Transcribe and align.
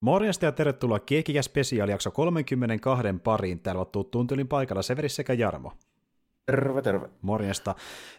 Morjesta 0.00 0.44
ja 0.44 0.52
tervetuloa 0.52 1.00
Kiekikä 1.00 1.40
jakso 1.88 2.10
32 2.10 3.06
pariin. 3.24 3.60
Täällä 3.60 3.80
on 3.80 4.04
tuntilin 4.10 4.48
paikalla 4.48 4.82
Severi 4.82 5.08
sekä 5.08 5.32
Jarmo. 5.32 5.72
Terve, 6.46 6.82
terve. 6.82 7.08
Morjesta. 7.22 7.74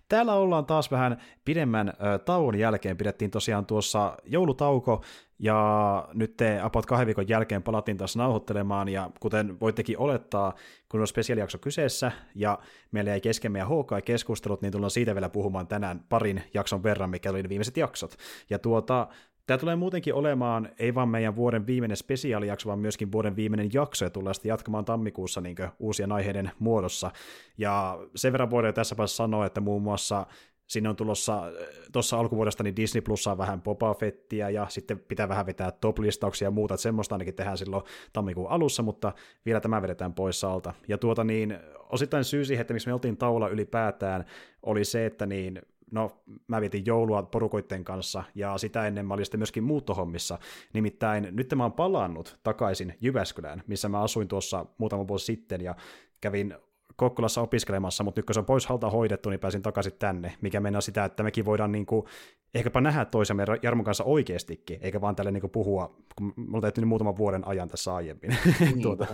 Täällä 0.09 0.33
ollaan 0.33 0.65
taas 0.65 0.91
vähän 0.91 1.17
pidemmän 1.45 1.93
tauon 2.25 2.59
jälkeen. 2.59 2.97
Pidettiin 2.97 3.31
tosiaan 3.31 3.65
tuossa 3.65 4.17
joulutauko, 4.25 5.03
ja 5.39 6.07
nyt 6.13 6.37
te 6.37 6.61
about 6.61 6.85
kahden 6.85 7.07
viikon 7.07 7.29
jälkeen 7.29 7.63
palattiin 7.63 7.97
taas 7.97 8.15
nauhoittelemaan, 8.15 8.89
ja 8.89 9.11
kuten 9.19 9.59
voittekin 9.59 9.97
olettaa, 9.97 10.53
kun 10.89 11.01
on 11.01 11.07
spesiaalijakso 11.07 11.57
kyseessä, 11.57 12.11
ja 12.35 12.59
meillä 12.91 13.09
jäi 13.09 13.21
kesken 13.21 13.51
meidän 13.51 13.67
HK-keskustelut, 13.67 14.61
niin 14.61 14.71
tullaan 14.71 14.91
siitä 14.91 15.15
vielä 15.15 15.29
puhumaan 15.29 15.67
tänään 15.67 16.03
parin 16.09 16.43
jakson 16.53 16.83
verran, 16.83 17.09
mikä 17.09 17.29
oli 17.29 17.43
ne 17.43 17.49
viimeiset 17.49 17.77
jaksot. 17.77 18.15
Ja 18.49 18.59
tuota, 18.59 19.07
Tämä 19.51 19.57
tulee 19.57 19.75
muutenkin 19.75 20.13
olemaan 20.13 20.69
ei 20.79 20.95
vain 20.95 21.09
meidän 21.09 21.35
vuoden 21.35 21.67
viimeinen 21.67 21.97
spesiaalijakso, 21.97 22.67
vaan 22.67 22.79
myöskin 22.79 23.11
vuoden 23.11 23.35
viimeinen 23.35 23.69
jakso, 23.73 24.05
ja 24.05 24.09
tullaan 24.09 24.35
sitten 24.35 24.49
jatkamaan 24.49 24.85
tammikuussa 24.85 25.41
niin 25.41 25.55
uusien 25.79 26.11
aiheiden 26.11 26.51
muodossa. 26.59 27.11
Ja 27.57 27.99
sen 28.15 28.31
verran 28.31 28.49
voidaan 28.49 28.73
tässä 28.73 28.97
vaiheessa 28.97 29.15
sanoa, 29.15 29.45
että 29.45 29.61
muun 29.61 29.81
muassa 29.81 30.25
sinne 30.67 30.89
on 30.89 30.95
tulossa 30.95 31.43
tuossa 31.91 32.19
alkuvuodesta 32.19 32.63
niin 32.63 32.75
Disney 32.75 33.01
Plussa 33.01 33.37
vähän 33.37 33.61
Boba 33.61 33.93
Fettiä 33.93 34.49
ja 34.49 34.65
sitten 34.69 34.99
pitää 34.99 35.29
vähän 35.29 35.45
vetää 35.45 35.71
top-listauksia 35.71 36.45
ja 36.45 36.51
muuta, 36.51 36.73
että 36.73 36.81
semmoista 36.81 37.15
ainakin 37.15 37.35
tehdään 37.35 37.57
silloin 37.57 37.83
tammikuun 38.13 38.49
alussa, 38.49 38.83
mutta 38.83 39.13
vielä 39.45 39.59
tämä 39.59 39.81
vedetään 39.81 40.13
pois 40.13 40.43
alta. 40.43 40.73
Ja 40.87 40.97
tuota 40.97 41.23
niin, 41.23 41.57
osittain 41.89 42.23
syy 42.23 42.45
siihen, 42.45 42.61
että 42.61 42.73
miksi 42.73 42.87
me 42.87 42.93
oltiin 42.93 43.17
taula 43.17 43.49
ylipäätään, 43.49 44.25
oli 44.63 44.85
se, 44.85 45.05
että 45.05 45.25
niin 45.25 45.61
no 45.91 46.11
mä 46.47 46.61
vietin 46.61 46.85
joulua 46.85 47.23
porukoitten 47.23 47.83
kanssa, 47.83 48.23
ja 48.35 48.57
sitä 48.57 48.87
ennen 48.87 49.05
mä 49.05 49.13
olin 49.13 49.25
sitten 49.25 49.39
myöskin 49.39 49.63
muuttohommissa. 49.63 50.39
Nimittäin 50.73 51.27
nyt 51.31 51.53
mä 51.55 51.63
oon 51.63 51.73
palannut 51.73 52.39
takaisin 52.43 52.93
Jyväskylään, 53.01 53.63
missä 53.67 53.89
mä 53.89 54.01
asuin 54.01 54.27
tuossa 54.27 54.65
muutama 54.77 55.07
vuosi 55.07 55.25
sitten, 55.25 55.61
ja 55.61 55.75
kävin 56.21 56.55
Kokkolassa 56.95 57.41
opiskelemassa, 57.41 58.03
mutta 58.03 58.19
nyt 58.19 58.25
kun 58.25 58.33
se 58.33 58.39
on 58.39 58.45
pois 58.45 58.65
halta 58.65 58.89
hoidettu, 58.89 59.29
niin 59.29 59.39
pääsin 59.39 59.61
takaisin 59.61 59.93
tänne, 59.99 60.33
mikä 60.41 60.59
mennään 60.59 60.81
sitä, 60.81 61.05
että 61.05 61.23
mekin 61.23 61.45
voidaan 61.45 61.71
niin 61.71 61.85
kuin, 61.85 62.05
ehkäpä 62.53 62.81
nähdä 62.81 63.05
toisemme 63.05 63.45
Jarmon 63.61 63.85
kanssa 63.85 64.03
oikeastikin, 64.03 64.79
eikä 64.81 65.01
vaan 65.01 65.15
tälle 65.15 65.31
niin 65.31 65.41
kuin 65.41 65.51
puhua, 65.51 65.95
kun 66.15 66.33
me 66.35 66.45
ollaan 66.47 66.61
tehty 66.61 66.85
muutaman 66.85 67.17
vuoden 67.17 67.47
ajan 67.47 67.67
tässä 67.67 67.95
aiemmin. 67.95 68.37
Niin, 68.59 68.81
tuota. 68.81 69.07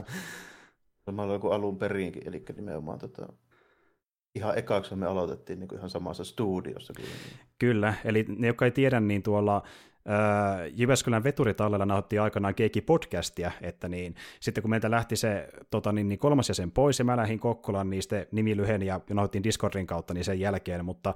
Samalla 1.06 1.40
kuin 1.40 1.54
alun 1.54 1.78
perinkin, 1.78 2.28
eli 2.28 2.44
nimenomaan 2.56 3.00
tota, 3.00 3.34
ihan 4.36 4.58
ekaksi 4.58 4.96
me 4.96 5.06
aloitettiin 5.06 5.60
niin 5.60 5.68
kuin 5.68 5.78
ihan 5.78 5.90
samassa 5.90 6.24
studiossa. 6.24 6.94
Kyllä. 6.94 7.10
kyllä, 7.60 7.94
eli 8.06 8.26
ne, 8.38 8.48
jotka 8.48 8.66
ei 8.66 8.72
tiedä, 8.72 9.00
niin 9.00 9.24
tuolla 9.24 9.56
äh, 10.10 10.72
Jyväskylän 10.74 11.24
veturitallella 11.24 11.86
nauhoitti 11.86 12.20
aikanaan 12.20 12.56
Keiki 12.56 12.82
podcastia, 12.82 13.52
että 13.62 13.90
niin, 13.90 14.16
sitten 14.40 14.62
kun 14.62 14.70
meiltä 14.70 14.92
lähti 14.92 15.16
se 15.16 15.50
tota, 15.72 15.92
niin, 15.92 16.08
niin 16.08 16.20
kolmas 16.20 16.50
jäsen 16.50 16.72
pois 16.72 17.00
ja 17.00 17.06
mä 17.06 17.18
lähdin 17.18 17.40
Kokkolaan, 17.40 17.90
niin 17.90 18.02
sitten 18.04 18.28
nimi 18.32 18.58
lyheni 18.58 18.86
ja 18.86 19.02
nauhoittiin 19.10 19.44
Discordin 19.44 19.88
kautta 19.88 20.14
niin 20.14 20.24
sen 20.24 20.40
jälkeen, 20.40 20.86
mutta 20.86 21.14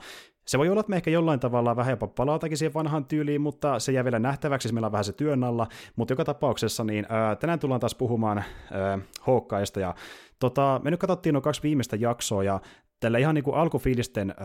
se 0.48 0.58
voi 0.58 0.70
olla, 0.70 0.80
että 0.80 0.90
me 0.90 0.96
ehkä 0.96 1.12
jollain 1.12 1.40
tavalla 1.40 1.76
vähän 1.76 1.92
jopa 1.92 2.08
palatakin 2.08 2.58
siihen 2.58 2.74
vanhaan 2.74 3.06
tyyliin, 3.06 3.42
mutta 3.42 3.80
se 3.80 3.92
jää 3.92 4.04
vielä 4.04 4.20
nähtäväksi, 4.20 4.64
siis 4.66 4.74
meillä 4.74 4.86
on 4.86 4.92
vähän 4.92 5.06
se 5.06 5.14
työn 5.14 5.44
alla, 5.44 5.68
mutta 5.96 6.12
joka 6.12 6.26
tapauksessa 6.26 6.84
niin 6.84 7.06
ää, 7.10 7.36
tänään 7.36 7.60
tullaan 7.60 7.80
taas 7.80 7.96
puhumaan 7.96 8.38
ää, 8.72 9.00
Hawkeista 9.22 9.80
ja 9.80 9.96
tota, 10.40 10.82
me 10.84 10.92
nyt 10.92 11.00
katsottiin 11.00 11.34
nuo 11.34 11.42
kaksi 11.42 11.64
viimeistä 11.64 11.96
jaksoa 11.96 12.44
ja 12.44 12.60
tällä 13.02 13.18
ihan 13.18 13.36
niin 13.36 13.44
kuin 13.44 13.56
alkufiilisten 13.56 14.36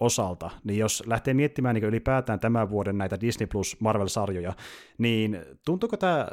osalta, 0.00 0.50
niin 0.64 0.78
jos 0.78 1.02
lähtee 1.06 1.34
miettimään 1.34 1.74
niin 1.74 1.84
ylipäätään 1.84 2.40
tämän 2.40 2.70
vuoden 2.70 2.98
näitä 2.98 3.20
Disney 3.20 3.46
Plus 3.46 3.76
Marvel-sarjoja, 3.80 4.52
niin 4.98 5.38
tuntuuko 5.64 5.96
tämä 5.96 6.28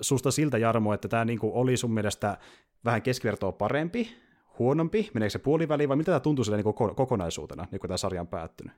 susta 0.00 0.30
siltä, 0.30 0.58
Jarmo, 0.58 0.94
että 0.94 1.08
tämä 1.08 1.24
niin 1.24 1.38
oli 1.42 1.76
sun 1.76 1.94
mielestä 1.94 2.38
vähän 2.84 3.02
keskivertoa 3.02 3.52
parempi, 3.52 4.16
huonompi, 4.58 5.10
meneekö 5.14 5.30
se 5.30 5.38
puoliväliin, 5.38 5.88
vai 5.88 5.96
mitä 5.96 6.06
tämä 6.06 6.20
tuntuu 6.20 6.44
sille 6.44 6.56
niin 6.62 6.94
kokonaisuutena, 6.96 7.66
niin 7.70 7.80
kun 7.80 7.88
tämä 7.88 7.96
sarja 7.96 8.20
on 8.20 8.28
päättynyt? 8.28 8.72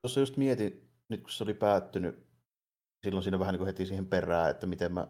Tuossa 0.00 0.20
just 0.20 0.36
mietin, 0.36 0.90
nyt 1.08 1.20
kun 1.20 1.30
se 1.30 1.44
oli 1.44 1.54
päättynyt, 1.54 2.26
silloin 3.04 3.22
siinä 3.22 3.38
vähän 3.38 3.54
niin 3.54 3.66
heti 3.66 3.86
siihen 3.86 4.06
perään, 4.06 4.50
että 4.50 4.66
miten 4.66 4.92
mä 4.92 5.08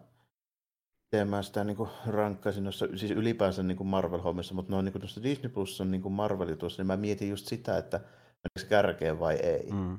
miten 1.13 1.29
mä 1.29 1.43
sitä 1.43 1.65
niin 1.65 1.77
rankkaisin 2.07 2.65
noissa, 2.65 2.87
siis 2.97 3.11
ylipäänsä 3.11 3.63
niin 3.63 3.87
Marvel-hommissa, 3.87 4.55
mutta 4.55 4.73
noin 4.73 4.85
niin 4.85 5.01
tuossa 5.01 5.23
Disney 5.23 5.49
Plus 5.49 5.81
on 5.81 5.91
niin 5.91 6.13
Marvel 6.13 6.55
tuossa, 6.55 6.83
niin 6.83 6.87
mä 6.87 6.97
mietin 6.97 7.31
just 7.31 7.47
sitä, 7.47 7.79
että 7.79 7.99
meneekö 7.99 8.69
kärkeen 8.69 9.21
vai 9.21 9.35
ei. 9.35 9.71
Mm. 9.73 9.99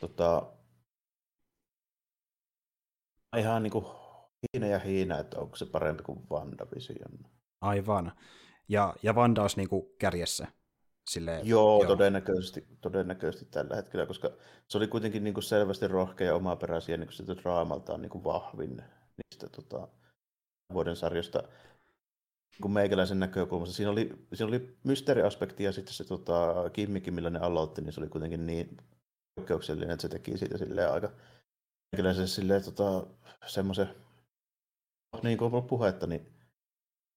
Tota, 0.00 0.52
ihan 3.36 3.62
niin 3.62 3.70
kuin 3.70 3.84
hiina 4.42 4.66
ja 4.66 4.78
hiina, 4.78 5.18
että 5.18 5.38
onko 5.38 5.56
se 5.56 5.66
parempi 5.66 6.02
kuin 6.02 6.18
WandaVision. 6.30 7.18
Aivan. 7.60 8.12
Ja, 8.68 8.94
ja 9.02 9.12
Wanda 9.12 9.42
olisi 9.42 9.56
niin 9.56 9.68
kuin 9.68 9.86
kärjessä. 9.98 10.46
Silleen, 11.10 11.46
joo, 11.46 11.82
joo, 11.82 11.86
Todennäköisesti, 11.86 12.66
todennäköisesti 12.80 13.44
tällä 13.44 13.76
hetkellä, 13.76 14.06
koska 14.06 14.30
se 14.68 14.78
oli 14.78 14.88
kuitenkin 14.88 15.24
niin 15.24 15.34
kuin 15.34 15.44
selvästi 15.44 15.88
rohkea 15.88 16.26
ja 16.26 16.34
omaperäisiä 16.34 16.96
niin 16.96 17.08
kuin 17.26 17.36
draamaltaan 17.36 18.02
niin 18.02 18.10
kuin 18.10 18.24
vahvin 18.24 18.82
niistä 19.16 19.48
tota, 19.48 19.88
vuoden 20.72 20.96
sarjasta 20.96 21.42
kun 22.62 22.72
meikäläisen 22.72 23.20
näkökulmasta. 23.20 23.74
Siinä 23.74 23.90
oli, 23.90 24.26
siinä 24.34 24.48
oli 24.48 24.76
mysteeriaspekti 24.84 25.64
ja 25.64 25.72
sitten 25.72 25.94
se 25.94 26.04
tota, 26.04 26.70
kimmikin, 26.72 27.14
millä 27.14 27.30
ne 27.30 27.38
aloitti, 27.38 27.82
niin 27.82 27.92
se 27.92 28.00
oli 28.00 28.08
kuitenkin 28.08 28.46
niin 28.46 28.76
poikkeuksellinen, 29.34 29.90
että 29.90 30.02
se 30.02 30.08
teki 30.08 30.38
siitä 30.38 30.58
silleen 30.58 30.92
aika 30.92 31.12
meikäläisen 31.92 32.28
silleen 32.28 32.64
tota, 32.64 33.06
semmoisen, 33.46 33.88
niin 35.22 35.38
kuin 35.38 35.52
ollut 35.52 35.66
puhetta, 35.66 36.06
niin 36.06 36.32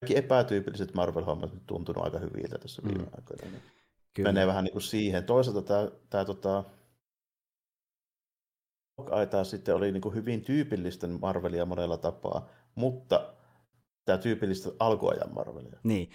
kaikki 0.01 0.17
epätyypilliset 0.17 0.93
Marvel-hommat 0.93 1.51
on 1.51 1.61
tuntunut 1.67 2.03
aika 2.03 2.19
hyviltä 2.19 2.57
tässä 2.57 2.81
viime 2.83 3.03
mm. 3.03 3.09
aikoina. 3.17 3.59
Niin 4.09 4.13
Kyllä. 4.13 4.29
Menee 4.29 4.47
vähän 4.47 4.63
niin 4.63 4.71
kuin 4.71 4.81
siihen. 4.81 5.23
Toisaalta 5.23 5.61
tämä, 5.61 5.91
tämä 6.09 6.25
tota, 6.25 6.63
Hawkeye 8.97 9.43
sitten 9.43 9.75
oli 9.75 9.91
niin 9.91 10.01
kuin 10.01 10.15
hyvin 10.15 10.41
tyypillistä 10.41 11.07
Marvelia 11.07 11.65
monella 11.65 11.97
tapaa, 11.97 12.49
mutta 12.75 13.33
tämä 14.05 14.17
tyypillistä 14.17 14.69
alkuajan 14.79 15.33
Marvelia. 15.33 15.79
Niin. 15.83 16.09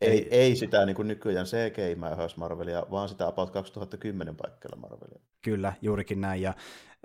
Ei, 0.00 0.10
Eli... 0.10 0.28
ei 0.30 0.56
sitä 0.56 0.86
niin 0.86 0.96
kuin 0.96 1.08
nykyään 1.08 1.46
CGI-mäyhäys 1.46 2.36
Marvelia, 2.36 2.86
vaan 2.90 3.08
sitä 3.08 3.26
about 3.26 3.50
2010 3.50 4.36
paikkeilla 4.36 4.76
Marvelia. 4.76 5.20
Kyllä, 5.42 5.72
juurikin 5.82 6.20
näin. 6.20 6.42
Ja 6.42 6.54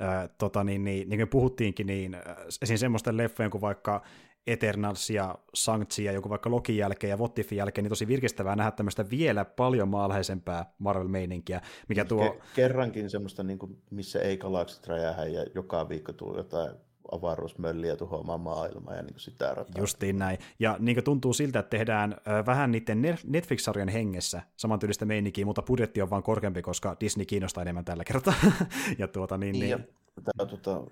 äh, 0.02 0.30
tota, 0.38 0.64
niin, 0.64 0.84
niin, 0.84 1.10
niin 1.10 1.20
kuin 1.20 1.30
puhuttiinkin, 1.30 1.88
niin 1.88 2.16
äh, 2.16 2.22
esim. 2.62 2.78
semmoisten 2.78 3.18
leffojen 3.18 3.52
kuin 3.52 3.62
vaikka 3.62 4.02
Eternals 4.48 5.10
ja 5.10 5.36
Shang-Chi 5.58 6.02
ja 6.04 6.12
joku 6.12 6.30
vaikka 6.30 6.52
Lokin 6.52 6.78
jälkeen 6.78 7.12
ja 7.12 7.18
Wottifin 7.18 7.58
jälkeen, 7.58 7.84
niin 7.84 7.90
tosi 7.90 8.08
virkistävää 8.08 8.56
nähdä 8.56 8.72
tämmöistä 8.72 9.10
vielä 9.10 9.46
paljon 9.46 9.88
maalhaisempää 9.88 10.74
Marvel-meininkiä, 10.80 11.62
mikä 11.90 12.06
tuo... 12.06 12.26
Ke- 12.26 12.42
kerrankin 12.56 13.10
semmoista, 13.10 13.44
niin 13.44 13.60
kuin, 13.60 13.82
missä 13.92 14.20
ei 14.20 14.38
galaksit 14.38 14.88
räjähä 14.88 15.26
ja 15.26 15.46
joka 15.56 15.90
viikko 15.90 16.14
tulee 16.14 16.38
jotain 16.38 16.72
avaruusmölliä 17.12 17.96
tuhoamaan 17.96 18.42
maailmaa 18.42 18.96
ja 18.96 19.02
niin 19.02 19.14
kuin 19.14 19.22
sitä 19.22 19.54
rataa. 19.54 19.82
Justiin 19.82 20.20
näin. 20.20 20.38
Ja 20.60 20.78
niin 20.80 20.96
kuin 20.96 21.04
tuntuu 21.04 21.34
siltä, 21.34 21.60
että 21.60 21.78
tehdään 21.78 22.16
vähän 22.46 22.72
niiden 22.72 23.02
Netflix-sarjan 23.28 23.90
hengessä 23.90 24.42
samantyylistä 24.56 25.06
meininkiä, 25.06 25.46
mutta 25.46 25.62
budjetti 25.62 26.02
on 26.02 26.10
vaan 26.10 26.24
korkeampi, 26.24 26.62
koska 26.62 26.98
Disney 27.00 27.26
kiinnostaa 27.26 27.62
enemmän 27.62 27.86
tällä 27.86 28.04
kertaa. 28.04 28.34
ja 29.00 29.08
tuota, 29.08 29.38
niin, 29.38 29.54
niin... 29.54 29.70
Ja, 29.70 29.80
tämä, 30.24 30.50
tuota, 30.50 30.92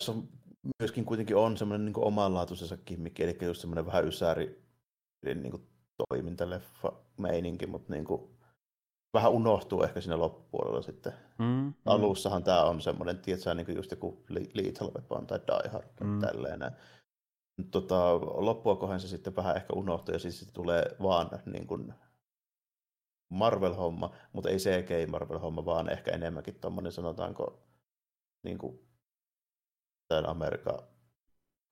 se 0.00 0.10
on 0.10 0.28
myöskin 0.80 1.04
kuitenkin 1.04 1.36
on 1.36 1.56
semmoinen 1.56 1.84
niin 1.84 2.04
omanlaatuisensa 2.04 2.76
kimmikki, 2.76 3.22
eli 3.22 3.38
just 3.42 3.60
semmoinen 3.60 3.86
vähän 3.86 4.08
ysäri 4.08 4.62
niin 5.24 5.50
kuin 5.50 5.68
toimintaleffa 6.08 6.92
meininki, 7.16 7.66
mutta 7.66 7.92
niin 7.92 8.04
kuin, 8.04 8.36
vähän 9.14 9.32
unohtuu 9.32 9.82
ehkä 9.82 10.00
siinä 10.00 10.18
loppupuolella 10.18 10.82
sitten. 10.82 11.12
Mm, 11.38 11.44
mm. 11.44 11.74
Alussahan 11.86 12.44
tämä 12.44 12.64
on 12.64 12.80
semmoinen, 12.80 13.18
tiedätkö, 13.18 13.54
niin 13.54 13.66
kuin 13.66 13.76
just 13.76 13.90
joku 13.90 14.24
Lethal 14.54 14.90
Weapon 14.94 15.26
tai 15.26 15.38
Die 15.46 15.70
Hard 15.70 15.88
mm. 16.00 16.20
tälleen. 16.20 16.60
Tota, 17.70 18.14
loppua 18.20 18.76
kohden 18.76 19.00
se 19.00 19.08
sitten 19.08 19.36
vähän 19.36 19.56
ehkä 19.56 19.72
unohtuu 19.72 20.14
ja 20.14 20.18
siis 20.18 20.50
tulee 20.52 20.96
vaan 21.02 21.30
niin 21.46 21.66
kuin 21.66 21.94
Marvel-homma, 23.30 24.14
mutta 24.32 24.50
ei 24.50 24.56
CGI 24.56 25.06
Marvel-homma, 25.06 25.64
vaan 25.64 25.88
ehkä 25.88 26.10
enemmänkin 26.10 26.54
tuommoinen 26.60 26.92
sanotaanko 26.92 27.62
niin 28.42 28.58
kuin 28.58 28.85
tämän 30.08 30.28
Amerikan 30.28 30.78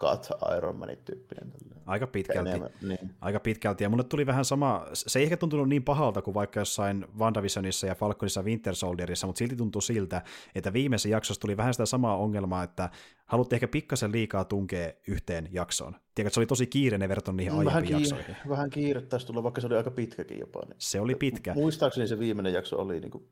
Cut 0.00 0.28
Iron 0.56 0.76
Manin 0.76 0.98
tyyppinen. 1.04 1.52
Aika 1.86 2.06
pitkälti. 2.06 2.50
Enemmän, 2.50 2.70
niin. 2.82 3.14
Aika 3.20 3.40
pitkälti. 3.40 3.84
Ja 3.84 3.90
mulle 3.90 4.04
tuli 4.04 4.26
vähän 4.26 4.44
sama, 4.44 4.86
se 4.92 5.19
ei 5.19 5.25
ehkä 5.25 5.36
tuntunut 5.36 5.69
niin 5.69 5.82
pahalta 5.82 6.22
kuin 6.22 6.34
vaikka 6.34 6.60
jossain 6.60 7.06
WandaVisionissa 7.19 7.86
ja 7.86 7.94
Falconissa 7.94 8.42
Winter 8.42 8.75
Soldierissa, 8.75 9.26
mutta 9.26 9.38
silti 9.38 9.56
tuntui 9.56 9.82
siltä, 9.82 10.22
että 10.54 10.72
viimeisessä 10.72 11.08
jaksossa 11.08 11.40
tuli 11.40 11.56
vähän 11.56 11.75
sitä 11.75 11.86
samaa 11.86 12.16
ongelmaa, 12.16 12.62
että 12.62 12.90
haluttiin 13.26 13.56
ehkä 13.56 13.69
pikkasen 13.69 14.12
liikaa 14.12 14.44
tunkea 14.44 14.92
yhteen 15.08 15.48
jaksoon. 15.52 15.92
Tiedätkö, 15.92 16.22
että 16.22 16.34
se 16.34 16.40
oli 16.40 16.46
tosi 16.46 16.66
kiireinen 16.66 17.08
verrattuna 17.08 17.36
niihin 17.36 17.64
vähän 17.64 17.69
aiempiin 17.69 18.02
kiire, 18.02 18.16
jaksoihin. 18.19 18.36
Vähän 18.48 18.70
kiire 18.70 19.00
taisi 19.00 19.26
tulla, 19.26 19.42
vaikka 19.42 19.60
se 19.60 19.66
oli 19.66 19.76
aika 19.76 19.90
pitkäkin 19.90 20.38
jopa. 20.38 20.60
Niin. 20.60 20.76
Se 20.78 21.00
oli 21.00 21.14
pitkä. 21.14 21.54
Muistaakseni 21.54 22.08
se 22.08 22.19
viimeinen 22.19 22.52
jakso 22.52 22.76
oli, 22.76 23.00
niin 23.00 23.10
kuin, 23.10 23.28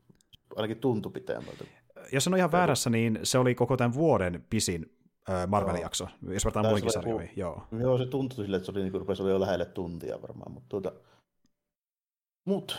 ainakin 0.57 0.77
tuntui 0.77 1.13
pitemmältä. 1.13 1.65
Jos 2.13 2.27
en 2.27 2.33
ole 2.33 2.39
ihan 2.39 2.53
väärässä, 2.53 2.91
niin 2.91 3.19
se 3.23 3.39
oli 3.39 3.55
koko 3.55 3.77
tämän 3.77 3.95
vuoden 3.95 4.47
pisin 4.51 4.97
Marvel-jakso, 5.47 6.09
jos 6.23 6.45
vertaan 6.45 6.67
muihinkin 6.67 6.93
sarjoihin. 6.93 7.31
Joo. 7.37 7.67
joo, 7.81 7.99
se 7.99 8.07
tuntui 8.07 8.45
sille, 8.45 8.57
että 8.57 8.67
se 8.67 8.73
oli, 8.73 8.83
niin 8.83 8.93
rupesi 8.93 9.23
jo 9.23 9.41
lähelle 9.41 9.65
tuntia 9.65 10.23
varmaan, 10.23 10.53
mutta 10.53 10.69
tuota, 10.69 10.93
mut, 12.47 12.79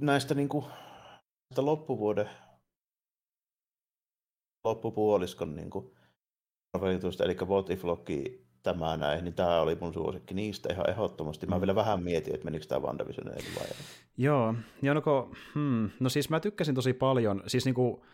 näistä, 0.00 0.34
niin 0.34 0.48
kuin, 0.48 0.64
näistä 1.50 1.66
loppuvuoden 1.66 2.30
loppupuoliskon 4.64 5.56
niin 5.56 5.70
kuin, 5.70 5.96
eli 7.24 7.36
What 7.48 7.70
If 7.70 7.84
Loki, 7.84 8.41
tämä 8.62 8.96
näin, 8.96 9.24
niin 9.24 9.34
tämä 9.34 9.60
oli 9.60 9.78
mun 9.80 9.92
suosikki 9.92 10.34
niistä 10.34 10.72
ihan 10.72 10.90
ehdottomasti. 10.90 11.46
Mä 11.46 11.54
mm. 11.54 11.60
vielä 11.60 11.74
vähän 11.74 12.02
mietin, 12.02 12.34
että 12.34 12.44
menikö 12.44 12.66
tämä 12.66 12.80
WandaVisionille 12.86 13.42
vai 13.58 13.66
Joo, 14.16 14.54
ja 14.82 14.94
no, 14.94 15.30
hmm, 15.54 15.90
no 16.00 16.08
siis 16.08 16.30
mä 16.30 16.40
tykkäsin 16.40 16.74
tosi 16.74 16.92
paljon, 16.92 17.42
siis 17.46 17.64
niinku, 17.64 18.04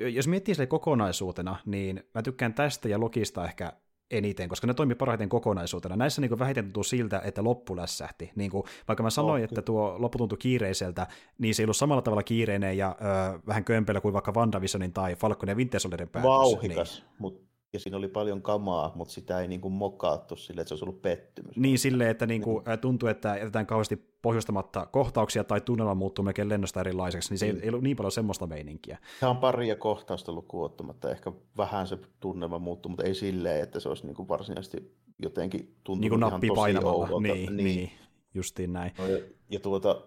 jos 0.00 0.28
miettii 0.28 0.54
sille 0.54 0.66
kokonaisuutena, 0.66 1.56
niin 1.66 2.02
mä 2.14 2.22
tykkään 2.22 2.54
tästä 2.54 2.88
ja 2.88 3.00
Lokista 3.00 3.44
ehkä 3.44 3.72
eniten, 4.10 4.48
koska 4.48 4.66
ne 4.66 4.74
toimii 4.74 4.94
parhaiten 4.94 5.28
kokonaisuutena. 5.28 5.96
Näissä 5.96 6.20
niin 6.20 6.38
vähiten 6.38 6.64
tuntuu 6.64 6.82
siltä, 6.82 7.20
että 7.24 7.44
loppu 7.44 7.76
lässähti. 7.76 8.32
Niin 8.36 8.50
kuin, 8.50 8.64
vaikka 8.88 9.02
mä 9.02 9.10
sanoin, 9.10 9.42
oh, 9.42 9.44
että 9.44 9.62
tuo 9.62 9.96
loppu 9.98 10.18
tuntui 10.18 10.38
kiireiseltä, 10.38 11.06
niin 11.38 11.54
se 11.54 11.62
ei 11.62 11.64
ollut 11.64 11.76
samalla 11.76 12.02
tavalla 12.02 12.22
kiireinen 12.22 12.78
ja 12.78 12.96
ö, 13.00 13.40
vähän 13.46 13.64
kömpelö 13.64 14.00
kuin 14.00 14.12
vaikka 14.12 14.32
WandaVisionin 14.32 14.92
tai 14.92 15.14
Falcon 15.14 15.48
ja 15.48 15.54
Winter 15.54 15.80
Soldierin 15.80 16.08
päätös. 16.08 16.28
Vauhikas, 16.28 16.98
niin. 16.98 17.16
mutta 17.18 17.45
ja 17.76 17.80
siinä 17.80 17.96
oli 17.96 18.08
paljon 18.08 18.42
kamaa, 18.42 18.92
mutta 18.94 19.14
sitä 19.14 19.40
ei 19.40 19.48
niin 19.48 19.60
kuin 19.60 19.74
mokaattu 19.74 20.36
sille, 20.36 20.60
että 20.60 20.68
se 20.68 20.74
olisi 20.74 20.84
ollut 20.84 21.02
pettymys. 21.02 21.56
Niin 21.56 21.78
silleen, 21.78 22.10
että 22.10 22.26
niin 22.26 22.42
kuin, 22.42 22.64
tuntuu, 22.80 23.08
että 23.08 23.36
jätetään 23.36 23.66
kauheasti 23.66 23.96
pohjustamatta 24.22 24.86
kohtauksia 24.86 25.44
tai 25.44 25.60
tunnelma 25.60 25.94
muuttuu 25.94 26.24
melkein 26.24 26.48
lennosta 26.48 26.80
erilaiseksi, 26.80 27.30
niin 27.30 27.38
se 27.38 27.52
mm. 27.52 27.56
ei, 27.56 27.62
ei 27.62 27.68
ollut 27.68 27.82
niin 27.82 27.96
paljon 27.96 28.12
semmoista 28.12 28.46
meininkiä. 28.46 28.98
Tämä 29.20 29.30
on 29.30 29.36
pari 29.36 29.68
ja 29.68 29.76
kohtausta 29.76 30.32
lukuun 30.32 30.64
ottamatta, 30.64 31.10
ehkä 31.10 31.32
vähän 31.56 31.86
se 31.86 31.98
tunnelma 32.20 32.58
muuttuu, 32.58 32.90
mutta 32.90 33.04
ei 33.04 33.14
silleen, 33.14 33.62
että 33.62 33.80
se 33.80 33.88
olisi 33.88 34.06
niin 34.06 34.14
kuin 34.16 34.28
varsinaisesti 34.28 34.96
jotenkin 35.22 35.76
tuntunut 35.84 36.00
niin 36.00 36.10
kuin 36.10 36.20
nappi 36.20 36.46
ihan 36.70 36.82
tosi. 36.82 37.12
Niin, 37.22 37.56
niin. 37.56 37.64
niin, 37.64 37.90
justiin 38.34 38.72
näin. 38.72 38.92
No 38.98 39.06
ja, 39.06 39.18
ja 39.50 39.60
tuota, 39.60 40.02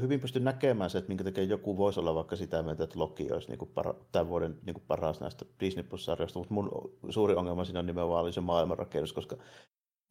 hyvin 0.00 0.20
pystyn 0.20 0.44
näkemään 0.44 0.90
se, 0.90 0.98
että 0.98 1.08
minkä 1.08 1.24
takia 1.24 1.44
joku 1.44 1.76
voisi 1.76 2.00
olla 2.00 2.14
vaikka 2.14 2.36
sitä 2.36 2.62
mieltä, 2.62 2.84
että 2.84 2.98
Loki 2.98 3.32
olisi 3.32 3.48
niin 3.48 3.70
para, 3.74 3.94
tämän 4.12 4.28
vuoden 4.28 4.58
niin 4.66 4.82
paras 4.88 5.20
näistä 5.20 5.44
Disney 5.60 5.84
Plus-sarjoista, 5.84 6.38
mutta 6.38 6.54
mun 6.54 6.70
suuri 7.10 7.34
ongelma 7.34 7.64
siinä 7.64 7.80
on 7.80 7.86
nimenomaan 7.86 8.32
se 8.32 8.40
maailmanrakennus, 8.40 9.12
koska 9.12 9.36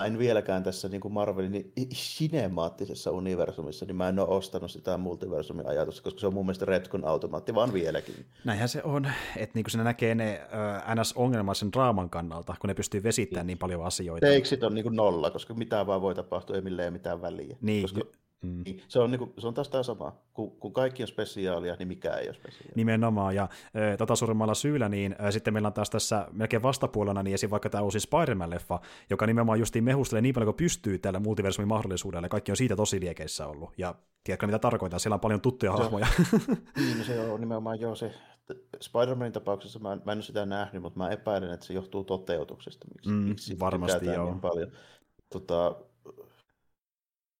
en 0.05 0.19
vieläkään 0.19 0.63
tässä 0.63 0.89
niin 0.89 1.01
kuin 1.01 1.13
Marvelin 1.13 1.73
sinemaattisessa 1.93 3.11
universumissa, 3.11 3.85
niin 3.85 3.95
mä 3.95 4.09
en 4.09 4.19
ole 4.19 4.27
ostanut 4.27 4.71
sitä 4.71 4.97
multiversumin 4.97 5.67
ajatusta, 5.67 6.03
koska 6.03 6.19
se 6.19 6.27
on 6.27 6.33
mun 6.33 6.45
mielestä 6.45 6.65
Redcon 6.65 7.05
automaatti, 7.05 7.55
vaan 7.55 7.73
vieläkin. 7.73 8.15
Näinhän 8.45 8.69
se 8.69 8.81
on, 8.83 9.07
että 9.37 9.51
niin 9.55 9.63
kuin 9.63 9.77
ne 9.77 9.83
näkee 9.83 10.15
ne 10.15 10.41
äh, 10.53 10.95
NS-ongelmaisen 10.95 11.71
draaman 11.73 12.09
kannalta, 12.09 12.55
kun 12.59 12.67
ne 12.67 12.73
pystyy 12.73 13.03
vesittämään 13.03 13.47
niin 13.47 13.57
paljon 13.57 13.85
asioita. 13.85 14.25
Teiksit 14.25 14.63
on 14.63 14.75
niin 14.75 14.83
kuin 14.83 14.95
nolla, 14.95 15.31
koska 15.31 15.53
mitään 15.53 15.87
vaan 15.87 16.01
voi 16.01 16.15
tapahtua, 16.15 16.55
ei 16.55 16.61
millään 16.61 16.93
mitään 16.93 17.21
väliä. 17.21 17.57
Niin, 17.61 17.81
koska 17.81 18.01
Mm. 18.43 18.61
Niin, 18.65 18.83
se, 18.87 18.99
on, 18.99 19.11
niin 19.11 19.19
kuin, 19.19 19.33
se 19.37 19.47
on 19.47 19.53
taas 19.53 19.69
tämä 19.69 19.83
sama. 19.83 20.15
Kun, 20.33 20.51
kun 20.51 20.73
kaikki 20.73 21.03
on 21.03 21.07
spesiaalia, 21.07 21.75
niin 21.79 21.87
mikä 21.87 22.13
ei 22.13 22.27
ole 22.27 22.33
spesiaalia. 22.33 22.73
Nimenomaan, 22.75 23.35
ja 23.35 23.43
äh, 23.43 23.97
tota 23.97 24.15
suurimmalla 24.15 24.53
syyllä, 24.53 24.89
niin 24.89 25.15
äh, 25.21 25.31
sitten 25.31 25.53
meillä 25.53 25.67
on 25.67 25.73
taas 25.73 25.89
tässä 25.89 26.27
melkein 26.31 26.63
vastapuolella 26.63 27.23
niin 27.23 27.33
esim. 27.33 27.49
vaikka 27.49 27.69
tämä 27.69 27.81
uusi 27.81 27.99
Spider-Man-leffa, 27.99 28.79
joka 29.09 29.27
nimenomaan 29.27 29.59
justiin 29.59 29.83
mehustelee 29.83 30.21
niin 30.21 30.33
paljon 30.33 30.47
kuin 30.47 30.55
pystyy 30.55 30.99
tällä 30.99 31.19
multiversumin 31.19 31.67
mahdollisuudella, 31.67 32.29
kaikki 32.29 32.51
on 32.51 32.57
siitä 32.57 32.75
tosi 32.75 32.99
liekeissä 32.99 33.47
ollut. 33.47 33.69
Ja 33.77 33.95
tiedätkö 34.23 34.45
mitä 34.45 34.59
tarkoittaa, 34.59 34.99
siellä 34.99 35.15
on 35.15 35.19
paljon 35.19 35.41
tuttuja 35.41 35.77
se, 35.77 35.83
hahmoja. 35.83 36.07
niin, 36.77 36.97
no 36.97 37.03
se 37.03 37.19
on 37.19 37.39
nimenomaan 37.39 37.79
jo 37.79 37.95
se, 37.95 38.11
Spider-Manin 38.83 39.31
tapauksessa 39.31 39.79
mä 39.79 39.93
en, 39.93 40.01
mä 40.05 40.11
en 40.11 40.17
ole 40.17 40.23
sitä 40.23 40.45
nähnyt, 40.45 40.81
mutta 40.81 40.99
mä 40.99 41.09
epäilen, 41.09 41.53
että 41.53 41.65
se 41.65 41.73
johtuu 41.73 42.03
toteutuksesta, 42.03 42.87
miksi, 42.93 43.09
mm, 43.09 43.15
miksi 43.15 43.59
varmasti 43.59 44.05
joo. 44.05 44.25
niin 44.25 44.41
paljon. 44.41 44.71
Tota, 45.33 45.75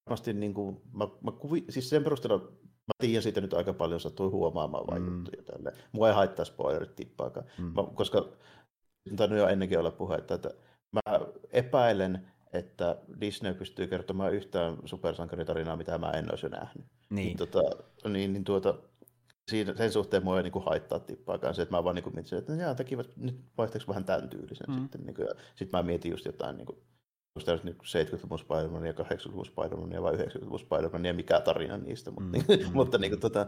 varmasti 0.06 0.34
niin 0.34 0.54
kuin, 0.54 0.82
mä, 0.94 1.08
mä 1.22 1.32
kuvi, 1.32 1.66
siis 1.70 1.90
sen 1.90 2.04
perusteella 2.04 2.38
mä 2.88 2.94
tiedän 3.00 3.24
siitä 3.24 3.42
nyt 3.42 3.54
aika 3.54 3.74
paljon, 3.74 4.00
sattuu 4.00 4.32
huomaamaan 4.32 4.88
vain 4.88 5.02
mm. 5.02 5.16
juttuja 5.16 5.44
tälle. 5.44 5.74
Mua 5.92 6.08
ei 6.08 6.16
haittaa 6.16 6.46
spoilerit 6.46 6.96
tippaakaan, 6.96 7.46
mm. 7.58 7.66
mä, 7.66 7.84
koska 7.94 8.18
on 9.12 9.16
tainnut 9.16 9.40
jo 9.40 9.48
ennenkin 9.48 9.80
olla 9.80 9.92
puhetta, 9.92 10.36
että 10.36 10.50
mä 10.92 11.20
epäilen, 11.52 12.28
että 12.54 12.98
Disney 13.22 13.54
pystyy 13.54 13.88
kertomaan 13.88 14.34
yhtään 14.34 14.78
supersankaritarinaa, 14.86 15.76
mitä 15.76 15.98
mä 15.98 16.12
en 16.12 16.32
olisi 16.32 16.46
jo 16.46 16.50
nähnyt. 16.50 16.86
Niin. 17.10 17.26
niin, 17.26 17.38
tota, 17.38 17.62
niin, 18.10 18.34
niin 18.34 18.44
tuota, 18.44 18.76
siinä, 19.52 19.76
sen 19.76 19.92
suhteen 19.92 20.24
mua 20.24 20.38
ei 20.38 20.44
niin 20.44 20.52
kuin 20.52 20.66
haittaa 20.66 21.00
tippaakaan 21.00 21.56
se, 21.56 21.62
että 21.62 21.76
mä 21.76 21.84
vaan 21.84 21.96
niin 21.96 22.04
kuin 22.04 22.16
mietin, 22.16 22.38
että 22.38 22.54
jaa, 22.54 22.76
tekivät, 22.76 23.18
nyt 23.18 23.36
vaihtaaksi 23.58 23.88
vähän 23.88 24.06
tämän 24.06 24.30
tyylisen 24.30 24.68
mm. 24.70 24.82
sitten. 24.82 25.02
Niin 25.06 25.16
kuin, 25.16 25.26
ja 25.26 25.34
sitten 25.56 25.80
mä 25.80 25.84
mietin 25.84 26.12
just 26.12 26.26
jotain 26.26 26.58
niin 26.58 26.66
kuin, 26.66 26.78
onko 27.36 27.46
tämä 27.46 27.60
nyt 27.64 27.78
70-luvun 27.78 28.40
spider 28.40 28.86
ja 28.86 28.94
80-luvun 28.94 29.46
spider 29.46 30.02
vai 30.02 30.14
90-luvun 30.14 30.60
spider 30.60 31.06
ja 31.06 31.14
mikä 31.14 31.42
tarina 31.42 31.78
niistä, 31.78 32.12
mutta, 32.12 32.24
mm, 32.24 32.32
niin, 32.32 32.68
mm, 32.68 32.74
mutta, 32.74 32.98
niin 32.98 33.12
kuin, 33.12 33.20
tota, 33.20 33.48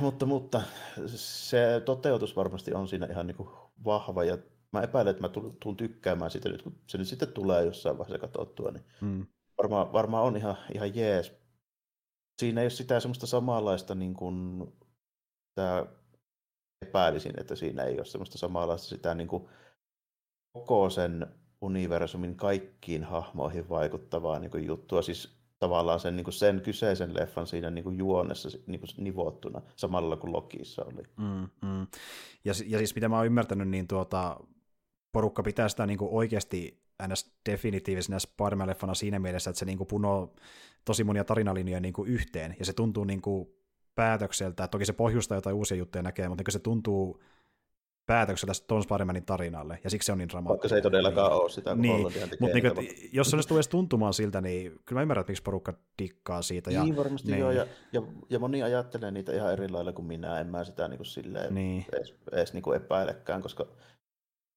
mutta, 0.00 0.26
mutta 0.26 0.62
se 1.06 1.82
toteutus 1.84 2.36
varmasti 2.36 2.74
on 2.74 2.88
siinä 2.88 3.06
ihan 3.06 3.26
niin 3.26 3.36
kuin 3.36 3.48
vahva 3.84 4.24
ja 4.24 4.38
mä 4.72 4.82
epäilen, 4.82 5.10
että 5.10 5.22
mä 5.22 5.28
tulen 5.60 5.76
tykkäämään 5.76 6.30
sitä 6.30 6.48
nyt, 6.48 6.62
kun 6.62 6.78
se 6.86 6.98
nyt 6.98 7.08
sitten 7.08 7.32
tulee 7.32 7.64
jossain 7.64 7.98
vaiheessa 7.98 8.26
katsottua, 8.26 8.70
niin 8.70 8.84
mm. 9.00 9.26
varmaan, 9.58 9.92
varmaan 9.92 10.24
on 10.24 10.36
ihan, 10.36 10.56
ihan 10.74 10.96
jees. 10.96 11.32
Siinä 12.40 12.60
ei 12.60 12.64
ole 12.64 12.70
sitä 12.70 13.00
semmoista 13.00 13.26
samanlaista, 13.26 13.94
niin 13.94 14.14
kuin, 14.14 14.66
tämä 15.54 15.86
epäilisin, 16.86 17.40
että 17.40 17.56
siinä 17.56 17.82
ei 17.84 17.96
ole 17.96 18.04
semmoista 18.04 18.38
samanlaista 18.38 18.88
sitä 18.88 19.14
niin 19.14 19.28
kuin, 19.28 19.48
koko 20.52 20.90
sen 20.90 21.41
universumin 21.62 22.36
kaikkiin 22.36 23.04
hahmoihin 23.04 23.68
vaikuttavaa 23.68 24.38
niin 24.38 24.50
kuin 24.50 24.66
juttua, 24.66 25.02
siis 25.02 25.36
tavallaan 25.58 26.00
sen, 26.00 26.16
niin 26.16 26.24
kuin 26.24 26.34
sen 26.34 26.60
kyseisen 26.60 27.14
leffan 27.14 27.46
siinä 27.46 27.70
niin 27.70 27.84
kuin 27.84 27.98
juonessa 27.98 28.48
niin 28.66 28.80
kuin 28.80 28.90
nivottuna, 28.96 29.62
samalla 29.76 30.16
kuin 30.16 30.32
Lokissa 30.32 30.84
oli. 30.84 31.02
Mm, 31.16 31.48
mm. 31.68 31.86
Ja, 32.44 32.52
ja 32.66 32.78
siis 32.78 32.94
mitä 32.94 33.08
mä 33.08 33.16
oon 33.16 33.26
ymmärtänyt, 33.26 33.68
niin 33.68 33.88
tuota, 33.88 34.40
porukka 35.12 35.42
pitää 35.42 35.68
sitä 35.68 35.86
niin 35.86 35.98
kuin 35.98 36.10
oikeasti 36.12 36.82
ns. 37.08 37.32
definitiivisenä 37.50 38.18
Spider-Man-leffana 38.18 38.94
siinä 38.94 39.18
mielessä, 39.18 39.50
että 39.50 39.58
se 39.58 39.64
niin 39.64 39.78
kuin 39.78 39.88
punoo 39.88 40.34
tosi 40.84 41.04
monia 41.04 41.24
tarinalinjoja 41.24 41.80
niin 41.80 41.94
kuin 41.94 42.08
yhteen, 42.08 42.56
ja 42.58 42.64
se 42.64 42.72
tuntuu 42.72 43.04
niin 43.04 43.22
kuin 43.22 43.48
päätökseltä, 43.94 44.68
toki 44.68 44.84
se 44.84 44.92
pohjustaa 44.92 45.36
jotain 45.38 45.56
uusia 45.56 45.76
juttuja 45.76 46.02
näkee, 46.02 46.28
mutta 46.28 46.44
niin 46.46 46.52
se 46.52 46.58
tuntuu 46.58 47.22
päätöksellä 48.06 48.52
Tom 48.66 48.82
Spider-Manin 48.82 49.24
tarinalle, 49.26 49.78
ja 49.84 49.90
siksi 49.90 50.06
se 50.06 50.12
on 50.12 50.18
niin 50.18 50.28
dramaattinen. 50.28 50.52
Vaikka 50.52 50.68
se 50.68 50.74
ei 50.74 50.82
todellakaan 50.82 51.30
niin. 51.30 51.40
ole 51.40 51.50
sitä, 51.50 51.74
niin. 51.74 52.02
Mutta 52.40 52.58
niin, 52.58 53.10
jos 53.12 53.30
se 53.30 53.36
edes 53.54 53.68
tuntumaan 53.68 54.14
siltä, 54.14 54.40
niin 54.40 54.72
kyllä 54.84 54.98
mä 54.98 55.02
ymmärrän, 55.02 55.20
että 55.20 55.30
miksi 55.30 55.42
porukka 55.42 55.74
dikkaa 55.98 56.42
siitä. 56.42 56.70
Ja, 56.70 56.82
niin 56.82 56.96
varmasti 56.96 57.30
niin. 57.30 57.40
joo, 57.40 57.50
ja, 57.50 57.66
ja, 57.92 58.02
ja, 58.30 58.38
moni 58.38 58.62
ajattelee 58.62 59.10
niitä 59.10 59.32
ihan 59.32 59.52
eri 59.52 59.68
lailla 59.68 59.92
kuin 59.92 60.06
minä, 60.06 60.40
en 60.40 60.46
mä 60.46 60.64
sitä 60.64 60.88
niin 60.88 60.98
kuin 60.98 61.06
silleen 61.06 61.54
niin. 61.54 61.84
edes, 61.92 62.14
edes 62.32 62.52
niin 62.52 62.62
kuin 62.62 62.76
epäilekään, 62.76 63.42
koska 63.42 63.64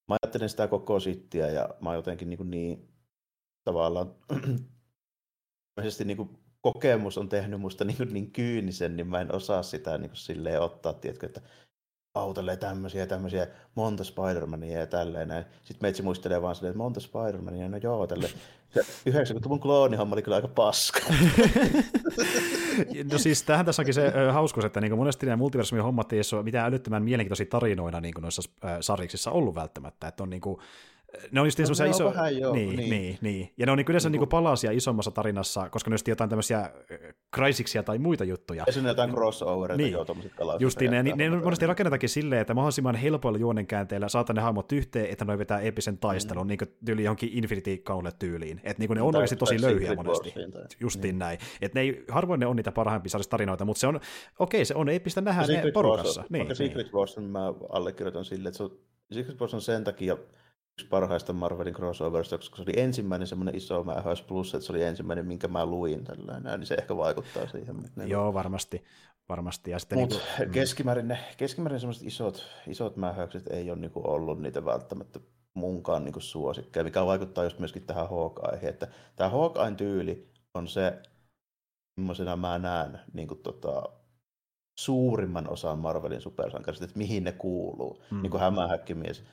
mä 0.07 0.15
ajattelen 0.23 0.49
sitä 0.49 0.67
koko 0.67 0.99
sittiä, 0.99 1.47
ja 1.47 1.69
mä 1.81 1.89
oon 1.89 1.95
jotenkin 1.95 2.29
niin, 2.29 2.37
kuin 2.37 2.51
niin 2.51 2.89
tavallaan 3.63 4.15
niin 6.05 6.17
kuin 6.17 6.29
kokemus 6.61 7.17
on 7.17 7.29
tehnyt 7.29 7.61
musta 7.61 7.85
niin, 7.85 8.13
niin 8.13 8.31
kyynisen, 8.31 8.95
niin 8.95 9.07
mä 9.07 9.21
en 9.21 9.35
osaa 9.35 9.63
sitä 9.63 9.97
niin 9.97 10.09
kuin 10.09 10.17
silleen 10.17 10.61
ottaa, 10.61 10.93
tiedätkö, 10.93 11.25
että 11.25 11.41
autolle 12.15 12.57
tämmöisiä 12.57 13.01
ja 13.01 13.07
tämmöisiä, 13.07 13.47
monta 13.75 14.03
Spider-Mania 14.03 14.79
ja 14.79 14.87
tälleen 14.87 15.27
näin. 15.27 15.45
Sitten 15.63 15.77
meitsi 15.81 16.03
muistelee 16.03 16.41
vaan 16.41 16.55
silleen, 16.55 16.71
että 16.71 16.77
monta 16.77 16.99
Spider-Mania, 16.99 17.69
no 17.69 17.77
joo, 17.77 18.07
tälle. 18.07 18.29
Se 18.69 18.81
90-luvun 19.09 19.59
kloonihomma 19.59 20.13
oli 20.13 20.21
kyllä 20.21 20.35
aika 20.35 20.47
paska. 20.47 20.99
no 23.11 23.17
siis 23.17 23.43
tähän 23.43 23.65
tässä 23.65 23.81
onkin 23.81 23.93
se 23.93 24.07
äh, 24.07 24.33
hauskuus, 24.33 24.65
että 24.65 24.81
niin 24.81 24.97
monesti 24.97 25.25
nämä 25.25 25.35
multiversumin 25.35 25.83
hommat 25.83 26.13
ei 26.13 26.21
ole 26.33 26.43
mitään 26.43 26.65
älyttömän 26.65 27.03
mielenkiintoisia 27.03 27.45
tarinoina 27.45 28.01
niin 28.01 28.13
noissa 28.21 28.41
äh, 28.65 28.77
sarjiksissa 28.81 29.31
ollut 29.31 29.55
välttämättä, 29.55 30.07
että 30.07 30.23
on 30.23 30.29
niin 30.29 30.41
kuin, 30.41 30.59
ne 31.31 31.41
on 31.41 31.47
just 31.47 31.59
no, 31.59 31.65
semmoisia 31.65 31.85
iso... 31.85 32.05
Vähän 32.05 32.37
joo, 32.37 32.53
niin, 32.53 32.75
niin. 32.75 32.89
niin, 32.89 33.17
niin. 33.21 33.53
Ja 33.57 33.65
ne 33.65 33.71
on 33.71 33.77
niin 33.77 33.85
yleensä 33.89 34.09
niin 34.09 34.19
kuin 34.19 34.29
palasia 34.29 34.71
isommassa 34.71 35.11
tarinassa, 35.11 35.69
koska 35.69 35.89
ne 35.89 35.93
on 35.93 35.99
jotain 36.07 36.29
tämmöisiä 36.29 36.71
kriisiksia 37.31 37.83
tai 37.83 37.97
muita 37.97 38.23
juttuja. 38.23 38.63
Ja 38.67 38.73
sinne 38.73 38.89
jotain 38.89 39.11
crossovereita, 39.11 39.83
niin. 39.83 39.91
joo, 39.91 40.05
tuommoiset 40.05 40.33
kalaukset. 40.33 40.61
Justiin, 40.61 40.91
ne, 40.91 41.03
ne, 41.03 41.13
ne 41.15 41.29
monesti 41.29 41.67
rakennetaankin 41.67 42.09
silleen, 42.09 42.41
että 42.41 42.53
mahdollisimman 42.53 42.95
helpoilla 42.95 43.39
juonenkäänteillä 43.39 44.09
saatan 44.09 44.35
ne 44.35 44.41
hahmot 44.41 44.71
yhteen, 44.71 45.09
että 45.09 45.25
ne 45.25 45.37
vetää 45.37 45.59
episen 45.59 45.97
taistelun, 45.97 46.43
mm. 46.43 46.47
niin 46.47 46.57
kuin 46.57 46.69
tyyli 46.85 47.03
johonkin 47.03 47.29
Infinity 47.33 47.77
Gauntlet 47.77 48.19
tyyliin. 48.19 48.61
Että 48.63 48.79
niin 48.79 48.91
ne 48.91 49.01
on 49.01 49.15
oikeasti 49.15 49.35
tosi 49.35 49.61
löyhiä 49.61 49.95
monesti. 49.95 50.33
Tai... 50.53 50.63
Justiin 50.79 51.03
niin. 51.03 51.19
näin. 51.19 51.39
Että 51.61 51.79
ne 51.79 51.83
ei, 51.83 52.05
harvoin 52.09 52.39
ne 52.39 52.45
on 52.45 52.55
niitä 52.55 52.71
parhaimpia 52.71 53.11
tarinoita, 53.29 53.65
mutta 53.65 53.79
se 53.79 53.87
on, 53.87 53.95
okei, 53.95 54.57
okay, 54.57 54.65
se 54.65 54.75
on 54.75 54.89
epistä 54.89 55.21
nähdä 55.21 55.47
ne 55.47 55.71
porukassa. 55.71 56.21
Wars, 56.21 56.31
niin, 56.31 56.55
Secret 56.55 56.85
niin. 56.85 56.93
Wars, 56.93 57.17
mä 57.17 57.53
allekirjoitan 57.69 58.25
silleen, 58.25 58.47
että 58.47 58.57
se 58.57 58.63
on, 58.63 58.77
Secret 59.11 59.39
Wars 59.39 59.53
on 59.53 59.61
sen 59.61 59.83
takia 59.83 60.17
yksi 60.75 60.87
parhaista 60.89 61.33
Marvelin 61.33 61.73
crossoverista, 61.73 62.37
koska 62.37 62.55
se 62.55 62.61
oli 62.61 62.79
ensimmäinen 62.79 63.27
semmoinen 63.27 63.55
iso 63.55 63.83
määräys, 63.83 64.21
plus 64.21 64.55
että 64.55 64.65
se 64.65 64.73
oli 64.73 64.83
ensimmäinen, 64.83 65.25
minkä 65.25 65.47
mä 65.47 65.65
luin 65.65 66.03
tällainen, 66.03 66.59
niin 66.59 66.67
se 66.67 66.75
ehkä 66.75 66.97
vaikuttaa 66.97 67.47
siihen. 67.47 67.75
Niin 67.95 68.09
Joo, 68.09 68.33
varmasti. 68.33 68.83
varmasti. 69.29 69.71
Ja 69.71 69.79
sitten 69.79 69.99
Mut 69.99 70.09
niin 70.09 70.21
kuin, 70.37 70.51
keskimäärin, 70.51 71.07
ne, 71.07 71.19
keskimäärin 71.37 71.79
semmoiset 71.79 72.07
isot, 72.07 72.45
isot 72.67 72.97
määräykset 72.97 73.47
ei 73.47 73.71
ole 73.71 73.79
niin 73.79 73.91
kuin 73.91 74.07
ollut 74.07 74.41
niitä 74.41 74.65
välttämättä 74.65 75.19
munkaan 75.53 76.05
niin 76.05 76.13
suosikkeja, 76.17 76.83
mikä 76.83 77.05
vaikuttaa 77.05 77.43
just 77.43 77.59
myöskin 77.59 77.83
tähän 77.83 78.09
Hawkeyeen, 78.09 78.69
että 78.69 78.87
tämä 79.15 79.29
Hawkeyen 79.29 79.75
tyyli 79.75 80.29
on 80.53 80.67
se, 80.67 81.01
millaisena 81.99 82.35
mä 82.35 82.57
näen 82.57 82.99
niin 83.13 83.27
kuin 83.27 83.39
tota, 83.43 83.83
suurimman 84.79 85.49
osan 85.49 85.79
Marvelin 85.79 86.21
supersankarista, 86.21 86.85
että 86.85 86.97
mihin 86.97 87.23
ne 87.23 87.31
kuuluu. 87.31 88.03
Mm. 88.11 88.21
Niin 88.21 88.31
kuin 88.31 88.41
hämähäkkimies, 88.41 89.23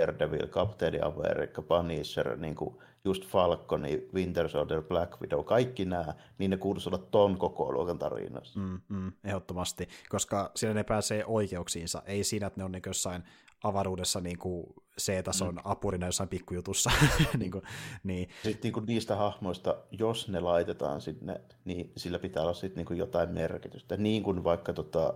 Daredevil, 0.00 0.46
Kapteeni 0.46 0.98
Amerikka, 1.00 1.62
Punisher, 1.62 2.36
niin 2.36 2.54
kuin 2.54 2.76
just 3.04 3.26
Falcon, 3.26 3.86
Winter 4.14 4.48
Soldier, 4.48 4.82
Black 4.82 5.20
Widow, 5.20 5.44
kaikki 5.44 5.84
nämä, 5.84 6.14
niin 6.38 6.50
ne 6.50 6.56
kuuluisi 6.56 6.88
olla 6.88 7.06
ton 7.10 7.38
koko 7.38 7.72
luokan 7.72 7.98
tarinassa. 7.98 8.60
Mm, 8.60 8.80
mm, 8.88 9.12
ehdottomasti, 9.24 9.88
koska 10.08 10.50
siellä 10.54 10.74
ne 10.74 10.84
pääsee 10.84 11.24
oikeuksiinsa, 11.26 12.02
ei 12.06 12.24
siinä, 12.24 12.46
että 12.46 12.60
ne 12.60 12.64
on 12.64 12.72
niin 12.72 12.82
jossain 12.86 13.22
avaruudessa 13.64 14.20
niin 14.20 14.38
kuin 14.38 14.66
C-tason 15.00 15.54
mm. 15.54 15.60
apurina 15.64 16.06
jossain 16.06 16.28
pikkujutussa. 16.28 16.90
niin 17.38 17.50
kuin, 17.50 17.62
niin. 18.04 18.28
Sitten 18.42 18.60
niin 18.62 18.72
kuin 18.72 18.86
niistä 18.86 19.16
hahmoista, 19.16 19.76
jos 19.90 20.28
ne 20.28 20.40
laitetaan 20.40 21.00
sinne, 21.00 21.40
niin 21.64 21.92
sillä 21.96 22.18
pitää 22.18 22.42
olla 22.42 22.54
sitten 22.54 22.76
niin 22.76 22.86
kuin 22.86 22.98
jotain 22.98 23.30
merkitystä. 23.30 23.96
Niin 23.96 24.22
kuin 24.22 24.44
vaikka 24.44 24.72
tota, 24.72 25.14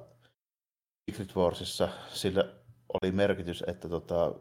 Secret 1.11 1.37
Warsissa 1.37 1.89
sillä 2.13 2.45
oli 3.03 3.13
merkitys, 3.13 3.65
että 3.67 3.89
tota, 3.89 4.35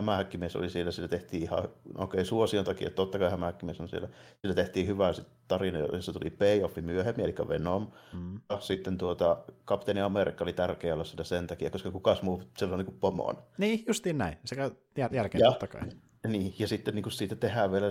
Hämähäkkimies 0.00 0.56
oli 0.56 0.70
siellä, 0.70 0.92
sillä 0.92 1.08
tehtiin 1.08 1.42
ihan, 1.42 1.58
okei 1.58 1.74
okay, 1.94 2.24
suosion 2.24 2.64
takia, 2.64 2.86
että 2.86 2.96
totta 2.96 3.18
kai 3.18 3.30
Hämähäkkimies 3.30 3.80
on 3.80 3.88
siellä, 3.88 4.08
sillä 4.40 4.54
tehtiin 4.54 4.86
hyvä 4.86 5.12
tarina, 5.48 5.78
jossa 5.78 6.12
tuli 6.12 6.30
payoffi 6.30 6.82
myöhemmin, 6.82 7.24
eli 7.24 7.34
Venom. 7.48 7.90
Mm. 8.12 8.40
Ja 8.50 8.60
sitten 8.60 8.98
tuota, 8.98 9.44
Kapteeni 9.64 10.00
Amerikka 10.00 10.44
oli 10.44 10.52
tärkeä 10.52 10.94
olla 10.94 11.04
sitä 11.04 11.24
sen 11.24 11.46
takia, 11.46 11.70
koska 11.70 11.90
kukas 11.90 12.22
muu 12.22 12.42
siellä 12.58 12.74
on 12.76 12.84
niin 12.84 12.98
pomoon. 13.00 13.42
Niin, 13.58 13.84
justiin 13.86 14.18
näin, 14.18 14.38
se 14.44 14.56
käy 14.56 14.70
järkeen 15.12 15.40
ja, 15.40 15.50
totta 15.50 15.66
kai. 15.66 15.82
Niin, 16.28 16.54
ja 16.58 16.68
sitten 16.68 16.94
niin 16.94 17.02
kuin 17.02 17.12
siitä 17.12 17.36
tehdään 17.36 17.72
vielä 17.72 17.90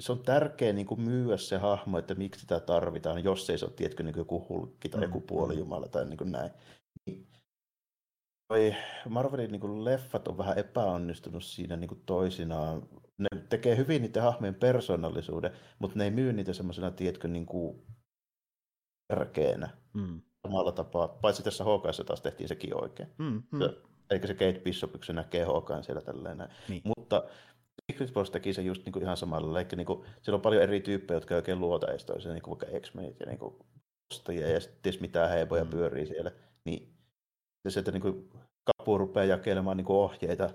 se 0.00 0.12
on 0.12 0.22
tärkeää 0.22 0.72
niin 0.72 0.86
kuin 0.86 1.00
myyä 1.00 1.36
se 1.36 1.56
hahmo, 1.56 1.98
että 1.98 2.14
miksi 2.14 2.40
sitä 2.40 2.60
tarvitaan, 2.60 3.24
jos 3.24 3.50
ei 3.50 3.58
se 3.58 3.64
ole 3.64 3.72
tietkö 3.76 4.02
niin 4.02 4.16
joku 4.16 4.46
hulkki 4.48 4.88
tai 4.88 5.00
mm. 5.00 5.04
joku 5.04 5.20
puolijumala 5.20 5.88
tai 5.88 6.04
niin 6.04 6.16
kuin 6.16 6.32
näin. 6.32 6.50
Niin 7.06 7.26
toi 8.52 8.74
Marvelin 9.08 9.52
niin 9.52 9.84
leffat 9.84 10.28
on 10.28 10.38
vähän 10.38 10.58
epäonnistunut 10.58 11.44
siinä 11.44 11.76
niin 11.76 12.02
toisinaan. 12.06 12.88
Ne 13.18 13.40
tekee 13.48 13.76
hyvin 13.76 14.02
niiden 14.02 14.22
hahmojen 14.22 14.54
persoonallisuuden, 14.54 15.52
mutta 15.78 15.98
ne 15.98 16.04
ei 16.04 16.10
myy 16.10 16.32
niitä 16.32 16.52
semmoisena, 16.52 16.90
tiedätkö, 16.90 17.28
niin 17.28 17.46
kuin 17.46 17.86
tärkeänä. 19.08 19.68
Mm. 19.92 20.20
Samalla 20.46 20.72
tapaa, 20.72 21.08
paitsi 21.08 21.42
tässä 21.42 21.64
Hawkeissa 21.64 22.04
taas 22.04 22.20
tehtiin 22.20 22.48
sekin 22.48 22.82
oikein. 22.82 23.08
Mm, 23.18 23.42
mm. 23.50 23.60
eikä 24.10 24.26
se 24.26 24.34
Kate 24.34 24.60
Bishop, 24.64 24.92
kun 24.92 25.04
se 25.04 25.12
näkee 25.12 25.44
Hawkein 25.44 25.84
siellä 25.84 26.02
tälleen 26.02 26.48
Niin. 26.68 26.82
Mutta 26.84 27.24
Secret 27.92 28.16
Wars 28.16 28.30
teki 28.30 28.52
se 28.52 28.62
just 28.62 28.84
niin 28.84 28.92
kuin 28.92 29.02
ihan 29.02 29.16
samalla. 29.16 29.60
Eli 29.60 29.68
niin 29.76 29.86
kuin, 29.86 30.04
siellä 30.22 30.36
on 30.36 30.42
paljon 30.42 30.62
eri 30.62 30.80
tyyppejä, 30.80 31.16
jotka 31.16 31.34
oikein 31.34 31.60
luota 31.60 31.90
edes 31.90 32.04
toiseen, 32.04 32.34
niin 32.34 32.42
kuin 32.42 32.58
vaikka 32.60 32.80
X-Menit 32.80 33.20
ja 33.20 33.26
niin 33.26 33.38
kuin, 33.38 33.54
ja 34.28 34.60
ties 34.82 35.00
mitä 35.00 35.28
heipoja 35.28 35.64
mm. 35.64 35.70
pyörii 35.70 36.06
siellä. 36.06 36.30
Niin 36.64 36.91
ja 37.64 37.70
sieltä 37.70 37.90
niin 37.90 38.02
kuin 38.02 38.30
kapu 38.64 38.98
rupeaa 38.98 39.24
jakelemaan 39.24 39.76
niin 39.76 39.84
kuin 39.84 39.96
ohjeita 39.96 40.48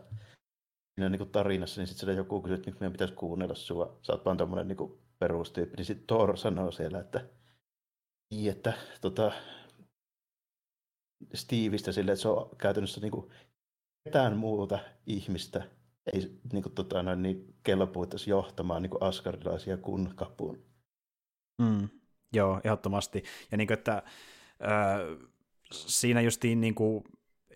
siinä 0.95 1.09
niin 1.09 1.19
kuin 1.19 1.31
tarinassa, 1.31 1.81
niin 1.81 1.87
sitten 1.87 2.17
joku 2.17 2.41
kysyy, 2.41 2.55
että 2.55 2.71
meidän 2.71 2.91
pitäisi 2.91 3.13
kuunnella 3.13 3.55
sua. 3.55 3.99
Sä 4.01 4.13
oot 4.13 4.25
vaan 4.25 4.37
tämmöinen 4.37 4.67
niin 4.67 4.99
perustyyppi. 5.19 5.77
Niin 5.77 5.85
sitten 5.85 6.07
Thor 6.07 6.37
sanoo 6.37 6.71
siellä, 6.71 6.99
että, 6.99 7.25
niin, 8.31 8.51
että 8.51 8.73
tota, 9.01 9.31
Steveistä 11.33 11.91
sille, 11.91 12.11
että 12.11 12.21
se 12.21 12.29
on 12.29 12.49
käytännössä 12.57 13.01
niin 13.01 13.11
kuin 13.11 13.31
ketään 14.03 14.37
muuta 14.37 14.79
ihmistä 15.05 15.63
ei 16.13 16.39
niin 16.53 16.63
kuin, 16.63 16.73
tota, 16.73 17.03
noin, 17.03 17.21
niin 17.21 17.55
kelpuitaisi 17.63 18.29
johtamaan 18.29 18.81
niin 18.81 18.89
kuin 18.89 19.03
askardilaisia 19.03 19.77
kuin 19.77 20.15
kapuun. 20.15 20.63
Mm, 21.61 21.89
joo, 22.33 22.61
ehdottomasti. 22.63 23.23
Ja 23.51 23.57
niin 23.57 23.67
kuin, 23.67 23.77
että 23.77 23.93
äh, 23.93 24.03
siinä 25.71 26.21
justiin 26.21 26.61
niin 26.61 26.75
kuin, 26.75 27.03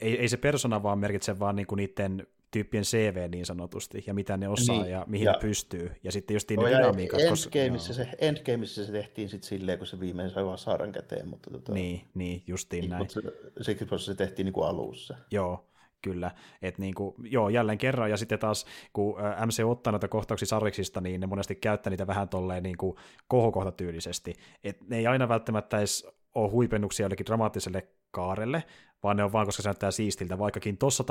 ei, 0.02 0.20
ei 0.20 0.30
se 0.30 0.38
persona 0.38 0.84
vaan 0.84 1.00
merkitse 1.00 1.40
vaan 1.40 1.56
niin 1.56 1.68
kuin 1.68 1.78
niiden 1.78 2.28
tyyppien 2.52 2.84
CV 2.84 3.30
niin 3.32 3.46
sanotusti, 3.46 4.04
ja 4.08 4.14
mitä 4.14 4.38
ne 4.38 4.48
osaa 4.48 4.82
niin, 4.82 4.92
ja 4.92 5.06
mihin 5.08 5.26
ja, 5.26 5.32
ne 5.32 5.38
pystyy. 5.42 5.92
Ja 6.04 6.12
sitten 6.12 6.34
just 6.36 6.52
no, 6.52 6.64
ne 6.64 6.70
dynamiikat. 6.70 7.20
Endgameissa, 7.20 7.94
se, 7.94 8.08
Endgameissa 8.18 8.86
se 8.86 8.92
tehtiin 8.92 9.30
sitten 9.30 9.48
silleen, 9.48 9.78
kun 9.78 9.88
se 9.88 10.00
viimein 10.00 10.30
sai 10.30 10.46
vaan 10.46 10.58
saaran 10.58 10.92
käteen. 10.92 11.28
Mutta 11.28 11.52
tota, 11.52 11.74
niin, 11.74 12.02
niin, 12.14 12.44
justiin 12.48 12.82
niin, 12.82 12.90
näin. 12.90 13.02
Mutta 13.02 13.14
se, 13.62 13.76
se, 13.76 13.98
se 13.98 14.16
tehtiin 14.16 14.46
niin 14.46 14.54
kuin 14.54 14.68
alussa. 14.68 15.18
Joo, 15.32 15.66
kyllä. 16.02 16.32
Et 16.62 16.78
niin 16.78 16.94
kuin, 16.94 17.16
joo, 17.24 17.50
jälleen 17.50 17.78
kerran, 17.78 18.10
ja 18.10 18.18
sitten 18.18 18.40
taas 18.40 18.66
kun 18.94 19.16
MC 19.46 19.64
ottaa 19.66 19.92
noita 19.92 20.08
kohtauksia 20.08 20.46
sarjiksista, 20.46 21.02
niin 21.02 21.22
ne 21.22 21.28
monesti 21.28 21.56
käyttää 21.56 21.92
niitä 21.92 22.08
vähän 22.08 22.30
tolleen 22.30 22.64
niin 22.64 22.78
kuin 22.78 22.96
kohokohtatyylisesti. 23.28 24.34
Et 24.64 24.90
ne 24.90 24.98
ei 24.98 25.08
aina 25.08 25.30
välttämättä 25.30 25.78
edes 25.78 26.08
ole 26.36 26.52
huipennuksia 26.52 27.04
jollekin 27.04 27.26
dramaattiselle 27.26 27.88
kaarelle, 28.12 28.64
vaan 29.04 29.18
ne 29.18 29.24
on 29.24 29.32
vaan, 29.32 29.46
koska 29.46 29.64
se 29.64 29.70
näyttää 29.70 29.92
siistiltä, 29.92 30.40
vaikkakin 30.40 30.78
tuossa, 30.78 31.04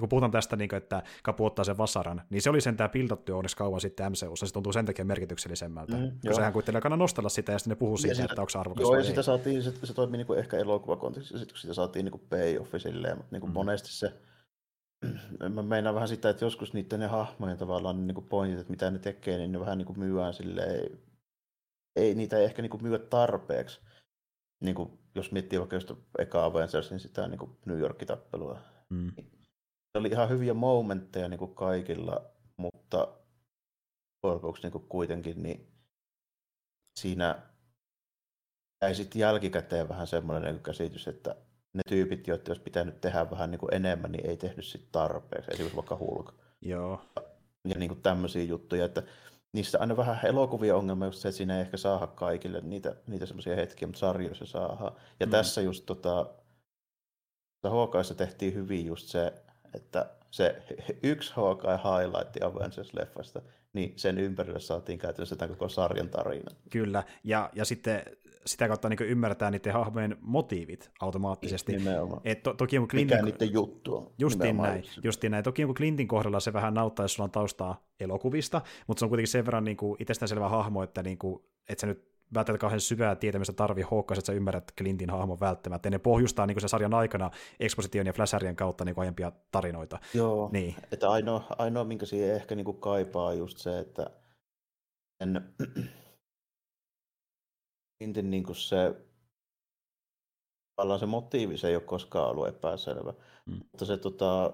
kun 0.00 0.08
puhutaan 0.08 0.30
tästä, 0.30 0.56
niin 0.56 0.68
kuin, 0.68 0.76
että 0.76 1.02
kapu 1.22 1.44
ottaa 1.44 1.64
sen 1.64 1.78
vasaran, 1.78 2.22
niin 2.30 2.42
se 2.42 2.50
oli 2.50 2.60
sentään 2.60 2.90
piltattu 2.90 3.36
onneksi 3.36 3.56
kauan 3.56 3.80
sitten 3.80 4.12
MCUssa, 4.12 4.46
se 4.46 4.52
tuntuu 4.52 4.72
sen 4.72 4.86
takia 4.86 5.04
merkityksellisemmältä, 5.04 5.96
mm, 5.96 6.10
kun 6.26 6.34
sehän 6.34 6.52
kuitenkin 6.52 6.82
kannattaa 6.82 7.04
nostella 7.04 7.28
sitä, 7.28 7.52
ja 7.52 7.58
sitten 7.58 7.70
ne 7.70 7.76
puhuu 7.76 7.96
siitä, 7.96 8.14
sitä, 8.14 8.26
että 8.30 8.42
onko 8.42 8.50
se 8.50 8.58
arvokas 8.58 8.82
Joo, 8.82 8.96
ja 8.96 9.04
sitä 9.04 9.22
saatiin, 9.22 9.62
se, 9.62 9.72
se 9.84 9.94
toimii 9.94 10.18
niin 10.18 10.26
kuin 10.26 10.38
ehkä 10.38 10.56
elokuvakontekstissa, 10.56 11.38
sitten 11.38 11.54
kun 11.54 11.60
sitä 11.60 11.74
saatiin 11.74 12.04
niin 12.04 12.12
kuin 12.12 12.26
payoffi 12.30 12.80
silleen, 12.80 13.16
mutta 13.16 13.32
niin 13.32 13.40
kuin 13.40 13.50
mm. 13.50 13.54
monesti 13.54 13.88
se, 13.92 14.12
mä 15.54 15.62
meinaan 15.62 15.94
vähän 15.94 16.08
sitä, 16.08 16.30
että 16.30 16.44
joskus 16.44 16.72
niiden 16.72 17.00
ne 17.00 17.06
hahmojen 17.06 17.58
tavallaan 17.58 18.06
niin 18.06 18.14
kuin 18.14 18.26
pointit, 18.26 18.60
että 18.60 18.70
mitä 18.70 18.90
ne 18.90 18.98
tekee, 18.98 19.38
niin 19.38 19.52
ne 19.52 19.60
vähän 19.60 19.78
niin 19.78 19.86
kuin 19.86 19.98
myyään 19.98 20.34
silleen, 20.34 20.98
ei 21.96 22.14
niitä 22.14 22.38
ei 22.38 22.44
ehkä 22.44 22.62
niin 22.62 22.70
kuin 22.70 22.82
myy 22.82 22.98
tarpeeksi 22.98 23.80
niin 24.60 24.74
kuin, 24.74 24.98
jos 25.16 25.32
miettii 25.32 25.58
vaikka 25.58 25.76
just 25.76 25.92
eka 26.18 26.44
Avengersin 26.44 27.00
sitä 27.00 27.28
niin 27.28 27.38
kuin 27.38 27.50
New 27.64 27.78
York-tappelua, 27.78 28.58
mm. 28.90 29.12
niin 29.16 29.30
se 29.92 29.98
oli 29.98 30.08
ihan 30.08 30.28
hyviä 30.28 30.54
momentteja 30.54 31.28
niin 31.28 31.38
kuin 31.38 31.54
kaikilla, 31.54 32.30
mutta 32.56 33.08
lopuksi 34.22 34.62
niin 34.62 34.72
kuin 34.72 34.88
kuitenkin 34.88 35.42
niin 35.42 35.72
siinä 37.00 37.42
jäi 38.82 38.94
sitten 38.94 39.20
jälkikäteen 39.20 39.88
vähän 39.88 40.06
semmoinen 40.06 40.54
niin 40.54 40.62
käsitys, 40.62 41.08
että 41.08 41.36
ne 41.74 41.82
tyypit, 41.88 42.26
joita 42.26 42.50
olisi 42.50 42.62
pitänyt 42.62 43.00
tehdä 43.00 43.30
vähän 43.30 43.50
niin 43.50 43.58
kuin 43.58 43.74
enemmän, 43.74 44.12
niin 44.12 44.26
ei 44.26 44.36
tehnyt 44.36 44.66
sitten 44.66 44.92
tarpeeksi, 44.92 45.50
esimerkiksi 45.50 45.76
vaikka 45.76 45.96
Hulk. 45.96 46.34
Joo. 46.62 47.02
Ja 47.68 47.74
niin 47.78 47.88
kuin 47.88 48.02
tämmöisiä 48.02 48.42
juttuja, 48.42 48.84
että 48.84 49.02
niissä 49.56 49.78
aina 49.78 49.96
vähän 49.96 50.26
elokuvia 50.26 50.76
ongelma 50.76 51.04
just 51.04 51.18
se, 51.18 51.28
että 51.28 51.36
siinä 51.36 51.54
ei 51.54 51.60
ehkä 51.60 51.76
saada 51.76 52.06
kaikille 52.06 52.60
niitä, 52.60 52.96
niitä 53.06 53.26
semmoisia 53.26 53.56
hetkiä, 53.56 53.88
mutta 53.88 53.98
sarjoissa 53.98 54.46
saadaan. 54.46 54.92
Ja 55.20 55.26
mm. 55.26 55.30
tässä 55.30 55.60
just 55.60 55.86
tota, 55.86 56.26
Hawkeissa 57.62 58.14
tehtiin 58.14 58.54
hyvin 58.54 58.86
just 58.86 59.08
se, 59.08 59.32
että 59.74 60.10
se 60.30 60.62
yksi 61.02 61.32
Hawkeye 61.36 61.76
highlight 61.76 62.36
Avengers-leffasta, 62.42 63.42
niin 63.72 63.92
sen 63.96 64.18
ympärille 64.18 64.60
saatiin 64.60 64.98
käytännössä 64.98 65.36
tämän 65.36 65.56
koko 65.56 65.68
sarjan 65.68 66.08
tarina. 66.08 66.56
Kyllä, 66.70 67.04
ja, 67.24 67.50
ja 67.54 67.64
sitten 67.64 68.02
sitä 68.46 68.68
kautta 68.68 68.88
niin 68.88 68.98
ymmärretään 69.02 69.52
niiden 69.52 69.72
hahmojen 69.72 70.16
motiivit 70.20 70.90
automaattisesti. 71.00 71.72
Nimenomaan. 71.72 72.20
Et 72.24 72.42
to, 72.42 72.54
toki 72.54 72.78
kun 72.78 72.88
Clintin... 72.88 73.16
Mikä 73.16 73.24
niiden 73.24 73.52
juttu 73.52 73.96
on. 73.96 74.10
Justiin 74.18 74.56
näin, 74.56 74.84
justiin 75.02 75.30
näin. 75.30 75.44
Toki 75.44 75.64
kun 75.64 75.74
Clintin 75.74 76.08
kohdalla 76.08 76.40
se 76.40 76.52
vähän 76.52 76.74
nauttaa, 76.74 77.04
jos 77.04 77.14
sulla 77.14 77.24
on 77.24 77.30
taustaa 77.30 77.86
elokuvista, 78.00 78.60
mutta 78.86 78.98
se 78.98 79.04
on 79.04 79.08
kuitenkin 79.08 79.30
sen 79.30 79.46
verran 79.46 79.64
niin 79.64 79.76
kuin 79.76 79.96
itsestäänselvä 80.02 80.48
hahmo, 80.48 80.82
että, 80.82 81.02
niin 81.02 81.18
kuin, 81.18 81.44
että 81.68 81.80
sä 81.80 81.86
nyt 81.86 82.16
välttämättä 82.34 82.60
kauhean 82.60 82.80
syvää 82.80 83.16
tietämistä 83.16 83.52
tarvii 83.52 83.84
hokkaa, 83.84 84.14
että 84.14 84.26
sä 84.26 84.32
ymmärrät 84.32 84.72
Clintin 84.78 85.10
hahmon 85.10 85.40
välttämättä. 85.40 85.86
Ja 85.86 85.90
ne 85.90 85.98
pohjustaa 85.98 86.46
niin 86.46 86.54
kuin 86.54 86.62
se 86.62 86.68
sarjan 86.68 86.94
aikana 86.94 87.30
eksposition 87.60 88.06
ja 88.06 88.12
flashärien 88.12 88.56
kautta 88.56 88.84
niin 88.84 88.98
aiempia 88.98 89.32
tarinoita. 89.52 89.98
Joo, 90.14 90.48
niin. 90.52 90.74
että 90.92 91.10
ainoa, 91.10 91.44
ainoa 91.58 91.84
minkä 91.84 92.06
siihen 92.06 92.34
ehkä 92.34 92.54
niin 92.54 92.64
kuin 92.64 92.80
kaipaa 92.80 93.34
just 93.34 93.58
se, 93.58 93.78
että 93.78 94.10
en, 95.20 95.54
Clintin 97.98 98.30
niin 98.30 98.44
kuin 98.44 98.56
se 98.56 99.06
tavallaan 100.76 101.00
se 101.00 101.06
motiivi, 101.06 101.58
se 101.58 101.68
ei 101.68 101.76
ole 101.76 101.82
koskaan 101.82 102.30
ollut 102.30 102.48
epäselvä. 102.48 103.14
Mm. 103.46 103.52
Mutta 103.72 103.84
se 103.84 103.96
tota, 103.96 104.52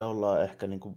ollaan 0.00 0.42
ehkä 0.42 0.66
niin 0.66 0.80
kuin 0.80 0.96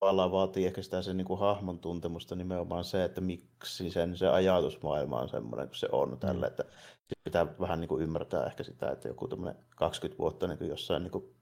tavallaan 0.00 0.32
vaatii 0.32 0.66
ehkä 0.66 0.82
sitä 0.82 1.02
sen 1.02 1.16
niin 1.16 1.24
kuin 1.24 1.40
hahmon 1.40 1.78
tuntemusta 1.78 2.36
nimenomaan 2.36 2.84
se, 2.84 3.04
että 3.04 3.20
miksi 3.20 3.90
sen 3.90 4.16
se 4.16 4.28
ajatusmaailma 4.28 5.20
on 5.20 5.28
semmoinen 5.28 5.68
kuin 5.68 5.76
se 5.76 5.88
on 5.92 6.18
tällä, 6.18 6.46
mm. 6.46 6.50
että 6.50 6.64
pitää 7.24 7.58
vähän 7.60 7.80
niin 7.80 7.88
kuin 7.88 8.02
ymmärtää 8.02 8.46
ehkä 8.46 8.62
sitä, 8.62 8.90
että 8.90 9.08
joku 9.08 9.28
20 9.76 10.18
vuotta 10.18 10.46
niin 10.46 10.58
kuin 10.58 10.70
jossain 10.70 11.02
niin 11.02 11.12
kuin 11.12 11.34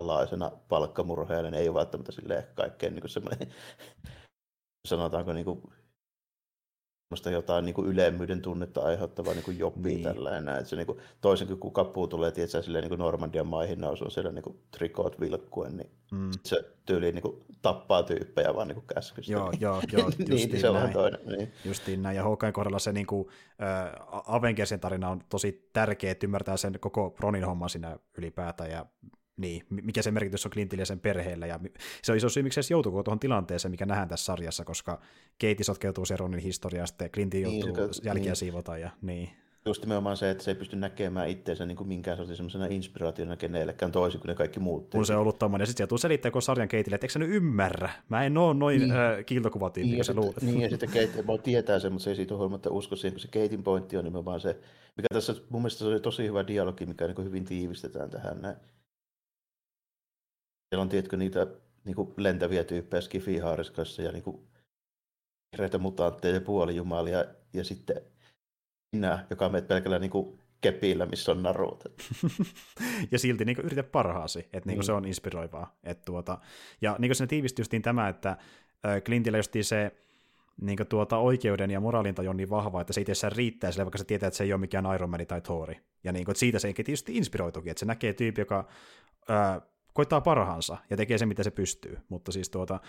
alaisena 0.00 0.50
palkkamurheena, 0.68 1.50
niin 1.50 1.60
ei 1.60 1.68
ole 1.68 1.78
välttämättä 1.78 2.12
silleen 2.12 2.44
kaikkein 2.54 2.94
niin 2.94 3.08
semmoinen, 3.08 3.54
sanotaanko 4.88 5.32
niin 5.32 5.44
kuin, 5.44 5.62
jotain 7.32 7.64
niin 7.64 7.74
kuin 7.74 7.88
ylemmyyden 7.88 8.42
tunnetta 8.42 8.80
aiheuttavaa 8.80 9.34
niin 9.34 9.44
kuin 9.44 9.58
joppi 9.58 9.88
niin. 9.88 10.02
tällainen. 10.02 10.56
Että 10.56 10.64
se 10.64 10.76
niin 10.76 10.86
kuin, 10.86 10.98
toisin 11.20 11.48
kuin 11.48 11.60
kun 11.60 11.72
kapuu 11.72 12.08
tulee 12.08 12.30
tietysti, 12.30 12.62
silleen, 12.62 12.82
niin 12.82 12.88
kuin 12.88 12.98
Normandian 12.98 13.46
maihin 13.46 13.80
nousu 13.80 14.10
siellä 14.10 14.32
niin 14.32 14.42
kuin 14.42 14.58
trikoot 14.70 15.20
vilkkuen, 15.20 15.76
niin 15.76 15.90
mm. 16.12 16.30
se 16.44 16.64
tyyli 16.86 17.12
niin 17.12 17.22
kuin, 17.22 17.44
tappaa 17.62 18.02
tyyppejä 18.02 18.54
vaan 18.54 18.68
niin 18.68 18.82
käskystä. 18.94 19.32
Joo, 19.32 19.52
joo, 19.60 19.82
joo 19.92 20.10
niin, 20.28 20.60
se 20.60 20.68
on 20.68 20.92
toinen. 20.92 21.20
Niin. 21.26 21.52
Justiin 21.64 22.02
näin, 22.02 22.16
ja 22.16 22.22
Hawkeyen 22.22 22.52
kohdalla 22.52 22.78
se 22.78 22.92
niin 22.92 23.06
kuin, 23.06 23.28
äh, 23.62 23.92
Avengersin 24.26 24.80
tarina 24.80 25.08
on 25.08 25.20
tosi 25.28 25.70
tärkeä, 25.72 26.10
että 26.10 26.26
ymmärtää 26.26 26.56
sen 26.56 26.80
koko 26.80 27.14
Ronin 27.20 27.44
homma 27.44 27.68
siinä 27.68 27.98
ylipäätään, 28.18 28.70
ja 28.70 28.86
niin, 29.38 29.62
mikä 29.70 30.02
se 30.02 30.10
merkitys 30.10 30.46
on 30.46 30.52
Clintille 30.52 30.82
ja 30.82 30.86
sen 30.86 31.00
perheelle, 31.00 31.46
ja 31.46 31.60
se 32.02 32.12
on 32.12 32.18
iso 32.18 32.28
syy, 32.28 32.42
miksi 32.42 32.62
se 32.62 32.74
joutuu 32.74 33.02
tuohon 33.02 33.20
tilanteeseen, 33.20 33.70
mikä 33.70 33.86
nähdään 33.86 34.08
tässä 34.08 34.24
sarjassa, 34.24 34.64
koska 34.64 35.00
Katie 35.40 35.64
sotkeutuu 35.64 36.04
se 36.04 36.16
Ronin 36.16 36.40
historiaan, 36.40 36.82
ja 36.82 36.86
sitten 36.86 37.10
Clintin 37.10 37.42
niin, 37.42 37.60
joutuu 37.60 37.84
niin, 37.84 37.90
jälkiä 38.02 38.24
niin. 38.24 38.36
siivota, 38.36 38.78
ja 38.78 38.90
niin. 39.02 39.30
Just 39.66 39.82
nimenomaan 39.82 40.16
se, 40.16 40.30
että 40.30 40.44
se 40.44 40.50
ei 40.50 40.54
pysty 40.54 40.76
näkemään 40.76 41.28
itseensä 41.28 41.66
niin 41.66 41.76
kuin 41.76 41.88
minkään 41.88 42.16
sellaisena 42.16 42.66
inspiraationa 42.66 43.36
kenellekään 43.36 43.92
toisin 43.92 44.20
kuin 44.20 44.28
ne 44.28 44.34
kaikki 44.34 44.60
muut. 44.60 44.90
Kun 44.90 45.06
se 45.06 45.14
on 45.14 45.20
ollut 45.20 45.38
tommoinen, 45.38 45.62
ja 45.62 45.66
sitten 45.66 45.84
se 45.84 45.88
tuu 45.88 45.98
selittää 45.98 46.30
kun 46.30 46.42
sarjan 46.42 46.68
Keitille, 46.68 46.94
että 46.94 47.04
eikö 47.04 47.12
sä 47.12 47.18
nyt 47.18 47.30
ymmärrä? 47.30 47.90
Mä 48.08 48.24
en 48.24 48.38
oo 48.38 48.52
noin 48.52 48.80
niin. 48.80 48.90
äh, 48.90 49.24
kiiltokuvatiivi, 49.26 49.90
niin, 49.90 50.04
se 50.04 50.14
luulet. 50.14 50.42
Niin, 50.42 50.60
ja 50.60 50.70
sitten 50.70 50.88
Kate 50.88 51.26
vaan 51.26 51.42
tietää 51.42 51.78
sen, 51.78 51.92
mutta 51.92 52.04
se 52.04 52.10
ei 52.10 52.16
siitä 52.16 52.34
huolimatta 52.34 52.70
usko 52.70 52.96
siihen, 52.96 53.12
kun 53.12 53.20
se 53.20 53.28
Keitin 53.28 53.62
pointti 53.62 53.96
on 53.96 54.04
nimenomaan 54.04 54.40
se, 54.40 54.60
mikä 54.96 55.06
tässä 55.12 55.34
mun 55.48 55.62
mielestä 55.62 55.78
se 55.78 55.84
oli 55.84 56.00
tosi 56.00 56.26
hyvä 56.26 56.46
dialogi, 56.46 56.86
mikä 56.86 57.06
niin 57.06 57.24
hyvin 57.24 57.44
tiivistetään 57.44 58.10
tähän 58.10 58.42
näin 58.42 58.56
siellä 60.68 60.82
on, 60.82 60.88
tiedätkö, 60.88 61.16
niitä 61.16 61.46
niin 61.84 61.96
kuin 61.96 62.14
lentäviä 62.16 62.64
tyyppejä 62.64 63.00
skifihaariskoissa 63.00 64.02
ja 64.02 64.12
niin 64.12 64.22
kuin, 64.22 64.48
vihreitä 65.52 65.78
mutantteja 65.78 66.34
ja 66.34 66.40
puolijumalia 66.40 67.24
ja 67.52 67.64
sitten 67.64 68.02
minä, 68.92 69.26
joka 69.30 69.48
menet 69.48 69.68
pelkällä 69.68 69.98
niin 69.98 70.10
kuin, 70.10 70.38
kepillä, 70.60 71.06
missä 71.06 71.32
on 71.32 71.42
narut. 71.42 71.84
ja 73.12 73.18
silti 73.18 73.44
niin 73.44 73.60
yritä 73.62 73.82
parhaasi, 73.82 74.38
että 74.52 74.68
niin 74.68 74.78
mm. 74.78 74.82
se 74.82 74.92
on 74.92 75.04
inspiroivaa. 75.04 75.78
Et 75.84 76.02
tuota, 76.04 76.38
ja 76.80 76.96
niin 76.98 77.14
se 77.14 77.26
tiivisti 77.26 77.60
justiin 77.60 77.82
tämä, 77.82 78.08
että 78.08 78.36
Clintillä 79.04 79.38
justiin 79.38 79.64
se 79.64 79.92
niin 80.60 80.78
tuota, 80.88 81.18
oikeuden 81.18 81.70
ja 81.70 81.80
moraalintaju 81.80 82.30
on 82.30 82.36
niin 82.36 82.50
vahva, 82.50 82.80
että 82.80 82.92
se 82.92 83.00
itse 83.00 83.28
riittää 83.28 83.72
sille, 83.72 83.84
vaikka 83.84 83.98
se 83.98 84.04
tietää, 84.04 84.26
että 84.26 84.36
se 84.36 84.44
ei 84.44 84.52
ole 84.52 84.60
mikään 84.60 84.94
Iron 84.94 85.10
Man 85.10 85.26
tai 85.26 85.40
Thori. 85.40 85.80
Ja 86.04 86.12
niin 86.12 86.24
kuin, 86.24 86.36
siitä 86.36 86.58
se 86.58 86.72
tietysti 86.72 87.16
inspiroitukin, 87.16 87.70
että 87.70 87.80
se 87.80 87.86
näkee 87.86 88.12
tyyppi, 88.12 88.40
joka 88.40 88.68
ää, 89.28 89.60
koittaa 89.98 90.20
parhaansa 90.20 90.76
ja 90.90 90.96
tekee 90.96 91.18
sen, 91.18 91.28
mitä 91.28 91.42
se 91.42 91.50
pystyy. 91.50 91.98
Mutta 92.08 92.32
siis 92.32 92.50
tuota, 92.50 92.80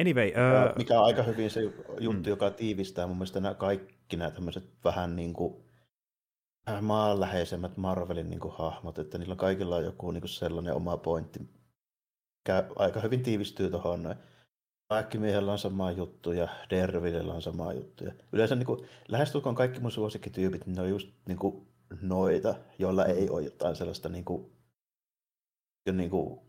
anyway. 0.00 0.28
Uh... 0.28 0.76
Mikä 0.76 1.00
on 1.00 1.06
aika 1.06 1.22
hyvin 1.22 1.50
se 1.50 1.60
juttu, 2.00 2.22
mm. 2.22 2.28
joka 2.28 2.50
tiivistää 2.50 3.06
mun 3.06 3.16
mielestä 3.16 3.40
nämä 3.40 3.54
kaikki 3.54 4.16
nämä 4.16 4.30
tämmöiset 4.30 4.64
vähän 4.84 5.16
niin 5.16 5.32
kuin 5.32 5.64
maanläheisemmät 6.80 7.76
Marvelin 7.76 8.30
niin 8.30 8.40
kuin 8.40 8.54
hahmot, 8.54 8.98
että 8.98 9.18
niillä 9.18 9.36
kaikilla 9.36 9.76
on 9.76 9.84
joku 9.84 10.10
niin 10.10 10.20
kuin 10.20 10.28
sellainen 10.28 10.74
oma 10.74 10.96
pointti, 10.96 11.38
mikä 11.38 12.64
aika 12.76 13.00
hyvin 13.00 13.22
tiivistyy 13.22 13.70
tuohon 13.70 14.02
noin. 14.02 14.16
Miehellä 15.18 15.52
on 15.52 15.58
sama 15.58 15.90
juttu 15.90 16.32
ja 16.32 16.48
Dervillellä 16.70 17.34
on 17.34 17.42
sama 17.42 17.72
juttu. 17.72 18.04
Ja 18.04 18.12
yleensä 18.32 18.54
niin 18.54 18.66
kuin, 18.66 18.80
lähestulkoon 19.08 19.54
kaikki 19.54 19.80
mun 19.80 19.90
suosikkityypit, 19.90 20.66
niin 20.66 20.76
ne 20.76 20.82
on 20.82 20.88
just 20.88 21.08
niin 21.28 21.38
kuin, 21.38 21.66
noita, 22.02 22.54
joilla 22.78 23.04
ei 23.04 23.30
ole 23.30 23.42
jotain 23.42 23.76
sellaista 23.76 24.08
niin 24.08 24.24
kuin, 24.24 24.52
niin 25.90 26.10
kuin, 26.10 26.40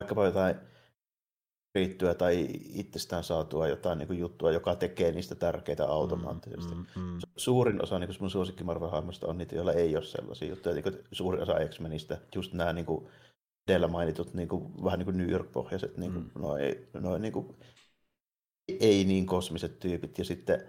vaikkapa 0.00 0.26
jotain 0.26 0.54
riittyä 1.74 2.14
tai 2.14 2.48
itsestään 2.74 3.24
saatua 3.24 3.68
jotain 3.68 3.98
niin 3.98 4.06
kuin 4.06 4.18
juttua, 4.18 4.50
joka 4.50 4.76
tekee 4.76 5.12
niistä 5.12 5.34
tärkeitä 5.34 5.84
mm, 5.84 5.90
automaattisesti. 5.90 6.74
Mm, 6.74 6.86
mm, 6.96 7.02
mm. 7.02 7.18
Suurin 7.36 7.82
osa 7.82 7.98
niin 7.98 8.10
mun 8.20 8.30
suosikki 8.30 8.64
marvel 8.64 8.88
on 9.22 9.38
niitä, 9.38 9.54
joilla 9.54 9.72
ei 9.72 9.96
ole 9.96 10.04
sellaisia 10.04 10.48
juttuja. 10.48 10.74
Niin 10.74 10.82
kuin 10.82 10.98
suurin 11.12 11.42
osa 11.42 11.54
X-Menistä, 11.68 12.18
just 12.34 12.52
nämä 12.52 12.72
niin 12.72 12.86
kuin 12.86 13.08
edellä 13.68 13.88
mainitut 13.88 14.34
niin 14.34 14.48
kuin, 14.48 14.84
vähän 14.84 14.98
niin 14.98 15.04
kuin 15.04 15.18
New 15.18 15.30
York-pohjaiset, 15.30 15.96
niin 15.96 16.12
kuin, 16.12 16.24
mm. 16.24 16.40
noin, 16.40 16.88
noin 16.94 17.22
niin 17.22 17.32
kuin, 17.32 17.56
ei 18.80 19.04
niin 19.04 19.26
kosmiset 19.26 19.78
tyypit. 19.78 20.18
Ja 20.18 20.24
sitten 20.24 20.60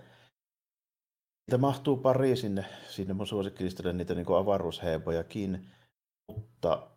niitä 1.47 1.58
mahtuu 1.58 1.97
pari 1.97 2.36
sinne, 2.36 2.65
sinne 2.89 3.13
mun 3.13 3.28
suosikkilistalle 3.28 3.93
niitä 3.93 4.15
niin 4.15 4.38
avaruushebojakin, 4.38 5.71
mutta 6.28 6.90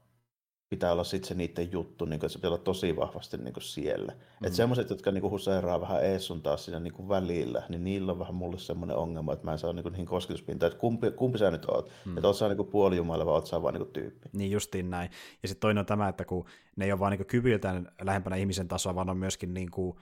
pitää 0.76 0.92
olla 0.92 1.04
sitten 1.04 1.28
se 1.28 1.34
niiden 1.34 1.72
juttu, 1.72 2.04
niin 2.04 2.20
kuin, 2.20 2.26
että 2.26 2.32
se 2.32 2.38
pitää 2.38 2.50
olla 2.50 2.58
tosi 2.58 2.96
vahvasti 2.96 3.36
niin 3.36 3.52
kuin 3.52 3.62
siellä. 3.62 4.12
Mm. 4.12 4.46
Että 4.46 4.56
semmoiset, 4.56 4.90
jotka 4.90 5.10
niin 5.10 5.20
kuin 5.20 5.30
huseeraa 5.30 5.80
vähän 5.80 6.04
ees 6.04 6.26
sun 6.26 6.42
taas 6.42 6.64
siinä 6.64 6.80
niin 6.80 6.92
kuin 6.92 7.08
välillä, 7.08 7.62
niin 7.68 7.84
niillä 7.84 8.12
on 8.12 8.18
vähän 8.18 8.34
mulle 8.34 8.58
semmoinen 8.58 8.96
ongelma, 8.96 9.32
että 9.32 9.44
mä 9.44 9.52
en 9.52 9.58
saa 9.58 9.72
niin 9.72 9.82
kuin 9.82 9.92
niihin 9.92 10.06
kosketuspintaan, 10.06 10.72
että 10.72 10.80
kumpi, 10.80 11.10
kumpi 11.10 11.38
sä 11.38 11.50
nyt 11.50 11.64
oot. 11.64 11.90
Mm. 12.04 12.16
Että 12.16 12.26
oot 12.26 12.36
sä 12.36 12.48
niin 12.48 12.66
puolijumala 12.66 13.26
vai 13.26 13.34
oot 13.34 13.46
sä 13.46 13.62
vaan 13.62 13.74
niin 13.74 13.82
kuin 13.82 13.92
tyyppi. 13.92 14.28
Niin 14.32 14.50
justiin 14.50 14.90
näin. 14.90 15.10
Ja 15.42 15.48
sitten 15.48 15.60
toinen 15.60 15.80
on 15.80 15.86
tämä, 15.86 16.08
että 16.08 16.24
kun 16.24 16.44
ne 16.76 16.84
ei 16.84 16.92
ole 16.92 17.00
vaan 17.00 17.12
niin 17.12 17.26
kyvyiltään 17.26 17.88
lähempänä 18.02 18.36
ihmisen 18.36 18.68
tasoa, 18.68 18.94
vaan 18.94 19.10
on 19.10 19.16
myöskin 19.16 19.54
niin 19.54 19.70
kuin, 19.70 19.96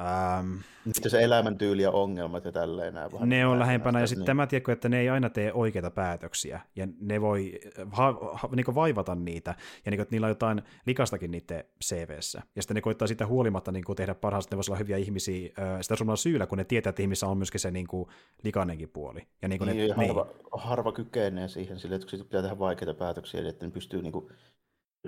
Ähm, 0.00 0.56
Sitten 0.92 1.10
se 1.10 1.22
elämäntyyli 1.22 1.82
ja 1.82 1.90
ongelmat 1.90 2.44
ja 2.44 2.52
tälleen. 2.52 2.94
Nämä 2.94 3.08
ne 3.20 3.46
on 3.46 3.58
lähempänä, 3.58 4.00
ja 4.00 4.06
sitten 4.06 4.20
niin. 4.20 4.26
tämä 4.26 4.46
tiedätkö, 4.46 4.72
että 4.72 4.88
ne 4.88 5.00
ei 5.00 5.08
aina 5.08 5.30
tee 5.30 5.52
oikeita 5.52 5.90
päätöksiä, 5.90 6.60
ja 6.76 6.88
ne 7.00 7.20
voi 7.20 7.60
ha, 7.90 8.18
ha, 8.32 8.48
niin 8.56 8.74
vaivata 8.74 9.14
niitä, 9.14 9.50
ja 9.84 9.90
niin 9.90 9.98
kuin, 9.98 10.02
että 10.02 10.14
niillä 10.14 10.24
on 10.24 10.30
jotain 10.30 10.62
likastakin 10.86 11.30
niiden 11.30 11.64
CVssä. 11.84 12.42
Ja 12.56 12.62
sitten 12.62 12.74
ne 12.74 12.80
koittaa 12.80 13.08
sitä 13.08 13.26
huolimatta 13.26 13.72
niin 13.72 13.84
kuin 13.84 13.96
tehdä 13.96 14.14
parhaasti, 14.14 14.54
ne 14.54 14.56
voisivat 14.56 14.74
olla 14.74 14.84
hyviä 14.84 14.96
ihmisiä 14.96 15.50
sitä 15.80 15.96
sun 15.96 16.18
syyllä, 16.18 16.46
kun 16.46 16.58
ne 16.58 16.64
tietää, 16.64 16.90
että 16.90 17.02
ihmisissä 17.02 17.26
on 17.26 17.38
myöskin 17.38 17.60
se 17.60 17.70
niin 17.70 17.86
kuin, 17.86 18.08
likainenkin 18.44 18.88
puoli. 18.88 19.26
Ja, 19.42 19.48
niin 19.48 19.58
kuin 19.58 19.68
niin, 19.68 19.78
ne, 19.78 19.86
ja 19.86 19.94
harva, 19.94 20.24
niin. 20.24 20.46
harva 20.52 20.92
kykenee 20.92 21.48
siihen 21.48 21.78
sille, 21.78 21.96
että 21.96 22.06
pitää 22.16 22.42
tehdä 22.42 22.58
vaikeita 22.58 22.94
päätöksiä, 22.94 23.48
että 23.48 23.66
ne 23.66 23.72
pystyy, 23.72 24.02
niin 24.02 24.12
kuin, 24.12 24.28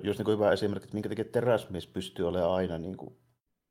just 0.03 0.19
niin 0.19 0.25
kuin 0.25 0.39
hyvä 0.39 0.53
esimerkki, 0.53 0.85
että 0.85 0.95
minkä 0.95 1.09
takia 1.09 1.25
teräsmies 1.25 1.87
pystyy 1.87 2.29
olemaan 2.29 2.55
aina 2.55 2.79
niin 2.79 2.97
kuin, 2.97 3.17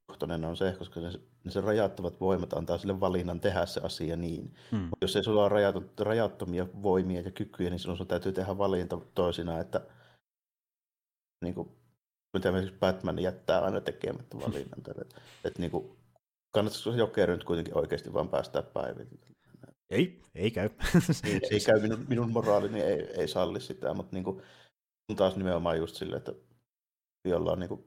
johtoinen 0.10 0.46
on 0.46 0.58
se, 0.58 0.76
koska 0.78 1.00
ne, 1.00 1.10
ne 1.44 1.52
se 1.52 1.62
rajattomat 1.62 2.20
voimat 2.20 2.54
antaa 2.54 2.78
sille 2.78 3.00
valinnan 3.00 3.40
tehdä 3.40 3.66
se 3.66 3.82
asia 3.84 4.16
niin. 4.16 4.56
Hmm. 4.72 4.90
Jos 5.02 5.16
ei 5.16 5.24
sulla 5.24 5.46
ole 5.46 5.84
rajattomia 6.00 6.68
voimia 6.84 7.22
ja 7.22 7.32
kykyjä, 7.32 7.70
niin 7.70 7.80
silloin 7.80 7.98
sun 7.98 8.08
täytyy 8.08 8.32
tehdä 8.32 8.58
valinta 8.58 8.98
toisina, 9.16 9.60
että 9.60 9.82
niin 11.44 11.56
kuin, 11.56 11.70
mitä 12.34 12.50
esimerkiksi 12.50 12.80
Batman 12.80 13.20
jättää 13.20 13.62
aina 13.62 13.82
tekemättä 13.82 14.38
valinnan. 14.40 14.80
että, 15.02 15.22
että 15.44 15.60
niin 15.60 15.72
kuin, 15.72 15.98
kannattaisiko 16.52 16.92
se 16.92 16.98
Joker 16.98 17.32
nyt 17.32 17.44
kuitenkin 17.44 17.78
oikeasti 17.78 18.14
vaan 18.14 18.30
päästää 18.30 18.62
päiville? 18.62 19.12
Ei, 19.90 20.22
ei 20.36 20.52
käy. 20.52 20.70
Niin, 21.24 21.42
ei 21.52 21.60
käy, 21.66 21.80
minun, 21.82 22.06
minun 22.08 22.32
moraalini 22.32 22.82
ei, 22.82 23.02
ei 23.02 23.28
salli 23.28 23.62
sitä, 23.62 23.94
mutta 23.94 24.16
niin 24.16 24.24
kuin, 24.24 24.42
taas 25.16 25.36
nimenomaan 25.36 25.78
just 25.78 25.96
silleen, 25.96 26.18
että 26.18 26.34
jolla 27.26 27.52
on 27.52 27.60
niin 27.60 27.70
kuin, 27.70 27.86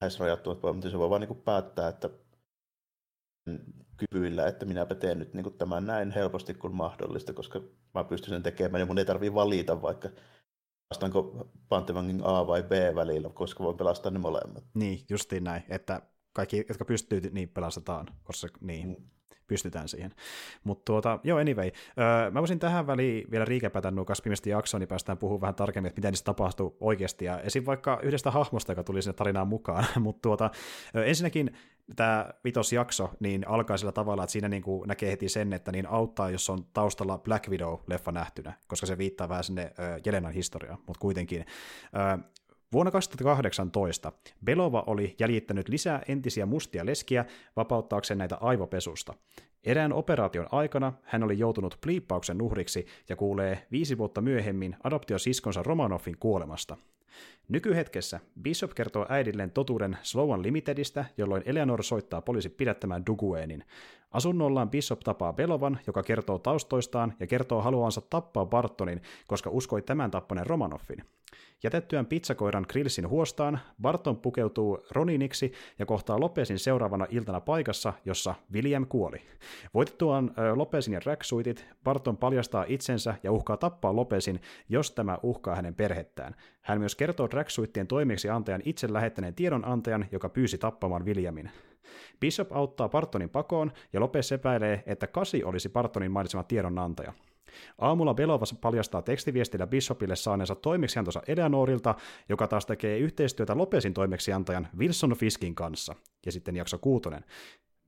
lähes 0.00 0.20
rajattomat 0.20 0.62
voimat, 0.62 0.82
se 0.82 0.98
voi 0.98 1.10
vaan 1.10 1.20
niin 1.20 1.42
päättää, 1.44 1.88
että 1.88 2.10
kyvyillä, 3.96 4.46
että 4.46 4.66
minäpä 4.66 4.94
teen 4.94 5.18
nyt 5.18 5.34
niin 5.34 5.58
tämän 5.58 5.86
näin 5.86 6.10
helposti 6.10 6.54
kuin 6.54 6.74
mahdollista, 6.74 7.32
koska 7.32 7.60
mä 7.94 8.04
pystyn 8.04 8.30
sen 8.30 8.42
tekemään 8.42 8.80
ja 8.80 8.86
mun 8.86 8.98
ei 8.98 9.04
tarvitse 9.04 9.34
valita 9.34 9.82
vaikka 9.82 10.08
vastaanko 10.90 11.50
Pantevangin 11.68 12.20
A 12.24 12.46
vai 12.46 12.62
B 12.62 12.70
välillä, 12.94 13.28
koska 13.28 13.64
voin 13.64 13.76
pelastaa 13.76 14.12
ne 14.12 14.18
molemmat. 14.18 14.64
Niin, 14.74 15.04
justiin 15.10 15.44
näin, 15.44 15.62
että 15.68 16.02
kaikki, 16.32 16.64
jotka 16.68 16.84
pystyy, 16.84 17.20
niin 17.20 17.48
pelastetaan, 17.48 18.06
koska 18.24 18.48
niin. 18.60 18.88
Mm 18.88 19.10
pystytään 19.46 19.88
siihen. 19.88 20.14
Mutta 20.64 20.84
tuota, 20.84 21.18
joo, 21.24 21.38
anyway. 21.38 21.70
Öö, 21.98 22.30
mä 22.30 22.40
voisin 22.40 22.58
tähän 22.58 22.86
väliin 22.86 23.30
vielä 23.30 23.44
riikäpätä 23.44 23.90
nuo 23.90 24.04
kaksi 24.04 24.50
jaksoa, 24.50 24.78
niin 24.78 24.88
päästään 24.88 25.18
puhumaan 25.18 25.40
vähän 25.40 25.54
tarkemmin, 25.54 25.88
että 25.88 25.98
miten 25.98 26.12
niistä 26.12 26.24
tapahtuu 26.24 26.76
oikeasti. 26.80 27.24
Ja 27.24 27.40
esim. 27.40 27.66
vaikka 27.66 28.00
yhdestä 28.02 28.30
hahmosta, 28.30 28.72
joka 28.72 28.84
tuli 28.84 29.02
sinne 29.02 29.14
tarinaan 29.14 29.48
mukaan. 29.48 29.84
Mutta 30.00 30.22
tuota, 30.22 30.50
ensinnäkin 30.94 31.56
tämä 31.96 32.30
vitosjakso 32.44 33.10
niin 33.20 33.48
alkaa 33.48 33.76
sillä 33.76 33.92
tavalla, 33.92 34.22
että 34.22 34.32
siinä 34.32 34.48
niin 34.48 34.62
kuin 34.62 34.88
näkee 34.88 35.10
heti 35.10 35.28
sen, 35.28 35.52
että 35.52 35.72
niin 35.72 35.86
auttaa, 35.86 36.30
jos 36.30 36.50
on 36.50 36.64
taustalla 36.72 37.18
Black 37.18 37.48
Widow-leffa 37.48 38.12
nähtynä, 38.12 38.52
koska 38.66 38.86
se 38.86 38.98
viittaa 38.98 39.28
vähän 39.28 39.44
sinne 39.44 39.72
Jelenan 40.06 40.32
historiaan, 40.32 40.78
mutta 40.86 41.00
kuitenkin. 41.00 41.44
Vuonna 42.72 42.90
2018 42.90 44.12
Belova 44.44 44.84
oli 44.86 45.14
jäljittänyt 45.18 45.68
lisää 45.68 46.02
entisiä 46.08 46.46
mustia 46.46 46.86
leskiä 46.86 47.24
vapauttaakseen 47.56 48.18
näitä 48.18 48.36
aivopesusta. 48.36 49.14
Erään 49.64 49.92
operaation 49.92 50.46
aikana 50.52 50.92
hän 51.02 51.22
oli 51.22 51.38
joutunut 51.38 51.78
pliippauksen 51.80 52.42
uhriksi 52.42 52.86
ja 53.08 53.16
kuulee 53.16 53.66
viisi 53.70 53.98
vuotta 53.98 54.20
myöhemmin 54.20 54.76
adoptiosiskonsa 54.84 55.62
Romanoffin 55.62 56.16
kuolemasta. 56.20 56.76
Nykyhetkessä 57.48 58.20
Bishop 58.42 58.74
kertoo 58.74 59.06
äidilleen 59.08 59.50
totuuden 59.50 59.98
Sloan 60.02 60.42
Limitedistä, 60.42 61.04
jolloin 61.16 61.42
Eleanor 61.46 61.82
soittaa 61.82 62.22
poliisi 62.22 62.48
pidättämään 62.48 63.06
Duguenin. 63.06 63.64
Asunnollaan 64.10 64.70
Bishop 64.70 65.00
tapaa 65.00 65.32
Belovan, 65.32 65.78
joka 65.86 66.02
kertoo 66.02 66.38
taustoistaan 66.38 67.12
ja 67.20 67.26
kertoo 67.26 67.62
haluansa 67.62 68.00
tappaa 68.00 68.46
Bartonin, 68.46 69.02
koska 69.26 69.50
uskoi 69.50 69.82
tämän 69.82 70.10
tappaneen 70.10 70.46
Romanoffin. 70.46 71.04
Jätettyään 71.62 72.06
pizzakoiran 72.06 72.66
Grillsin 72.68 73.08
huostaan, 73.08 73.60
Barton 73.82 74.16
pukeutuu 74.16 74.78
Roniniksi 74.90 75.52
ja 75.78 75.86
kohtaa 75.86 76.20
Lopesin 76.20 76.58
seuraavana 76.58 77.06
iltana 77.10 77.40
paikassa, 77.40 77.92
jossa 78.04 78.34
William 78.52 78.86
kuoli. 78.86 79.18
Voitettuaan 79.74 80.30
Lopesin 80.54 80.94
ja 80.94 81.00
Racksuitit, 81.04 81.66
Barton 81.84 82.16
paljastaa 82.16 82.64
itsensä 82.68 83.14
ja 83.22 83.32
uhkaa 83.32 83.56
tappaa 83.56 83.96
Lopesin, 83.96 84.40
jos 84.68 84.90
tämä 84.90 85.18
uhkaa 85.22 85.56
hänen 85.56 85.74
perhettään. 85.74 86.34
Hän 86.60 86.78
myös 86.78 86.94
kertoo 86.96 87.28
Racksuittien 87.32 87.86
toimeksiantajan 87.86 88.62
itse 88.64 88.92
lähettäneen 88.92 89.34
tiedonantajan, 89.34 90.06
joka 90.12 90.28
pyysi 90.28 90.58
tappamaan 90.58 91.04
Williamin. 91.04 91.50
Bishop 92.20 92.52
auttaa 92.52 92.88
Bartonin 92.88 93.30
pakoon 93.30 93.72
ja 93.92 94.00
Lopes 94.00 94.32
epäilee, 94.32 94.82
että 94.86 95.06
Kasi 95.06 95.44
olisi 95.44 95.68
Bartonin 95.68 96.10
mainitsema 96.12 96.44
tiedonantaja. 96.44 97.12
Aamulla 97.78 98.14
Belovas 98.14 98.54
paljastaa 98.60 99.02
tekstiviestillä 99.02 99.66
Bishopille 99.66 100.16
saaneensa 100.16 100.54
toimeksiantonsa 100.54 101.22
Eleanorilta, 101.28 101.94
joka 102.28 102.46
taas 102.46 102.66
tekee 102.66 102.98
yhteistyötä 102.98 103.58
Lopesin 103.58 103.94
toimeksiantajan 103.94 104.68
Wilson 104.78 105.16
Fiskin 105.16 105.54
kanssa. 105.54 105.94
Ja 106.26 106.32
sitten 106.32 106.56
jakso 106.56 106.78
kuutonen. 106.78 107.24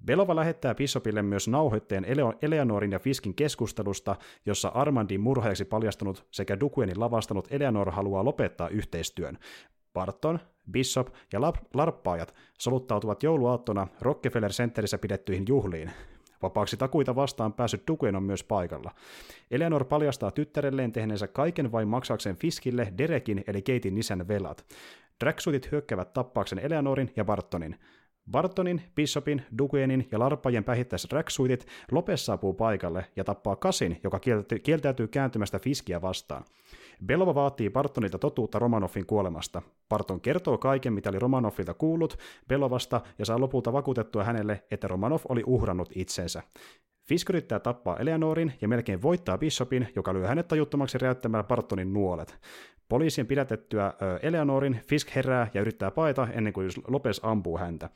Belova 0.05 0.37
lähettää 0.37 0.75
Bishopille 0.75 1.23
myös 1.23 1.49
nauhoitteen 1.49 2.07
Eleanorin 2.43 2.93
ja 2.93 2.99
Fiskin 2.99 3.35
keskustelusta, 3.35 4.17
jossa 4.47 4.69
Armandin 4.69 5.21
murhaajaksi 5.21 5.65
paljastunut 5.65 6.27
sekä 6.31 6.61
Duquenin 6.61 7.01
lavastanut 7.01 7.49
Eleanor 7.51 7.91
haluaa 7.91 8.25
lopettaa 8.25 8.69
yhteistyön. 8.69 9.39
Barton, 9.93 10.39
Bishop 10.71 11.09
ja 11.33 11.41
larppaajat 11.75 12.35
soluttautuvat 12.59 13.23
jouluaattona 13.23 13.87
Rockefeller 14.01 14.51
Centerissä 14.51 14.99
pidettyihin 14.99 15.45
juhliin. 15.49 15.91
Vapaaksi 16.43 16.77
takuita 16.77 17.15
vastaan 17.15 17.53
päässyt 17.53 17.83
Dukuen 17.89 18.17
on 18.17 18.23
myös 18.23 18.45
paikalla. 18.45 18.91
Eleanor 19.51 19.85
paljastaa 19.85 20.31
tyttärelleen 20.31 20.93
tehneensä 20.93 21.27
kaiken 21.27 21.73
vain 21.73 21.89
maksaakseen 21.89 22.37
Fiskille 22.37 22.93
Derekin 22.99 23.45
eli 23.47 23.63
Keitin 23.63 23.99
isän 23.99 24.29
velat. 24.29 24.67
Draxutit 25.25 25.71
hyökkävät 25.73 26.13
tappaakseen 26.13 26.65
Eleanorin 26.65 27.13
ja 27.17 27.25
Bartonin. 27.25 27.77
Bartonin, 28.31 28.83
Bishopin, 28.95 29.43
Duguenin 29.59 30.09
ja 30.13 30.19
Larpajien 30.19 30.65
päihittäiset 30.65 31.11
Draxuitit 31.11 31.67
Lopes 31.91 32.27
saapuu 32.27 32.55
paikalle 32.55 33.07
ja 33.17 33.25
tappaa 33.25 33.57
Kasin, 33.57 34.01
joka 34.05 34.21
kieltäytyy 34.63 35.09
kääntymästä 35.09 35.59
Fiskiä 35.59 36.03
vastaan. 36.03 36.45
Belova 37.07 37.35
vaatii 37.35 37.71
Bartonilta 37.71 38.19
totuutta 38.19 38.59
Romanoffin 38.59 39.07
kuolemasta. 39.07 39.63
Barton 39.89 40.21
kertoo 40.21 40.59
kaiken, 40.59 40.93
mitä 40.93 41.11
oli 41.11 41.19
Romanoffilta 41.19 41.75
kuullut 41.75 42.19
Belovasta 42.49 43.01
ja 43.19 43.25
saa 43.25 43.41
lopulta 43.41 43.73
vakuutettua 43.73 44.25
hänelle, 44.25 44.65
että 44.71 44.89
Romanov 44.89 45.21
oli 45.29 45.43
uhrannut 45.47 45.89
itsensä. 45.95 46.43
Fisk 47.09 47.31
yrittää 47.31 47.61
tappaa 47.61 47.97
Eleanorin 47.97 48.53
ja 48.61 48.69
melkein 48.69 49.03
voittaa 49.03 49.39
Bishopin, 49.39 49.89
joka 49.97 50.15
lyö 50.15 50.29
hänet 50.29 50.49
tajuttomaksi 50.49 50.99
räyttämällä 50.99 51.45
Bartonin 51.45 51.93
nuolet. 51.93 52.39
Poliisien 52.89 53.27
pidätettyä 53.27 53.93
Eleanorin 54.23 54.81
Fisk 54.89 55.15
herää 55.15 55.51
ja 55.55 55.61
yrittää 55.61 55.91
paeta 55.91 56.29
ennen 56.33 56.53
kuin 56.53 56.71
Lopes 56.89 57.21
ampuu 57.25 57.59
häntä. 57.59 57.91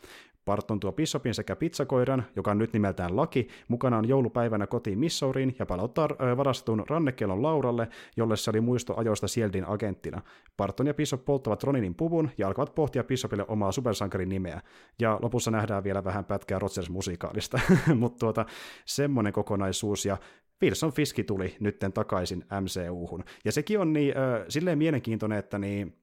Barton 0.46 0.80
tuo 0.80 0.92
Bishopin 0.92 1.34
sekä 1.34 1.56
pizzakoiran, 1.56 2.24
joka 2.36 2.50
on 2.50 2.58
nyt 2.58 2.72
nimeltään 2.72 3.16
Laki, 3.16 3.48
mukanaan 3.68 4.08
joulupäivänä 4.08 4.66
kotiin 4.66 4.98
Missouriin 4.98 5.56
ja 5.58 5.66
palauttaa 5.66 6.08
varastetun 6.36 6.84
rannekellon 6.88 7.42
Lauralle, 7.42 7.88
jolle 8.16 8.36
se 8.36 8.50
oli 8.50 8.60
muisto 8.60 8.94
ajoista 8.96 9.28
Sieldin 9.28 9.68
agenttina. 9.68 10.22
Barton 10.56 10.86
ja 10.86 10.94
Bishop 10.94 11.24
polttavat 11.24 11.62
Roninin 11.62 11.94
puvun 11.94 12.30
ja 12.38 12.46
alkavat 12.46 12.74
pohtia 12.74 13.04
Bishopille 13.04 13.44
omaa 13.48 13.72
supersankarin 13.72 14.28
nimeä. 14.28 14.60
Ja 15.00 15.18
lopussa 15.22 15.50
nähdään 15.50 15.84
vielä 15.84 16.04
vähän 16.04 16.24
pätkää 16.24 16.58
Rogers-musikaalista, 16.58 17.60
mutta 18.00 18.18
tuota, 18.18 18.46
semmoinen 18.84 19.32
kokonaisuus 19.32 20.04
ja 20.04 20.16
Wilson 20.62 20.92
Fiski 20.92 21.24
tuli 21.24 21.56
nytten 21.60 21.92
takaisin 21.92 22.44
MCU-hun. 22.60 23.24
Ja 23.44 23.52
sekin 23.52 23.80
on 23.80 23.92
niin, 23.92 24.14
äh, 24.16 24.44
silleen 24.48 24.78
mielenkiintoinen, 24.78 25.38
että 25.38 25.58
niin, 25.58 25.96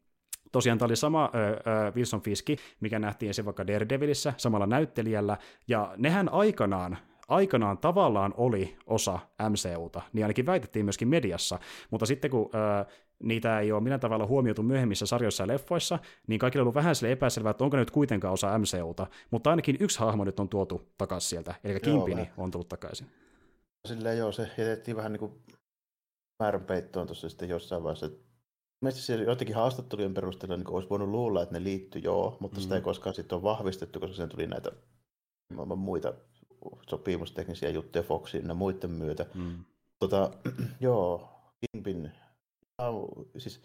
tosiaan 0.53 0.77
tämä 0.77 0.87
oli 0.87 0.95
sama 0.95 1.23
äh, 1.23 1.95
Wilson 1.95 2.21
Fiski, 2.21 2.57
mikä 2.79 2.99
nähtiin 2.99 3.27
ensin 3.27 3.45
vaikka 3.45 3.67
Daredevilissä 3.67 4.33
samalla 4.37 4.67
näyttelijällä, 4.67 5.37
ja 5.67 5.93
nehän 5.97 6.29
aikanaan 6.29 6.97
aikanaan 7.27 7.77
tavallaan 7.77 8.33
oli 8.37 8.77
osa 8.85 9.19
MCUta, 9.49 10.01
niin 10.13 10.23
ainakin 10.23 10.45
väitettiin 10.45 10.85
myöskin 10.85 11.07
mediassa, 11.07 11.59
mutta 11.91 12.05
sitten 12.05 12.31
kun 12.31 12.49
äh, 12.55 12.85
niitä 13.23 13.59
ei 13.59 13.71
ole 13.71 13.81
millään 13.81 13.99
tavalla 13.99 14.25
huomioitu 14.25 14.63
myöhemmissä 14.63 15.05
sarjoissa 15.05 15.43
ja 15.43 15.47
leffoissa, 15.47 15.99
niin 16.27 16.39
kaikille 16.39 16.61
on 16.61 16.63
ollut 16.63 16.75
vähän 16.75 16.95
sille 16.95 17.11
epäselvää, 17.11 17.51
että 17.51 17.63
onko 17.63 17.77
ne 17.77 17.81
nyt 17.81 17.91
kuitenkaan 17.91 18.33
osa 18.33 18.59
MCUta, 18.59 19.07
mutta 19.31 19.49
ainakin 19.49 19.77
yksi 19.79 19.99
hahmo 19.99 20.23
nyt 20.23 20.39
on 20.39 20.49
tuotu 20.49 20.81
takaisin 20.97 21.29
sieltä, 21.29 21.55
eli 21.63 21.79
Kimpini 21.79 22.29
on 22.37 22.51
tullut 22.51 22.69
takaisin. 22.69 23.07
Silleen 23.87 24.17
joo, 24.17 24.31
se 24.31 24.49
jätettiin 24.57 24.97
vähän 24.97 25.11
niin 25.11 25.19
kuin 25.19 25.31
määränpeittoon 26.43 27.07
tuossa 27.07 27.29
sitten 27.29 27.49
jossain 27.49 27.83
vaiheessa. 27.83 28.32
Mielestäni 28.83 29.05
siellä 29.05 29.25
jotenkin 29.25 29.55
haastattelujen 29.55 30.13
perusteella 30.13 30.57
niin 30.57 30.69
olisi 30.69 30.89
voinut 30.89 31.09
luulla, 31.09 31.41
että 31.41 31.55
ne 31.55 31.63
liittyy 31.63 32.01
joo, 32.01 32.37
mutta 32.39 32.57
mm. 32.57 32.61
sitä 32.61 32.75
ei 32.75 32.81
mm. 32.81 32.85
koskaan 32.85 33.15
sitten 33.15 33.35
ole 33.35 33.43
vahvistettu, 33.43 33.99
koska 33.99 34.15
sen 34.15 34.29
tuli 34.29 34.47
näitä 34.47 34.71
muita 35.75 36.13
sopimusteknisiä 36.89 37.69
juttuja 37.69 38.03
Foxin 38.03 38.47
ja 38.47 38.53
muiden 38.53 38.91
myötä. 38.91 39.25
Mm. 39.33 39.65
Tota, 39.99 40.31
joo, 40.79 41.29
Kingpin, 41.59 42.11
siis 43.37 43.61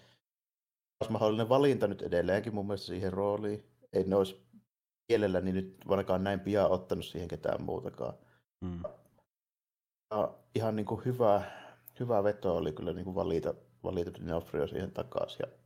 olisi 1.01 1.13
mahdollinen 1.13 1.49
valinta 1.49 1.87
nyt 1.87 2.03
edelleenkin 2.03 2.55
mun 2.55 2.67
mielestä 2.67 2.87
siihen 2.87 3.13
rooliin. 3.13 3.65
Ei 3.93 4.05
ne 4.05 4.17
olisi 4.17 4.43
kielelläni 5.09 5.53
nyt 5.53 5.77
ainakaan 5.89 6.25
näin 6.25 6.41
pian 6.41 6.71
ottanut 6.71 7.05
siihen 7.05 7.29
ketään 7.29 7.63
muutakaan. 7.63 8.15
Mm 8.61 8.83
ja 10.11 10.35
ihan 10.55 10.77
niin 10.77 10.87
kuin 10.87 11.05
hyvä, 11.05 11.43
hyvä 12.01 12.25
veto 12.25 12.57
oli 12.57 12.73
kyllä 12.73 12.93
niin 12.93 13.05
kuin 13.05 13.15
valita, 13.15 13.55
valita 13.85 14.11
Dinofrio 14.15 14.67
siihen 14.67 14.91
takaisin. 14.91 15.39
Ja 15.41 15.59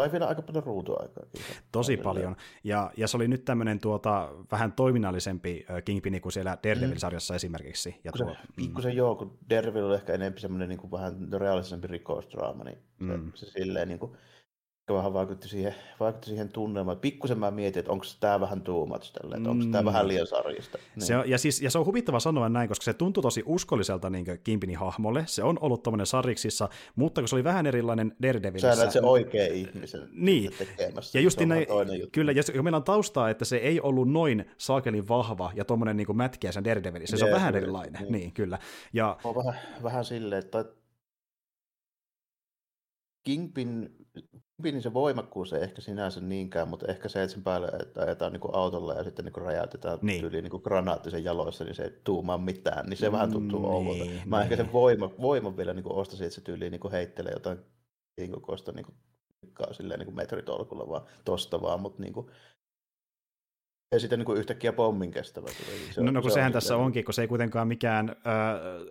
sai 0.00 0.12
vielä 0.12 0.26
aika 0.26 0.42
paljon 0.42 0.64
ruutuaikaa. 0.64 1.24
Tosi 1.72 1.96
paljon. 1.96 2.36
Ja, 2.64 2.90
ja 2.96 3.08
se 3.08 3.16
oli 3.16 3.28
nyt 3.28 3.44
tämmöinen 3.44 3.80
tuota, 3.80 4.28
vähän 4.52 4.72
toiminnallisempi 4.72 5.66
Kingpin 5.84 6.20
kuin 6.20 6.32
siellä 6.32 6.58
Daredevil-sarjassa 6.62 7.34
mm. 7.34 7.36
esimerkiksi. 7.36 8.00
Ja 8.04 8.12
tuo, 8.12 8.36
pikkusen 8.56 8.92
mm. 8.92 8.96
joo, 8.96 9.14
kun 9.14 9.38
Daredevil 9.50 9.84
on 9.84 9.94
ehkä 9.94 10.12
enemmän 10.12 10.38
semmoinen 10.38 10.68
niin 10.68 10.78
kuin 10.78 10.90
vähän 10.90 11.32
realistisempi 11.32 11.86
rikosdraama, 11.86 12.64
niin 12.64 12.78
mm. 12.98 13.32
se, 13.34 13.46
se 13.46 13.52
silleen 13.52 13.88
niin 13.88 13.98
kuin, 13.98 14.16
vähän 14.94 15.12
vaikutti 15.12 15.48
siihen, 15.48 15.74
vaikutti 16.00 16.28
siihen 16.28 16.48
tunnelmaan. 16.48 16.98
Pikkusen 16.98 17.38
mä 17.38 17.50
mietin, 17.50 17.80
että 17.80 17.92
onko 17.92 18.04
tämä 18.20 18.40
vähän 18.40 18.62
too 18.62 18.86
much 18.86 19.12
tälle, 19.12 19.36
että 19.36 19.50
onko 19.50 19.64
tämä 19.64 19.82
mm. 19.82 19.86
vähän 19.86 20.08
liian 20.08 20.26
sarjista. 20.26 20.78
Niin. 20.96 21.06
Se 21.06 21.16
on, 21.16 21.30
ja, 21.30 21.38
siis, 21.38 21.62
ja 21.62 21.70
se 21.70 21.78
on 21.78 21.86
huvittava 21.86 22.20
sanoa 22.20 22.48
näin, 22.48 22.68
koska 22.68 22.84
se 22.84 22.94
tuntui 22.94 23.22
tosi 23.22 23.42
uskolliselta 23.46 24.10
niin 24.10 24.26
Kimpinin 24.44 24.78
hahmolle. 24.78 25.24
Se 25.26 25.42
on 25.42 25.58
ollut 25.60 25.82
tämmöinen 25.82 26.06
sarjiksissa, 26.06 26.68
mutta 26.96 27.20
kun 27.20 27.28
se 27.28 27.36
oli 27.36 27.44
vähän 27.44 27.66
erilainen 27.66 28.16
Daredevilissä. 28.22 28.74
Sä 28.74 28.90
se 28.90 29.00
oikea 29.00 29.46
ihmisen 29.46 30.08
niin. 30.12 30.50
tekemässä. 30.58 31.18
Ja 31.18 31.22
just 31.22 31.40
näin, 31.40 31.66
kyllä, 32.12 32.32
ja 32.32 32.62
meillä 32.62 32.76
on 32.76 32.84
taustaa, 32.84 33.30
että 33.30 33.44
se 33.44 33.56
ei 33.56 33.80
ollut 33.80 34.12
noin 34.12 34.50
saakelin 34.58 35.08
vahva 35.08 35.52
ja 35.54 35.64
tuommoinen 35.64 35.96
niin 35.96 36.16
mätkiä 36.16 36.52
sen 36.52 36.64
Daredevilissä. 36.64 37.16
Se 37.16 37.24
on 37.24 37.30
vähän 37.30 37.56
erilainen, 37.56 38.02
niin, 38.02 38.12
niin 38.12 38.32
kyllä. 38.32 38.58
Ja, 38.92 39.16
on 39.24 39.34
vähän, 39.34 39.54
vähän 39.82 40.04
silleen, 40.04 40.44
että 40.44 40.64
Kingpin 43.24 43.88
niin 44.62 44.82
se 44.82 44.94
voimakkuus 44.94 45.52
ei 45.52 45.62
ehkä 45.62 45.80
sinänsä 45.80 46.20
niinkään, 46.20 46.68
mutta 46.68 46.86
ehkä 46.88 47.08
se, 47.08 47.22
että 47.22 47.34
sen 47.34 47.42
päälle 47.42 47.66
että 47.66 48.00
ajetaan 48.00 48.32
niin 48.32 48.40
autolla 48.52 48.94
ja 48.94 49.04
sitten 49.04 49.24
niin 49.24 49.44
räjäytetään 49.44 49.98
niin. 50.02 50.20
tyyliin 50.20 50.44
niin 50.44 50.60
granaatti 50.64 51.10
sen 51.10 51.24
jaloissa, 51.24 51.64
niin 51.64 51.74
se 51.74 51.82
ei 51.82 51.90
tuumaa 52.04 52.38
mitään, 52.38 52.86
niin 52.86 52.96
se 52.96 53.08
mm, 53.08 53.12
vähän 53.12 53.32
tuntuu 53.32 53.60
niin, 53.60 53.70
oudolta. 53.70 54.04
Mä 54.26 54.36
niin. 54.36 54.42
ehkä 54.42 54.56
sen 54.56 54.72
voima, 54.72 55.10
voiman 55.20 55.56
vielä 55.56 55.74
niin 55.74 55.92
ostaisin, 55.92 56.26
että 56.26 56.34
se 56.34 56.40
tyyliin 56.40 56.72
niin 56.72 56.92
heittelee 56.92 57.32
jotain 57.32 57.58
niin 58.16 58.32
kokoista 58.32 58.72
niin 58.72 58.86
silleen 59.72 60.00
niin 60.00 60.16
metritolkulla 60.16 60.88
vaan 60.88 61.06
tosta 61.24 61.62
vaan, 61.62 61.80
mutta 61.80 62.02
niin 62.02 62.12
kuin, 62.12 62.26
ei 63.92 64.00
sitä 64.00 64.16
niin 64.16 64.36
yhtäkkiä 64.36 64.72
pommin 64.72 65.10
kestävä. 65.10 65.48
Se, 65.90 66.02
no, 66.02 66.10
no 66.10 66.22
kun 66.22 66.30
se 66.30 66.34
sehän 66.34 66.48
on 66.48 66.52
tässä 66.52 66.76
onkin, 66.76 67.04
kun 67.04 67.14
se 67.14 67.22
ei 67.22 67.28
kuitenkaan 67.28 67.68
mikään 67.68 68.08
äh, 68.08 68.14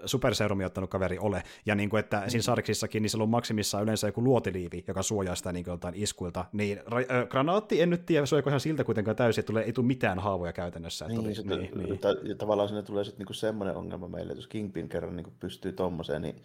superserumi 0.05 0.65
ottanut 0.65 0.89
kaveri 0.89 1.17
ole. 1.19 1.43
Ja 1.65 1.75
niin 1.75 1.89
kuin, 1.89 1.99
että 1.99 2.17
mm. 2.17 2.29
siinä 2.29 2.41
sarksissakin 2.41 3.03
niin 3.03 3.09
se 3.09 3.17
on 3.17 3.29
maksimissaan 3.29 3.83
yleensä 3.83 4.07
joku 4.07 4.23
luotiliivi, 4.23 4.83
joka 4.87 5.03
suojaa 5.03 5.35
sitä 5.35 5.51
niin 5.51 5.65
jotain 5.67 5.95
iskuilta. 5.95 6.45
Niin 6.53 6.79
äh, 6.79 7.27
granaatti, 7.29 7.81
en 7.81 7.89
nyt 7.89 8.05
tiedä, 8.05 8.25
suojaako 8.25 8.49
ihan 8.49 8.59
siltä 8.59 8.83
kuitenkaan 8.83 9.17
täysin, 9.17 9.41
että 9.41 9.47
tulee, 9.47 9.63
ei 9.63 9.73
tule 9.73 9.87
mitään 9.87 10.19
haavoja 10.19 10.53
käytännössä. 10.53 11.07
Niin, 11.07 11.19
oli, 11.19 11.35
sitten, 11.35 11.59
niin, 11.59 11.77
niin. 11.77 11.99
Ta- 11.99 12.15
tavallaan 12.37 12.69
sinne 12.69 12.83
tulee 12.83 13.03
sitten 13.03 13.25
niin 13.25 13.35
semmoinen 13.35 13.75
ongelma 13.75 14.07
meille, 14.07 14.31
että 14.31 14.39
jos 14.39 14.47
Kingpin 14.47 14.89
kerran 14.89 15.15
niin 15.15 15.33
pystyy 15.39 15.71
tommoseen, 15.71 16.21
niin 16.21 16.35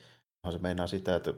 se 0.51 0.59
meinaa 0.59 0.87
sitä, 0.87 1.17
että 1.17 1.35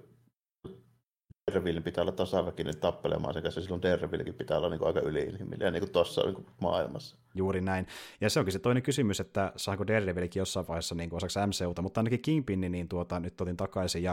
Daredevilin 1.51 1.83
pitää 1.83 2.03
olla 2.03 2.13
tasaväkinen 2.13 2.77
tappelemaan 2.77 3.35
sen 3.35 3.43
kanssa, 3.43 3.61
silloin 3.61 3.83
Daredevilkin 3.83 4.35
pitää 4.35 4.59
olla 4.59 4.69
niin 4.69 4.79
kuin 4.79 4.87
aika 4.87 5.01
yliinhimillinen 5.01 5.73
niin 5.73 5.93
tuossa 5.93 6.23
niin 6.23 6.47
maailmassa. 6.61 7.17
Juuri 7.35 7.61
näin. 7.61 7.87
Ja 8.21 8.31
se 8.31 8.41
onkin 8.41 8.53
se 8.53 8.59
toinen 8.59 8.83
kysymys, 8.83 9.21
että 9.21 9.53
saako 9.57 9.87
Daredevilkin 9.87 10.41
jossain 10.41 10.69
vaiheessa 10.69 10.95
niin 10.95 11.11
kuin 11.11 11.17
osaksi 11.17 11.39
MCUta, 11.39 11.83
mutta 11.83 12.01
ainakin 12.01 12.23
Kingpin, 12.23 12.61
niin 12.61 12.89
tuota, 12.89 13.21
nyt 13.21 13.41
otin 13.41 13.57
takaisin. 13.57 14.03
Ja 14.03 14.11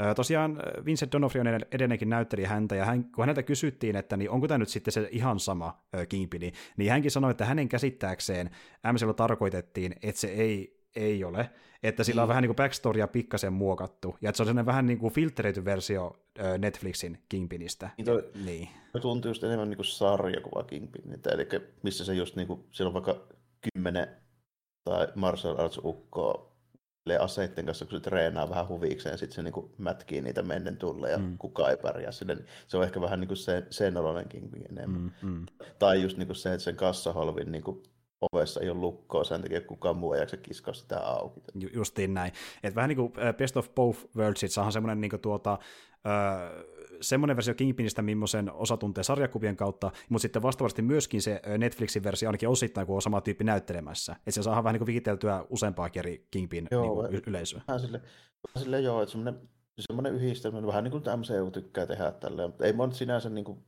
äh, 0.00 0.14
tosiaan 0.14 0.62
Vincent 0.84 1.14
D'Onofrio 1.14 1.66
edelleenkin 1.72 2.10
näytteli 2.10 2.44
häntä, 2.44 2.76
ja 2.76 2.84
hän, 2.84 3.04
kun 3.04 3.22
häneltä 3.22 3.42
kysyttiin, 3.42 3.96
että 3.96 4.16
niin 4.16 4.30
onko 4.30 4.48
tämä 4.48 4.58
nyt 4.58 4.68
sitten 4.68 4.92
se 4.92 5.08
ihan 5.10 5.40
sama 5.40 5.82
Kingpini, 6.08 6.52
niin 6.76 6.90
hänkin 6.90 7.10
sanoi, 7.10 7.30
että 7.30 7.44
hänen 7.44 7.68
käsittääkseen 7.68 8.50
MCUlla 8.92 9.14
tarkoitettiin, 9.14 9.94
että 10.02 10.20
se 10.20 10.28
ei, 10.28 10.82
ei 10.96 11.24
ole, 11.24 11.50
että 11.88 12.04
sillä 12.04 12.22
on 12.22 12.26
mm. 12.26 12.28
vähän 12.28 12.42
niin 12.42 12.48
kuin 12.48 12.56
backstorya 12.56 13.08
pikkasen 13.08 13.52
muokattu, 13.52 14.16
ja 14.20 14.28
että 14.28 14.36
se 14.36 14.42
on 14.42 14.46
sellainen 14.46 14.66
vähän 14.66 14.86
niin 14.86 14.98
kuin 14.98 15.12
filtreity 15.12 15.64
versio 15.64 16.16
Netflixin 16.58 17.22
Kingpinistä. 17.28 17.90
Niin, 17.96 18.04
toi, 18.04 18.30
niin. 18.44 18.68
Se 18.92 19.00
tuntuu 19.00 19.30
just 19.30 19.44
enemmän 19.44 19.70
niin 19.70 19.76
kuin 19.76 19.86
sarjakuva 19.86 20.62
Kingpiniltä, 20.62 21.30
eli 21.30 21.48
missä 21.82 22.04
se 22.04 22.14
just 22.14 22.36
niin 22.36 22.48
kuin, 22.48 22.64
siellä 22.70 22.88
on 22.88 22.94
vaikka 22.94 23.26
kymmenen 23.72 24.08
tai 24.84 25.08
martial 25.14 25.58
arts 25.58 25.80
ukkoa 25.84 26.56
aseitten 27.20 27.66
kanssa, 27.66 27.84
kun 27.84 27.98
se 27.98 28.00
treenaa 28.00 28.50
vähän 28.50 28.68
huvikseen, 28.68 29.12
ja 29.12 29.16
sitten 29.16 29.34
se 29.34 29.42
niin 29.42 29.70
mätkii 29.78 30.20
niitä 30.20 30.42
mennen 30.42 30.76
tulle, 30.76 31.10
ja 31.10 31.18
mm. 31.18 31.38
kukaan 31.38 31.70
ei 31.70 31.76
pärjää 31.76 32.12
sille. 32.12 32.34
Niin 32.34 32.46
se 32.66 32.76
on 32.76 32.84
ehkä 32.84 33.00
vähän 33.00 33.20
niin 33.20 33.28
kuin 33.28 33.38
se, 33.38 33.66
sen 33.70 33.96
oloinen 33.96 34.28
Kingpin 34.28 34.64
enemmän. 34.70 35.00
Mm, 35.22 35.30
mm. 35.30 35.46
Tai 35.78 36.02
just 36.02 36.16
niin 36.16 36.26
kuin 36.26 36.36
se, 36.36 36.52
että 36.52 36.64
sen 36.64 36.76
kassaholvin 36.76 37.52
niin 37.52 37.64
kuin 37.64 37.82
ovessa 38.20 38.60
ei 38.60 38.70
ole 38.70 38.78
lukkoa, 38.78 39.24
sen 39.24 39.42
takia 39.42 39.60
kukaan 39.60 39.96
muu 39.96 40.12
ei 40.12 40.20
jaksa 40.20 40.36
kiskoa 40.36 40.74
sitä 40.74 41.00
auki. 41.00 41.40
Ju- 41.54 41.70
justiin 41.74 42.14
näin. 42.14 42.32
Et 42.62 42.74
vähän 42.74 42.88
niin 42.88 42.96
kuin 42.96 43.12
Best 43.38 43.56
of 43.56 43.74
Both 43.74 44.06
Worlds, 44.16 44.58
on 44.58 44.72
semmoinen 44.72 45.00
niin 45.00 45.20
tuota, 45.22 45.58
semmoinen 47.00 47.36
versio 47.36 47.54
Kingpinistä, 47.54 48.02
millaisen 48.02 48.52
osa 48.52 48.76
tuntee 48.76 49.04
sarjakuvien 49.04 49.56
kautta, 49.56 49.90
mutta 50.08 50.22
sitten 50.22 50.42
vastaavasti 50.42 50.82
myöskin 50.82 51.22
se 51.22 51.42
Netflixin 51.58 52.04
versio 52.04 52.28
ainakin 52.28 52.48
osittain, 52.48 52.86
kun 52.86 52.96
on 52.96 53.02
sama 53.02 53.20
tyyppi 53.20 53.44
näyttelemässä. 53.44 54.12
Että 54.12 54.30
se 54.30 54.42
saadaan 54.42 54.64
vähän 54.64 54.78
niin 54.78 54.86
vikiteltyä 54.86 55.44
useampaa 55.50 55.88
eri 55.94 56.26
Kingpin 56.30 56.68
joo, 56.70 57.08
niin 57.08 57.22
yleisöä. 57.26 57.60
Vähän 57.68 57.80
sille, 57.80 57.98
vähän 58.48 58.62
sille 58.62 58.80
joo, 58.80 59.02
että 59.02 59.12
semmoinen 59.12 59.48
semmoinen 59.80 60.14
yhdistelmä, 60.14 60.66
vähän 60.66 60.84
niin 60.84 60.92
kuin 60.92 61.02
MCU 61.18 61.50
tykkää 61.50 61.86
tehdä 61.86 62.10
tälleen, 62.10 62.48
mutta 62.48 62.64
ei 62.64 62.72
mä 62.72 62.90
sinänsä 62.92 63.30
niin 63.30 63.44
kuin, 63.44 63.58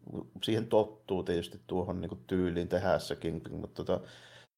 siihen 0.42 0.66
tottuu 0.66 1.22
tietysti 1.22 1.60
tuohon 1.66 2.00
niin 2.00 2.08
kuin 2.08 2.20
tyyliin 2.26 2.68
tehdä 2.68 2.98
se 2.98 3.16
Kingpin, 3.16 3.54
mutta 3.54 3.84
tota, 3.84 4.06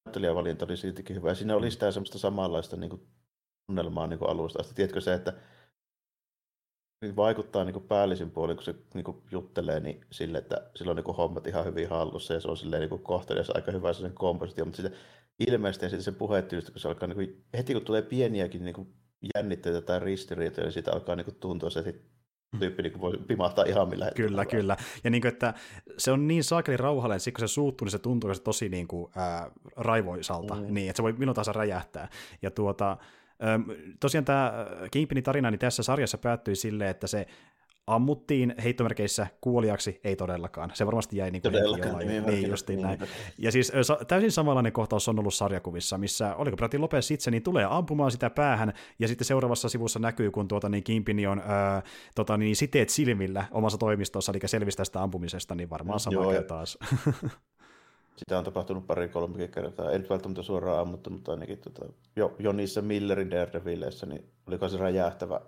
näyttelijävalinta 0.05 0.65
oli 0.65 0.77
siltikin 0.77 1.15
hyvä. 1.15 1.35
Siinä 1.35 1.55
oli 1.55 1.71
sitä 1.71 1.91
semmoista 1.91 2.17
samanlaista 2.17 2.77
niin 2.77 2.89
kuin, 2.89 3.07
tunnelmaa 3.67 4.07
niin 4.07 4.19
kuin 4.19 4.29
alusta 4.29 4.59
asti. 4.59 4.73
Tiedätkö 4.73 5.01
se, 5.01 5.13
että 5.13 5.33
vaikuttaa 7.15 7.63
niin 7.63 7.73
kuin 7.73 7.87
päällisin 7.87 8.31
puolin, 8.31 8.57
kun 8.57 8.63
se 8.63 8.75
niin 8.93 9.03
kuin 9.03 9.23
juttelee 9.31 9.79
niin 9.79 10.05
sille, 10.11 10.37
että 10.37 10.71
sillä 10.75 10.89
on 10.89 10.95
niin 10.95 11.03
kuin 11.03 11.17
hommat 11.17 11.47
ihan 11.47 11.65
hyvin 11.65 11.89
hallussa 11.89 12.33
ja 12.33 12.39
se 12.39 12.47
on 12.47 12.57
silleen 12.57 12.89
niin 12.89 13.03
kohtelias 13.03 13.49
aika 13.49 13.71
hyvä 13.71 13.93
sen 13.93 14.13
kompositio, 14.13 14.65
mutta 14.65 14.81
sitten 14.81 14.99
ilmeisesti 15.39 15.85
sitten 15.85 16.03
sen 16.03 16.15
puheetyylistä, 16.15 16.71
kun 16.71 16.81
se 16.81 16.87
alkaa 16.87 17.07
niin 17.07 17.15
kuin, 17.15 17.45
heti 17.57 17.73
kun 17.73 17.85
tulee 17.85 18.01
pieniäkin 18.01 18.65
niin 18.65 18.75
kuin 18.75 18.93
jännitteitä 19.35 19.81
tai 19.81 19.99
ristiriitoja, 19.99 20.65
niin 20.65 20.73
siitä 20.73 20.91
alkaa 20.93 21.15
niin 21.15 21.25
kuin 21.25 21.35
tuntua 21.35 21.69
se, 21.69 21.79
että 21.79 22.20
tyyppi 22.59 22.83
niin 22.83 23.01
voi 23.01 23.17
pimahtaa 23.27 23.65
ihan 23.65 23.89
millä 23.89 24.05
hetkellä. 24.05 24.29
Kyllä, 24.29 24.45
kyllä. 24.45 24.77
Ja 25.03 25.09
niin 25.09 25.21
kuin, 25.21 25.33
että 25.33 25.53
se 25.97 26.11
on 26.11 26.27
niin 26.27 26.43
saakeli 26.43 26.77
rauhallinen, 26.77 27.17
että 27.17 27.31
kun 27.31 27.39
se 27.49 27.53
suuttuu, 27.53 27.85
niin 27.85 27.91
se 27.91 27.99
tuntuu 27.99 28.33
se 28.33 28.41
tosi 28.41 28.69
niin 28.69 28.87
kuin, 28.87 29.11
ää, 29.15 29.51
raivoisalta, 29.75 30.55
mm. 30.55 30.73
niin, 30.73 30.89
että 30.89 30.97
se 30.97 31.03
voi 31.03 31.13
milloin 31.13 31.35
tahansa 31.35 31.53
räjähtää. 31.53 32.07
Ja 32.41 32.51
tuota, 32.51 32.97
tosiaan 33.99 34.25
tämä 34.25 34.53
Kingpinin 34.91 35.23
tarina 35.23 35.51
niin 35.51 35.59
tässä 35.59 35.83
sarjassa 35.83 36.17
päättyi 36.17 36.55
silleen, 36.55 36.89
että 36.89 37.07
se 37.07 37.27
ammuttiin 37.95 38.55
heittomerkeissä 38.63 39.27
kuoliaksi, 39.41 39.99
ei 40.03 40.15
todellakaan. 40.15 40.71
Se 40.73 40.85
varmasti 40.85 41.17
jäi 41.17 41.31
niin 41.31 41.41
kuin 41.41 41.51
Todellakaan, 41.51 42.07
niin, 42.07 42.23
niin, 42.23 42.49
justiin 42.49 42.77
niin, 42.77 42.87
näin. 42.87 42.99
Ja 43.37 43.51
siis 43.51 43.71
täysin 44.07 44.31
samanlainen 44.31 44.71
kohtaus 44.71 45.07
on 45.07 45.19
ollut 45.19 45.33
sarjakuvissa, 45.33 45.97
missä, 45.97 46.35
oliko 46.35 46.57
Brati 46.57 46.77
Lopez 46.77 47.11
itse, 47.11 47.31
niin 47.31 47.43
tulee 47.43 47.67
ampumaan 47.69 48.11
sitä 48.11 48.29
päähän, 48.29 48.73
ja 48.99 49.07
sitten 49.07 49.25
seuraavassa 49.25 49.69
sivussa 49.69 49.99
näkyy, 49.99 50.31
kun 50.31 50.47
tuota, 50.47 50.69
niin 50.69 50.83
Kimpini 50.83 51.27
on 51.27 51.41
ää, 51.45 51.83
tota, 52.15 52.37
niin 52.37 52.55
siteet 52.55 52.89
silmillä 52.89 53.45
omassa 53.51 53.77
toimistossa, 53.77 54.31
eli 54.31 54.39
selvistä 54.45 54.85
sitä 54.85 55.03
ampumisesta, 55.03 55.55
niin 55.55 55.69
varmaan 55.69 55.99
sama 55.99 56.23
Joo, 56.23 56.43
taas. 56.43 56.77
Sitä 58.15 58.37
on 58.37 58.43
tapahtunut 58.43 58.87
pari 58.87 59.09
kolme 59.09 59.47
kertaa. 59.47 59.91
Ei 59.91 59.99
nyt 59.99 60.09
välttämättä 60.09 60.41
suoraan 60.41 60.79
ammuttu, 60.79 61.09
mutta 61.09 61.31
ainakin 61.31 61.57
tota, 61.57 61.85
jo, 62.15 62.35
jo 62.39 62.51
niissä 62.51 62.81
Millerin 62.81 63.31
Daredevileissä, 63.31 64.05
niin 64.05 64.25
oliko 64.47 64.69
se 64.69 64.77
räjähtävä 64.77 65.41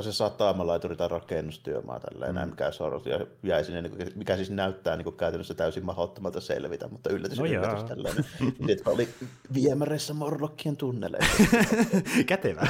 se 0.00 0.12
satama-laituri 0.12 0.96
tai 0.96 1.08
rakennustyömaa 1.08 2.00
tälleen, 2.00 2.34
mm. 2.34 2.50
mikä 2.50 2.70
sorot, 2.70 3.06
ja 3.06 3.26
jäi 3.42 3.64
sinne, 3.64 3.82
niin 3.82 3.96
kuin, 3.96 4.08
mikä 4.14 4.36
siis 4.36 4.50
näyttää 4.50 4.96
niin 4.96 5.04
kuin 5.04 5.16
käytännössä 5.16 5.54
täysin 5.54 5.84
mahdottomalta 5.84 6.40
selvitä, 6.40 6.88
mutta 6.88 7.10
yllätys, 7.10 7.38
no 7.38 7.46
yllätys 7.46 7.84
tälleen. 7.84 8.14
Niin, 8.66 8.78
oli 8.86 9.08
viemäreissä 9.54 10.14
Morlokkien 10.14 10.76
tunneleissa. 10.76 11.42
Kätevä. 12.26 12.66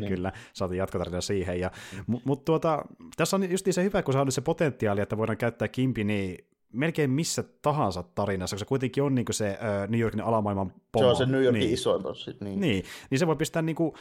niin. 0.00 0.08
Kyllä, 0.08 0.32
saatiin 0.52 0.78
jatkotarina 0.78 1.20
siihen. 1.20 1.60
Ja, 1.60 1.70
mm. 2.06 2.18
Mutta 2.24 2.44
tuota, 2.44 2.84
tässä 3.16 3.36
on 3.36 3.50
just 3.50 3.66
se 3.70 3.84
hyvä, 3.84 4.02
kun 4.02 4.14
se 4.14 4.20
on 4.20 4.32
se 4.32 4.40
potentiaali, 4.40 5.00
että 5.00 5.16
voidaan 5.16 5.38
käyttää 5.38 5.68
Kimpi 5.68 6.04
niin 6.04 6.50
melkein 6.72 7.10
missä 7.10 7.44
tahansa 7.62 8.02
tarinassa, 8.02 8.56
koska 8.56 8.64
se 8.64 8.68
kuitenkin 8.68 9.02
on 9.02 9.14
niin 9.14 9.26
se 9.30 9.58
uh, 9.60 9.90
New 9.90 10.00
Yorkin 10.00 10.20
alamaailman 10.20 10.72
pomo. 10.92 11.04
Se 11.04 11.10
on 11.10 11.16
se 11.16 11.26
New 11.26 11.42
Yorkin 11.42 11.60
niin. 11.60 11.74
isoin 11.74 12.02
bossi. 12.02 12.30
Niin. 12.40 12.60
niin. 12.60 12.84
niin 13.10 13.18
se 13.18 13.26
voi 13.26 13.36
pistää 13.36 13.62
niin 13.62 13.76
kuin 13.76 13.92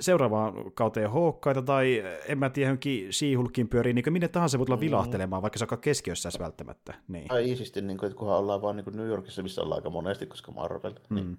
seuraavaan 0.00 0.72
kauteen 0.72 1.10
hookkaita 1.10 1.62
tai 1.62 2.04
en 2.28 2.38
mä 2.38 2.50
tiedä, 2.50 2.68
johonkin 2.68 3.08
She-Hulkin 3.12 3.68
pyörii, 3.68 3.92
niin 3.92 4.12
minne 4.12 4.28
tahansa 4.28 4.58
voi 4.58 4.66
tulla 4.66 4.76
mm. 4.76 4.80
vilahtelemaan, 4.80 5.42
vaikka 5.42 5.58
se 5.58 5.66
on 5.72 5.78
keskiössä 5.78 6.28
välttämättä. 6.38 6.94
Niin. 7.08 7.28
Tai 7.28 7.48
iisisti, 7.48 7.82
niin 7.82 7.98
kuin, 7.98 8.06
että 8.06 8.18
kunhan 8.18 8.38
ollaan 8.38 8.62
vaan 8.62 8.76
niin 8.76 8.84
kuin 8.84 8.96
New 8.96 9.06
Yorkissa, 9.06 9.42
missä 9.42 9.62
ollaan 9.62 9.78
aika 9.78 9.90
monesti, 9.90 10.26
koska 10.26 10.52
Marvel. 10.52 10.94
Niin 11.10 11.24
mm. 11.24 11.36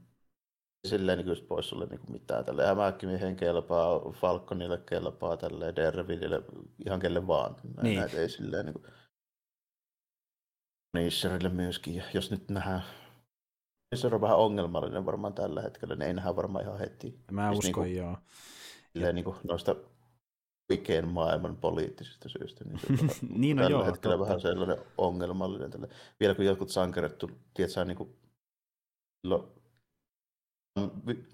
Niin 0.84 0.90
silleen 0.90 1.18
niin 1.18 1.28
just 1.28 1.48
pois 1.48 1.70
sulle 1.70 1.86
niin 1.86 2.00
mitään 2.12 2.46
tälle 2.46 2.66
hämähäkkimiehen 2.66 3.36
kelpaa, 3.36 4.00
Falconille 4.12 4.82
kelpaa, 4.86 5.38
tälle 5.38 5.74
Daredevilille, 5.76 6.42
ihan 6.86 7.00
kelle 7.00 7.28
vaan. 7.28 7.56
Niin. 7.82 8.00
Näitä 8.00 8.18
ei 8.18 8.30
silleen 8.30 8.66
niin 8.66 8.74
kuin 8.74 8.86
Punisherille 10.92 11.50
myöskin, 11.50 11.96
ja 11.96 12.04
jos 12.14 12.32
nyt 12.32 12.50
nähdään 12.50 12.84
se 13.96 14.08
on 14.08 14.22
vähän 14.22 14.38
ongelmallinen 14.38 15.06
varmaan 15.06 15.34
tällä 15.34 15.62
hetkellä, 15.62 15.96
niin 15.96 16.08
ei 16.08 16.14
nähdä 16.14 16.36
varmaan 16.36 16.64
ihan 16.64 16.80
heti. 16.80 17.20
Mä 17.32 17.48
siis 17.48 17.66
uskon, 17.66 17.84
niin 17.84 17.96
kuin, 17.96 17.96
joo. 17.96 18.18
Silleen, 18.94 19.16
niin 19.16 19.26
kuin 19.26 19.36
noista 19.44 19.76
oikein 20.72 21.08
maailman 21.08 21.58
poliittisista 21.58 22.30
syistä, 22.30 22.66
niin 22.66 22.80
se 22.80 22.86
on 22.90 23.10
niin 23.42 23.58
no 23.58 23.64
tällä 23.64 23.78
joo, 23.78 23.86
hetkellä 23.86 24.18
totta. 24.18 24.28
vähän 24.28 24.42
sellainen 24.42 24.78
ongelmallinen. 24.98 25.72
Tälle. 25.72 25.90
Vielä 26.20 26.36
kun 26.36 26.46
jotkut 26.46 26.70
sankaret, 26.70 27.24
tiedätkö, 27.54 27.86
niin 27.86 27.98
kuin, 27.98 28.16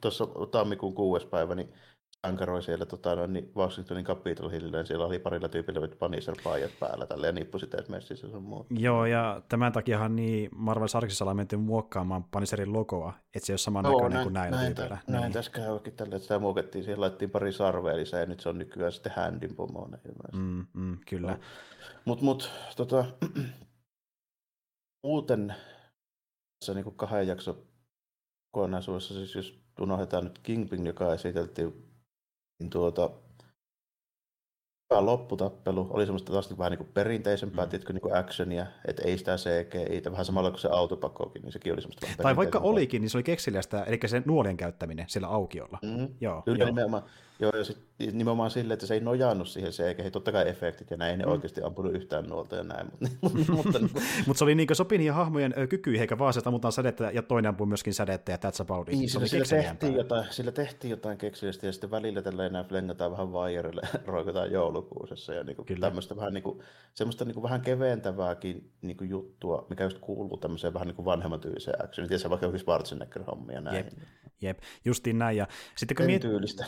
tuossa 0.02 0.28
tammikuun 0.52 0.94
kuudes 0.94 1.26
päivä, 1.26 1.56
niin 1.56 1.74
sankaroi 2.26 2.64
siellä 2.64 2.86
tota, 2.86 3.16
no, 3.16 3.28
niin 3.28 3.52
Washingtonin 3.56 4.06
Capitol 4.06 4.50
Hillillä, 4.50 4.78
niin 4.78 4.88
siellä 4.88 5.06
oli 5.06 5.20
parilla 5.20 5.50
tyypillä 5.50 5.88
Punisher 5.88 6.36
paijat 6.44 6.72
päällä 6.80 7.06
tälle, 7.06 7.28
ja 7.28 7.34
nippusiteet 7.34 7.90
messissä 7.90 8.30
sun 8.30 8.44
muuta. 8.44 8.74
Joo, 8.78 9.06
ja 9.06 9.42
tämän 9.50 9.74
takiahan 9.74 10.16
niin 10.16 10.50
Marvel 10.56 10.88
Sarkisissa 10.88 11.24
ollaan 11.24 11.38
menty 11.38 11.58
muokkaamaan 11.58 12.24
Punisherin 12.24 12.74
logoa, 12.74 13.14
että 13.36 13.46
se 13.46 13.52
ei 13.52 13.54
ole 13.54 13.58
saman 13.58 13.84
näköinen 13.84 14.12
näin, 14.12 14.24
kuin 14.24 14.34
näillä 14.34 14.58
näin, 14.58 14.76
tyypeillä. 14.76 14.98
Näin, 15.08 15.22
niin. 15.22 15.34
tässä 15.34 15.52
käykin 15.52 15.94
tällä, 15.94 16.16
että 16.16 16.24
sitä 16.24 16.40
muokattiin, 16.40 16.84
siihen 16.84 17.02
laitettiin 17.02 17.32
pari 17.32 17.52
sarvea 17.52 17.98
lisää, 17.98 18.20
ja 18.20 18.26
nyt 18.26 18.40
se 18.40 18.50
on 18.50 18.58
nykyään 18.58 18.92
sitten 18.92 19.12
Handin 19.16 19.56
pomona 19.56 19.98
Mm, 20.34 20.66
mm, 20.74 20.98
kyllä. 21.10 21.32
No. 21.32 21.40
Mutta 22.06 22.26
mut, 22.26 22.52
tota, 22.76 23.06
muuten 25.04 25.56
tässä 26.60 26.74
niin 26.74 26.84
kuin 26.84 26.96
kahden 26.96 27.28
jakson 27.28 27.58
kokonaisuudessa, 28.52 29.14
siis 29.14 29.36
jos 29.36 29.60
unohdetaan 29.82 30.24
nyt 30.24 30.40
Kingpin, 30.40 30.86
joka 30.86 31.14
esiteltiin 31.14 31.85
niin 32.60 32.70
tuota, 32.70 33.10
hyvä 34.94 35.06
lopputappelu. 35.06 35.88
Oli 35.90 36.06
semmoista 36.06 36.34
taas 36.34 36.58
vähän 36.58 36.72
niin 36.72 36.78
kuin 36.78 36.90
perinteisempää, 36.94 37.66
mm. 37.66 37.70
tiedätkö, 37.70 37.94
niin 37.94 38.02
kuin 38.02 38.16
actionia, 38.16 38.66
että 38.88 39.04
ei 39.04 39.18
sitä 39.18 39.36
CGI, 39.36 40.12
vähän 40.12 40.26
samalla 40.26 40.50
kuin 40.50 40.60
se 40.60 40.68
autopakokin, 40.72 41.42
niin 41.42 41.52
sekin 41.52 41.74
oli 41.74 41.82
semmoista 41.82 42.08
Tai 42.24 42.36
vaikka 42.36 42.60
olikin, 42.60 43.02
niin 43.02 43.10
se 43.10 43.18
oli 43.18 43.24
keksiliästä, 43.24 43.84
eli 43.84 44.00
se 44.06 44.22
nuolien 44.26 44.58
käyttäminen 44.58 45.06
sillä 45.10 45.28
aukiolla. 45.28 45.80
Mm. 45.82 46.08
Joo, 46.22 46.42
Kyllä 46.42 46.58
joo. 46.58 46.66
nimenomaan. 46.66 47.04
Joo, 47.40 47.52
ja 47.58 47.64
sit, 47.64 47.78
nimenomaan 48.12 48.52
silleen, 48.52 48.74
että 48.74 48.86
se 48.86 48.94
ei 48.94 49.00
nojannut 49.00 49.48
siihen 49.48 49.72
CGI, 49.72 50.12
totta 50.12 50.32
kai 50.32 50.50
efektit 50.50 50.92
ja 50.92 50.98
näin, 50.98 51.12
ei 51.12 51.18
ne 51.18 51.26
mm. 51.26 51.32
oikeasti 51.32 51.62
ampunut 51.62 51.94
yhtään 51.94 52.26
nuolta 52.26 52.56
ja 52.56 52.64
näin. 52.64 52.88
Mutta, 53.22 53.52
mutta, 53.52 53.80
mutta 54.28 54.38
se 54.38 54.44
oli 54.44 54.56
niin 54.56 54.68
sopii 54.74 54.98
niihin 54.98 55.14
hahmojen 55.14 55.54
kykyihin, 55.70 56.02
eikä 56.02 56.18
vaan 56.18 56.34
se, 56.34 56.40
että 56.40 56.50
ammutaan 56.50 56.72
sädettä 56.72 57.12
ja 57.14 57.22
toinen 57.22 57.50
ampuu 57.50 57.68
myöskin 57.68 57.94
sädettä 57.94 58.32
ja 58.32 58.38
that's 58.38 58.62
about 58.62 58.90
it. 58.90 59.00
Niin, 59.00 59.10
sillä, 59.10 59.28
sillä, 59.28 59.46
tehtiin 59.46 59.94
jotain, 59.94 60.26
sillä 60.30 60.52
tehtiin 60.52 60.92
jotain 60.92 61.18
keksillistä 61.18 61.66
ja 61.66 61.72
sitten 61.72 61.92
välillä 61.92 62.22
tällä 62.22 62.46
enää 62.46 62.64
flengataan 62.64 63.12
vähän 63.12 63.34
vaijerille, 63.34 63.82
roikotaan 64.06 64.52
joulukuusessa 64.52 65.34
ja 65.34 65.44
niin 65.44 65.56
kuin 65.56 65.80
tämmöistä 65.80 66.16
vähän, 66.16 66.34
niin 66.34 66.44
kuin, 66.44 66.60
semmoista 66.94 67.26
niin 67.26 67.34
kuin 67.34 67.44
vähän 67.44 67.62
keventävääkin 67.62 68.72
niin 68.82 68.98
kuin 68.98 69.10
juttua, 69.10 69.66
mikä 69.70 69.84
just 69.84 70.00
kuuluu 70.00 70.38
tämmöiseen 70.38 70.74
vähän 70.74 70.88
niin 70.88 70.96
kuin 70.96 71.06
vanhemman 71.06 71.40
tyyliseen 71.40 71.84
actioniin. 71.84 72.10
Tiedätkö 72.10 72.30
vaikka 72.30 72.46
jokin 72.46 72.62
Schwarzenegger-hommia 72.62 73.62
näin. 73.62 73.76
Jep, 73.76 73.88
jep, 74.42 74.60
justiin 74.86 75.20
näin. 75.20 75.38
Ja 75.38 75.48
sitten 75.76 75.96
kun 75.98 76.06
miet... 76.06 76.22
tyylistä 76.22 76.66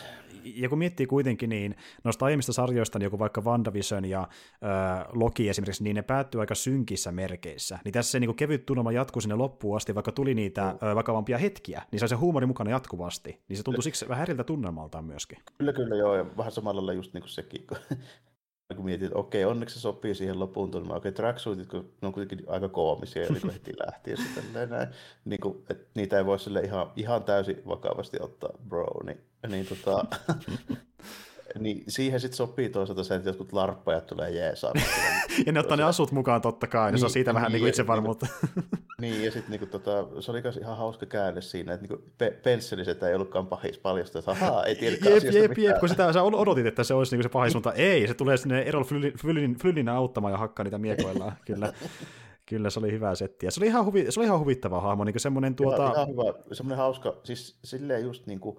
ja 0.62 0.70
kun 0.70 0.78
miettii 0.78 1.08
kuitenkin, 1.08 1.50
niin 1.50 1.76
noista 2.04 2.26
aiemmista 2.26 2.54
sarjoista, 2.54 3.00
niin 3.00 3.04
joku 3.04 3.20
vaikka 3.20 3.42
WandaVision 3.42 4.06
ja 4.06 4.22
äh, 4.22 5.06
Loki 5.14 5.50
esimerkiksi, 5.50 5.84
niin 5.84 5.96
ne 5.96 6.02
päättyy 6.02 6.42
aika 6.42 6.56
synkissä 6.56 7.12
merkeissä. 7.12 7.80
Niin 7.86 7.94
tässä 7.94 8.12
se 8.12 8.20
niin 8.20 8.28
kuin 8.28 8.36
kevyt 8.36 8.66
tunnelma 8.66 8.92
jatkuu 8.92 9.22
sinne 9.22 9.36
loppuun 9.36 9.78
asti, 9.78 9.96
vaikka 9.96 10.12
tuli 10.12 10.34
niitä 10.34 10.76
mm. 10.82 10.88
äh, 10.88 10.96
vakavampia 10.96 11.38
hetkiä, 11.38 11.82
niin 11.92 12.00
se 12.00 12.06
on 12.06 12.10
se 12.10 12.16
huumori 12.16 12.46
mukana 12.46 12.72
jatkuvasti. 12.72 13.42
Niin 13.50 13.58
se 13.58 13.64
tuntuu 13.64 13.82
siksi 13.82 14.08
vähän 14.10 14.24
eriltä 14.24 14.44
tunnelmaltaan 14.44 15.06
myöskin. 15.06 15.38
Kyllä, 15.58 15.74
kyllä, 15.74 15.96
joo, 15.96 16.16
ja 16.16 16.26
vähän 16.38 16.52
samalla 16.52 16.82
lailla 16.82 16.94
just 16.94 17.14
niin 17.14 17.22
kuin 17.22 17.30
sekin, 17.30 17.68
kun 17.68 17.78
kun 18.76 18.86
mietin, 18.86 19.06
että 19.06 19.20
okei, 19.20 19.46
onneksi 19.46 19.76
se 19.76 19.82
sopii 19.82 20.16
siihen 20.16 20.40
loppuun 20.40 20.72
tunnelmaan. 20.72 20.98
Okei, 20.98 21.12
tracksuitit, 21.12 21.68
kun 21.68 21.92
ne 22.02 22.08
on 22.08 22.14
kuitenkin 22.14 22.50
aika 22.50 22.70
koomisia, 22.70 23.24
ja 23.24 23.30
niin 23.30 23.54
heti 23.54 23.74
lähti, 23.86 24.16
sitten 24.18 24.70
näin, 24.70 24.88
niin 25.26 25.40
kuin, 25.40 25.64
että 25.70 25.86
niitä 25.96 26.18
ei 26.18 26.26
voi 26.26 26.40
sille 26.40 26.62
ihan, 26.62 26.92
ihan 26.96 27.24
täysin 27.24 27.62
vakavasti 27.68 28.18
ottaa, 28.22 28.50
bro, 28.70 29.04
niin, 29.04 29.22
niin 29.48 29.66
tota, 29.66 30.06
niin 31.60 31.84
siihen 31.88 32.20
sitten 32.20 32.38
sopii 32.38 32.70
toisaalta 32.70 33.04
se, 33.04 33.16
että 33.16 33.30
jotkut 33.30 33.54
larppajat 33.54 34.08
tulee 34.08 34.32
jeesaa. 34.32 34.74
ja 35.46 35.52
ne 35.52 35.60
ottaa 35.60 35.78
ne 35.78 35.84
asut 35.84 36.12
mukaan 36.12 36.42
totta 36.42 36.68
kai, 36.68 36.92
niin, 36.92 36.94
niin 36.94 37.00
se 37.00 37.06
on 37.06 37.08
niin, 37.08 37.14
siitä 37.14 37.32
niin, 37.32 37.36
vähän 37.36 37.52
niin 37.52 37.62
kuin 37.62 37.70
itsevarmuutta. 37.70 38.28
niin, 39.02 39.26
ja 39.26 39.32
sitten 39.32 39.60
niin 39.60 39.70
tota, 39.70 40.08
se 40.20 40.32
oli 40.32 40.42
myös 40.42 40.58
ihan 40.58 40.78
hauska 40.78 41.06
käänne 41.06 41.42
siinä, 41.42 41.74
että 41.74 41.88
niin 41.88 42.04
pe- 42.18 42.40
pensseliset 42.44 43.04
ei 43.04 43.16
ollutkaan 43.16 43.48
pahis 43.48 43.78
paljasta, 43.78 44.20
että 44.20 44.32
ahaa, 44.32 44.66
ei 44.66 44.76
tiedäkään 44.76 45.12
jep, 45.12 45.18
asiasta 45.18 45.40
jep, 45.40 45.50
mitään. 45.50 45.66
Jep, 45.66 45.80
kun 45.80 45.90
sitä, 45.90 46.14
sä 46.14 46.24
odotit, 46.24 46.66
että 46.66 46.84
se 46.84 46.94
olisi 46.94 47.16
niin 47.16 47.24
se 47.24 47.30
pahis, 47.30 47.54
mutta 47.54 47.74
ei, 47.74 48.08
se 48.08 48.14
tulee 48.14 48.38
sinne 48.38 48.62
Errol 48.62 48.84
Flynnin 49.62 49.90
auttamaan 49.90 50.32
ja 50.32 50.38
hakkaa 50.38 50.64
niitä 50.64 50.78
miekoillaan, 50.78 51.34
kyllä. 51.48 51.74
Kyllä, 52.50 52.70
se 52.70 52.80
oli 52.80 52.92
hyvä 52.92 53.16
setti. 53.16 53.46
Ja 53.46 53.52
se 53.52 53.60
oli 53.60 53.68
ihan, 53.68 53.86
huvi, 53.86 54.06
se 54.10 54.20
oli 54.20 54.28
ihan 54.28 54.40
huvittava 54.40 54.82
hahmo, 54.82 55.04
niin 55.04 55.20
semmoinen 55.20 55.56
tuota... 55.56 55.84
Ihan, 55.84 55.94
ihan 55.94 56.08
hyvä, 56.08 56.34
semmoinen 56.52 56.78
hauska, 56.78 57.18
siis 57.24 57.60
silleen 57.64 58.04
just 58.04 58.26
niin 58.28 58.40
kuin, 58.40 58.58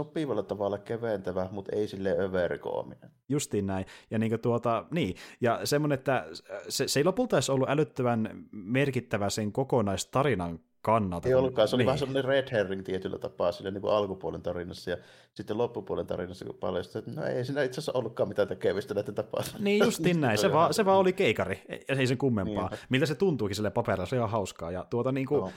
sopivalla 0.00 0.42
tavalla 0.42 0.78
keventävä, 0.78 1.48
mutta 1.50 1.76
ei 1.76 1.88
sille 1.88 2.16
överikoominen. 2.18 3.10
Justiin 3.28 3.66
näin. 3.66 3.86
Ja 4.10 4.18
niin 4.18 4.40
tuota, 4.40 4.86
niin. 4.90 5.16
Ja 5.40 5.60
semmoinen, 5.64 5.98
että 5.98 6.26
se, 6.68 6.88
se 6.88 7.00
ei 7.00 7.04
lopulta 7.04 7.36
edes 7.36 7.50
ollut 7.50 7.68
älyttävän 7.68 8.46
merkittävä 8.52 9.30
sen 9.30 9.52
kokonaistarinan 9.52 10.58
kannalta. 10.86 11.28
Ei 11.28 11.34
ollutkaan, 11.34 11.68
se 11.68 11.76
oli 11.76 11.80
niin. 11.80 11.86
vähän 11.86 11.98
semmoinen 11.98 12.24
red 12.24 12.48
herring 12.52 12.84
tietyllä 12.84 13.18
tapaa 13.18 13.52
sille 13.52 13.70
niin 13.70 13.82
kuin 13.82 13.94
alkupuolen 13.94 14.42
tarinassa 14.42 14.90
ja 14.90 14.96
sitten 15.34 15.58
loppupuolen 15.58 16.06
tarinassa 16.06 16.44
kun 16.44 16.54
paljastui, 16.54 16.98
että 16.98 17.10
no 17.20 17.26
ei 17.26 17.44
siinä 17.44 17.62
itse 17.62 17.80
asiassa 17.80 17.98
ollutkaan 17.98 18.28
mitään 18.28 18.48
tekemistä 18.48 18.94
näiden 18.94 19.14
tapauksessa. 19.14 19.58
Niin 19.58 19.84
justiin 19.84 20.20
näin, 20.20 20.38
se, 20.38 20.52
vaan, 20.52 20.74
se 20.74 20.84
vaan 20.84 20.98
oli 20.98 21.12
keikari, 21.12 21.62
ja 21.88 21.96
ei 21.96 22.06
sen 22.06 22.18
kummempaa. 22.18 22.68
Niin. 22.68 22.80
Miltä 22.88 23.06
se 23.06 23.14
tuntuukin 23.14 23.56
sille 23.56 23.70
paperilla, 23.70 24.06
se 24.06 24.20
on 24.20 24.30
hauskaa. 24.30 24.70
Ja 24.70 24.86
tuota, 24.90 25.12
niin 25.12 25.26
kuin, 25.26 25.40
no. 25.40 25.52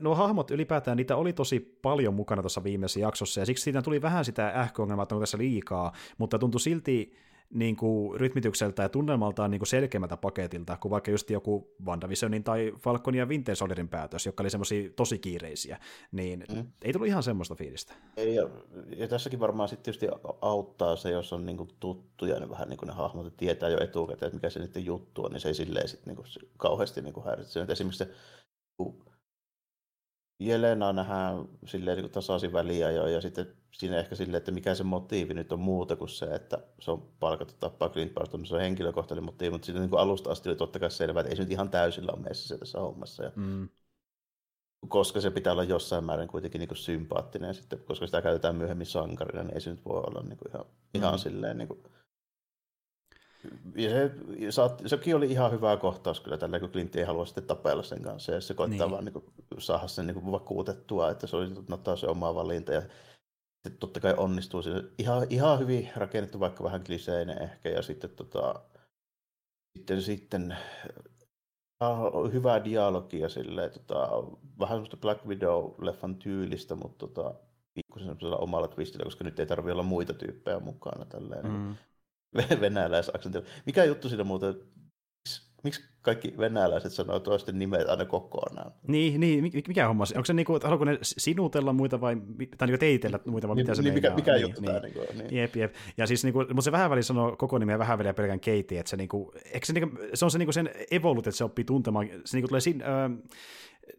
nuo 0.00 0.14
hahmot 0.14 0.50
ylipäätään, 0.50 0.96
niitä 0.96 1.16
oli 1.16 1.32
tosi 1.32 1.78
paljon 1.82 2.14
mukana 2.14 2.42
tuossa 2.42 2.64
viimeisessä 2.64 3.00
jaksossa, 3.00 3.40
ja 3.40 3.46
siksi 3.46 3.64
siinä 3.64 3.82
tuli 3.82 4.02
vähän 4.02 4.24
sitä 4.24 4.48
ähköongelmaa, 4.48 5.02
että 5.02 5.14
on 5.14 5.20
tässä 5.20 5.38
liikaa, 5.38 5.92
mutta 6.18 6.38
tuntui 6.38 6.60
silti 6.60 7.16
niin 7.50 7.76
kuin 7.76 8.20
rytmitykseltä 8.20 8.82
ja 8.82 8.88
tunnelmaltaan 8.88 9.50
niin 9.50 9.58
kuin 9.58 9.66
selkeämmältä 9.66 10.16
paketilta 10.16 10.76
kuin 10.76 10.90
vaikka 10.90 11.10
just 11.10 11.30
joku 11.30 11.74
WandaVisionin 11.84 12.44
tai 12.44 12.72
Falconin 12.78 13.18
ja 13.18 13.26
Winter 13.26 13.56
Soldierin 13.56 13.88
päätös, 13.88 14.26
jotka 14.26 14.42
oli 14.42 14.50
semmoisia 14.50 14.90
tosi 14.96 15.18
kiireisiä, 15.18 15.78
niin 16.12 16.44
mm. 16.54 16.66
ei 16.82 16.92
tullut 16.92 17.08
ihan 17.08 17.22
semmoista 17.22 17.54
fiilistä. 17.54 17.94
Ei, 18.16 18.34
ja, 18.34 18.48
ja 18.96 19.08
tässäkin 19.08 19.40
varmaan 19.40 19.68
sitten 19.68 19.84
tietysti 19.84 20.08
auttaa 20.40 20.96
se, 20.96 21.10
jos 21.10 21.32
on 21.32 21.46
niin 21.46 21.56
kuin 21.56 21.70
tuttuja, 21.80 22.38
niin 22.38 22.50
vähän 22.50 22.68
niin 22.68 22.78
kuin 22.78 22.86
ne 22.86 22.94
hahmot, 22.94 23.26
että 23.26 23.38
tietää 23.38 23.68
jo 23.68 23.82
etukäteen, 23.82 24.26
että 24.26 24.36
mikä 24.36 24.50
se 24.50 24.60
niiden 24.60 24.84
juttu 24.84 25.24
on, 25.24 25.32
niin 25.32 25.40
se 25.40 25.48
ei 25.48 25.54
silleen 25.54 25.88
sitten 25.88 26.10
niin 26.10 26.16
kuin 26.16 26.26
kauheasti 26.56 27.02
niin 27.02 27.14
kuin 27.14 27.26
häiritse. 27.26 27.66
Esimerkiksi 27.68 28.04
se 28.04 28.14
Jelena 30.40 30.92
nähdään 30.92 31.48
silleen 31.66 31.98
niin 31.98 32.10
tasaisin 32.10 32.52
väliä 32.52 32.90
jo, 32.90 33.06
ja 33.06 33.20
sitten 33.20 33.46
siinä 33.74 33.98
ehkä 33.98 34.14
silleen, 34.14 34.38
että 34.38 34.52
mikä 34.52 34.74
se 34.74 34.84
motiivi 34.84 35.34
nyt 35.34 35.52
on 35.52 35.60
muuta 35.60 35.96
kuin 35.96 36.08
se, 36.08 36.26
että 36.26 36.58
se 36.80 36.90
on 36.90 37.08
palkattu 37.20 37.54
tappaa 37.60 37.88
Clint 37.88 38.14
Barton, 38.14 38.46
se 38.46 38.54
on 38.54 38.60
henkilökohtainen 38.60 39.24
motiivi, 39.24 39.52
mutta 39.52 39.66
sitten 39.66 39.82
niin 39.82 39.98
alusta 39.98 40.30
asti 40.30 40.48
oli 40.48 40.56
totta 40.56 40.78
kai 40.78 40.90
selvää, 40.90 41.20
että 41.20 41.30
ei 41.30 41.36
se 41.36 41.42
nyt 41.42 41.52
ihan 41.52 41.70
täysillä 41.70 42.12
ole 42.12 42.22
meissä 42.22 42.58
tässä 42.58 42.80
hommassa. 42.80 43.24
Ja 43.24 43.32
mm. 43.36 43.68
Koska 44.88 45.20
se 45.20 45.30
pitää 45.30 45.52
olla 45.52 45.64
jossain 45.64 46.04
määrin 46.04 46.28
kuitenkin 46.28 46.58
niin 46.58 46.68
kuin 46.68 46.78
sympaattinen, 46.78 47.54
sitten, 47.54 47.78
koska 47.78 48.06
sitä 48.06 48.22
käytetään 48.22 48.56
myöhemmin 48.56 48.86
sankarina, 48.86 49.42
niin 49.42 49.54
ei 49.54 49.60
se 49.60 49.70
nyt 49.70 49.84
voi 49.84 49.98
olla 49.98 50.22
niin 50.22 50.38
kuin 50.38 50.48
ihan, 50.50 50.66
mm. 50.66 51.00
ihan 51.00 51.18
silleen 51.18 51.58
niin 51.58 51.68
kuin, 51.68 51.82
ja 53.74 53.90
se, 54.52 54.62
sekin 54.86 55.16
oli 55.16 55.26
ihan 55.30 55.52
hyvä 55.52 55.76
kohtaus 55.76 56.20
kyllä 56.20 56.38
tällä, 56.38 56.60
kun 56.60 56.70
Clint 56.70 56.96
ei 56.96 57.04
halua 57.04 57.26
sitten 57.26 57.44
tapella 57.44 57.82
sen 57.82 58.02
kanssa, 58.02 58.32
ja 58.32 58.40
se 58.40 58.54
koittaa 58.54 58.86
niin. 58.86 58.90
vaan 58.90 59.04
niin 59.04 59.12
kuin, 59.12 59.24
saada 59.58 59.88
sen 59.88 60.06
niin 60.06 60.14
kuin, 60.14 60.32
vakuutettua, 60.32 61.10
että 61.10 61.26
se 61.26 61.36
oli 61.36 61.50
ottaa 61.70 61.96
se 61.96 62.06
oma 62.06 62.34
valinta, 62.34 62.72
ja 62.72 62.82
sitten 63.64 63.78
totta 63.80 64.00
kai 64.00 64.14
onnistuu 64.16 64.62
siinä. 64.62 64.82
Ihan, 64.98 65.26
ihan 65.30 65.58
hyvin 65.58 65.90
rakennettu, 65.96 66.40
vaikka 66.40 66.64
vähän 66.64 66.84
kliseinen 66.84 67.42
ehkä, 67.42 67.68
ja 67.68 67.82
sitten, 67.82 68.10
tota, 68.10 68.54
sitten, 69.78 70.02
sitten 70.02 70.56
hyvää 72.32 72.64
dialogia 72.64 73.28
silleen, 73.28 73.70
tota, 73.70 74.08
vähän 74.58 74.74
semmoista 74.74 74.96
Black 74.96 75.24
Widow-leffan 75.26 76.14
tyylistä, 76.18 76.74
mutta 76.74 77.06
tota, 77.06 77.34
pikkusen 77.74 78.06
semmoisella 78.06 78.36
omalla 78.36 78.68
twistillä, 78.68 79.04
koska 79.04 79.24
nyt 79.24 79.40
ei 79.40 79.46
tarvitse 79.46 79.72
olla 79.72 79.82
muita 79.82 80.14
tyyppejä 80.14 80.60
mukana. 80.60 81.04
Tälleen. 81.04 81.46
Mm 81.46 81.76
venäläisaksentilla. 82.60 83.46
Mikä 83.66 83.84
juttu 83.84 84.08
siinä 84.08 84.24
muuten, 84.24 84.54
miksi 85.64 85.84
kaikki 86.02 86.34
venäläiset 86.38 86.92
sanoo 86.92 87.20
toisten 87.20 87.58
nimet 87.58 87.88
aina 87.88 88.04
kokonaan? 88.04 88.72
Niin, 88.86 89.20
niin 89.20 89.52
mikä 89.68 89.88
homma 89.88 90.04
Onko 90.14 90.24
se 90.24 90.32
niin 90.32 90.46
kuin, 90.46 90.62
haluatko 90.62 90.84
ne 90.84 90.98
sinutella 91.02 91.72
muita 91.72 92.00
vai, 92.00 92.16
tai 92.58 92.68
niin 92.68 92.78
teitellä 92.78 93.18
muita 93.26 93.48
vai 93.48 93.56
niin, 93.56 93.64
mitä 93.66 93.74
se 93.74 93.82
niin, 93.82 93.94
mikä, 93.94 94.14
mikä 94.14 94.32
niin, 94.32 94.42
juttu 94.42 94.60
niin, 94.60 94.66
tämä 94.66 94.80
niin, 94.80 95.18
niin. 95.18 95.34
Jep, 95.34 95.56
jep. 95.56 95.74
Ja 95.96 96.06
siis, 96.06 96.24
niin 96.24 96.32
kuin, 96.32 96.46
mutta 96.48 96.62
se 96.62 96.72
vähän 96.72 96.90
väliin 96.90 97.04
sanoo 97.04 97.36
koko 97.36 97.58
nimeä 97.58 97.78
vähän 97.78 97.98
väliä 97.98 98.14
pelkän 98.14 98.40
Katie, 98.40 98.78
että 98.78 98.90
se, 98.90 98.96
niin 98.96 99.08
kuin, 99.08 99.30
se, 99.62 99.72
niin 99.72 99.90
kuin, 99.90 100.08
se 100.14 100.24
on 100.24 100.30
se, 100.30 100.38
niin 100.38 100.46
kuin 100.46 100.54
sen 100.54 100.70
evolut, 100.90 101.26
että 101.26 101.38
se 101.38 101.44
oppii 101.44 101.64
tuntemaan, 101.64 102.06
se 102.06 102.36
niin 102.36 102.42
kuin 102.42 102.48
tulee 102.48 102.60
sin, 102.60 102.82
öö, 102.82 103.08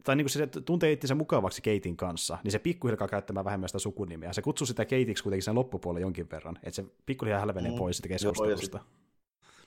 tai 0.04 0.16
niin 0.16 0.26
kuin 0.26 0.32
se 0.32 0.48
tuntee 0.48 0.92
itsensä 0.92 1.16
mukavaksi 1.16 1.62
Keitin 1.62 1.98
kanssa, 1.98 2.38
niin 2.44 2.52
se 2.52 2.60
pikkuhiljaa 2.60 3.08
käyttämään 3.08 3.46
vähemmän 3.46 3.70
sitä 3.70 3.80
sukunimeä. 3.80 4.34
Se 4.34 4.42
kutsuu 4.42 4.68
sitä 4.68 4.86
Keitiksi 4.86 5.24
kuitenkin 5.24 5.44
sen 5.44 5.56
loppupuolelle 5.56 6.02
jonkin 6.02 6.30
verran, 6.32 6.60
että 6.64 6.76
se 6.76 6.86
pikkuhiljaa 7.06 7.40
hälvenee 7.40 7.72
mm. 7.72 7.78
pois 7.78 7.98
sitä 7.98 8.10
keskustelusta. 8.10 8.80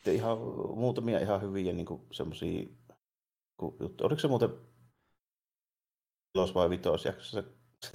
Sitten 0.09 0.21
ihan 0.21 0.38
muutamia 0.77 1.18
ihan 1.18 1.42
hyviä 1.42 1.73
niin 1.73 1.87
semmoisia 2.12 2.68
juttuja. 3.81 4.07
Oliko 4.07 4.21
se 4.21 4.29
muuten 4.29 4.51
los- 6.38 6.55
vai 6.55 6.71
vitosjaksossa 6.71 7.42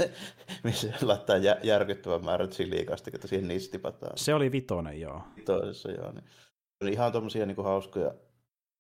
missä 0.64 0.94
laittaa 1.02 1.38
jä, 1.38 1.60
järkyttävän 1.64 2.26
määrän 2.26 2.50
chiliikastiketta 2.50 3.28
siihen 3.28 3.48
niistä 3.48 3.72
tipataan. 3.72 4.18
Se 4.18 4.34
oli 4.34 4.52
vitonen, 4.52 5.02
joo. 5.02 5.22
Vitosessa, 5.36 5.92
joo. 5.92 6.12
Niin. 6.12 6.24
Oli 6.84 6.92
ihan 6.92 7.12
tommosia 7.12 7.46
niin 7.46 7.64
hauskoja, 7.64 8.14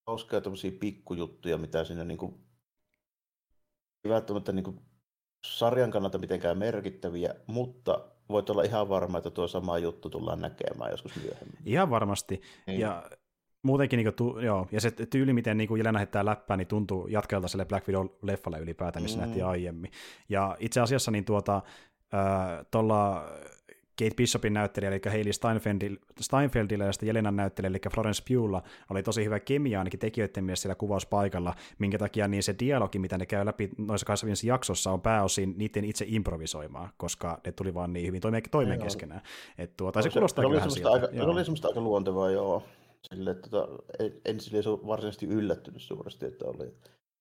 hauskoja 0.07 0.41
tommosia 0.41 0.71
pikkujuttuja, 0.79 1.57
mitä 1.57 1.83
siinä 1.83 2.03
niin 2.03 2.17
kuin 2.17 2.35
välttämättä 4.09 4.51
niin 4.51 4.63
kuin 4.63 4.79
sarjan 5.47 5.91
kannalta 5.91 6.17
mitenkään 6.17 6.57
merkittäviä, 6.57 7.35
mutta 7.47 8.07
voit 8.29 8.49
olla 8.49 8.63
ihan 8.63 8.89
varma, 8.89 9.17
että 9.17 9.31
tuo 9.31 9.47
sama 9.47 9.77
juttu 9.77 10.09
tullaan 10.09 10.41
näkemään 10.41 10.91
joskus 10.91 11.15
myöhemmin. 11.15 11.57
Ihan 11.65 11.89
varmasti. 11.89 12.41
Niin. 12.67 12.79
Ja 12.79 13.09
muutenkin, 13.63 13.97
niin 13.97 14.13
kuin, 14.17 14.45
joo, 14.45 14.67
ja 14.71 14.81
se 14.81 14.91
tyyli, 14.91 15.33
miten 15.33 15.57
niin 15.57 15.77
Jelena 15.77 15.99
heittää 15.99 16.25
läppää, 16.25 16.57
niin 16.57 16.67
tuntuu 16.67 17.07
jatkelta 17.07 17.47
sille 17.47 17.65
Black 17.65 17.87
Widow-leffalle 17.87 18.59
ylipäätään, 18.59 19.03
missä 19.03 19.17
mm. 19.17 19.21
nähtiin 19.25 19.45
aiemmin. 19.45 19.91
Ja 20.29 20.57
itse 20.59 20.81
asiassa 20.81 21.11
niin 21.11 21.25
tuota, 21.25 21.55
äh, 22.13 22.65
tuolla 22.71 23.25
Kate 23.99 24.15
Bishopin 24.15 24.53
näyttelijä, 24.53 24.91
eli 24.91 25.01
Hailey 25.05 25.33
Steinfeldillä, 25.33 25.97
Steinfeldillä 26.21 26.85
ja 26.85 26.93
sitten 26.93 27.07
Jelenan 27.07 27.35
näyttelijä, 27.35 27.69
eli 27.69 27.79
Florence 27.93 28.23
Pughlla, 28.27 28.63
oli 28.89 29.03
tosi 29.03 29.25
hyvä 29.25 29.39
kemia 29.39 29.79
ainakin 29.79 29.99
tekijöiden 29.99 30.43
mielessä 30.43 30.61
siellä 30.61 30.75
kuvauspaikalla, 30.75 31.53
minkä 31.79 31.97
takia 31.97 32.27
niin 32.27 32.43
se 32.43 32.55
dialogi, 32.59 32.99
mitä 32.99 33.17
ne 33.17 33.25
käy 33.25 33.45
läpi 33.45 33.69
noissa 33.77 34.05
kasvavissa 34.05 34.47
jaksossa, 34.47 34.91
on 34.91 35.01
pääosin 35.01 35.53
niiden 35.57 35.85
itse 35.85 36.05
improvisoimaa, 36.07 36.89
koska 36.97 37.39
ne 37.45 37.51
tuli 37.51 37.73
vaan 37.73 37.93
niin 37.93 38.07
hyvin 38.07 38.21
toimeen, 38.21 38.43
toimeen 38.51 38.81
keskenään. 38.81 39.21
Et 39.57 39.77
tuota, 39.77 40.01
se, 40.01 40.09
se 40.09 40.13
kuulostaa 40.13 40.45
kyllä 40.45 40.69
siltä. 40.69 40.91
Aika, 40.91 41.07
se 41.07 41.21
oli 41.23 41.45
semmoista 41.45 41.67
aika 41.67 41.81
luontevaa, 41.81 42.29
joo. 42.29 42.63
Sille, 43.09 43.31
että 43.31 43.49
tota, 43.49 43.83
en, 43.99 44.21
en 44.25 44.39
sille 44.39 44.63
varsinaisesti 44.87 45.25
yllättynyt 45.25 45.81
suuresti, 45.81 46.25
että 46.25 46.45
oli. 46.45 46.77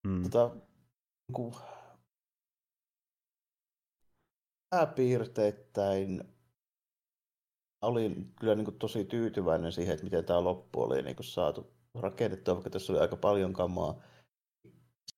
Hmm. 0.07 0.23
Tota, 0.23 0.55
niin 1.27 1.53
pääpiirteittäin 4.69 6.23
olin 7.81 8.33
kyllä 8.39 8.55
niin 8.55 8.65
kuin 8.65 8.79
tosi 8.79 9.05
tyytyväinen 9.05 9.71
siihen, 9.71 9.93
että 9.93 10.03
miten 10.03 10.25
tämä 10.25 10.43
loppu 10.43 10.81
oli 10.81 11.01
niin 11.01 11.15
kuin 11.15 11.25
saatu 11.25 11.73
rakennettua, 11.95 12.53
vaikka 12.53 12.69
tässä 12.69 12.93
oli 12.93 12.99
aika 12.99 13.15
paljon 13.15 13.53
kamaa. 13.53 14.01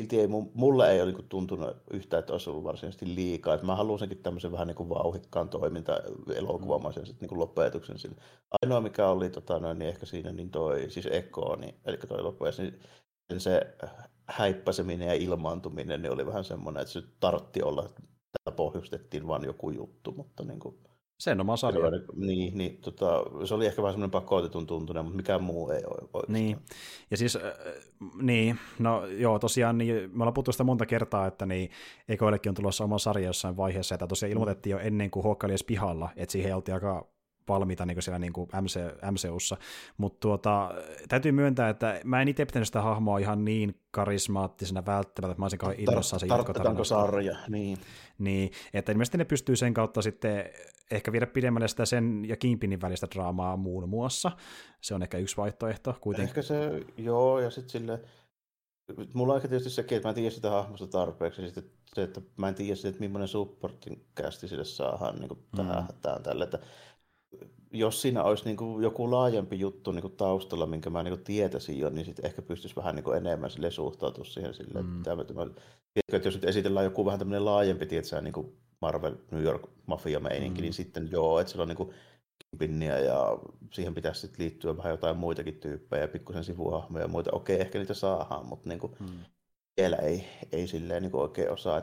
Silti 0.01 0.19
ei, 0.19 0.27
mulle 0.53 0.91
ei 0.91 1.01
ole 1.01 1.11
niin 1.11 1.29
tuntunut 1.29 1.77
yhtään, 1.91 2.19
että 2.19 2.33
olisi 2.33 2.49
ollut 2.49 2.63
varsinaisesti 2.63 3.15
liikaa. 3.15 3.53
Että 3.53 3.65
mä 3.65 3.75
halusinkin 3.75 4.17
tämmöisen 4.17 4.51
vähän 4.51 4.67
niin 4.67 4.75
kuin 4.75 4.89
vauhikkaan 4.89 5.49
toiminta 5.49 5.99
elokuvamaisen 6.35 7.03
mm. 7.03 7.15
niin 7.19 7.29
kuin 7.29 7.39
lopetuksen 7.39 7.99
sille. 7.99 8.15
Ainoa 8.61 8.81
mikä 8.81 9.09
oli 9.09 9.29
tota, 9.29 9.59
noin, 9.59 9.79
niin 9.79 9.89
ehkä 9.89 10.05
siinä, 10.05 10.31
niin 10.31 10.51
toi, 10.51 10.89
siis 10.89 11.05
Eko, 11.11 11.55
niin, 11.55 11.75
eli 11.85 11.97
toi 11.97 12.21
lopuessa, 12.21 12.63
niin 12.63 13.39
se 13.39 13.61
häippäseminen 14.27 15.07
ja 15.07 15.13
ilmaantuminen 15.13 16.01
niin 16.01 16.11
oli 16.11 16.25
vähän 16.25 16.43
semmoinen, 16.43 16.81
että 16.81 16.93
se 16.93 17.03
tartti 17.19 17.63
olla, 17.63 17.85
että 17.85 18.01
pohjustettiin 18.55 19.27
vain 19.27 19.43
joku 19.43 19.69
juttu, 19.69 20.11
mutta 20.11 20.43
niin 20.43 20.59
kuin, 20.59 20.79
Sen 21.17 21.41
oma 21.41 21.57
sarja. 21.57 21.81
Niin, 22.15 22.57
niin 22.57 22.77
tota, 22.77 23.23
se 23.45 23.53
oli 23.53 23.65
ehkä 23.65 23.81
vähän 23.81 23.93
semmoinen 23.93 24.11
pakotetun 24.11 24.67
tuntunen, 24.67 25.03
mutta 25.03 25.17
mikään 25.17 25.43
muu 25.43 25.69
ei 25.69 25.83
ole 25.85 25.97
oikeastaan. 26.01 26.33
Niin, 26.33 26.57
ja 27.11 27.17
siis, 27.17 27.35
äh, 27.35 27.43
niin, 28.21 28.59
no 28.79 29.05
joo, 29.05 29.39
tosiaan 29.39 29.77
niin, 29.77 29.95
me 29.95 30.23
ollaan 30.23 30.33
puhuttu 30.33 30.51
sitä 30.51 30.63
monta 30.63 30.85
kertaa, 30.85 31.27
että 31.27 31.45
niin, 31.45 31.69
Ekoillekin 32.09 32.49
on 32.49 32.55
tulossa 32.55 32.83
oma 32.83 32.97
sarja 32.97 33.27
jossain 33.27 33.57
vaiheessa, 33.57 33.95
että 33.95 34.07
tosiaan 34.07 34.31
ilmoitettiin 34.31 34.71
jo 34.71 34.79
ennen 34.79 35.11
kuin 35.11 35.23
Hawkeye 35.23 35.47
oli 35.47 35.51
edes 35.51 35.63
pihalla, 35.63 36.09
että 36.15 36.31
siihen 36.31 36.55
oltiin 36.55 36.75
aika 36.75 37.14
valmiita 37.47 37.85
niin 37.85 38.01
siellä 38.01 38.19
niin 38.19 38.33
kuin 38.33 38.49
MC, 38.61 38.79
MCUssa, 39.11 39.57
mutta 39.97 40.19
tuota, 40.19 40.71
täytyy 41.09 41.31
myöntää, 41.31 41.69
että 41.69 42.01
mä 42.03 42.21
en 42.21 42.27
itse 42.27 42.45
pitänyt 42.45 42.67
sitä 42.67 42.81
hahmoa 42.81 43.17
ihan 43.17 43.45
niin 43.45 43.81
karismaattisena 43.91 44.85
välttämättä, 44.85 45.31
että 45.31 45.41
mä 45.41 45.45
olisin 45.45 45.59
kauhean 45.59 45.79
innossaan 45.79 46.19
se 46.19 46.27
Tarvitaanko 46.27 46.83
sarja, 46.83 47.37
niin. 47.47 47.77
Niin, 48.19 48.51
että 48.73 48.91
ilmeisesti 48.91 49.17
ne 49.17 49.25
pystyy 49.25 49.55
sen 49.55 49.73
kautta 49.73 50.01
sitten 50.01 50.49
ehkä 50.91 51.11
viedä 51.11 51.27
pidemmälle 51.27 51.67
sitä 51.67 51.85
sen 51.85 52.25
ja 52.27 52.35
Kimpinin 52.35 52.81
välistä 52.81 53.07
draamaa 53.15 53.57
muun 53.57 53.89
muassa. 53.89 54.31
Se 54.81 54.95
on 54.95 55.03
ehkä 55.03 55.17
yksi 55.17 55.37
vaihtoehto 55.37 55.95
kuitenkin. 56.01 56.29
Ehkä 56.29 56.41
se, 56.41 56.85
joo, 56.97 57.39
ja 57.39 57.49
sitten 57.49 57.69
sille, 57.69 58.01
mulla 59.13 59.33
on 59.33 59.37
ehkä 59.37 59.47
tietysti 59.47 59.69
sekin, 59.69 59.95
että 59.95 60.07
mä 60.07 60.09
en 60.09 60.15
tiedä 60.15 60.29
sitä 60.29 60.49
hahmosta 60.49 60.87
tarpeeksi, 60.87 61.45
sitten 61.45 61.63
se, 61.95 62.03
että 62.03 62.21
mä 62.37 62.47
en 62.47 62.55
tiedä, 62.55 62.73
että 62.89 62.99
millainen 62.99 63.27
supportin 63.27 64.05
kästi 64.15 64.47
sille 64.47 64.65
saadaan 64.65 65.15
niin 65.15 65.45
tähän, 65.55 65.83
mm. 65.83 65.87
tähän 66.01 66.23
tälle, 66.23 66.43
että 66.43 66.59
jos 67.75 68.01
siinä 68.01 68.23
olisi 68.23 68.45
niin 68.45 68.57
kuin 68.57 68.83
joku 68.83 69.11
laajempi 69.11 69.59
juttu 69.59 69.91
niin 69.91 70.01
kuin 70.01 70.15
taustalla, 70.15 70.65
minkä 70.65 70.89
mä 70.89 71.03
niin 71.03 71.13
kuin 71.13 71.23
tietäisin 71.23 71.79
jo, 71.79 71.89
niin 71.89 72.05
sitten 72.05 72.25
ehkä 72.25 72.41
pystyisi 72.41 72.75
vähän 72.75 72.95
niin 72.95 73.03
kuin 73.03 73.17
enemmän 73.17 73.49
sille 73.49 73.71
suhtautua 73.71 74.25
siihen 74.25 74.53
silleen, 74.53 74.85
mm. 74.85 74.97
että, 74.97 75.11
että, 75.21 75.61
että 76.13 76.27
jos 76.27 76.35
nyt 76.35 76.45
esitellään 76.45 76.83
joku 76.83 77.05
vähän 77.05 77.19
tämmöinen 77.19 77.45
laajempi, 77.45 77.85
tietää, 77.85 78.21
niin 78.21 78.33
kuin 78.33 78.57
Marvel 78.81 79.15
New 79.31 79.43
York 79.43 79.69
mafia 79.85 80.19
meininki, 80.19 80.61
mm. 80.61 80.63
niin 80.63 80.73
sitten 80.73 81.09
joo, 81.11 81.39
että 81.39 81.51
sillä 81.51 81.61
on 81.61 81.67
niin 81.67 81.77
kuin 81.77 81.93
pinniä 82.57 82.99
ja 82.99 83.37
siihen 83.71 83.95
pitäisi 83.95 84.21
sitten 84.21 84.43
liittyä 84.43 84.77
vähän 84.77 84.91
jotain 84.91 85.17
muitakin 85.17 85.59
tyyppejä 85.59 86.01
ja 86.01 86.07
pikkusen 86.07 86.43
sivuhahmoja 86.43 87.03
ja 87.03 87.07
muita. 87.07 87.31
Okei, 87.33 87.61
ehkä 87.61 87.79
niitä 87.79 87.93
saadaan, 87.93 88.45
mutta 88.45 88.69
niin 88.69 88.79
kuin, 88.79 88.93
mm. 88.99 89.19
vielä 89.77 89.95
ei, 89.95 90.25
ei 90.51 90.67
silleen 90.67 91.01
niin 91.01 91.11
kuin 91.11 91.21
oikein 91.21 91.51
osaa. 91.51 91.81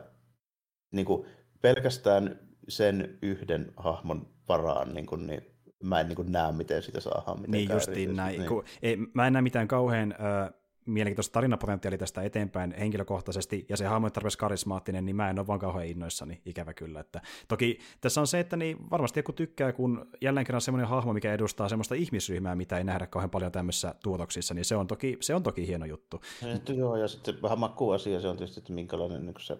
Niin 0.93 1.07
kuin 1.07 1.27
pelkästään 1.61 2.39
sen 2.69 3.19
yhden 3.23 3.73
hahmon 3.77 4.27
varaan, 4.49 4.95
niin, 4.95 5.07
kuin, 5.07 5.27
niin 5.27 5.52
mä 5.83 6.01
en 6.01 6.09
niin 6.09 6.33
näe, 6.33 6.53
miten 6.53 6.83
sitä 6.83 7.01
saadaan 7.01 7.41
mitenkään. 7.41 7.53
Niin 7.53 7.71
justiin 7.71 8.17
näin. 8.17 8.39
Niin. 8.39 8.49
Kun, 8.49 8.65
ei, 8.83 8.97
mä 9.15 9.27
en 9.27 9.33
näe 9.33 9.43
mitään 9.43 9.69
kauhean 9.69 10.13
äh, 10.13 10.51
mielenkiintoista 10.87 11.33
tarinapotentiaalia 11.33 11.99
tästä 11.99 12.23
eteenpäin 12.23 12.75
henkilökohtaisesti, 12.79 13.67
ja 13.69 13.77
se 13.77 13.87
hahmo 13.87 14.07
on 14.07 14.13
tarpeeksi 14.13 14.39
karismaattinen, 14.39 15.05
niin 15.05 15.17
mä 15.17 15.31
en 15.31 15.39
ole 15.39 15.47
vaan 15.47 15.59
kauhean 15.59 15.87
innoissani, 15.87 16.43
ikävä 16.47 16.75
kyllä. 16.75 17.01
Että, 17.01 17.21
toki 17.49 17.79
tässä 18.01 18.21
on 18.21 18.27
se, 18.27 18.41
että 18.41 18.57
niin 18.57 18.91
varmasti 18.91 19.19
joku 19.19 19.33
tykkää, 19.33 19.73
kun 19.73 20.11
jälleen 20.21 20.47
kerran 20.47 20.61
semmoinen 20.61 20.89
hahmo, 20.89 21.13
mikä 21.13 21.33
edustaa 21.33 21.69
semmoista 21.69 21.95
ihmisryhmää, 21.95 22.55
mitä 22.55 22.79
ei 22.79 22.85
nähdä 22.85 23.07
kauhean 23.07 23.31
paljon 23.31 23.53
tämmöisissä 23.53 23.95
tuotoksissa, 24.03 24.55
niin 24.55 24.65
se 24.65 24.77
on 24.77 24.87
toki, 24.87 25.17
se 25.21 25.35
on 25.35 25.43
toki 25.43 25.67
hieno 25.67 25.87
juttu. 25.87 26.21
Ja, 26.43 26.75
joo, 26.75 26.97
ja 26.97 27.09
sitten 27.09 27.43
vähän 27.43 27.59
asia 27.95 28.21
se 28.21 28.29
on 28.29 28.37
tietysti, 28.37 28.61
että 28.61 28.73
minkälainen 28.73 29.27
niin 29.27 29.35
se 29.41 29.59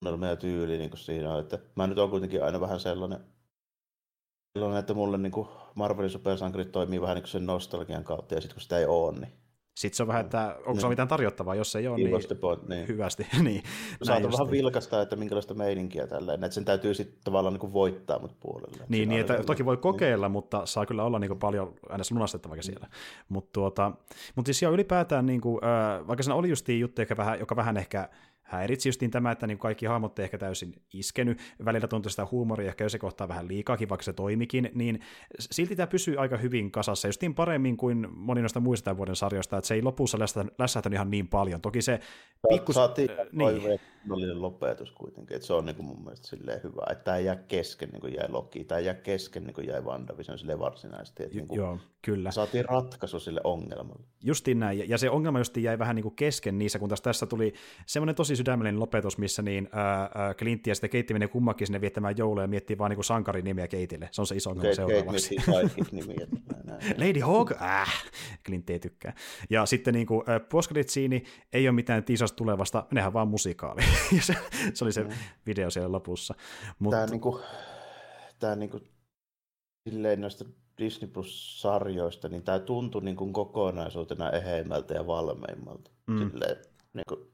tunnelma 0.00 0.26
ja 0.26 0.36
tyyli 0.36 0.78
niin 0.78 0.90
siinä 0.94 1.34
on. 1.34 1.40
Että 1.40 1.58
mä 1.76 1.86
nyt 1.86 1.98
on 1.98 2.10
kuitenkin 2.10 2.44
aina 2.44 2.60
vähän 2.60 2.80
sellainen, 2.80 3.20
sellainen 4.52 4.80
että 4.80 4.94
mulle 4.94 5.18
niin 5.18 5.32
kuin 5.32 5.48
Marvelin 5.74 6.10
supersankarit 6.10 6.72
toimii 6.72 7.00
vähän 7.00 7.14
niin 7.14 7.22
kuin 7.22 7.30
sen 7.30 7.46
nostalgian 7.46 8.04
kautta, 8.04 8.34
ja 8.34 8.40
sitten 8.40 8.54
kun 8.54 8.62
sitä 8.62 8.78
ei 8.78 8.86
ole, 8.86 9.12
niin 9.12 9.32
sitten 9.74 9.96
se 9.96 10.02
on 10.02 10.06
vähän, 10.06 10.24
että 10.24 10.56
onko 10.66 10.74
se 10.74 10.86
niin. 10.86 10.88
mitään 10.88 11.08
tarjottavaa, 11.08 11.54
jos 11.54 11.76
ei 11.76 11.88
ole, 11.88 11.96
niin, 11.96 12.38
point, 12.40 12.68
niin. 12.68 12.88
hyvästi. 12.88 13.26
niin, 13.42 13.62
Saat 14.02 14.22
vähän 14.22 14.50
vilkasta, 14.50 15.02
että 15.02 15.16
minkälaista 15.16 15.54
meininkiä 15.54 16.06
tälleen, 16.06 16.44
että 16.44 16.54
sen 16.54 16.64
täytyy 16.64 16.94
sitten 16.94 17.18
tavallaan 17.24 17.54
niin 17.54 17.72
voittaa 17.72 18.18
mut 18.18 18.40
puolelle. 18.40 18.84
Niin, 18.88 19.08
niin 19.08 19.20
että 19.20 19.42
toki 19.46 19.64
voi 19.64 19.76
kokeilla, 19.76 20.26
niin. 20.26 20.32
mutta 20.32 20.66
saa 20.66 20.86
kyllä 20.86 21.04
olla 21.04 21.18
niin 21.18 21.28
kuin 21.28 21.38
paljon 21.38 21.74
aina 21.88 22.04
lunastettavaa 22.10 22.62
siellä. 22.62 22.88
Mutta 23.28 23.50
tuota, 23.52 23.92
mut 24.36 24.46
siis 24.46 24.62
ylipäätään, 24.62 25.26
niin 25.26 25.40
kuin, 25.40 25.64
äh, 25.64 26.06
vaikka 26.06 26.22
siinä 26.22 26.34
oli 26.34 26.48
justiin 26.48 26.80
juttu, 26.80 27.02
joka 27.02 27.16
vähän, 27.16 27.38
joka 27.38 27.56
vähän 27.56 27.76
ehkä 27.76 28.08
häiritsi 28.42 28.88
justiin 28.88 29.10
tämä, 29.10 29.30
että 29.30 29.46
niin 29.46 29.58
kaikki 29.58 29.86
hahmot 29.86 30.18
ei 30.18 30.24
ehkä 30.24 30.38
täysin 30.38 30.74
iskenyt, 30.92 31.38
välillä 31.64 31.88
tuntui 31.88 32.10
sitä 32.10 32.26
huumoria 32.30 32.68
ehkä 32.68 32.88
se 32.88 32.98
kohtaa 32.98 33.28
vähän 33.28 33.48
liikaakin, 33.48 33.88
vaikka 33.88 34.04
se 34.04 34.12
toimikin, 34.12 34.70
niin 34.74 35.00
silti 35.38 35.76
tämä 35.76 35.86
pysyy 35.86 36.16
aika 36.16 36.36
hyvin 36.36 36.70
kasassa, 36.70 37.08
justiin 37.08 37.34
paremmin 37.34 37.76
kuin 37.76 38.06
moni 38.10 38.40
noista 38.40 38.60
muista 38.60 38.84
tämän 38.84 38.96
vuoden 38.96 39.16
sarjoista, 39.16 39.58
että 39.58 39.68
se 39.68 39.74
ei 39.74 39.82
lopussa 39.82 40.18
lässähtänyt 40.58 40.96
ihan 40.96 41.10
niin 41.10 41.28
paljon. 41.28 41.60
Toki 41.60 41.82
se 41.82 42.00
pikkus... 42.48 42.74
Saatiin 42.74 43.10
äh, 43.10 43.26
niin. 43.32 44.42
lopetus 44.42 44.92
kuitenkin, 44.92 45.34
että 45.34 45.46
se 45.46 45.52
on 45.52 45.64
niin 45.66 45.76
kuin 45.76 45.86
mun 45.86 46.04
mielestä 46.04 46.26
silleen 46.26 46.60
hyvä, 46.62 46.82
että 46.90 47.04
tämä 47.04 47.16
ei 47.16 47.24
jää 47.24 47.36
kesken 47.36 47.88
niin 47.88 48.00
kuin 48.00 48.14
jäi 48.14 48.28
Loki, 48.28 48.64
tämä 48.64 48.78
ei 48.78 48.84
jää 48.84 48.94
kesken 48.94 49.44
niin 49.44 49.54
kuin 49.54 49.66
jäi 49.66 49.80
WandaVision 49.80 50.38
silleen 50.38 50.58
varsinaisesti. 50.58 51.22
Että 51.22 51.36
niin 51.36 51.48
kuin 51.48 51.58
Joo, 51.58 51.78
kyllä. 52.02 52.30
Saatiin 52.30 52.64
ratkaisu 52.64 53.20
sille 53.20 53.40
ongelmalle. 53.44 54.04
Justiin 54.24 54.58
näin, 54.58 54.88
ja 54.88 54.98
se 54.98 55.10
ongelma 55.10 55.38
justiin 55.38 55.64
jäi 55.64 55.78
vähän 55.78 55.96
niin 55.96 56.02
kuin 56.02 56.16
kesken 56.16 56.58
niissä, 56.58 56.78
kun 56.78 56.88
taas 56.88 57.00
tässä 57.00 57.26
tuli 57.26 57.52
semmoinen 57.86 58.14
tosi 58.14 58.31
sydämellinen 58.36 58.80
lopetus, 58.80 59.18
missä 59.18 59.42
niin 59.42 59.68
ää, 59.72 60.34
Clint 60.34 60.66
ja 60.66 60.74
sitten 60.74 60.90
Keitti 60.90 61.12
menee 61.12 61.28
kummakin 61.28 61.66
sinne 61.66 61.80
viettämään 61.80 62.16
joulua 62.16 62.42
ja 62.42 62.48
miettii 62.48 62.78
vaan 62.78 62.90
niin 62.90 63.04
sankarin 63.04 63.44
nimiä 63.44 63.68
Keitille. 63.68 64.08
Se 64.12 64.22
on 64.22 64.26
se 64.26 64.36
iso 64.36 64.50
ongelma 64.50 64.74
seuraavaksi. 64.74 65.36
nimiä. 65.92 66.26
Lady 67.06 67.20
Hawk, 67.20 67.52
äh, 67.52 68.04
Clint 68.46 68.70
ei 68.70 68.78
tykkää. 68.78 69.14
Ja 69.50 69.66
sitten 69.66 69.94
niin 69.94 70.06
kuin, 70.06 70.24
äh, 70.30 70.40
ei 71.52 71.68
ole 71.68 71.74
mitään 71.74 72.04
tiisasta 72.04 72.36
tulevasta, 72.36 72.86
nehän 72.90 73.12
vaan 73.12 73.28
musikaali. 73.28 73.82
se, 74.20 74.34
se, 74.74 74.84
oli 74.84 74.92
se 74.92 75.02
mm. 75.02 75.10
video 75.46 75.70
siellä 75.70 75.92
lopussa. 75.92 76.34
Mutta... 76.78 76.96
Tämä, 76.96 77.06
niin 77.06 77.20
kuin, 77.20 77.42
tämä 78.38 78.56
niin 78.56 78.70
kuin, 78.70 78.82
silleen 79.88 80.20
noista 80.20 80.44
Disney 80.78 81.10
Plus-sarjoista, 81.10 82.28
niin 82.28 82.42
tämä 82.42 82.58
tuntui 82.58 83.02
niin 83.02 83.16
kuin 83.16 83.32
kokonaisuutena 83.32 84.30
eheimmältä 84.30 84.94
ja 84.94 85.06
valmeimmalta. 85.06 85.90
Mm. 86.06 86.30
Silleen, 86.30 86.56
niin 86.94 87.04
kuin, 87.08 87.31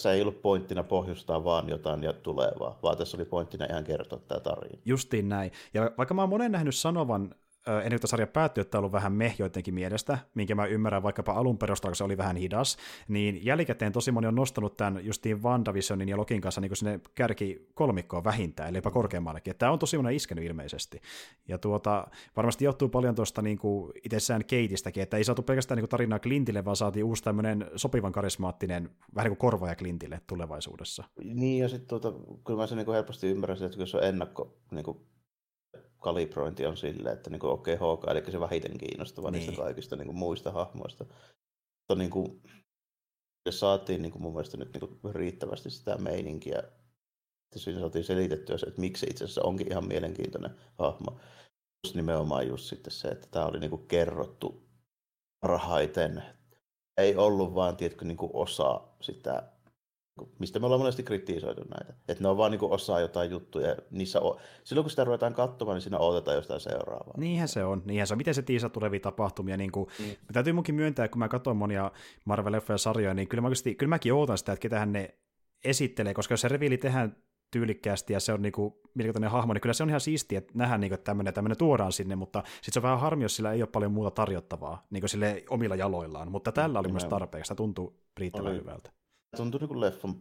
tässä 0.00 0.12
ei 0.12 0.22
ollut 0.22 0.42
pointtina 0.42 0.82
pohjustaa 0.82 1.44
vaan 1.44 1.68
jotain 1.68 2.02
ja 2.02 2.12
tulevaa, 2.12 2.78
vaan 2.82 2.96
tässä 2.96 3.16
oli 3.16 3.24
pointtina 3.24 3.66
ihan 3.70 3.84
kertoa 3.84 4.18
tämä 4.28 4.40
tarina. 4.40 4.78
Justiin 4.84 5.28
näin. 5.28 5.52
Ja 5.74 5.90
vaikka 5.98 6.14
mä 6.14 6.22
oon 6.22 6.28
monen 6.28 6.52
nähnyt 6.52 6.74
sanovan 6.74 7.34
ennen 7.66 8.00
kuin 8.00 8.08
sarja 8.08 8.26
päättyi, 8.26 8.62
että 8.62 8.78
on 8.78 8.80
ollut 8.80 8.92
vähän 8.92 9.12
meh 9.12 9.34
joidenkin 9.38 9.74
mielestä, 9.74 10.18
minkä 10.34 10.54
mä 10.54 10.66
ymmärrän 10.66 11.02
vaikkapa 11.02 11.32
alun 11.32 11.58
perusteella, 11.58 11.94
se 11.94 12.04
oli 12.04 12.16
vähän 12.16 12.36
hidas, 12.36 12.76
niin 13.08 13.44
jälkikäteen 13.44 13.92
tosi 13.92 14.12
moni 14.12 14.26
on 14.26 14.34
nostanut 14.34 14.76
tämän 14.76 15.06
justiin 15.06 15.42
WandaVisionin 15.42 16.08
ja 16.08 16.16
Lokin 16.16 16.40
kanssa 16.40 16.60
niin 16.60 16.76
sinne 16.76 17.00
kärki 17.14 17.68
kolmikkoon 17.74 18.24
vähintään, 18.24 18.68
eli 18.68 18.78
jopa 18.78 18.90
korkeammallekin. 18.90 19.56
Tämä 19.58 19.72
on 19.72 19.78
tosi 19.78 19.96
monen 19.96 20.14
iskenyt 20.14 20.44
ilmeisesti. 20.44 21.00
Ja 21.48 21.58
tuota, 21.58 22.06
varmasti 22.36 22.64
johtuu 22.64 22.88
paljon 22.88 23.14
tuosta 23.14 23.42
niin 23.42 23.58
kuin 23.58 23.92
itsessään 24.04 24.44
Keitistäkin, 24.44 25.02
että 25.02 25.16
ei 25.16 25.24
saatu 25.24 25.42
pelkästään 25.42 25.76
niin 25.76 25.82
kuin 25.82 25.90
tarinaa 25.90 26.18
Clintille, 26.18 26.64
vaan 26.64 26.76
saatiin 26.76 27.04
uusi 27.04 27.24
tämmöinen 27.24 27.70
sopivan 27.76 28.12
karismaattinen, 28.12 28.90
vähän 29.14 29.30
niin 29.30 29.36
kuin 29.36 29.50
korvaaja 29.50 29.74
Clintille 29.74 30.20
tulevaisuudessa. 30.26 31.04
Niin, 31.24 31.62
ja 31.62 31.68
sitten 31.68 31.88
tuota, 31.88 32.12
kyllä 32.46 32.60
mä 32.60 32.66
sen 32.66 32.76
niin 32.76 32.86
kuin 32.86 32.94
helposti 32.94 33.26
ymmärrän, 33.26 33.62
että 33.62 33.78
jos 33.78 33.94
on 33.94 34.04
ennakko 34.04 34.56
niin 34.70 34.84
kuin 34.84 34.98
kalibrointi 36.00 36.66
on 36.66 36.76
silleen, 36.76 37.16
että 37.16 37.30
niin 37.30 37.44
okei, 37.44 37.74
okay, 37.74 37.96
HK, 37.96 38.04
eli 38.10 38.32
se 38.32 38.40
vähiten 38.40 38.78
kiinnostava 38.78 39.30
niin. 39.30 39.46
niistä 39.46 39.62
kaikista 39.62 39.96
niin 39.96 40.06
kuin 40.06 40.18
muista 40.18 40.52
hahmoista. 40.52 41.04
Mutta 41.04 41.94
niin 41.94 42.10
kuin, 42.10 42.42
se 43.48 43.58
saatiin 43.58 44.02
niin 44.02 44.12
kuin 44.12 44.22
mun 44.22 44.32
mielestä 44.32 44.56
nyt 44.56 44.72
niin 44.72 44.98
kuin 45.00 45.14
riittävästi 45.14 45.70
sitä 45.70 45.96
meininkiä, 45.98 46.58
että 46.58 47.58
siinä 47.58 47.80
saatiin 47.80 48.04
selitettyä 48.04 48.58
se, 48.58 48.66
että 48.66 48.80
miksi 48.80 49.06
itse 49.10 49.24
asiassa 49.24 49.42
onkin 49.42 49.70
ihan 49.70 49.88
mielenkiintoinen 49.88 50.56
hahmo. 50.78 51.20
Just 51.86 51.96
nimenomaan 51.96 52.48
just 52.48 52.64
sitten 52.64 52.92
se, 52.92 53.08
että 53.08 53.28
tämä 53.30 53.46
oli 53.46 53.60
niin 53.60 53.70
kuin 53.70 53.88
kerrottu 53.88 54.68
parhaiten. 55.40 56.22
Ei 56.96 57.16
ollut 57.16 57.54
vaan, 57.54 57.76
tiedätkö, 57.76 58.04
niin 58.04 58.16
kuin 58.16 58.30
osa 58.34 58.80
sitä 59.00 59.52
mistä 60.38 60.58
me 60.58 60.66
ollaan 60.66 60.80
monesti 60.80 61.02
kritisoitu 61.02 61.60
näitä. 61.60 61.94
Että 62.08 62.22
ne 62.22 62.28
on 62.28 62.36
vaan 62.36 62.50
niin 62.50 62.60
osa 62.62 63.00
jotain 63.00 63.30
juttuja. 63.30 63.76
Niissä 63.90 64.20
on, 64.20 64.36
silloin 64.64 64.84
kun 64.84 64.90
sitä 64.90 65.04
ruvetaan 65.04 65.34
katsomaan, 65.34 65.74
niin 65.74 65.82
siinä 65.82 65.98
odotetaan 65.98 66.36
jostain 66.36 66.60
seuraavaa. 66.60 67.14
Niinhän 67.16 67.48
se 67.48 67.64
on. 67.64 67.82
Niinhän 67.84 68.06
se 68.06 68.14
on. 68.14 68.18
Miten 68.18 68.34
se 68.34 68.42
tiisaa 68.42 68.70
tulevia 68.70 69.00
tapahtumia. 69.00 69.56
Niin 69.56 69.72
kuin, 69.72 69.86
mm. 69.98 70.32
Täytyy 70.32 70.52
munkin 70.52 70.74
myöntää, 70.74 71.08
kun 71.08 71.18
mä 71.18 71.28
katson 71.28 71.56
monia 71.56 71.90
Marvel-leffoja 72.24 72.78
sarjoja, 72.78 73.14
niin 73.14 73.28
kyllä, 73.28 73.40
mä, 73.40 73.48
kyllä 73.78 73.90
mäkin 73.90 74.14
ootan 74.14 74.38
sitä, 74.38 74.52
että 74.52 74.62
ketähän 74.62 74.92
ne 74.92 75.14
esittelee, 75.64 76.14
koska 76.14 76.32
jos 76.32 76.40
se 76.40 76.48
reviili 76.48 76.78
tehdään 76.78 77.16
tyylikkäästi 77.50 78.12
ja 78.12 78.20
se 78.20 78.32
on 78.32 78.42
niinku 78.42 78.80
mielenkiintoinen 78.94 79.30
hahmo, 79.30 79.52
niin 79.52 79.60
kyllä 79.60 79.72
se 79.72 79.82
on 79.82 79.88
ihan 79.88 80.00
siistiä, 80.00 80.38
että 80.38 80.52
nähdään 80.56 80.80
niinku, 80.80 80.94
että 80.94 81.04
tämmöinen, 81.04 81.34
tämmöinen 81.34 81.58
tuodaan 81.58 81.92
sinne, 81.92 82.16
mutta 82.16 82.42
sitten 82.52 82.72
se 82.72 82.78
on 82.78 82.82
vähän 82.82 83.00
harmi, 83.00 83.24
jos 83.24 83.36
sillä 83.36 83.52
ei 83.52 83.62
ole 83.62 83.68
paljon 83.72 83.92
muuta 83.92 84.10
tarjottavaa 84.10 84.86
niin 84.90 85.08
sille 85.08 85.44
omilla 85.50 85.76
jaloillaan, 85.76 86.30
mutta 86.30 86.52
tällä 86.52 86.78
oli 86.78 86.88
myös 86.88 87.04
tarpeeksi, 87.04 87.48
se 87.48 87.54
tuntuu 87.54 88.00
riittävän 88.16 88.52
oli, 88.52 88.60
hyvältä 88.60 88.90
tuntui 89.36 89.60
niin 89.60 89.80
leffan 89.80 90.14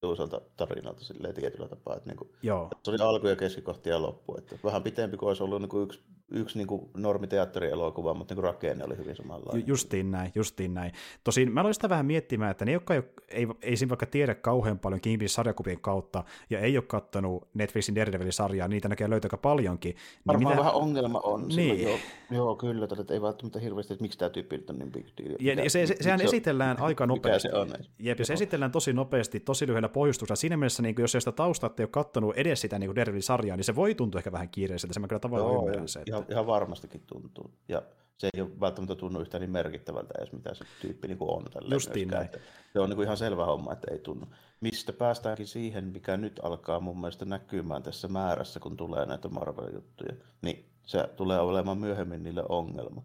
tuuselta 0.00 0.40
tarinalta 0.56 1.04
silleen 1.04 1.34
tietyllä 1.34 1.68
tapaa. 1.68 1.96
Että 1.96 2.08
niin 2.08 2.16
kuin, 2.16 2.30
Joo. 2.42 2.70
Se 2.82 2.90
oli 2.90 2.98
alku 3.00 3.26
ja 3.26 3.36
keskikohti 3.36 3.90
ja 3.90 4.02
loppu. 4.02 4.38
Että 4.38 4.58
vähän 4.64 4.82
pitempi 4.82 5.16
kuin 5.16 5.28
olisi 5.28 5.42
ollut 5.42 5.60
niin 5.60 5.68
kuin 5.68 5.84
yksi 5.84 6.02
yksi 6.30 6.58
niin 6.58 6.66
kuin 6.66 6.90
normiteatterielokuva, 6.96 8.14
mutta 8.14 8.34
niin 8.34 8.36
kuin 8.36 8.52
rakenne 8.52 8.84
oli 8.84 8.96
hyvin 8.96 9.16
samanlainen. 9.16 9.60
Ju- 9.60 9.66
justiin 9.66 10.10
näin, 10.10 10.32
justiin 10.34 10.74
näin. 10.74 10.92
Tosin 11.24 11.52
mä 11.52 11.60
aloin 11.60 11.74
sitä 11.74 11.88
vähän 11.88 12.06
miettimään, 12.06 12.50
että 12.50 12.64
ne, 12.64 12.72
jotka 12.72 12.94
ei, 12.94 13.02
ei, 13.28 13.46
ei 13.62 13.76
siinä 13.76 13.88
vaikka 13.88 14.06
tiedä 14.06 14.34
kauhean 14.34 14.78
paljon 14.78 15.00
Kingpin 15.00 15.28
sarjakuvien 15.28 15.80
kautta, 15.80 16.24
ja 16.50 16.60
ei 16.60 16.78
ole 16.78 16.84
katsonut 16.86 17.48
Netflixin 17.54 17.94
Daredevil-sarjaa, 17.94 18.68
niitä 18.68 18.88
näkee 18.88 19.10
löytää 19.10 19.26
aika 19.26 19.36
paljonkin. 19.36 19.90
Niin 19.94 20.00
Varmaan 20.26 20.54
mitä... 20.54 20.58
vähän 20.58 20.74
ongelma 20.74 21.20
on. 21.24 21.48
Niin. 21.48 21.82
Joo, 21.82 21.98
joo, 22.30 22.56
kyllä, 22.56 22.84
että 23.00 23.14
ei 23.14 23.22
välttämättä 23.22 23.60
hirveästi, 23.60 23.92
että 23.92 24.02
miksi 24.02 24.18
tämä 24.18 24.28
tyyppi 24.30 24.64
on 24.70 24.78
niin 24.78 24.92
big 24.92 25.06
deal. 25.18 25.36
Ja, 25.40 25.64
ja 25.64 25.70
se, 25.70 25.86
se, 25.86 25.96
sehän 26.00 26.20
Mikä- 26.20 26.28
esitellään 26.28 26.80
aika 26.80 27.06
nopeasti. 27.06 27.48
Se 27.48 27.54
on? 27.54 27.68
Jep, 27.98 28.18
ja 28.18 28.24
se 28.24 28.32
esitellään 28.32 28.72
tosi 28.72 28.92
nopeasti, 28.92 29.40
tosi 29.40 29.66
lyhyellä 29.66 29.88
pohjustuksella. 29.88 30.36
Siinä 30.36 30.56
mielessä, 30.56 30.82
niin 30.82 30.94
kuin, 30.94 31.02
jos 31.02 31.14
ei 31.14 31.20
sitä 31.20 31.32
taustaa 31.32 31.70
ei 31.78 31.82
ole 31.82 31.88
kattonut 31.88 32.36
edes 32.36 32.60
sitä 32.60 32.78
niin 32.78 32.96
Daredevil-sarjaa, 32.96 33.56
niin 33.56 33.64
se 33.64 33.74
voi 33.74 33.94
tuntua 33.94 34.18
ehkä 34.18 34.32
vähän 34.32 34.48
kiireiseltä. 34.48 34.94
Se 34.94 35.00
mä 35.00 35.08
kyllä 35.08 35.20
tavallaan 35.20 35.52
Joo, 35.52 35.62
ymmärrän 35.62 35.88
se. 35.88 36.02
Ihan, 36.16 36.26
ihan 36.30 36.46
varmastikin 36.46 37.02
tuntuu. 37.06 37.50
Ja 37.68 37.82
se 38.18 38.28
ei 38.34 38.40
ole 38.40 38.60
välttämättä 38.60 38.94
tunnu 38.94 39.20
yhtään 39.20 39.40
niin 39.40 39.50
merkittävältä 39.50 40.14
edes, 40.18 40.32
mitä 40.32 40.54
se 40.54 40.64
tyyppi 40.80 41.08
niin 41.08 41.18
kuin 41.18 41.30
on. 41.30 41.44
Justiin 41.70 42.08
näin. 42.08 42.24
Että 42.24 42.38
Se 42.72 42.80
on 42.80 42.88
niin 42.88 42.96
kuin 42.96 43.04
ihan 43.04 43.16
selvä 43.16 43.44
homma, 43.44 43.72
että 43.72 43.86
ei 43.90 43.98
tunnu. 43.98 44.26
Mistä 44.60 44.92
päästäänkin 44.92 45.46
siihen, 45.46 45.84
mikä 45.84 46.16
nyt 46.16 46.40
alkaa 46.42 46.80
mun 46.80 47.00
mielestä 47.00 47.24
näkymään 47.24 47.82
tässä 47.82 48.08
määrässä, 48.08 48.60
kun 48.60 48.76
tulee 48.76 49.06
näitä 49.06 49.28
Marvel-juttuja. 49.28 50.14
Niin 50.42 50.70
se 50.82 51.08
tulee 51.16 51.40
olemaan 51.40 51.78
myöhemmin 51.78 52.22
niille 52.22 52.44
ongelma. 52.48 53.02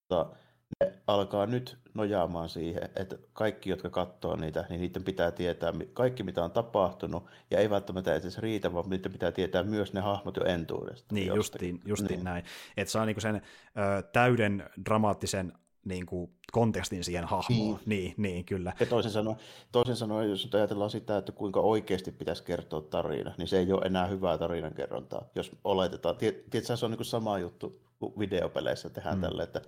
Mutta 0.00 0.36
ne 0.80 0.92
alkaa 1.06 1.46
nyt 1.46 1.78
nojaamaan 1.94 2.48
siihen, 2.48 2.88
että 2.96 3.16
kaikki, 3.32 3.70
jotka 3.70 3.90
katsoo 3.90 4.36
niitä, 4.36 4.64
niin 4.68 4.80
niiden 4.80 5.04
pitää 5.04 5.30
tietää 5.30 5.72
kaikki, 5.92 6.22
mitä 6.22 6.44
on 6.44 6.50
tapahtunut, 6.50 7.24
ja 7.50 7.58
ei 7.58 7.70
välttämättä 7.70 8.14
edes 8.14 8.38
riitä, 8.38 8.72
vaan 8.72 8.90
niiden 8.90 9.12
pitää 9.12 9.32
tietää 9.32 9.62
myös 9.62 9.92
ne 9.92 10.00
hahmot 10.00 10.36
jo 10.36 10.44
entuudesta. 10.44 11.14
Niin, 11.14 11.26
jostakin. 11.26 11.68
justiin, 11.68 11.88
justiin 11.88 12.16
Niin. 12.18 12.24
näin. 12.24 12.44
Että 12.76 12.92
saa 12.92 13.06
niinku 13.06 13.20
sen 13.20 13.34
ö, 13.36 14.02
täyden 14.02 14.70
dramaattisen 14.84 15.52
niinku, 15.84 16.30
kontekstin 16.52 17.04
siihen 17.04 17.24
hahmoon. 17.24 17.80
Niin, 17.86 18.14
niin, 18.16 18.44
kyllä. 18.44 18.72
Ja 18.80 18.86
toisin 18.86 19.10
sanoen, 19.12 19.36
toisin 19.72 19.96
sanoen, 19.96 20.30
jos 20.30 20.48
ajatellaan 20.54 20.90
sitä, 20.90 21.16
että 21.16 21.32
kuinka 21.32 21.60
oikeasti 21.60 22.12
pitäisi 22.12 22.42
kertoa 22.44 22.80
tarina, 22.80 23.34
niin 23.38 23.48
se 23.48 23.58
ei 23.58 23.72
ole 23.72 23.86
enää 23.86 24.06
hyvää 24.06 24.38
tarinankerrontaa, 24.38 25.28
jos 25.34 25.50
oletetaan. 25.64 26.14
Tiet- 26.14 26.44
Tiedätkö, 26.50 26.76
se 26.76 26.84
on 26.86 26.90
niin 26.90 27.04
sama 27.04 27.38
juttu, 27.38 27.80
videopeleissä 28.18 28.90
tehdään 28.90 29.16
mm. 29.16 29.20
tälle, 29.20 29.42
että 29.42 29.60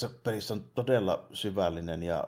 tässä 0.00 0.18
pelissä 0.24 0.54
on 0.54 0.64
todella 0.74 1.26
syvällinen 1.32 2.02
ja 2.02 2.24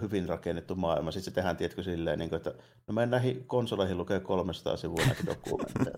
hyvin 0.00 0.28
rakennettu 0.28 0.74
maailma. 0.74 1.10
Sitten 1.10 1.24
se 1.24 1.34
tehdään, 1.34 1.56
tiedätkö, 1.56 1.82
silleen, 1.82 2.18
niin 2.18 2.28
kuin, 2.28 2.36
että 2.36 2.50
no 2.86 2.94
mennään 2.94 3.10
näihin 3.22 3.44
konsoleihin 3.46 3.98
lukee 3.98 4.20
300 4.20 4.76
sivua 4.76 4.96
näitä 5.06 5.26
dokumentteja. 5.26 5.96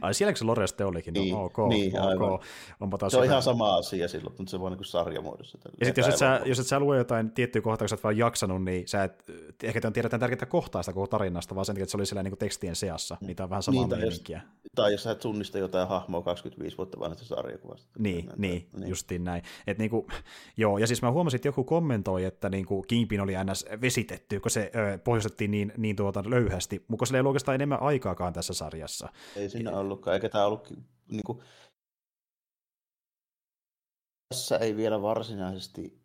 Ai 0.00 0.14
sielläkö 0.14 0.38
se 0.38 0.44
Lore 0.44 0.66
sitten 0.66 0.86
olikin? 0.86 1.14
No, 1.14 1.20
Niin, 1.20 1.34
ok, 1.36 1.56
niin, 1.68 2.00
ok. 2.00 2.06
aivan. 2.06 2.38
Onpa 2.80 2.98
taas 2.98 3.12
Se 3.12 3.16
on 3.18 3.22
hyvä. 3.24 3.32
ihan 3.32 3.42
sama 3.42 3.74
asia 3.76 4.08
silloin, 4.08 4.34
mutta 4.38 4.50
se 4.50 4.60
vaan 4.60 4.72
niin 4.72 4.78
kuin 4.78 4.86
sarjamuodossa. 4.86 5.58
tällä. 5.58 5.76
Ja 5.80 5.86
sitten 5.86 6.02
jos, 6.02 6.08
et 6.14 6.18
sä, 6.18 6.40
jos 6.44 6.58
et 6.58 6.66
sä 6.66 6.80
lue 6.80 6.96
jotain 6.98 7.30
tiettyä 7.30 7.62
kohtaa, 7.62 7.84
kun 7.84 7.88
sä 7.88 7.94
et 7.94 8.04
vaan 8.04 8.16
jaksanut, 8.18 8.64
niin 8.64 8.88
sä 8.88 9.04
et 9.04 9.24
ehkä 9.62 9.80
on 9.84 9.92
tiedetään 9.92 10.20
tärkeää 10.20 10.46
kohtaa 10.46 10.82
sitä 10.82 10.92
koko 10.92 11.06
tarinasta, 11.06 11.54
vaan 11.54 11.64
sen 11.64 11.74
takia, 11.74 11.82
että 11.82 11.90
se 11.90 11.96
oli 11.96 12.06
siellä 12.06 12.22
niin 12.22 12.38
tekstien 12.38 12.76
seassa. 12.76 13.16
Niitä 13.20 13.44
on 13.44 13.50
vähän 13.50 13.62
samaa 13.62 13.82
Niin, 13.82 13.90
tai 13.90 13.98
jos- 14.00 14.08
meininkiä. 14.08 14.40
Tai 14.74 14.92
jos 14.92 15.02
sä 15.02 15.10
et 15.10 15.18
tunnista 15.20 15.58
jotain 15.58 15.88
hahmoa 15.88 16.22
25 16.22 16.76
vuotta 16.78 17.00
vanhasta 17.00 17.24
sarjakuvasta. 17.24 17.90
Niin, 17.98 18.28
niin, 18.36 18.68
niin. 18.76 18.88
justiin 18.88 19.24
näin. 19.24 19.42
Et 19.66 19.78
niinku, 19.78 20.06
joo, 20.56 20.78
ja 20.78 20.86
siis 20.86 21.02
mä 21.02 21.10
huomasin, 21.10 21.36
että 21.38 21.48
joku 21.48 21.64
kommentoi, 21.64 22.24
että 22.24 22.48
niinku 22.48 22.82
Kingpin 22.82 23.13
oli 23.20 23.32
ns. 23.50 23.64
vesitetty, 23.80 24.40
kun 24.40 24.50
se 24.50 24.70
ö, 24.74 24.98
pohjustettiin 24.98 25.50
niin, 25.50 25.72
niin 25.76 25.96
tuota 25.96 26.22
löyhästi, 26.26 26.84
mutta 26.88 27.06
sillä 27.06 27.16
ei 27.16 27.20
ollut 27.20 27.30
oikeastaan 27.30 27.54
enemmän 27.54 27.82
aikaakaan 27.82 28.32
tässä 28.32 28.54
sarjassa. 28.54 29.08
Ei 29.36 29.50
siinä 29.50 29.70
ollutkaan, 29.70 30.14
eikä 30.14 30.28
tämä 30.28 30.46
ollut 30.46 30.72
niin 31.08 31.22
kuin, 31.26 31.38
tässä 34.28 34.58
ei 34.58 34.76
vielä 34.76 35.02
varsinaisesti 35.02 36.04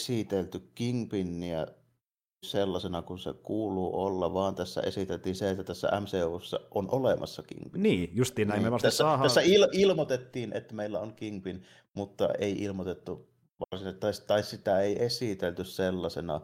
esitelty 0.00 0.70
Kingpinia 0.74 1.66
sellaisena 2.44 3.02
kuin 3.02 3.18
se 3.18 3.32
kuuluu 3.32 4.00
olla, 4.00 4.34
vaan 4.34 4.54
tässä 4.54 4.80
esiteltiin 4.80 5.34
se, 5.34 5.50
että 5.50 5.64
tässä 5.64 5.88
MCUssa 6.00 6.60
on 6.70 6.88
olemassa 6.90 7.42
Kingpin. 7.42 7.82
Niin, 7.82 8.10
justiin 8.12 8.48
näin. 8.48 8.62
Me 8.62 8.70
vasta 8.70 8.86
tässä, 8.86 9.04
saadaan... 9.04 9.22
tässä 9.22 9.40
il, 9.40 9.68
ilmoitettiin, 9.72 10.56
että 10.56 10.74
meillä 10.74 11.00
on 11.00 11.14
Kingpin, 11.14 11.64
mutta 11.94 12.28
ei 12.38 12.52
ilmoitettu 12.52 13.28
varsinaisesti, 13.60 14.00
tai, 14.00 14.12
tai 14.26 14.42
sitä 14.42 14.80
ei 14.80 15.04
esitelty 15.04 15.64
sellaisena, 15.64 16.40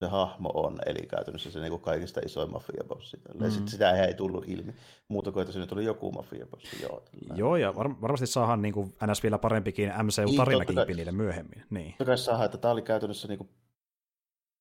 se 0.00 0.06
hahmo 0.08 0.50
on, 0.54 0.78
eli 0.86 1.06
käytännössä 1.06 1.50
se 1.50 1.60
niin 1.60 1.80
kaikista 1.80 2.20
isoin 2.26 2.50
mafiabossi. 2.50 3.16
Mm. 3.16 3.44
Mm. 3.44 3.50
Sit 3.50 3.68
sitä 3.68 4.04
ei 4.04 4.14
tullut 4.14 4.48
ilmi, 4.48 4.74
muuta 5.08 5.32
kuin, 5.32 5.40
että 5.40 5.52
sinne 5.52 5.66
tuli 5.66 5.84
joku 5.84 6.12
mafiabossi. 6.12 6.82
Joo. 6.82 7.02
Joo, 7.34 7.56
ja 7.56 7.74
var- 7.74 8.00
varmasti 8.00 8.26
saadaan 8.26 8.62
niin 8.62 8.74
kuin 8.74 8.92
NS 9.06 9.22
vielä 9.22 9.38
parempikin 9.38 9.88
Niin, 9.88 10.06
MCU-tarina 10.06 10.58
totta 10.58 10.74
kai. 10.74 10.86
Kingpinille 10.86 11.12
myöhemmin. 11.12 11.64
Niin. 11.70 11.90
Totta 11.90 12.04
kai 12.04 12.18
saadaan, 12.18 12.44
että 12.44 12.58
tämä 12.58 12.72
oli 12.72 12.82
käytännössä, 12.82 13.28
niin 13.28 13.38
kuin, 13.38 13.50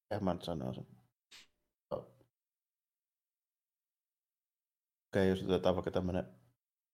mitä 0.09 0.23
mä 0.23 0.33
nyt 0.33 0.43
sanoisin. 0.43 0.87
Okei, 5.13 5.29
jos 5.29 5.43
otetaan 5.43 5.75
vaikka 5.75 5.91
tämmöinen 5.91 6.42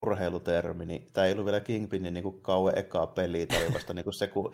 urheilutermi, 0.06 0.86
niin 0.86 1.10
tämä 1.14 1.28
ei 1.28 1.34
ollut 1.34 1.46
vielä 1.46 1.60
Kingpinin 1.60 2.14
niin 2.14 2.24
kuin 2.24 2.42
kauan 2.42 2.78
ekaa 2.78 3.08
peliä, 3.08 3.46
tai 3.46 3.66
oli 3.66 3.74
vasta 3.74 3.94
niin 3.94 4.04
kuin 4.04 4.14
se, 4.14 4.28
kun 4.28 4.54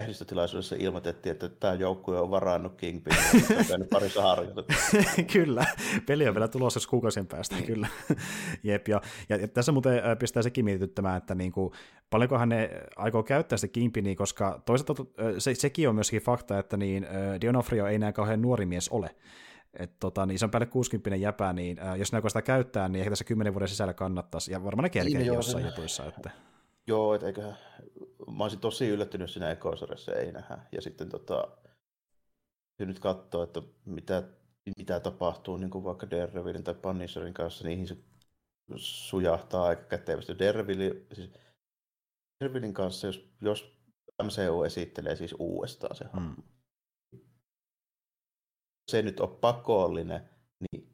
lehdistötilaisuudessa 0.00 0.76
ilmoitettiin, 0.78 1.30
että 1.32 1.48
tämä 1.48 1.74
joukkue 1.74 2.20
on 2.20 2.30
varannut 2.30 2.74
Kingpinin, 2.76 3.22
on 3.74 3.86
parissa 3.90 4.22
harjoitetta. 4.22 4.74
kyllä, 5.32 5.64
peli 6.06 6.28
on 6.28 6.34
vielä 6.34 6.48
tulossa 6.48 6.78
jos 6.78 6.86
kuukausien 6.86 7.26
päästä, 7.26 7.54
Niin. 7.54 7.66
kyllä. 7.66 7.88
Jep, 8.62 8.88
ja, 8.88 9.00
ja, 9.28 9.36
ja 9.36 9.48
tässä 9.48 9.72
muuten 9.72 10.02
pistää 10.18 10.42
sekin 10.42 10.64
mietityttämään, 10.64 11.16
että 11.16 11.34
niinku, 11.34 11.72
paljonkohan 12.10 12.48
ne 12.48 12.70
aikoo 12.96 13.22
käyttää 13.22 13.58
sitä 13.58 13.72
Kingpinia, 13.72 14.16
koska 14.16 14.62
toisaalta 14.64 15.04
se, 15.38 15.54
sekin 15.54 15.88
on 15.88 15.94
myöskin 15.94 16.22
fakta, 16.22 16.58
että 16.58 16.76
niin, 16.76 17.06
Dionofrio 17.40 17.86
ei 17.86 17.94
enää 17.94 18.12
kauhean 18.12 18.42
nuori 18.42 18.66
mies 18.66 18.88
ole. 18.88 19.10
Et 19.74 19.98
tota, 20.00 20.26
niin 20.26 20.38
se 20.38 20.44
on 20.44 20.50
päälle 20.50 20.66
60 20.66 21.16
jäpä, 21.16 21.52
niin 21.52 21.80
äh, 21.80 21.98
jos 21.98 22.12
ne 22.12 22.22
sitä 22.28 22.42
käyttää, 22.42 22.88
niin 22.88 23.00
ehkä 23.00 23.10
tässä 23.10 23.24
10 23.24 23.54
vuoden 23.54 23.68
sisällä 23.68 23.94
kannattaisi, 23.94 24.52
ja 24.52 24.64
varmaan 24.64 24.82
ne 24.82 24.90
kerkee 24.90 25.18
Niin, 25.18 25.26
joo, 25.26 25.36
jossain 25.36 25.64
se- 25.64 25.68
jutuissa. 25.70 26.06
Että... 26.06 26.30
Joo, 26.86 27.14
et 27.14 27.22
eiköhän, 27.22 27.56
mä 28.36 28.44
olisin 28.44 28.60
tosi 28.60 28.88
yllättynyt 28.88 29.30
siinä 29.30 29.50
ekosarjassa, 29.50 30.12
ei 30.12 30.32
nähdä. 30.32 30.58
Ja 30.72 30.82
sitten 30.82 31.08
tota, 31.08 31.48
nyt 32.78 32.98
katsoo, 32.98 33.42
että 33.42 33.62
mitä, 33.84 34.22
mitä 34.78 35.00
tapahtuu 35.00 35.56
niin 35.56 35.70
kuin 35.70 35.84
vaikka 35.84 36.10
Daredevilin 36.10 36.64
tai 36.64 36.74
Punisherin 36.74 37.34
kanssa, 37.34 37.68
niihin 37.68 37.86
se 37.86 37.96
sujahtaa 38.76 39.64
aika 39.64 39.82
kätevästi. 39.82 40.38
Daredevil, 40.38 40.94
siis 41.12 41.30
Daredevilin 42.40 42.74
kanssa, 42.74 43.06
jos, 43.06 43.30
jos 43.40 43.78
MCU 44.22 44.62
esittelee 44.62 45.16
siis 45.16 45.34
uudestaan 45.38 45.96
se 45.96 46.04
Mm. 46.04 46.42
Se 48.88 49.02
nyt 49.02 49.20
on 49.20 49.36
pakollinen, 49.40 50.20
niin 50.60 50.88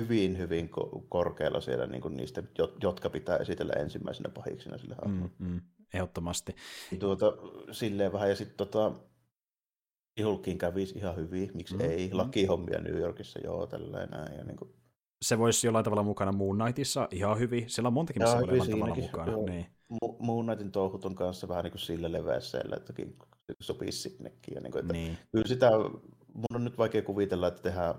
hyvin, 0.00 0.38
hyvin 0.38 0.70
ko- 0.70 1.06
korkealla 1.08 1.60
siellä 1.60 1.86
niin 1.86 2.02
kuin 2.02 2.16
niistä, 2.16 2.42
jo- 2.58 2.74
jotka 2.82 3.10
pitää 3.10 3.36
esitellä 3.36 3.72
ensimmäisenä 3.72 4.30
pahiksina 4.34 4.78
sille 4.78 4.94
hahmolle. 5.02 5.32
Mm, 5.38 5.46
mm, 5.50 5.60
ehdottomasti. 5.94 6.54
tuota, 6.98 7.32
silleen 7.72 8.12
vähän, 8.12 8.28
ja 8.28 8.36
sitten 8.36 8.56
tota, 8.56 8.92
Hulkkiin 10.24 10.58
kävisi 10.58 10.98
ihan 10.98 11.16
hyvin, 11.16 11.50
miksi 11.54 11.74
Mm, 11.74 11.80
ei, 11.80 12.08
mm. 12.08 12.16
lakihommia 12.16 12.80
New 12.80 12.98
Yorkissa, 12.98 13.38
joo, 13.44 13.66
tälleen 13.66 14.08
näin, 14.10 14.38
ja 14.38 14.44
niin 14.44 14.56
kuin, 14.56 14.70
Se 15.22 15.38
voisi 15.38 15.66
jollain 15.66 15.84
tavalla 15.84 16.02
mukana 16.02 16.32
Moon 16.32 16.58
Knightissa 16.58 17.08
ihan 17.10 17.38
hyvin. 17.38 17.70
Sillä 17.70 17.86
on 17.86 17.92
montakin, 17.92 18.22
missä 18.22 18.36
voi 18.40 18.48
olla 18.60 18.64
tavalla 18.66 18.94
mukana. 18.94 19.32
joo. 19.32 19.46
Niin. 19.46 19.66
Moon 20.18 20.44
Knightin 20.46 20.72
touhut 20.72 21.04
on 21.04 21.14
kanssa 21.14 21.48
vähän 21.48 21.64
niin 21.64 21.72
kuin 21.72 21.80
sillä 21.80 22.12
leveäsellä, 22.12 22.76
että 22.76 22.92
sopisi 23.60 23.98
sinnekin, 24.10 24.54
ja 24.54 24.60
niin 24.60 24.72
kuin, 24.72 24.80
että 24.80 24.92
Niin. 24.92 25.18
kyllä 25.32 25.46
sitä, 25.48 25.70
mun 26.34 26.46
on 26.54 26.64
nyt 26.64 26.78
vaikea 26.78 27.02
kuvitella, 27.02 27.48
että 27.48 27.62
tehdään 27.62 27.94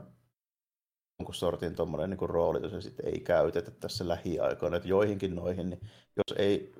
jonkun 1.19 1.35
sortin 1.35 1.75
tuommoinen 1.75 2.09
niin 2.09 2.29
rooli, 2.29 2.59
jos 2.61 2.71
se 2.71 2.81
sitten 2.81 3.07
ei 3.07 3.19
käytetä 3.19 3.71
tässä 3.71 4.07
lähiaikoina, 4.07 4.77
että 4.77 4.89
joihinkin 4.89 5.35
noihin, 5.35 5.69
niin 5.69 5.79
jos 6.17 6.37
ei 6.37 6.73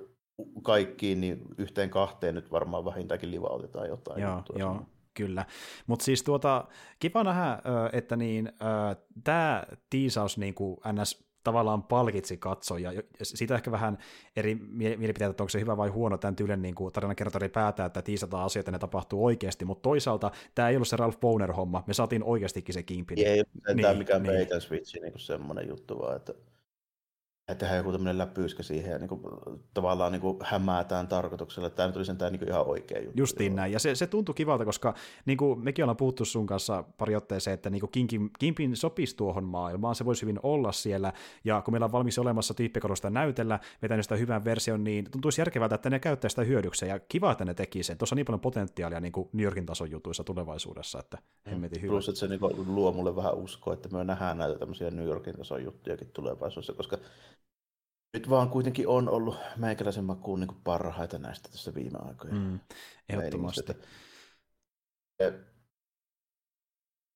kaikkiin, 0.62 1.20
niin 1.20 1.42
yhteen 1.58 1.90
kahteen 1.90 2.34
nyt 2.34 2.50
varmaan 2.50 2.84
vähintäänkin 2.84 3.30
livautetaan 3.30 3.88
jotain. 3.88 4.22
Joo, 4.22 4.36
juttua 4.36 4.58
joo, 4.58 4.82
kyllä. 5.14 5.46
Mutta 5.86 6.04
siis 6.04 6.22
tuota, 6.22 6.64
kiva 6.98 7.24
nähdä, 7.24 7.58
että 7.92 8.16
niin, 8.16 8.52
tämä 9.24 9.64
tiisaus 9.90 10.38
niin 10.38 10.54
kuin 10.54 10.76
NS 10.92 11.31
tavallaan 11.44 11.82
palkitsi 11.82 12.36
katsoja. 12.36 12.92
Ja 12.92 13.02
Siitä 13.22 13.54
ehkä 13.54 13.70
vähän 13.70 13.98
eri 14.36 14.54
mie- 14.54 14.96
mielipiteitä, 14.96 15.30
että 15.30 15.42
onko 15.42 15.48
se 15.48 15.60
hyvä 15.60 15.76
vai 15.76 15.88
huono 15.88 16.18
tämän 16.18 16.36
tyylen 16.36 16.62
niin 16.62 16.74
tarinankertori 16.92 17.48
päätää, 17.48 17.86
että 17.86 18.02
tiisataan 18.02 18.44
asioita 18.44 18.68
ja 18.68 18.72
ne 18.72 18.78
tapahtuu 18.78 19.24
oikeasti, 19.24 19.64
mutta 19.64 19.82
toisaalta 19.82 20.30
tämä 20.54 20.68
ei 20.68 20.76
ollut 20.76 20.88
se 20.88 20.96
Ralph 20.96 21.20
Boner-homma, 21.20 21.84
me 21.86 21.94
saatiin 21.94 22.24
oikeastikin 22.24 22.72
se 22.74 22.82
Kingpin. 22.82 23.18
Ei 23.18 23.38
ole 23.38 23.74
Niin, 23.74 23.86
niin, 23.86 23.98
mikään 23.98 24.22
niin. 24.22 24.34
bait 24.34 24.52
and 24.52 24.60
switch 24.60 25.00
niin 25.02 25.12
semmoinen 25.16 25.68
juttu, 25.68 25.98
vaan 25.98 26.16
että 26.16 26.34
tehdään 27.58 27.78
joku 27.78 27.92
tämmöinen 27.92 28.18
läpyyskä 28.18 28.62
siihen 28.62 28.92
ja 28.92 28.98
niin 28.98 29.08
kuin, 29.08 29.20
tavallaan 29.74 30.12
niin 30.12 30.20
kuin 30.20 30.38
hämäätään 30.42 31.08
tarkoituksella, 31.08 31.66
että 31.66 31.76
tämä 31.76 31.86
nyt 31.86 31.96
oli 31.96 32.04
sentään 32.04 32.32
niin 32.32 32.38
kuin 32.38 32.48
ihan 32.48 32.66
oikea 32.66 32.98
juttu. 32.98 33.20
Justiin 33.20 33.56
näin, 33.56 33.72
ja 33.72 33.78
se, 33.78 33.94
se 33.94 34.06
tuntui 34.06 34.34
kivalta, 34.34 34.64
koska 34.64 34.94
niin 35.26 35.38
kuin 35.38 35.60
mekin 35.60 35.84
ollaan 35.84 35.96
puhuttu 35.96 36.24
sun 36.24 36.46
kanssa 36.46 36.84
pari 36.98 37.16
otteeseen, 37.16 37.54
että 37.54 37.70
niin 37.70 37.80
kuin 37.80 37.90
Kinkin, 37.90 38.30
Kimpin 38.38 38.76
sopisi 38.76 39.16
tuohon 39.16 39.44
maailmaan, 39.44 39.94
se 39.94 40.04
voisi 40.04 40.22
hyvin 40.22 40.40
olla 40.42 40.72
siellä, 40.72 41.12
ja 41.44 41.62
kun 41.62 41.74
meillä 41.74 41.84
on 41.84 41.92
valmis 41.92 42.18
olemassa 42.18 42.54
tyyppikorosta 42.54 43.10
näytellä, 43.10 43.58
vetänyt 43.82 44.04
sitä 44.04 44.16
hyvän 44.16 44.44
version, 44.44 44.84
niin 44.84 45.10
tuntuisi 45.10 45.40
järkevältä, 45.40 45.74
että 45.74 45.90
ne 45.90 45.98
käyttää 45.98 46.28
sitä 46.28 46.42
hyödykseen, 46.42 46.90
ja 46.90 47.00
kiva, 47.00 47.32
että 47.32 47.44
ne 47.44 47.54
teki 47.54 47.82
sen. 47.82 47.98
Tuossa 47.98 48.14
on 48.14 48.16
niin 48.16 48.26
paljon 48.26 48.40
potentiaalia 48.40 49.00
niin 49.00 49.12
kuin 49.12 49.28
New 49.32 49.44
Yorkin 49.44 49.66
tason 49.66 49.90
jutuissa 49.90 50.24
tulevaisuudessa, 50.24 50.98
että 50.98 51.18
hemmetin 51.50 51.82
hyvä. 51.82 51.90
Plus, 51.90 52.08
että 52.08 52.18
se 52.18 52.28
niin 52.28 52.40
luo 52.66 52.92
mulle 52.92 53.16
vähän 53.16 53.34
uskoa, 53.34 53.74
että 53.74 53.88
me 53.88 54.04
nähdään 54.04 54.38
näitä 54.38 54.58
tämmöisiä 54.58 54.90
New 54.90 55.06
Yorkin 55.06 55.34
tason 55.34 55.64
juttujakin 55.64 56.10
tulevaisuudessa, 56.12 56.72
koska 56.72 56.98
nyt 58.12 58.30
vaan 58.30 58.50
kuitenkin 58.50 58.88
on 58.88 59.08
ollut 59.08 59.36
meikäläisen 59.56 60.04
makuun 60.04 60.40
niin 60.40 60.60
parhaita 60.64 61.18
näistä 61.18 61.48
tässä 61.48 61.74
viime 61.74 61.98
aikoina. 62.02 62.36
Mm, 62.36 62.60
ehdottomasti. 63.08 63.72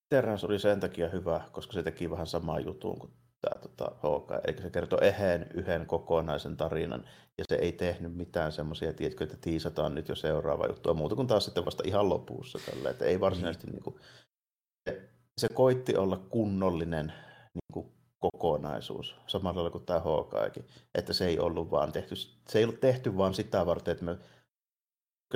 Terrans 0.08 0.44
oli 0.44 0.58
sen 0.58 0.80
takia 0.80 1.08
hyvä, 1.08 1.40
koska 1.52 1.72
se 1.72 1.82
teki 1.82 2.10
vähän 2.10 2.26
samaa 2.26 2.60
jutun 2.60 2.98
kuin 2.98 3.12
tämä 3.40 3.60
tota, 3.62 3.96
HK. 3.96 4.48
Eli 4.48 4.62
se 4.62 4.70
kertoi 4.70 4.98
eheen 5.02 5.46
yhden 5.54 5.86
kokonaisen 5.86 6.56
tarinan, 6.56 7.04
ja 7.38 7.44
se 7.48 7.54
ei 7.54 7.72
tehnyt 7.72 8.16
mitään 8.16 8.52
semmoisia, 8.52 8.92
tiedätkö, 8.92 9.24
että 9.24 9.36
tiisataan 9.40 9.94
nyt 9.94 10.08
jo 10.08 10.14
seuraava 10.14 10.66
juttu, 10.66 10.94
muuta 10.94 11.14
kuin 11.14 11.28
taas 11.28 11.44
sitten 11.44 11.64
vasta 11.64 11.82
ihan 11.86 12.08
lopussa. 12.08 12.58
Tällä. 12.70 12.90
Että 12.90 13.04
ei 13.04 13.20
varsinaisesti, 13.20 13.66
mm. 13.66 13.72
niin 13.72 13.82
kuin, 13.82 13.96
se, 14.88 15.10
se 15.38 15.48
koitti 15.48 15.96
olla 15.96 16.16
kunnollinen 16.16 17.06
niin 17.54 17.72
kuin, 17.72 17.95
kokonaisuus, 18.20 19.16
samalla 19.26 19.54
tavalla 19.54 19.70
kuin 19.70 19.86
tämä 19.86 20.00
Hawkeyekin, 20.00 20.66
että 20.94 21.12
se 21.12 21.26
ei 21.26 21.38
ollut 21.38 21.70
vaan 21.70 21.92
tehty, 21.92 22.16
se 22.16 22.58
ei 22.58 22.64
ollut 22.64 22.80
tehty 22.80 23.16
vaan 23.16 23.34
sitä 23.34 23.66
varten, 23.66 23.92
että 23.92 24.04
me, 24.04 24.18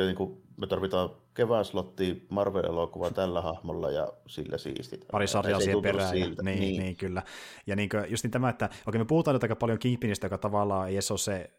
niin 0.07 0.17
kuin, 0.17 0.43
me 0.57 0.67
tarvitaan 0.67 1.11
kevään 1.35 1.65
slotti 1.65 2.27
Marvel-elokuva 2.29 3.11
tällä 3.11 3.41
hahmolla 3.41 3.91
ja 3.91 4.13
sillä 4.27 4.59
siistit. 4.59 5.07
Pari 5.13 5.27
sarjaa 5.27 5.61
siihen 5.61 5.83
perään. 5.83 6.15
Niin, 6.15 6.37
niin. 6.45 6.83
niin, 6.83 6.97
kyllä. 6.97 7.23
Ja 7.67 7.77
niin 7.77 7.89
kuin, 7.89 8.05
just 8.09 8.25
niin 8.25 8.31
tämä, 8.31 8.49
että 8.49 8.71
okei 8.87 8.99
me 8.99 9.05
puhutaan 9.05 9.35
nyt 9.35 9.43
aika 9.43 9.57
paljon 9.57 9.79
Kingpinistä, 9.79 10.27
joka 10.27 10.39
tavallaan 10.39 10.89
ei 10.89 10.95
edes 10.95 11.11
ole 11.11 11.19
se 11.19 11.51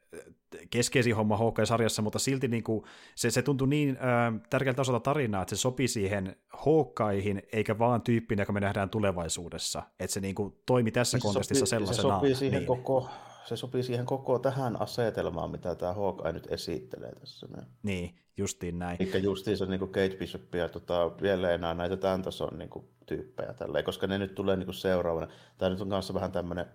keskeisin 0.69 1.15
homma 1.15 1.37
Hawkeye-sarjassa, 1.37 2.01
mutta 2.01 2.19
silti 2.19 2.47
niin 2.47 2.63
kuin, 2.63 2.83
se, 3.15 3.31
se 3.31 3.41
tuntui 3.41 3.67
niin 3.67 3.89
äh, 3.97 4.41
tärkeältä 4.49 4.81
osalta 4.81 4.99
tarinaa, 4.99 5.41
että 5.41 5.55
se 5.55 5.59
sopii 5.59 5.87
siihen 5.87 6.35
Hawkeihin, 6.49 7.43
eikä 7.51 7.79
vaan 7.79 8.01
tyyppinä, 8.01 8.41
joka 8.41 8.53
me 8.53 8.59
nähdään 8.59 8.89
tulevaisuudessa. 8.89 9.83
Että 9.99 10.13
se 10.13 10.19
niin 10.19 10.35
kuin, 10.35 10.53
toimi 10.65 10.91
tässä 10.91 11.17
se 11.17 11.21
kontekstissa 11.21 11.65
sopii, 11.65 11.79
sellaisena. 11.79 12.09
Se 12.09 12.15
sopii 12.15 12.35
siihen 12.35 12.59
niin. 12.59 12.67
koko 12.67 13.09
se 13.45 13.55
sopii 13.55 13.83
siihen 13.83 14.05
koko 14.05 14.39
tähän 14.39 14.81
asetelmaan, 14.81 15.51
mitä 15.51 15.75
tämä 15.75 15.93
Hawkeye 15.93 16.31
nyt 16.31 16.47
esittelee 16.51 17.15
tässä. 17.15 17.47
Niin, 17.83 18.15
justiin 18.37 18.79
näin. 18.79 18.97
Eli 18.99 19.23
justiin 19.23 19.57
se 19.57 19.65
niin 19.65 19.79
Kate 19.79 20.15
Bishop 20.19 20.55
ja 20.55 20.69
tota, 20.69 21.11
vielä 21.21 21.51
enää 21.51 21.73
näitä 21.73 21.97
tämän 21.97 22.21
tason 22.21 22.57
niin 22.57 22.69
kuin, 22.69 22.85
tyyppejä 23.05 23.53
tälleen, 23.53 23.85
koska 23.85 24.07
ne 24.07 24.17
nyt 24.17 24.35
tulee 24.35 24.55
niin 24.55 24.65
kuin 24.65 24.75
seuraavana. 24.75 25.27
Tämä 25.57 25.69
nyt 25.69 25.81
on 25.81 25.89
kanssa 25.89 26.13
vähän 26.13 26.31
tämmöinen, 26.31 26.65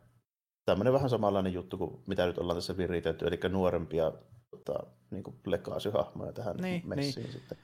tämmöinen 0.64 0.92
vähän 0.92 1.10
samanlainen 1.10 1.52
juttu 1.52 1.78
kuin 1.78 2.00
mitä 2.06 2.26
nyt 2.26 2.38
ollaan 2.38 2.56
tässä 2.56 2.76
viritetty, 2.76 3.26
eli 3.26 3.38
nuorempia 3.48 4.12
tota, 4.50 4.86
niin 5.10 5.22
kuin 5.22 5.36
legacy-hahmoja 5.46 6.32
tähän 6.32 6.56
niin, 6.56 6.82
messiin 6.88 7.24
niin. 7.24 7.32
sitten 7.32 7.58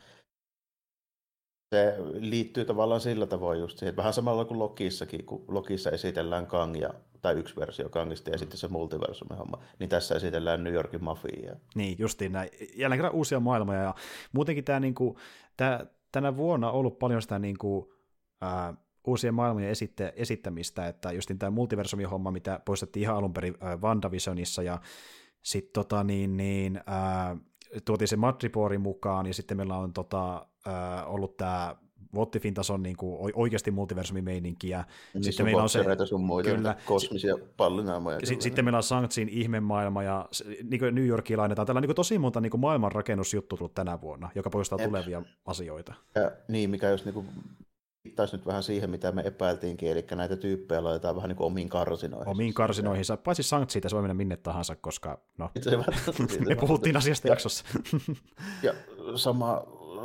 se 1.75 1.97
liittyy 2.13 2.65
tavallaan 2.65 3.01
sillä 3.01 3.27
tavoin 3.27 3.61
just 3.61 3.79
siihen, 3.79 3.97
vähän 3.97 4.13
samalla 4.13 4.45
kuin 4.45 4.59
Lokissakin, 4.59 5.27
kun 5.27 5.45
Lokissa 5.49 5.91
esitellään 5.91 6.47
Kangia, 6.47 6.95
tai 7.23 7.35
yksi 7.35 7.57
versio 7.57 7.89
Kangista 7.89 8.31
ja 8.31 8.39
sitten 8.39 8.59
se 8.59 8.69
multiversumi 8.69 9.37
homma, 9.39 9.59
niin 9.79 9.89
tässä 9.89 10.15
esitellään 10.15 10.65
New 10.65 10.75
Yorkin 10.75 11.05
mafiaa. 11.05 11.57
Niin, 11.75 11.97
justiin 11.99 12.33
näin. 12.33 12.51
Jälleen 12.77 12.99
kerran 12.99 13.15
uusia 13.15 13.41
maailmoja, 13.41 13.83
ja 13.83 13.95
muutenkin 14.33 14.65
tämä, 14.65 14.81
niin 14.81 14.95
kuin, 14.95 15.17
tämä 15.57 15.81
tänä 16.13 16.37
vuonna 16.37 16.71
on 16.71 16.79
ollut 16.79 16.99
paljon 16.99 17.23
sitä 17.23 17.39
niin 17.39 17.59
kuin, 17.59 17.87
ää, 18.41 18.75
uusien 19.07 19.35
maailmojen 19.35 19.71
esitte, 19.71 20.13
esittämistä, 20.17 20.89
että 20.89 21.13
justin 21.13 21.39
tämä 21.39 21.51
multiversumi 21.51 22.05
homma, 22.05 22.31
mitä 22.31 22.61
poistettiin 22.65 23.03
ihan 23.03 23.17
alun 23.17 23.33
perin 23.33 23.55
äh, 23.63 23.81
WandaVisionissa, 23.81 24.63
ja 24.63 24.81
sitten 25.43 25.73
tota, 25.73 26.05
niin, 26.05 26.37
niin, 26.37 26.77
äh, 26.77 27.39
tuotiin 27.85 28.09
se 28.09 28.17
Madriporin 28.17 28.81
mukaan, 28.81 29.27
ja 29.27 29.35
sitten 29.35 29.57
meillä 29.57 29.77
on 29.77 29.93
tota, 29.93 30.47
äh, 30.67 31.13
ollut 31.13 31.37
tämä 31.37 31.77
Wottifin 32.15 32.55
tason 32.55 32.83
niin 32.83 32.97
kuin 32.97 33.33
oikeasti 33.35 33.71
multiversumimeininkiä. 33.71 34.85
Niin 35.15 35.25
sitten 35.25 35.47
meillä 35.47 35.63
on 35.63 35.69
se, 35.69 35.85
sun 36.05 36.25
muita, 36.25 36.51
kyllä, 36.51 36.77
kosmisia 36.87 37.35
pallinaamoja. 37.57 38.19
S- 38.25 38.43
sitten 38.43 38.65
meillä 38.65 38.77
on 38.77 38.83
Sanktsin 38.83 39.29
ihmemaailma 39.29 40.03
ja 40.03 40.29
niin 40.71 40.79
kuin 40.81 40.95
New 40.95 41.07
Yorkiin 41.07 41.39
lainetaan. 41.39 41.67
Tällä 41.67 41.79
on 41.79 41.83
niin 41.83 41.95
tosi 41.95 42.19
monta 42.19 42.41
niin 42.41 42.61
maailmanrakennusjuttu 42.61 43.57
tullut 43.57 43.75
tänä 43.75 44.01
vuonna, 44.01 44.29
joka 44.35 44.51
poistaa 44.51 44.79
Jep. 44.79 44.89
tulevia 44.89 45.23
asioita. 45.47 45.95
Ja, 46.15 46.31
niin, 46.49 46.71
mikä 46.71 46.89
jos 46.89 47.05
niin 47.05 47.15
kuin 47.15 47.27
viittaisi 48.05 48.37
nyt 48.37 48.47
vähän 48.47 48.63
siihen, 48.63 48.91
mitä 48.91 49.13
me 49.13 49.23
epäiltiinkin, 49.25 49.91
eli 49.91 50.05
näitä 50.15 50.37
tyyppejä 50.37 50.85
laitetaan 50.85 51.17
vähän 51.17 51.29
niin 51.29 51.37
kuin 51.37 51.47
omiin 51.47 51.69
karsinoihin. 51.69 52.29
Omiin 52.29 52.55
karsinoihin, 52.55 53.05
paitsi 53.25 53.43
sankt 53.43 53.71
siitä 53.71 53.89
se 53.89 53.95
voi 53.95 54.03
mennä 54.03 54.15
minne 54.15 54.37
tahansa, 54.37 54.77
koska 54.77 55.21
no, 55.39 55.51
me 56.49 56.55
puhuttiin 56.57 56.97
asiasta 56.97 57.29
jaksossa. 57.29 57.65
ja 58.63 58.75
sama, 59.17 59.63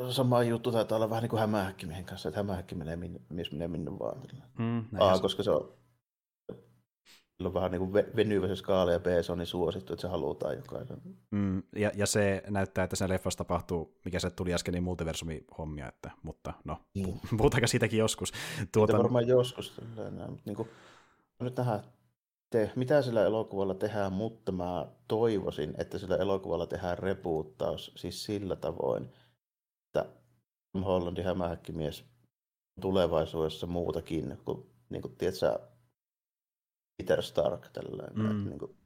sama 0.09 0.43
juttu 0.43 0.71
taitaa 0.71 0.95
olla 0.95 1.09
vähän 1.09 1.21
niin 1.21 1.29
kuin 1.29 1.39
hämähäkkimiehen 1.39 2.05
kanssa, 2.05 2.29
että 2.29 2.39
hämähäkki 2.39 2.75
menee 2.75 2.95
minne, 2.95 3.19
mies 3.29 3.51
menee 3.51 3.67
minne 3.67 3.99
vaan. 3.99 4.21
Mm, 4.59 4.85
A, 4.99 5.19
koska 5.19 5.43
se 5.43 5.51
on 5.51 5.77
on 7.45 7.53
vähän 7.53 7.71
niin 7.71 7.79
kuin 7.79 7.93
venyvä 7.93 8.47
se 8.47 8.55
skaala 8.55 8.91
ja 8.91 8.99
B 8.99 9.05
se 9.21 9.31
on 9.31 9.37
niin 9.37 9.47
suosittu, 9.47 9.93
että 9.93 10.01
se 10.01 10.07
halutaan 10.07 10.55
jokaisen. 10.55 11.01
Mm, 11.31 11.63
ja, 11.75 11.91
ja, 11.95 12.05
se 12.05 12.43
näyttää, 12.49 12.83
että 12.83 12.95
se 12.95 13.09
leffassa 13.09 13.37
tapahtuu, 13.37 13.99
mikä 14.05 14.19
se 14.19 14.29
tuli 14.29 14.53
äsken, 14.53 14.73
niin 14.73 14.83
multiversumi-hommia, 14.83 15.87
että, 15.87 16.11
mutta 16.23 16.53
no, 16.63 16.77
mm. 16.95 17.37
puhutaanko 17.37 17.67
siitäkin 17.67 17.99
joskus. 17.99 18.33
Tuota... 18.73 18.97
varmaan 18.97 19.27
joskus. 19.27 19.81
Niin 20.45 20.55
kuin, 20.55 20.69
nyt 21.39 21.57
nähdään, 21.57 21.83
te, 22.49 22.71
mitä 22.75 23.01
sillä 23.01 23.25
elokuvalla 23.25 23.73
tehdään, 23.73 24.13
mutta 24.13 24.51
mä 24.51 24.87
toivoisin, 25.07 25.73
että 25.77 25.97
sillä 25.97 26.15
elokuvalla 26.15 26.67
tehdään 26.67 26.97
repuuttaus 26.97 27.91
siis 27.95 28.23
sillä 28.23 28.55
tavoin, 28.55 29.09
Hollandin 30.85 31.25
hämähäkkimies 31.25 32.05
tulevaisuudessa 32.81 33.67
muutakin 33.67 34.37
kuin, 34.45 34.69
niin 34.89 35.01
kuin 35.01 35.15
tiedätkö, 35.15 35.59
Peter 36.97 37.21
Stark 37.21 37.69
tällainen. 37.73 38.19
Mm. 38.19 38.31
Että, 38.31 38.49
niin 38.49 38.59
kuin, 38.59 38.77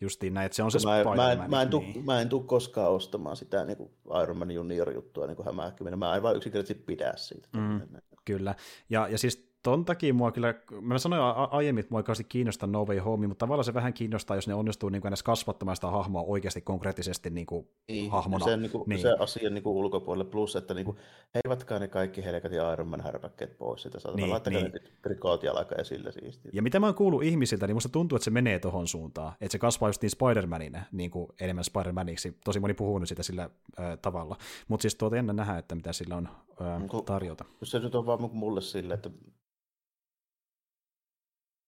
Justiin 0.00 0.34
näin, 0.34 0.46
että 0.46 0.56
se 0.56 0.62
on 0.62 0.70
se 0.70 0.78
mä, 0.84 1.14
mä, 1.14 1.32
en, 1.32 1.50
mä, 1.50 1.62
en 1.62 1.68
tuu, 1.68 1.80
niin. 1.80 2.04
mä 2.04 2.20
en 2.20 2.28
tuu 2.28 2.42
koskaan 2.42 2.92
ostamaan 2.92 3.36
sitä 3.36 3.64
niin 3.64 3.76
kuin 3.76 3.90
Iron 4.22 4.36
Man 4.36 4.50
junior-juttua 4.50 5.26
niin 5.26 5.36
kuin 5.36 5.46
hämähäkkiminen. 5.46 5.98
Mä 5.98 6.16
en 6.16 6.22
vaan 6.22 6.36
yksinkertaisesti 6.36 6.84
pidä 6.84 7.12
siitä. 7.16 7.48
Mm, 7.56 7.80
kyllä. 8.24 8.54
Ja, 8.90 9.08
ja 9.08 9.18
siis 9.18 9.49
ton 9.62 9.84
takia 9.84 10.14
mua 10.14 10.32
kyllä, 10.32 10.54
mä 10.80 10.98
sanoin 10.98 11.22
aiemmin, 11.50 11.80
että 11.80 11.94
mua 11.94 12.00
ei 12.00 12.24
kiinnosta 12.28 12.66
No 12.66 12.84
Way 12.84 12.98
Home, 12.98 13.26
mutta 13.26 13.44
tavallaan 13.44 13.64
se 13.64 13.74
vähän 13.74 13.92
kiinnostaa, 13.92 14.36
jos 14.36 14.48
ne 14.48 14.54
onnistuu 14.54 14.88
niin 14.88 15.02
kuin 15.02 15.14
kasvattamaan 15.24 15.76
sitä 15.76 15.86
hahmoa 15.86 16.22
oikeasti 16.22 16.60
konkreettisesti 16.60 17.30
niin 17.30 17.46
kuin 17.46 17.68
niin, 17.88 18.10
hahmona. 18.10 18.44
Se, 18.44 18.56
niin 18.56 18.70
kuin, 18.70 18.84
niin. 18.86 19.00
se 19.00 19.16
asia 19.18 19.50
niin 19.50 19.62
kuin 19.62 19.76
ulkopuolelle, 19.76 20.30
plus 20.30 20.56
että 20.56 20.74
niin 20.74 20.84
kuin, 20.84 20.96
heivatkaa 21.34 21.78
ne 21.78 21.88
kaikki 21.88 22.24
helkat 22.24 22.52
ja 22.52 22.72
Iron 22.72 22.88
Man 22.88 23.00
härpäkkeet 23.00 23.58
pois 23.58 23.82
sitä, 23.82 24.00
saatana, 24.00 24.22
niin, 24.22 24.30
laittakaa 24.30 24.60
niin. 24.60 24.72
ne 24.72 24.80
trikoot 25.02 25.42
jalka 25.42 25.74
esille 25.74 26.12
siistiä. 26.12 26.50
Ja 26.54 26.62
mitä 26.62 26.80
mä 26.80 26.86
oon 26.86 26.94
kuullut 26.94 27.22
ihmisiltä, 27.22 27.66
niin 27.66 27.76
musta 27.76 27.88
tuntuu, 27.88 28.16
että 28.16 28.24
se 28.24 28.30
menee 28.30 28.58
tohon 28.58 28.88
suuntaan, 28.88 29.32
että 29.40 29.52
se 29.52 29.58
kasvaa 29.58 29.88
just 29.88 30.02
niin 30.02 30.10
Spider-Manina, 30.10 30.80
niin 30.92 31.10
kuin 31.10 31.28
enemmän 31.40 31.64
Spider-Maniksi. 31.64 32.34
Tosi 32.44 32.60
moni 32.60 32.74
puhuu 32.74 32.98
nyt 32.98 33.08
sitä 33.08 33.22
sillä 33.22 33.42
äh, 33.80 33.98
tavalla. 34.02 34.36
Mutta 34.68 34.82
siis 34.82 34.94
tuota 34.94 35.16
ennen 35.16 35.36
nähdä, 35.36 35.58
että 35.58 35.74
mitä 35.74 35.92
sillä 35.92 36.16
on 36.16 36.28
äh, 36.60 37.02
tarjota. 37.04 37.44
Se 37.62 37.78
nyt 37.78 37.94
on 37.94 38.06
vaan 38.06 38.30
mulle 38.32 38.60
sille, 38.60 38.94
että 38.94 39.10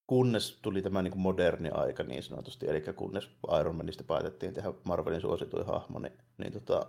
kunnes 0.06 0.58
tuli 0.62 0.82
tämä 0.82 1.02
niin 1.02 1.12
kuin 1.12 1.22
moderni 1.22 1.70
aika 1.70 2.02
niin 2.02 2.22
sanotusti, 2.22 2.68
eli 2.68 2.82
kunnes 2.96 3.30
Iron 3.60 3.76
Manista 3.76 4.04
päätettiin 4.04 4.54
tehdä 4.54 4.72
Marvelin 4.84 5.20
suosituin 5.20 5.66
hahmo, 5.66 5.98
niin, 5.98 6.18
niin 6.38 6.52
tota, 6.52 6.86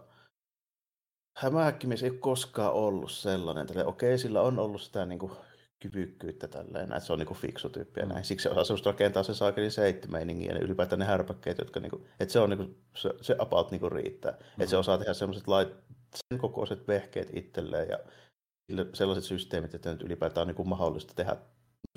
Hämähäkkimies 1.38 2.03
ei 2.03 2.11
koskaan 2.11 2.74
ollut 2.74 3.11
sellainen, 3.11 3.68
että 3.70 3.86
okei, 3.86 4.18
sillä 4.18 4.41
on 4.41 4.59
ollut 4.59 4.82
sitä 4.82 5.05
niin 5.05 5.20
kuin, 5.20 5.32
kyvykkyyttä 5.84 6.47
tälleen, 6.47 6.93
että 6.93 6.99
se 6.99 7.14
on 7.14 7.20
niin 7.20 7.28
kuin 7.28 7.38
fiksu 7.38 7.70
tyyppi 7.70 7.99
ja 7.99 8.05
näin. 8.05 8.26
Siksi 8.26 8.43
se 8.43 8.49
osaa 8.49 8.64
semmoista 8.64 8.89
rakentaa 8.89 9.24
se 9.24 9.34
saakeli 9.34 9.72
seitsemäningin 9.72 10.49
ja 10.49 10.59
ylipäätään 10.59 10.99
ne 10.99 11.05
härpäkkeet, 11.05 11.57
jotka 11.57 11.80
niin 11.80 11.89
kuin, 11.89 12.05
että 12.20 12.32
se 12.32 12.39
on 12.39 12.49
niin 12.49 12.57
kuin, 12.57 12.78
se, 12.95 13.09
se 13.22 13.36
about 13.39 13.72
niin 13.72 13.80
kuin 13.80 13.91
riittää. 13.91 14.32
Mm-hmm. 14.32 14.61
Että 14.61 14.70
se 14.70 14.78
osaa 14.78 14.97
tehdä 14.97 15.14
semmoiset 15.14 15.47
lait, 15.47 15.70
sen 16.16 16.39
kokoiset 16.39 16.88
vehkeet 16.88 17.30
itselleen 17.34 17.89
ja 17.89 17.99
sellaiset 18.93 19.24
systeemit, 19.24 19.76
että 19.76 19.91
nyt 19.91 20.01
ylipäätään 20.01 20.41
on 20.41 20.47
niin 20.47 20.55
kuin 20.55 20.70
mahdollista 20.70 21.14
tehdä 21.16 21.36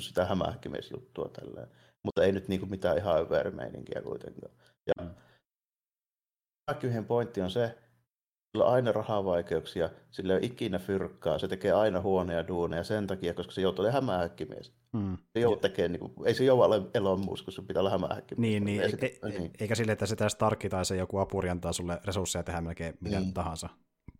sitä 0.02 0.24
hämähäkkimisjuttua 0.24 1.28
tälleen. 1.28 1.68
Mutta 2.04 2.24
ei 2.24 2.32
nyt 2.32 2.48
niinku 2.48 2.66
mitään 2.66 2.98
ihan 2.98 3.20
övermeininkiä 3.20 4.02
kuitenkaan. 4.02 4.52
Ja 4.86 5.04
mm. 6.90 7.04
pointti 7.04 7.40
on 7.40 7.50
se, 7.50 7.78
sillä 8.52 8.64
on 8.64 8.72
aina 8.72 8.92
rahavaikeuksia, 8.92 9.90
sillä 10.10 10.32
ei 10.32 10.38
ole 10.38 10.46
ikinä 10.46 10.78
fyrkkaa, 10.78 11.38
se 11.38 11.48
tekee 11.48 11.72
aina 11.72 12.00
huoneja 12.00 12.48
duuneja 12.48 12.84
sen 12.84 13.06
takia, 13.06 13.34
koska 13.34 13.52
se 13.52 13.60
joutuu 13.60 13.82
olemaan 13.82 14.02
hämähäkkimies. 14.04 14.72
Mm. 14.92 15.16
Se 15.32 15.40
joutuu 15.40 15.60
tekemään, 15.60 15.92
niin 15.92 16.00
kuin, 16.00 16.28
ei 16.28 16.34
se 16.34 16.44
joudu 16.44 16.62
ole 16.62 16.82
elomuus, 16.94 17.42
kun 17.42 17.52
sun 17.52 17.66
pitää 17.66 17.80
olla 17.80 17.90
hämähäkkimies. 17.90 18.40
Niin, 18.40 18.64
niin, 18.64 18.82
Ei 18.82 18.92
e- 19.02 19.06
e- 19.06 19.38
niin. 19.38 19.50
eikä 19.60 19.74
sille, 19.74 19.92
että 19.92 20.06
se 20.06 20.16
tässä 20.16 20.36
Starkki 20.36 20.68
tai 20.68 20.84
se 20.84 20.96
joku 20.96 21.18
apuri 21.18 21.50
antaa 21.50 21.72
sulle 21.72 22.00
resursseja 22.04 22.42
tehdä 22.42 22.60
melkein 22.60 22.94
mitä 23.00 23.20
Niin. 23.20 23.34
tahansa. 23.34 23.68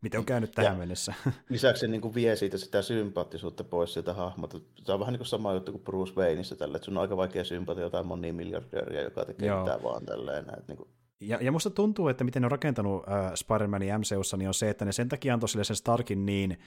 Miten 0.00 0.18
on 0.20 0.26
käynyt 0.26 0.52
tähän 0.52 0.72
Ja- 0.72 0.78
mennessä? 0.78 1.14
Lisäksi 1.48 1.80
se 1.80 1.86
niin 1.88 2.00
kuin 2.00 2.14
vie 2.14 2.36
siitä 2.36 2.58
sitä 2.58 2.82
sympaattisuutta 2.82 3.64
pois 3.64 3.92
sieltä 3.92 4.12
hahmota. 4.12 4.58
Tämä 4.84 4.94
on 4.94 5.00
vähän 5.00 5.12
niin 5.12 5.18
kuin 5.18 5.26
sama 5.26 5.52
juttu 5.52 5.72
kuin 5.72 5.84
Bruce 5.84 6.12
Wayneissa 6.16 6.56
tällä, 6.56 6.76
että 6.76 6.84
sun 6.86 6.96
on 6.96 7.00
aika 7.00 7.16
vaikea 7.16 7.44
sympatia 7.44 7.84
jotain 7.84 8.06
monia 8.06 8.32
miljardööriä, 8.34 9.02
joka 9.02 9.24
tekee 9.24 9.48
Joo. 9.48 9.60
mitään 9.60 9.82
vaan 9.82 10.06
tälleen. 10.06 10.44
Että 10.44 10.64
niin 10.68 10.76
kuin, 10.76 10.88
Ja, 11.20 11.38
ja 11.40 11.52
musta 11.52 11.70
tuntuu, 11.70 12.08
että 12.08 12.24
miten 12.24 12.42
ne 12.42 12.46
on 12.46 12.50
rakentanut 12.50 13.04
äh, 13.08 13.32
Spider-Manin 13.34 13.98
MCUssa, 13.98 14.36
niin 14.36 14.48
on 14.48 14.54
se, 14.54 14.70
että 14.70 14.84
ne 14.84 14.92
sen 14.92 15.08
takia 15.08 15.34
antoi 15.34 15.48
sille 15.48 15.64
sen 15.64 15.76
Starkin 15.76 16.26
niin 16.26 16.58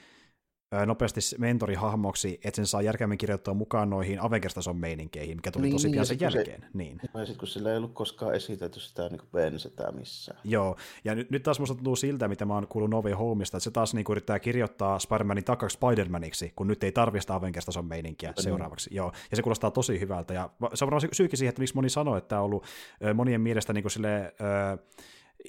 nopeasti 0.85 1.19
mentorihahmoksi, 1.37 2.39
että 2.43 2.55
sen 2.55 2.65
saa 2.67 2.81
järkeämmin 2.81 3.17
kirjoittaa 3.17 3.53
mukaan 3.53 3.89
noihin 3.89 4.21
Avengers-tason 4.21 4.77
meininkeihin, 4.77 5.37
mikä 5.37 5.51
tuli 5.51 5.63
Niin, 5.63 5.71
tosi 5.73 5.87
niin, 5.87 5.91
pian 5.91 6.01
ja 6.01 6.05
sen 6.05 6.17
kun 6.17 6.31
se- 6.31 6.37
jälkeen. 6.37 6.65
Niin. 6.73 7.01
ja 7.13 7.19
sitten 7.25 7.37
kun 7.39 7.47
sillä 7.47 7.71
ei 7.71 7.77
ollut 7.77 7.93
koskaan 7.93 8.35
esitetty 8.35 8.79
sitä 8.79 9.01
niin 9.09 9.19
kuin 9.19 9.29
bensetää 9.31 9.91
missään. 9.91 10.39
Joo, 10.43 10.75
ja 11.03 11.15
nyt, 11.15 11.31
nyt 11.31 11.43
taas 11.43 11.59
musta 11.59 11.75
tuntuu 11.75 11.95
siltä, 11.95 12.27
mitä 12.27 12.45
mä 12.45 12.53
oon 12.53 12.67
kuullut 12.67 12.89
Novi 12.89 13.11
Homeista, 13.11 13.57
että 13.57 13.63
se 13.63 13.71
taas 13.71 13.93
niinku 13.93 14.11
yrittää 14.11 14.39
kirjoittaa 14.39 14.97
Spider-Manin 14.97 15.43
takaksi 15.43 15.77
Spider-Maniksi, 15.77 16.51
kun 16.55 16.67
nyt 16.67 16.83
ei 16.83 16.91
tarvitse 16.91 17.21
sitä 17.21 17.35
Avengers-tason 17.35 17.85
meininkiä 17.85 18.29
Niin. 18.35 18.43
seuraavaksi. 18.43 18.89
Joo, 18.93 19.11
ja 19.31 19.35
se 19.37 19.41
kuulostaa 19.43 19.71
tosi 19.71 19.99
hyvältä, 19.99 20.33
ja 20.33 20.49
se 20.73 20.85
on 20.85 20.87
varmaan 20.87 21.01
sy- 21.01 21.09
syykin 21.11 21.37
siihen, 21.37 21.49
että 21.49 21.61
miksi 21.61 21.75
moni 21.75 21.89
sanoo, 21.89 22.17
että 22.17 22.27
tämä 22.27 22.41
on 22.41 22.45
ollut 22.45 22.65
monien 23.13 23.41
mielestä 23.41 23.73
niinku 23.73 23.89
sille, 23.89 24.33
ö, 24.73 24.77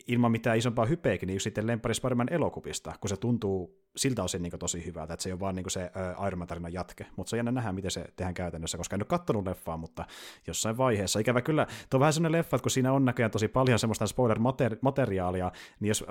ilman 0.07 0.33
mitään 0.33 0.59
isompaa 0.59 0.85
hypeäkin, 0.87 1.27
niin 1.27 1.41
sitten 1.41 1.67
lempari 1.67 1.95
Spider-Man 1.95 2.33
elokuvista, 2.33 2.93
kun 3.01 3.09
se 3.09 3.17
tuntuu 3.17 3.81
siltä 3.97 4.23
osin 4.23 4.43
niin 4.43 4.53
tosi 4.59 4.85
hyvältä, 4.85 5.15
että 5.15 5.23
se 5.23 5.29
ei 5.29 5.33
ole 5.33 5.41
vaan 5.41 5.55
niin 5.55 5.71
se 5.71 5.91
Iron 6.27 6.39
Man-tarinan 6.39 6.73
jatke, 6.73 7.07
mutta 7.17 7.31
se 7.31 7.37
on 7.37 7.39
jännä 7.39 7.53
nähdä, 7.53 7.73
miten 7.73 7.91
se 7.91 8.05
tehdään 8.17 8.35
käytännössä, 8.35 8.79
koska 8.79 8.97
en 8.97 9.03
ole 9.03 9.07
kattonut 9.07 9.47
leffaa, 9.47 9.77
mutta 9.77 10.05
jossain 10.47 10.77
vaiheessa. 10.77 11.19
Ikävä 11.19 11.43
kyllä, 11.43 11.67
tuo 11.67 11.99
on 11.99 12.01
vähän 12.01 12.13
sellainen 12.13 12.39
leffa, 12.39 12.57
että 12.57 12.63
kun 12.63 12.71
siinä 12.71 12.93
on 12.93 13.05
näköjään 13.05 13.31
tosi 13.31 13.49
paljon 13.49 13.79
semmoista 13.79 14.07
spoiler-materiaalia, 14.07 15.53
niin 15.81 15.89
jos 15.89 16.03
ö, 16.03 16.07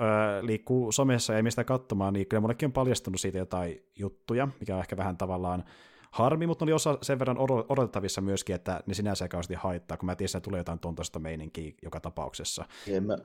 liikkuu 0.46 0.92
somessa 0.92 1.32
ja 1.32 1.36
ei 1.36 1.42
mistä 1.42 1.64
katsomaan, 1.64 2.12
niin 2.12 2.26
kyllä 2.26 2.40
mullekin 2.40 2.66
on 2.66 2.72
paljastunut 2.72 3.20
siitä 3.20 3.38
jotain 3.38 3.84
juttuja, 3.98 4.48
mikä 4.60 4.74
on 4.74 4.80
ehkä 4.80 4.96
vähän 4.96 5.16
tavallaan 5.16 5.64
harmi, 6.10 6.46
mutta 6.46 6.64
oli 6.64 6.72
osa 6.72 6.98
sen 7.02 7.18
verran 7.18 7.36
odo- 7.36 7.66
odotettavissa 7.68 8.20
myöskin, 8.20 8.54
että 8.54 8.80
ne 8.86 8.94
sinänsä 8.94 9.24
ei 9.24 9.28
kauheasti 9.28 9.54
haittaa, 9.54 9.96
kun 9.96 10.06
mä 10.06 10.16
tiesin, 10.16 10.38
että 10.38 10.44
tulee 10.44 10.60
jotain 10.60 10.78
tuontoista 10.78 11.18
meininkiä 11.18 11.72
joka 11.82 12.00
tapauksessa. 12.00 12.64
En 12.86 13.04
mä, 13.04 13.16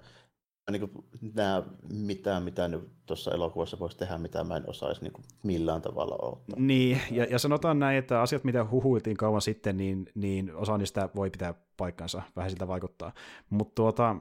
niin 0.71 0.91
näe 1.33 1.63
mitään, 1.93 2.43
mitä 2.43 2.67
nyt 2.67 2.89
tuossa 3.05 3.31
elokuvassa 3.31 3.79
voisi 3.79 3.97
tehdä, 3.97 4.17
mitä 4.17 4.43
mä 4.43 4.57
en 4.57 4.69
osaisi 4.69 5.01
niin 5.01 5.13
kuin 5.13 5.25
millään 5.43 5.81
tavalla 5.81 6.15
odottaa. 6.15 6.59
Niin, 6.59 7.01
ja, 7.11 7.23
ja 7.23 7.39
sanotaan 7.39 7.79
näin, 7.79 7.97
että 7.97 8.21
asiat, 8.21 8.43
mitä 8.43 8.65
huhuiltiin 8.71 9.17
kauan 9.17 9.41
sitten, 9.41 9.77
niin, 9.77 10.05
niin 10.15 10.55
osa 10.55 10.77
niistä 10.77 11.09
voi 11.15 11.29
pitää 11.29 11.53
paikkansa, 11.77 12.21
vähän 12.35 12.49
siltä 12.49 12.67
vaikuttaa. 12.67 13.13
Mutta 13.49 13.75
tuota, 13.75 14.15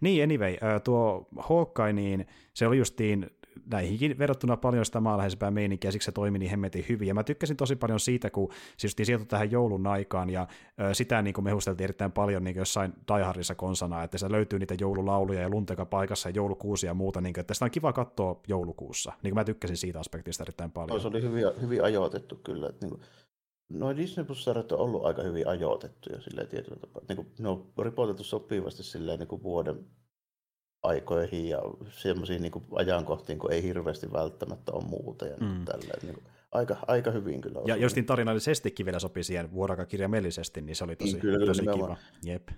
niin 0.00 0.24
anyway, 0.24 0.56
tuo 0.84 1.28
Hawkeye, 1.38 1.92
niin 1.92 2.26
se 2.54 2.66
oli 2.66 2.78
justiin 2.78 3.30
näihinkin 3.70 4.18
verrattuna 4.18 4.56
paljon 4.56 4.84
sitä 4.84 5.00
maanläheisempää 5.00 5.50
meininkiä, 5.50 5.90
siksi 5.90 6.06
se 6.06 6.12
toimi 6.12 6.38
niin 6.38 6.50
hemmetin 6.50 6.84
hyvin. 6.88 7.08
Ja 7.08 7.14
mä 7.14 7.24
tykkäsin 7.24 7.56
tosi 7.56 7.76
paljon 7.76 8.00
siitä, 8.00 8.30
kun 8.30 8.52
justiin 8.82 9.06
sijoitui 9.06 9.26
tähän 9.26 9.50
joulun 9.50 9.86
aikaan, 9.86 10.30
ja 10.30 10.46
ö, 10.80 10.94
sitä 10.94 11.22
niin 11.22 11.34
kuin 11.34 11.44
mehusteltiin 11.44 11.84
erittäin 11.84 12.12
paljon 12.12 12.44
niin 12.44 12.54
kuin 12.54 12.60
jossain 12.60 12.92
Daihardissa 13.08 13.54
konsana, 13.54 14.02
että 14.02 14.18
se 14.18 14.30
löytyy 14.30 14.58
niitä 14.58 14.74
joululauluja 14.80 15.40
ja 15.40 15.48
lunta 15.48 15.72
joka 15.72 15.86
paikassa 15.86 16.28
ja 16.28 16.34
joulukuusi 16.34 16.86
ja 16.86 16.94
muuta, 16.94 17.20
niin 17.20 17.32
kuin, 17.32 17.40
että 17.40 17.54
sitä 17.54 17.64
on 17.64 17.70
kiva 17.70 17.92
katsoa 17.92 18.40
joulukuussa. 18.48 19.12
Niin 19.22 19.30
kuin 19.30 19.40
mä 19.40 19.44
tykkäsin 19.44 19.76
siitä 19.76 20.00
aspektista 20.00 20.44
erittäin 20.44 20.72
paljon. 20.72 21.00
Se 21.00 21.08
oli 21.08 21.22
hyvin, 21.22 21.44
hyvin 21.60 21.84
ajoitettu 21.84 22.36
kyllä. 22.44 22.68
Että 22.68 22.86
niin 22.86 22.90
kuin, 22.90 23.02
noin 23.68 23.96
Disney 23.96 24.24
Plus-sarjat 24.24 24.72
on 24.72 24.78
ollut 24.78 25.04
aika 25.04 25.22
hyvin 25.22 25.48
ajoitettuja 25.48 26.20
silleen 26.20 26.48
tietyllä 26.48 26.76
tapaa. 26.80 27.02
Niin 27.08 27.16
kuin, 27.16 27.28
ne 27.38 27.48
on 27.48 27.66
ripotettu 27.78 28.24
sopivasti 28.24 28.82
silleen 28.82 29.18
niin 29.18 29.28
kuin 29.28 29.42
vuoden 29.42 29.86
aikoihin 30.82 31.48
ja 31.48 31.58
semmoisiin 31.90 32.42
niin 32.42 32.52
ajankohtiin, 32.74 33.38
kun 33.38 33.52
ei 33.52 33.62
hirveästi 33.62 34.12
välttämättä 34.12 34.72
ole 34.72 34.84
muuta. 34.84 35.26
Ja 35.26 35.36
niin 35.40 35.50
Mm. 35.58 35.64
tälleen, 35.64 35.98
niin 36.02 36.14
kuin, 36.14 36.24
aika, 36.52 36.76
aika 36.86 37.10
hyvin 37.10 37.40
kyllä. 37.40 37.58
Ja 37.66 37.74
osuu. 37.74 37.82
justiin 37.82 38.06
tarinallisestikin 38.06 38.86
vielä 38.86 38.98
sopi 38.98 39.22
siihen 39.22 39.52
vuorakakirjaimellisesti, 39.52 40.60
niin 40.60 40.76
se 40.76 40.84
oli 40.84 40.96
tosi, 40.96 41.12
Niin, 41.12 41.20
kyllä, 41.20 41.38
kyllä, 41.38 41.46
tosi 41.50 41.60
kiva. 41.60 41.72
nimenomaan. 41.72 41.98
Jep. 42.24 42.48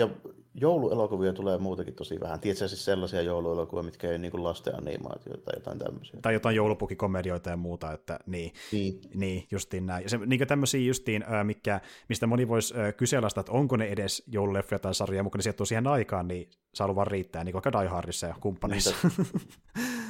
Ja 0.00 0.08
jouluelokuvia 0.54 1.32
tulee 1.32 1.58
muutenkin 1.58 1.94
tosi 1.94 2.20
vähän. 2.20 2.40
Tiedätkö 2.40 2.68
siis 2.68 2.84
sellaisia 2.84 3.22
jouluelokuvia, 3.22 3.82
mitkä 3.82 4.10
ei 4.10 4.18
niin 4.18 4.30
kuin 4.30 4.44
lasten 4.44 4.74
animaatioita 4.76 5.44
tai 5.44 5.54
jotain 5.56 5.78
tämmöisiä? 5.78 6.20
Tai 6.22 6.32
jotain 6.32 6.56
joulupukikomedioita 6.56 7.50
ja 7.50 7.56
muuta, 7.56 7.92
että 7.92 8.18
niin, 8.26 8.52
Niin. 8.72 9.00
niin 9.14 9.46
justiin 9.50 9.86
näin. 9.86 10.02
Ja 10.02 10.08
se, 10.10 10.18
niin 10.26 10.46
tämmöisiä 10.46 10.80
justiin, 10.80 11.24
mikä, 11.42 11.80
mistä 12.08 12.26
moni 12.26 12.48
voisi 12.48 12.74
kyseenalaistaa, 12.96 13.40
että 13.40 13.52
onko 13.52 13.76
ne 13.76 13.84
edes 13.84 14.22
joululeffoja 14.26 14.78
tai 14.78 14.94
sarjoja, 14.94 15.22
mutta 15.22 15.38
ne 15.38 15.42
sijoittuu 15.42 15.66
siihen 15.66 15.86
aikaan, 15.86 16.28
niin 16.28 16.50
saa 16.74 16.88
luvan 16.88 17.06
riittää, 17.06 17.44
niin 17.44 17.52
kuin 17.52 17.62
vaikka 17.64 17.80
Die 17.80 17.88
Hardissa 17.88 18.26
ja 18.26 18.34
kumppaneissa. 18.40 18.94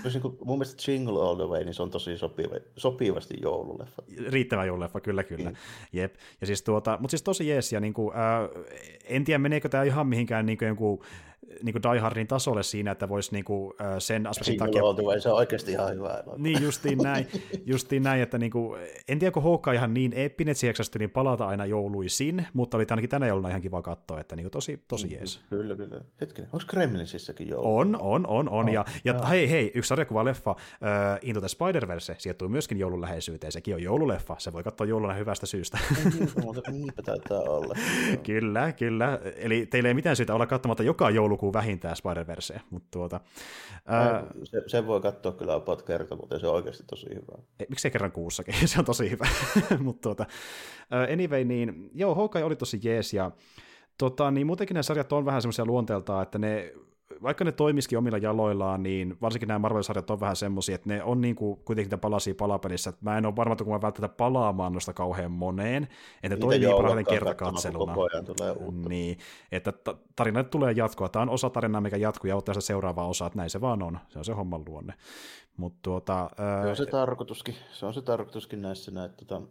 Jos 0.04 0.14
niin 0.14 0.22
kuin, 0.22 0.36
mun 0.44 0.58
mielestä 0.58 0.92
Jingle 0.92 1.22
All 1.22 1.36
the 1.36 1.44
Way, 1.44 1.64
niin 1.64 1.74
se 1.74 1.82
on 1.82 1.90
tosi 1.90 2.18
sopiva, 2.18 2.54
sopivasti 2.76 3.34
joululeffa. 3.42 4.02
Riittävä 4.28 4.64
joululeffa, 4.64 5.00
kyllä 5.00 5.22
kyllä. 5.24 5.50
Niin. 5.50 5.58
Jep. 5.92 6.14
Ja 6.40 6.46
siis 6.46 6.62
tuota, 6.62 6.98
mutta 7.00 7.10
siis 7.10 7.22
tosi 7.22 7.48
jees, 7.48 7.72
ja 7.72 7.80
niinku, 7.80 8.12
ää, 8.14 8.48
en 9.04 9.24
tiedä 9.24 9.38
meneekö 9.38 9.68
tämä 9.68 9.79
ihan 9.86 10.06
mihinkään 10.06 10.46
niinku 10.46 10.64
jonkun 10.64 11.00
niinku 11.62 11.80
Die 11.82 12.00
Hardin 12.00 12.26
tasolle 12.26 12.62
siinä, 12.62 12.90
että 12.90 13.08
voisi 13.08 13.32
niinku, 13.32 13.74
ää, 13.78 14.00
sen 14.00 14.26
aspektin 14.26 14.56
takia 14.56 14.82
se 15.20 15.28
on 15.28 15.36
oikeasti 15.36 15.72
ihan 15.72 15.94
hyvä 15.94 16.08
elokuva. 16.14 16.34
Niin, 16.38 16.62
justiin 16.62 16.98
näin, 16.98 17.26
justiin 17.66 18.02
näin 18.02 18.22
että 18.22 18.38
niinku, 18.38 18.76
en 19.08 19.18
tiedä, 19.18 19.32
kun 19.32 19.42
Hawkeye 19.42 19.74
ihan 19.76 19.94
niin 19.94 20.12
eeppinen, 20.12 20.54
että 20.84 20.98
niin 20.98 21.10
palata 21.10 21.46
aina 21.46 21.66
jouluisin, 21.66 22.46
mutta 22.52 22.76
oli 22.76 22.86
ainakin 22.90 23.10
tänä 23.10 23.26
jouluna 23.26 23.48
ihan 23.48 23.60
kiva 23.60 23.82
katsoa, 23.82 24.20
että 24.20 24.36
niinku 24.36 24.50
tosi, 24.50 24.84
tosi 24.88 25.06
Mm. 25.06 25.12
jees. 25.12 25.40
Kyllä, 25.50 25.76
kyllä. 25.76 26.00
Hetkinen, 26.20 26.50
onko 26.52 26.64
Gremlinsissäkin 26.68 27.48
joulu? 27.48 27.76
On, 27.78 27.96
on, 28.00 28.26
on, 28.26 28.48
on. 28.48 28.68
Oh, 28.68 28.72
ja, 28.72 28.84
ja 29.04 29.12
joo. 29.12 29.26
hei, 29.28 29.50
hei, 29.50 29.72
yksi 29.74 29.88
sarjakuvaleffa, 29.88 30.50
uh, 30.50 30.56
Into 31.22 31.40
the 31.40 31.48
Spider-Verse, 31.48 32.14
sijoittuu 32.18 32.48
myöskin 32.48 32.78
joulun 32.78 33.00
läheisyyteen. 33.00 33.52
Sekin 33.52 33.74
on 33.74 33.82
joululeffa, 33.82 34.36
se 34.38 34.52
voi 34.52 34.62
katsoa 34.62 34.86
jouluna 34.86 35.14
hyvästä 35.14 35.46
syystä. 35.46 35.78
Ei 36.66 36.72
niinpä, 36.72 37.02
taitaa 37.02 37.38
olla. 37.40 37.74
Kyllä, 38.26 38.72
kyllä. 38.72 39.18
Eli 39.36 39.66
teillä 39.66 39.88
ei 39.88 39.94
mitään 39.94 40.16
syytä 40.16 40.34
olla 40.34 40.46
katsomatta 40.46 40.82
joka 40.82 41.10
joulukuu 41.30 41.52
vähintään 41.52 41.96
Spider-Versea, 41.96 42.60
mutta 42.70 42.88
tuota... 42.90 43.20
Uh, 43.74 44.44
Se, 44.44 44.62
sen 44.66 44.86
voi 44.86 45.00
katsoa 45.00 45.32
kyllä 45.32 45.54
about 45.54 45.82
kerta, 45.82 46.16
mutta 46.16 46.38
se 46.38 46.46
on 46.46 46.54
oikeasti 46.54 46.84
tosi 46.86 47.06
hyvä. 47.08 47.42
Ei, 47.60 47.66
miksei 47.68 47.90
kerran 47.90 48.12
kuussakin, 48.12 48.54
se 48.68 48.78
on 48.78 48.84
tosi 48.84 49.10
hyvä. 49.10 49.26
Mutta 49.78 50.02
tuota, 50.02 50.26
anyway, 51.12 51.44
niin 51.44 51.90
joo, 51.94 52.14
Hawkeye 52.14 52.44
oli 52.44 52.56
tosi 52.56 52.80
jees, 52.82 53.14
ja 53.14 53.30
tota, 53.98 54.30
niin 54.30 54.46
muutenkin 54.46 54.74
nämä 54.74 54.82
sarjat 54.82 55.12
on 55.12 55.24
vähän 55.24 55.42
semmoisia 55.42 55.64
luonteeltaan, 55.64 56.22
että 56.22 56.38
ne, 56.38 56.72
vaikka 57.22 57.44
ne 57.44 57.52
toimisikin 57.52 57.98
omilla 57.98 58.18
jaloillaan, 58.18 58.82
niin 58.82 59.16
varsinkin 59.22 59.46
nämä 59.46 59.58
Marvel-sarjat 59.58 60.10
on 60.10 60.20
vähän 60.20 60.36
semmoisia, 60.36 60.74
että 60.74 60.88
ne 60.88 61.02
on 61.02 61.20
niin 61.20 61.36
kuin 61.36 61.56
kuitenkin 61.56 61.86
niitä 61.86 61.98
palasia 61.98 62.34
palapelissä, 62.34 62.90
että 62.90 63.00
mä 63.04 63.18
en 63.18 63.26
ole 63.26 63.36
varma, 63.36 63.52
että 63.52 63.64
kun 63.64 63.72
mä 63.72 63.82
välttämättä 63.82 64.16
palaamaan 64.16 64.72
noista 64.72 64.92
kauhean 64.92 65.30
moneen, 65.30 65.88
että 66.22 66.36
ne 66.36 66.40
toimii 66.40 66.68
parhaiten 66.68 67.06
kertakatseluna. 67.06 67.94
Niin, 68.88 69.18
että 69.52 69.72
ta- 69.72 69.96
tarina 70.16 70.44
tulee 70.44 70.72
jatkoa. 70.72 71.08
Tämä 71.08 71.22
on 71.22 71.30
osa 71.30 71.50
tarinaa, 71.50 71.80
mikä 71.80 71.96
jatkuu 71.96 72.28
ja 72.28 72.36
ottaa 72.36 72.54
sitä 72.54 72.66
seuraavaa 72.66 73.06
osaa, 73.06 73.26
että 73.26 73.36
näin 73.36 73.50
se 73.50 73.60
vaan 73.60 73.82
on. 73.82 73.98
Se 74.08 74.18
on 74.18 74.24
se 74.24 74.32
homman 74.32 74.62
luonne. 74.66 74.94
Mutta 75.56 75.78
tuota, 75.82 76.30
ää, 76.38 76.62
Se 76.62 76.70
on 76.70 76.76
se 76.76 76.86
tarkoituskin, 76.86 77.54
se 77.72 77.86
on 77.86 77.94
se 77.94 78.02
tarkoituskin 78.02 78.62
näissä 78.62 79.04
että 79.04 79.24
tota, 79.24 79.42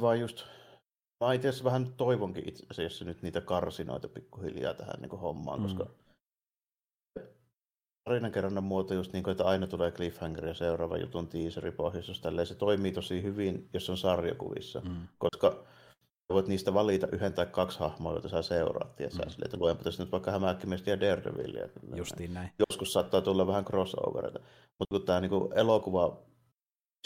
vaan 0.00 0.20
just, 0.20 0.46
mä 1.24 1.32
itse 1.32 1.48
asiassa 1.48 1.64
vähän 1.64 1.92
toivonkin 1.96 2.48
itse 2.48 2.66
asiassa 2.70 3.04
nyt 3.04 3.22
niitä 3.22 3.40
karsinoita 3.40 4.08
pikkuhiljaa 4.08 4.74
tähän 4.74 5.00
niin 5.00 5.10
hommaan, 5.20 5.58
Mm. 5.60 5.62
koska 5.64 5.86
tarinankerronnan 8.04 8.64
muoto 8.64 8.94
just 8.94 9.12
niin 9.12 9.22
kuin, 9.24 9.32
että 9.32 9.44
aina 9.44 9.66
tulee 9.66 9.90
cliffhanger 9.90 10.46
ja 10.46 10.54
seuraava 10.54 10.96
jutun 10.96 11.28
teaseri 11.28 11.72
pohjassa, 11.72 12.12
tälleen 12.22 12.46
se 12.46 12.54
toimii 12.54 12.92
tosi 12.92 13.22
hyvin, 13.22 13.68
jos 13.72 13.90
on 13.90 13.96
sarjakuvissa, 13.98 14.80
mm, 14.80 15.08
koska 15.18 15.50
sä 16.28 16.34
voit 16.34 16.48
niistä 16.48 16.74
valita 16.74 17.08
yhden 17.12 17.32
tai 17.32 17.46
kaksi 17.46 17.78
hahmoa, 17.78 18.12
joita 18.12 18.28
sä 18.28 18.42
seuraat, 18.42 19.00
ja 19.00 19.06
Mm. 19.06 19.12
mm. 19.24 19.30
silleen, 19.30 19.44
että 19.46 19.56
luenpa 19.56 19.84
tässä 19.84 20.02
nyt 20.02 20.12
vaikka 20.12 20.30
hämähäkkimiestä 20.30 20.90
ja 20.90 21.00
Daredevilia. 21.00 21.68
justiin 21.96 22.34
näin. 22.34 22.50
joskus 22.70 22.92
saattaa 22.92 23.20
tulla 23.22 23.46
vähän 23.46 23.64
crossovereita. 23.64 24.38
Mutta 24.78 24.98
kun 24.98 25.06
tämä 25.06 25.20
niinku 25.20 25.52
elokuva, 25.54 26.18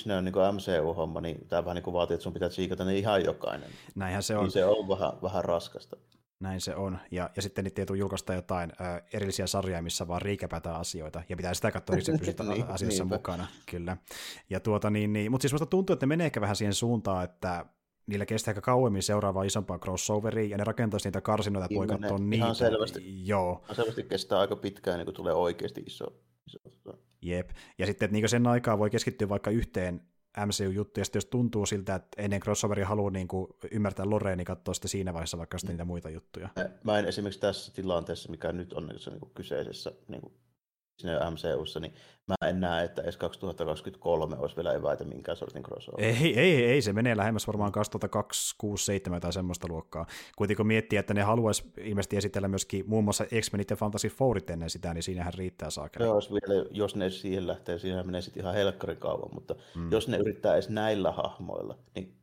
ne 0.06 0.16
on 0.16 0.24
niinku 0.24 0.38
MCU-homma, 0.52 1.20
niin 1.20 1.48
tämä 1.48 1.64
vähän 1.64 1.74
niinku 1.74 1.92
vaatii, 1.92 2.14
että 2.14 2.22
sun 2.24 2.32
pitää 2.32 2.48
tsiikata 2.48 2.84
ne 2.84 2.98
ihan 2.98 3.24
jokainen. 3.24 3.70
Näinhän 3.94 4.22
se 4.22 4.36
on. 4.36 4.42
niin 4.44 4.50
se 4.50 4.64
on 4.64 4.88
vähän, 4.88 5.12
vähän 5.22 5.44
raskasta. 5.44 5.96
Näin 6.40 6.60
se 6.60 6.74
on. 6.74 6.98
Ja, 7.10 7.30
ja 7.36 7.42
sitten 7.42 7.64
niitä 7.64 7.82
ei 7.82 7.86
tule 7.86 7.98
julkaista 7.98 8.34
jotain 8.34 8.72
ö, 8.80 9.02
erillisiä 9.12 9.46
sarjoja, 9.46 9.82
missä 9.82 10.08
vaan 10.08 10.22
riikäpätään 10.22 10.76
asioita. 10.76 11.22
Ja 11.28 11.36
pitää 11.36 11.54
sitä 11.54 11.70
katsoa, 11.70 11.96
että 11.96 12.04
se 12.12 12.12
pysyt 12.18 12.38
Niin, 12.40 12.66
asiassa 12.68 13.02
niinpä. 13.04 13.14
mukana. 13.16 13.46
Kyllä. 13.70 13.96
Ja 14.50 14.60
tuota, 14.60 14.90
niin, 14.90 15.12
niin, 15.12 15.30
mutta 15.30 15.42
siis 15.42 15.52
musta 15.52 15.66
tuntuu, 15.66 15.94
että 15.94 16.06
ne 16.06 16.08
menee 16.08 16.24
ehkä 16.24 16.40
vähän 16.40 16.56
siihen 16.56 16.74
suuntaan, 16.74 17.24
että 17.24 17.66
niillä 18.06 18.26
kestää 18.26 18.50
aika 18.52 18.60
kauemmin 18.60 19.02
seuraavaa 19.02 19.42
isompaa 19.44 19.78
crossoveria, 19.78 20.48
ja 20.48 20.56
ne 20.58 20.64
rakentaisi 20.64 21.08
niitä 21.08 21.20
karsinoita, 21.20 21.64
että 21.64 21.74
voi 21.74 21.86
Niin, 21.86 22.00
katsoa 22.00 22.18
niitä. 22.18 22.44
ihan 22.44 22.54
selvästi. 22.54 23.26
Joo, 23.26 23.64
No 23.68 23.74
selvästi 23.74 24.02
kestää 24.02 24.38
aika 24.38 24.56
pitkään, 24.56 24.98
niin 24.98 25.06
kun 25.06 25.14
tulee 25.14 25.34
oikeasti 25.34 25.82
iso. 25.86 26.04
iso. 26.46 26.58
Jep. 27.22 27.50
Ja 27.78 27.86
sitten, 27.86 28.06
että 28.06 28.12
niinku 28.12 28.28
sen 28.28 28.46
aikaa 28.46 28.78
voi 28.78 28.90
keskittyä 28.90 29.28
vaikka 29.28 29.50
yhteen 29.50 30.00
MCU-juttu, 30.46 31.00
ja 31.00 31.04
sitten 31.04 31.16
jos 31.18 31.26
tuntuu 31.26 31.66
siltä, 31.66 31.94
että 31.94 32.22
ennen 32.22 32.40
crossoveria 32.40 32.86
haluaa 32.86 33.10
niinku 33.10 33.58
ymmärtää 33.70 34.10
Loreen, 34.10 34.38
niin 34.38 34.46
katsoo 34.46 34.74
sitten 34.74 34.88
siinä 34.88 35.12
vaiheessa 35.12 35.38
vaikka 35.38 35.58
sitten 35.58 35.74
niitä 35.74 35.84
muita 35.84 36.10
juttuja. 36.10 36.48
Mä- 36.84 36.98
en 36.98 37.04
esimerkiksi 37.04 37.40
tässä 37.40 37.74
tilanteessa, 37.74 38.30
mikä 38.30 38.52
nyt 38.52 38.72
on 38.72 38.86
niin 38.86 39.20
kuin 39.20 39.32
kyseisessä 39.34 39.92
niin 40.08 40.20
kuin 40.20 40.34
siinä 41.00 41.30
MCUssa, 41.30 41.80
niin 41.80 41.94
mä 42.28 42.48
en 42.48 42.60
näe, 42.60 42.84
että 42.84 43.02
edes 43.02 43.16
2023 43.16 44.36
olisi 44.38 44.56
vielä 44.56 44.72
eväitä 44.72 45.04
minkään 45.04 45.36
sortin 45.36 45.62
crossover. 45.62 46.04
Ei, 46.04 46.40
ei, 46.40 46.64
ei, 46.64 46.82
se 46.82 46.92
menee 46.92 47.16
lähemmäs 47.16 47.46
varmaan 47.46 47.72
2027 47.72 49.20
tai 49.20 49.32
semmoista 49.32 49.68
luokkaa. 49.68 50.06
Kuitenkin 50.36 50.56
kun 50.56 50.66
miettii, 50.66 50.98
että 50.98 51.14
ne 51.14 51.22
haluaisi 51.22 51.72
ilmeisesti 51.78 52.16
esitellä 52.16 52.48
myöskin 52.48 52.84
muun 52.86 53.04
muassa 53.04 53.24
X-Menit 53.40 53.70
ja 53.70 53.76
Fantasy 53.76 54.08
Fourit 54.08 54.50
ennen 54.50 54.70
sitä, 54.70 54.94
niin 54.94 55.02
siinähän 55.02 55.34
riittää 55.34 55.70
saakeli. 55.70 56.08
Olisi 56.08 56.30
vielä, 56.32 56.66
jos 56.70 56.96
ne 56.96 57.10
siihen 57.10 57.46
lähtee, 57.46 57.78
siinä 57.78 58.02
menee 58.02 58.20
sitten 58.20 58.42
ihan 58.42 58.54
helkkarin 58.54 58.96
kauan, 58.96 59.34
mutta 59.34 59.54
mm. 59.74 59.92
jos 59.92 60.08
ne 60.08 60.16
yrittää 60.16 60.54
edes 60.54 60.68
näillä 60.68 61.12
hahmoilla, 61.12 61.78
niin 61.94 62.19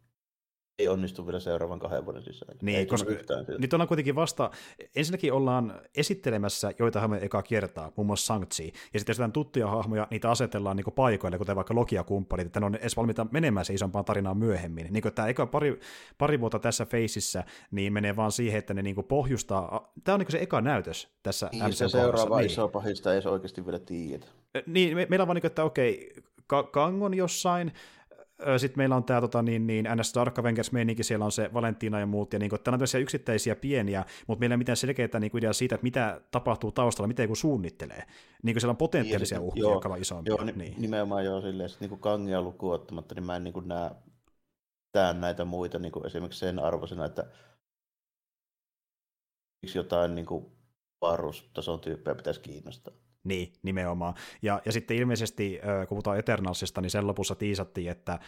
ei 0.79 0.87
onnistu 0.87 1.25
vielä 1.25 1.39
seuraavan 1.39 1.79
kahden 1.79 2.05
vuoden 2.05 2.23
sisällä. 2.23 2.55
Niin, 2.61 2.79
ei 2.79 2.85
koska 2.85 3.11
nyt 3.57 3.73
ollaan 3.73 3.87
kuitenkin 3.87 4.15
vasta, 4.15 4.51
ensinnäkin 4.95 5.33
ollaan 5.33 5.81
esittelemässä 5.95 6.71
joita 6.79 6.99
hahmoja 6.99 7.21
eka 7.21 7.41
kertaa, 7.43 7.91
muun 7.95 8.07
muassa 8.07 8.33
Shang-Chi, 8.33 8.65
ja 8.93 8.99
sitten 8.99 9.13
jos 9.13 9.17
jotain 9.17 9.31
tuttuja 9.31 9.67
hahmoja, 9.67 10.07
niitä 10.11 10.31
asetellaan 10.31 10.77
niin 10.77 10.93
paikoille, 10.95 11.37
kuten 11.37 11.55
vaikka 11.55 11.75
Lokia 11.75 12.03
kumppanit, 12.03 12.47
että 12.47 12.59
ne 12.59 12.65
on 12.65 12.75
edes 12.75 12.97
valmiita 12.97 13.27
menemään 13.31 13.65
se 13.65 13.73
isompaan 13.73 14.05
tarinaan 14.05 14.37
myöhemmin. 14.37 14.87
Niin 14.89 15.03
tämä 15.15 15.27
eka 15.27 15.45
pari, 15.45 15.79
pari 16.17 16.39
vuotta 16.39 16.59
tässä 16.59 16.85
Faceissa, 16.85 17.43
niin 17.71 17.93
menee 17.93 18.15
vaan 18.15 18.31
siihen, 18.31 18.59
että 18.59 18.73
ne 18.73 18.81
niin 18.81 18.95
pohjustaa, 19.07 19.91
tämä 20.03 20.13
on 20.13 20.19
niin 20.19 20.31
se 20.31 20.41
eka 20.41 20.61
näytös 20.61 21.09
tässä 21.23 21.49
Niin, 21.51 21.73
se 21.73 21.89
seuraava 21.89 22.37
Niin. 22.37 22.45
iso 22.45 22.67
pahista 22.67 23.13
ei 23.13 23.21
oikeasti 23.25 23.65
vielä 23.65 23.79
tiedä. 23.79 24.25
Niin, 24.65 24.97
me, 24.97 25.07
meillä 25.09 25.23
on 25.23 25.27
vaan 25.27 25.35
niin, 25.35 25.45
että 25.45 25.63
okei, 25.63 26.13
Ka- 26.47 26.63
Kang 26.63 27.03
on 27.03 27.13
jossain, 27.13 27.71
sitten 28.57 28.79
meillä 28.79 28.95
on 28.95 29.03
tämä 29.03 29.21
tota, 29.21 29.41
niin, 29.41 29.67
niin 29.67 29.87
NS 29.95 30.13
Dark 30.15 30.39
Avengers 30.39 30.71
meininki, 30.71 31.03
siellä 31.03 31.25
on 31.25 31.31
se 31.31 31.49
Valentina 31.53 31.99
ja 31.99 32.05
muut, 32.05 32.33
ja 32.33 32.39
niin 32.39 32.49
täällä 32.49 32.59
on 32.75 32.79
tämmöisiä 32.79 32.99
yksittäisiä 32.99 33.55
pieniä, 33.55 34.05
mutta 34.27 34.39
meillä 34.39 34.53
ei 34.53 34.55
ole 34.55 34.57
mitään 34.57 34.77
selkeää 34.77 35.19
niin 35.19 35.37
ideaa 35.37 35.53
siitä, 35.53 35.75
että 35.75 35.83
mitä 35.83 36.21
tapahtuu 36.31 36.71
taustalla, 36.71 37.07
miten 37.07 37.23
joku 37.23 37.35
suunnittelee. 37.35 38.03
Niin 38.43 38.53
kuin 38.53 38.61
siellä 38.61 38.71
on 38.71 38.77
potentiaalisia 38.77 39.37
Niin, 39.37 39.47
uhkia, 39.47 39.61
joo, 39.61 39.73
jotka 39.73 39.89
ovat 39.89 40.01
isompia. 40.01 40.31
Joo, 40.31 40.43
niin. 40.43 40.57
niin. 40.57 40.73
nimenomaan 40.77 41.25
joo 41.25 41.41
silleen, 41.41 41.69
että 41.69 41.85
niin 41.87 41.99
Kangia 41.99 42.41
lukuun 42.41 42.73
ottamatta, 42.73 43.15
niin 43.15 43.25
mä 43.25 43.35
en 43.35 43.43
niin 43.43 43.53
kuin 43.53 43.67
näe 43.67 43.91
mitään 44.87 45.21
näitä 45.21 45.45
muita 45.45 45.79
niin 45.79 45.91
kuin 45.91 46.05
esimerkiksi 46.05 46.39
sen 46.39 46.59
arvoisena, 46.59 47.05
että 47.05 47.25
miksi 49.61 49.77
jotain 49.77 50.15
niin 50.15 50.25
kuin 50.25 50.45
varustason 51.01 51.79
tyyppejä 51.79 52.15
pitäisi 52.15 52.39
kiinnostaa. 52.39 52.93
Niin, 53.27 53.53
nimenomaan. 53.63 54.13
Ja, 54.41 54.61
ja 54.65 54.71
sitten 54.71 54.97
ilmeisesti, 54.97 55.59
kun 55.87 55.95
puhutaan 55.95 56.19
Eternalsista, 56.19 56.81
niin 56.81 56.89
sen 56.89 57.07
lopussa 57.07 57.35
tiisattiin, 57.35 57.91
että 57.91 58.11
äh, 58.13 58.19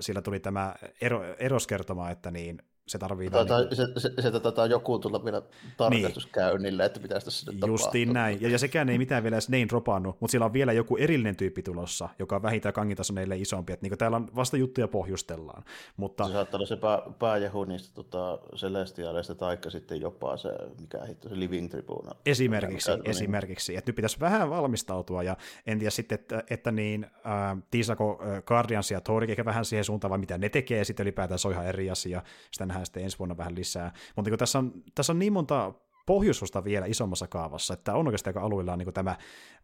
sillä 0.00 0.22
tuli 0.22 0.40
tämä 0.40 0.74
ero, 1.00 1.34
eroskertoma, 1.38 2.10
että 2.10 2.30
niin 2.30 2.58
se 2.88 2.98
tarvii... 2.98 3.30
Taitaa, 3.30 3.60
niin 3.60 3.76
se, 3.76 3.86
se, 3.98 4.22
se 4.22 4.40
taitaa 4.40 4.66
joku 4.66 4.98
tulla 4.98 5.24
vielä 5.24 5.42
tarkastuskäynnille, 5.76 6.84
että 6.84 7.00
pitäisi 7.00 7.24
tässä 7.24 7.52
nyt 7.52 7.60
Justiin 7.66 8.08
tapahtua. 8.08 8.22
näin. 8.22 8.42
Ja, 8.42 8.48
ja 8.48 8.58
sekään 8.58 8.88
ei 8.88 8.98
mitään 8.98 9.22
vielä 9.22 9.36
edes 9.36 9.48
Nein 9.48 9.68
dropannut, 9.68 10.20
mutta 10.20 10.32
sillä 10.32 10.46
on 10.46 10.52
vielä 10.52 10.72
joku 10.72 10.96
erillinen 10.96 11.36
tyyppi 11.36 11.62
tulossa, 11.62 12.08
joka 12.18 12.36
on 12.36 12.42
vähintään 12.42 12.72
kangitasoneille 12.72 13.36
isompi. 13.36 13.72
Että 13.72 13.86
niin 13.86 13.98
täällä 13.98 14.16
on 14.16 14.28
vasta 14.36 14.56
juttuja 14.56 14.88
pohjustellaan. 14.88 15.64
Mutta 15.96 16.26
Se 16.26 16.32
saattaa 16.32 16.58
olla 16.58 16.66
se 16.66 16.76
pää, 16.76 17.02
pääjehu 17.18 17.64
niistä 17.64 17.94
tota, 17.94 18.38
Celestialeista, 18.56 19.34
taikka 19.34 19.70
sitten 19.70 20.00
jopa 20.00 20.36
se, 20.36 20.48
mikä 20.80 21.04
hitto, 21.04 21.28
se 21.28 21.38
Living 21.38 21.70
Tribuna. 21.70 22.12
esimerkiksi, 22.26 22.90
Mikä- 22.90 23.02
niin. 23.02 23.10
esimerkiksi 23.10 23.76
että 23.76 23.88
nyt 23.88 23.96
pitäisi 23.96 24.20
vähän 24.20 24.50
valmistautua, 24.50 25.22
ja 25.22 25.36
en 25.66 25.78
tiedä 25.78 25.90
sitten, 25.90 26.18
että, 26.18 26.44
että 26.50 26.72
niin, 26.72 27.04
äh, 27.04 27.62
tiisako 27.70 28.22
äh, 28.22 28.42
Guardians 28.44 28.90
ja 28.90 29.00
ehkä 29.28 29.44
vähän 29.44 29.64
siihen 29.64 29.84
suuntaan, 29.84 30.10
vai 30.10 30.18
mitä 30.18 30.38
ne 30.38 30.48
tekee, 30.48 30.78
ja 30.78 30.84
sitten 30.84 31.04
ylipäätään 31.04 31.38
se 31.38 31.48
on 31.48 31.54
ihan 31.54 31.66
eri 31.66 31.90
asia, 31.90 32.22
sitä 32.50 32.66
nähdään 32.76 32.86
sitten 32.86 33.02
ensi 33.02 33.18
vuonna 33.18 33.36
vähän 33.36 33.54
lisää. 33.54 33.92
Mutta 34.16 34.30
niin 34.30 34.38
tässä, 34.38 34.58
on, 34.58 34.72
tässä 34.94 35.12
on 35.12 35.18
niin 35.18 35.32
monta 35.32 35.72
pohjustusta 36.06 36.64
vielä 36.64 36.86
isommassa 36.86 37.26
kaavassa, 37.26 37.74
että 37.74 37.94
on 37.94 38.06
oikeastaan 38.06 38.30
aika 38.36 38.46
alueilla 38.46 38.76
niin 38.76 38.92
tämä 38.92 39.16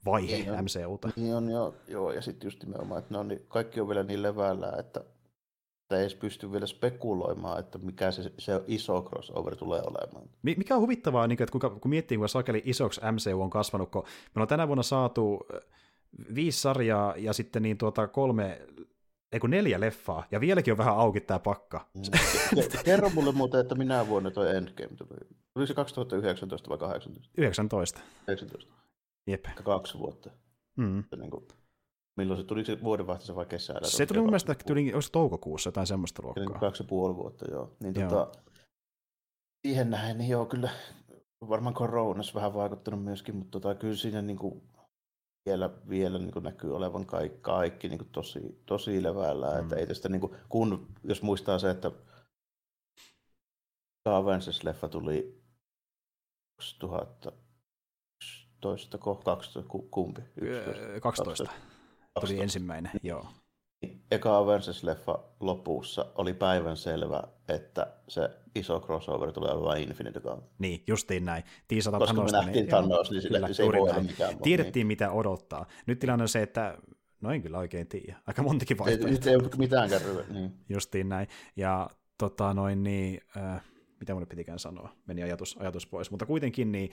vaihe 0.05 0.37
Niin 0.37 0.51
on. 0.53 0.65
MCUta. 0.65 1.09
Niin 1.17 1.35
on, 1.35 1.51
joo, 1.51 1.75
joo 1.89 2.13
ja 2.13 2.23
sitten 2.23 2.47
just 2.47 2.63
nimenomaan, 2.65 2.99
että 2.99 3.15
ne 3.15 3.19
on, 3.19 3.29
niin, 3.29 3.45
kaikki 3.49 3.81
on 3.81 3.89
vielä 3.89 4.03
niin 4.03 4.23
levällä, 4.23 4.73
että, 4.79 5.01
että 5.83 5.97
ei 5.97 6.01
edes 6.01 6.15
pysty 6.15 6.53
vielä 6.53 6.67
spekuloimaan, 6.67 7.61
että 7.61 7.79
mikä 7.79 8.11
se, 8.11 8.33
se 8.39 8.63
iso 8.67 9.03
crossover 9.03 9.57
tulee 9.57 9.83
olemaan. 9.83 10.29
Mi- 10.43 10.55
Mikä 10.59 10.75
on 10.75 10.81
huvittavaa, 10.81 11.27
niin 11.27 11.37
kuin, 11.37 11.45
että 11.45 11.53
kuinka, 11.53 11.71
kun 11.71 11.91
miettii, 11.91 12.17
kuinka 12.17 12.29
sakeli 12.29 12.63
isoksi 12.65 13.01
MCU 13.13 13.43
on 13.43 13.51
kasvanut, 13.51 13.91
kun 13.91 14.05
me 14.35 14.43
on 14.43 14.49
tänä 14.49 14.69
vuonna 14.69 14.83
saatu 14.83 15.41
viisi 16.35 16.61
sarjaa 16.61 17.15
ja 17.17 17.33
sitten 17.33 17.63
niin 17.63 17.79
tuota 17.79 18.09
kolme, 18.09 18.61
ei 19.33 19.41
kun 19.41 19.51
neljä 19.51 19.81
leffaa, 19.81 20.25
ja 20.31 20.41
vieläkin 20.41 20.73
on 20.73 20.79
vähän 20.79 20.97
auki 20.97 21.21
tämä 21.21 21.39
pakka. 21.39 21.87
Mm. 21.95 22.03
Ke- 22.57 22.83
Kerro 22.85 23.11
mulle 23.11 23.33
muuten, 23.33 23.61
että 23.61 23.75
minä 23.75 24.09
vuonna 24.09 24.31
toi 24.31 24.57
Endgame 24.57 24.97
tuli. 24.97 25.19
Tuli 25.55 25.67
se 25.67 25.75
2019 25.75 26.69
vai 26.71 26.79
18? 26.79 27.31
19. 27.39 28.01
19. 28.29 28.75
Jep. 29.27 29.45
Kaksi 29.65 29.99
vuotta. 29.99 30.31
Mm. 30.77 31.05
Niin 31.17 31.31
kuin, 31.31 31.49
milloin 32.17 32.41
se 32.41 32.47
tuli, 32.47 32.65
se 32.65 32.83
vuodenvaihtossa 32.83 33.35
vai 33.35 33.47
kesällä? 33.47 33.81
Se 33.89 34.07
tuli 34.07 34.19
mun 34.19 34.29
mielestä 34.29 34.55
tyyliin, 34.67 34.87
oliko 34.87 35.01
se 35.03 35.13
toukokuussa 35.13 35.69
jotain 35.69 35.87
semmoista 35.87 36.23
luokkaa. 36.23 36.59
kaksi 36.61 36.83
ja 36.83 36.87
puoli 36.89 37.17
vuotta, 37.17 37.45
joo. 37.51 37.77
Niin 37.81 37.95
Joo. 38.01 38.09
tota, 38.11 38.33
siihen 39.67 39.91
nähden, 39.91 40.19
niin 40.19 40.31
joo, 40.31 40.47
kyllä 40.47 40.71
varmaan 41.49 41.75
koronas 41.75 42.35
vähän 42.35 42.55
vaikuttanut 42.55 43.05
myöskin, 43.05 43.37
mutta 43.37 43.61
tota, 43.61 43.75
kyllä 43.75 43.97
siinä 43.97 44.23
niin 44.23 44.37
kuin 44.39 44.63
vielä, 45.47 45.71
vielä 45.89 46.19
niin 46.19 46.33
kuin 46.33 46.43
näkyy 46.43 46.77
olevan 46.77 47.07
kaikki, 47.07 47.39
kaikki 47.41 47.89
niin 47.89 47.99
kuin 47.99 48.09
tosi, 48.13 48.63
tosi 48.67 49.03
levällä. 49.03 49.51
Mm. 49.51 49.61
Että 49.61 49.77
ei 49.77 49.87
tästä, 49.87 50.09
niin 50.09 50.21
kuin, 50.21 50.37
kun, 50.49 50.89
jos 51.05 51.23
muistaa 51.23 51.59
se, 51.59 51.71
että 51.71 51.91
Avengers-leffa 54.09 54.89
tuli 54.89 55.43
2011, 56.57 58.99
ko- 58.99 59.23
12, 59.25 59.63
ku- 59.69 59.89
kumpi? 59.91 60.23
11. 60.37 60.83
Öö, 60.83 61.01
12 61.01 61.45
tuli 61.45 61.57
12. 62.15 62.43
ensimmäinen, 62.43 62.93
joo. 63.03 63.27
Eka 64.11 64.39
Avengers-leffa 64.39 65.19
lopussa 65.41 66.07
oli 66.15 66.35
päivän 66.35 66.77
selvä, 66.77 67.23
että 67.49 67.87
se 68.09 68.31
iso 68.55 68.81
crossover 68.81 69.33
tulee 69.33 69.53
olemaan 69.53 69.81
Infinity 69.81 70.21
Gauntlet. 70.21 70.51
Niin, 70.59 70.85
justiin 70.87 71.25
näin. 71.25 71.45
Tiisataan 71.69 72.01
Koska 72.01 72.15
me 72.15 72.17
Thanosta, 72.17 72.43
nähtiin 72.43 72.69
joo, 72.69 72.83
Thanos, 72.83 73.11
niin 73.11 73.23
kyllä, 73.23 73.53
se 73.53 73.63
ei 73.63 73.69
voi 73.69 73.91
olla 73.91 74.01
mikään 74.01 74.33
muu. 74.33 74.43
Tiedettiin, 74.43 74.87
mitä 74.87 75.11
odottaa. 75.11 75.67
Nyt 75.87 75.99
tilanne 75.99 76.23
on 76.23 76.29
se, 76.29 76.43
että 76.43 76.79
no 77.21 77.31
en 77.31 77.43
kyllä 77.43 77.59
oikein 77.59 77.87
tiedä. 77.87 78.17
Aika 78.27 78.43
montakin 78.43 78.77
Niin. 78.77 78.89
Ei, 78.89 78.93
vaihtoehtoa. 78.93 79.19
nyt 79.19 79.27
ei 79.27 79.37
ole 79.37 79.59
mitään 79.59 79.91
kärryä. 79.91 80.25
Niin. 80.29 80.53
Justiin 80.69 81.09
näin. 81.09 81.29
Ja 81.57 81.91
tota 82.19 82.55
noin 82.55 82.83
niin, 82.83 83.21
äh, 83.37 83.63
mitä 84.01 84.15
mun 84.15 84.27
pitikään 84.27 84.59
sanoa, 84.59 84.93
meni 85.07 85.23
ajatus, 85.23 85.57
ajatus 85.61 85.87
pois, 85.87 86.11
mutta 86.11 86.27
kuitenkin 86.27 86.73
niin 86.73 86.91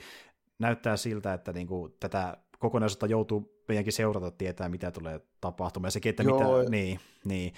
näyttää 0.58 0.96
siltä, 0.96 1.34
että 1.34 1.52
niinku 1.52 1.96
tätä 2.00 2.36
kokonaisuutta 2.60 3.06
joutuu 3.06 3.62
meidänkin 3.68 3.92
seurata 3.92 4.30
tietää, 4.30 4.68
mitä 4.68 4.90
tulee 4.90 5.20
tapahtumaan. 5.40 5.86
Ja 5.86 5.90
sekin, 5.90 6.10
että 6.10 6.22
Joo. 6.22 6.58
mitä, 6.58 6.70
niin, 6.70 7.00
niin. 7.24 7.52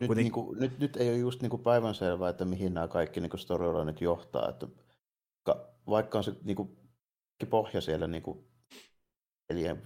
Nyt, 0.00 0.08
Kuiten- 0.08 0.22
niin 0.22 0.32
kuin, 0.32 0.58
nyt, 0.60 0.78
nyt 0.78 0.96
ei 0.96 1.08
ole 1.08 1.18
just 1.18 1.42
niin 1.42 1.50
kuin 1.50 1.62
päivänselvää, 1.62 2.30
että 2.30 2.44
mihin 2.44 2.74
nämä 2.74 2.88
kaikki 2.88 3.20
niin 3.20 3.38
storylineit 3.38 4.00
johtaa. 4.00 4.48
Että, 4.48 4.66
ka- 5.42 5.68
vaikka 5.86 6.18
on 6.18 6.24
se 6.24 6.32
niin 6.44 6.56
kuin, 6.56 6.76
pohja 7.50 7.80
siellä 7.80 8.06
niin 8.06 8.22
kuin 8.22 8.44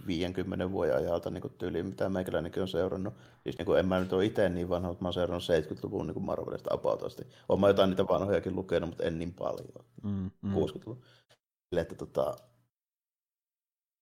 50 0.06 0.70
vuoden 0.72 0.96
ajalta 0.96 1.30
niin 1.30 1.42
tyyliin, 1.58 1.86
mitä 1.86 2.08
meikäläinenkin 2.08 2.62
on 2.62 2.68
seurannut. 2.68 3.14
Siis 3.42 3.58
niin 3.58 3.66
kuin, 3.66 3.78
en 3.78 3.86
mä 3.86 4.00
nyt 4.00 4.12
ole 4.12 4.24
itse 4.24 4.48
niin 4.48 4.68
vanha, 4.68 4.88
mutta 4.88 5.02
mä 5.02 5.06
oon 5.06 5.12
seurannut 5.14 5.42
70-luvun 5.42 6.06
niin 6.06 6.22
Marvelista 6.22 6.74
apautasti. 6.74 7.22
Olen 7.48 7.60
mä 7.60 7.68
jotain 7.68 7.90
niitä 7.90 8.08
vanhojakin 8.08 8.56
lukenut, 8.56 8.90
mutta 8.90 9.04
en 9.04 9.18
niin 9.18 9.34
paljon. 9.34 9.84
Mm, 10.02 10.30
mm. 10.42 10.54
60-luvun. 10.54 11.02
Sille, 11.68 11.80
että 11.80 11.94
tota, 11.94 12.36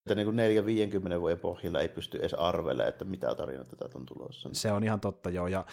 että 0.07 0.15
niin 0.15 0.27
kuin 0.27 1.17
4-50 1.17 1.21
vuoden 1.21 1.39
pohjilla 1.39 1.81
ei 1.81 1.89
pysty 1.89 2.19
edes 2.19 2.35
arvelemaan, 2.35 2.89
että 2.89 3.05
mitä 3.05 3.35
tarinaa 3.35 3.65
tätä 3.65 3.89
on 3.95 4.07
tulossa. 4.07 4.49
Se 4.53 4.73
on 4.73 4.85
ihan 4.85 5.01
totta, 5.01 5.31
joo. 5.31 5.47
Ja, 5.47 5.67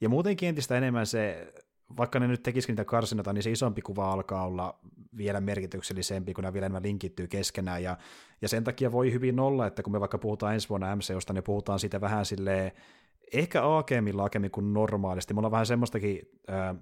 ja 0.00 0.08
muutenkin 0.08 0.48
entistä 0.48 0.76
enemmän 0.76 1.06
se, 1.06 1.52
vaikka 1.96 2.20
ne 2.20 2.26
nyt 2.28 2.42
tekisikin 2.42 2.72
niitä 2.72 2.84
karsinota, 2.84 3.32
niin 3.32 3.42
se 3.42 3.50
isompi 3.50 3.82
kuva 3.82 4.12
alkaa 4.12 4.46
olla 4.46 4.78
vielä 5.16 5.40
merkityksellisempi, 5.40 6.34
kun 6.34 6.42
nämä 6.42 6.52
vielä 6.52 6.66
enemmän 6.66 6.82
linkittyy 6.82 7.26
keskenään. 7.26 7.82
Ja, 7.82 7.96
ja 8.42 8.48
sen 8.48 8.64
takia 8.64 8.92
voi 8.92 9.12
hyvin 9.12 9.40
olla, 9.40 9.66
että 9.66 9.82
kun 9.82 9.92
me 9.92 10.00
vaikka 10.00 10.18
puhutaan 10.18 10.54
ensi 10.54 10.68
vuonna 10.68 10.96
MCOsta, 10.96 11.32
niin 11.32 11.44
puhutaan 11.44 11.78
siitä 11.78 12.00
vähän 12.00 12.26
silleen, 12.26 12.72
ehkä 13.32 13.62
aakeemmin 13.62 14.16
laakemmin 14.16 14.50
kuin 14.50 14.72
normaalisti. 14.72 15.34
Me 15.34 15.38
ollaan 15.38 15.52
vähän 15.52 15.66
semmoistakin 15.66 16.20
äh, 16.50 16.76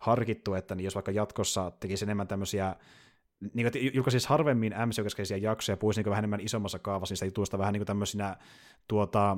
harkittu, 0.00 0.54
että 0.54 0.76
jos 0.78 0.94
vaikka 0.94 1.12
jatkossa 1.12 1.72
tekisi 1.80 2.04
enemmän 2.04 2.28
tämmöisiä 2.28 2.76
niin 3.54 3.72
kuin, 3.72 3.94
julkaisisi 3.94 4.28
harvemmin 4.28 4.74
MCU-keskeisiä 4.86 5.36
jaksoja, 5.36 5.76
puhuisi 5.76 6.00
niin 6.00 6.10
vähän 6.10 6.20
enemmän 6.20 6.40
isommassa 6.40 6.78
kaavassa 6.78 7.12
niistä 7.12 7.26
jutuista, 7.26 7.58
vähän 7.58 7.72
niin 7.72 7.80
kuin 7.80 7.86
tämmöisinä 7.86 8.36
tuota, 8.88 9.36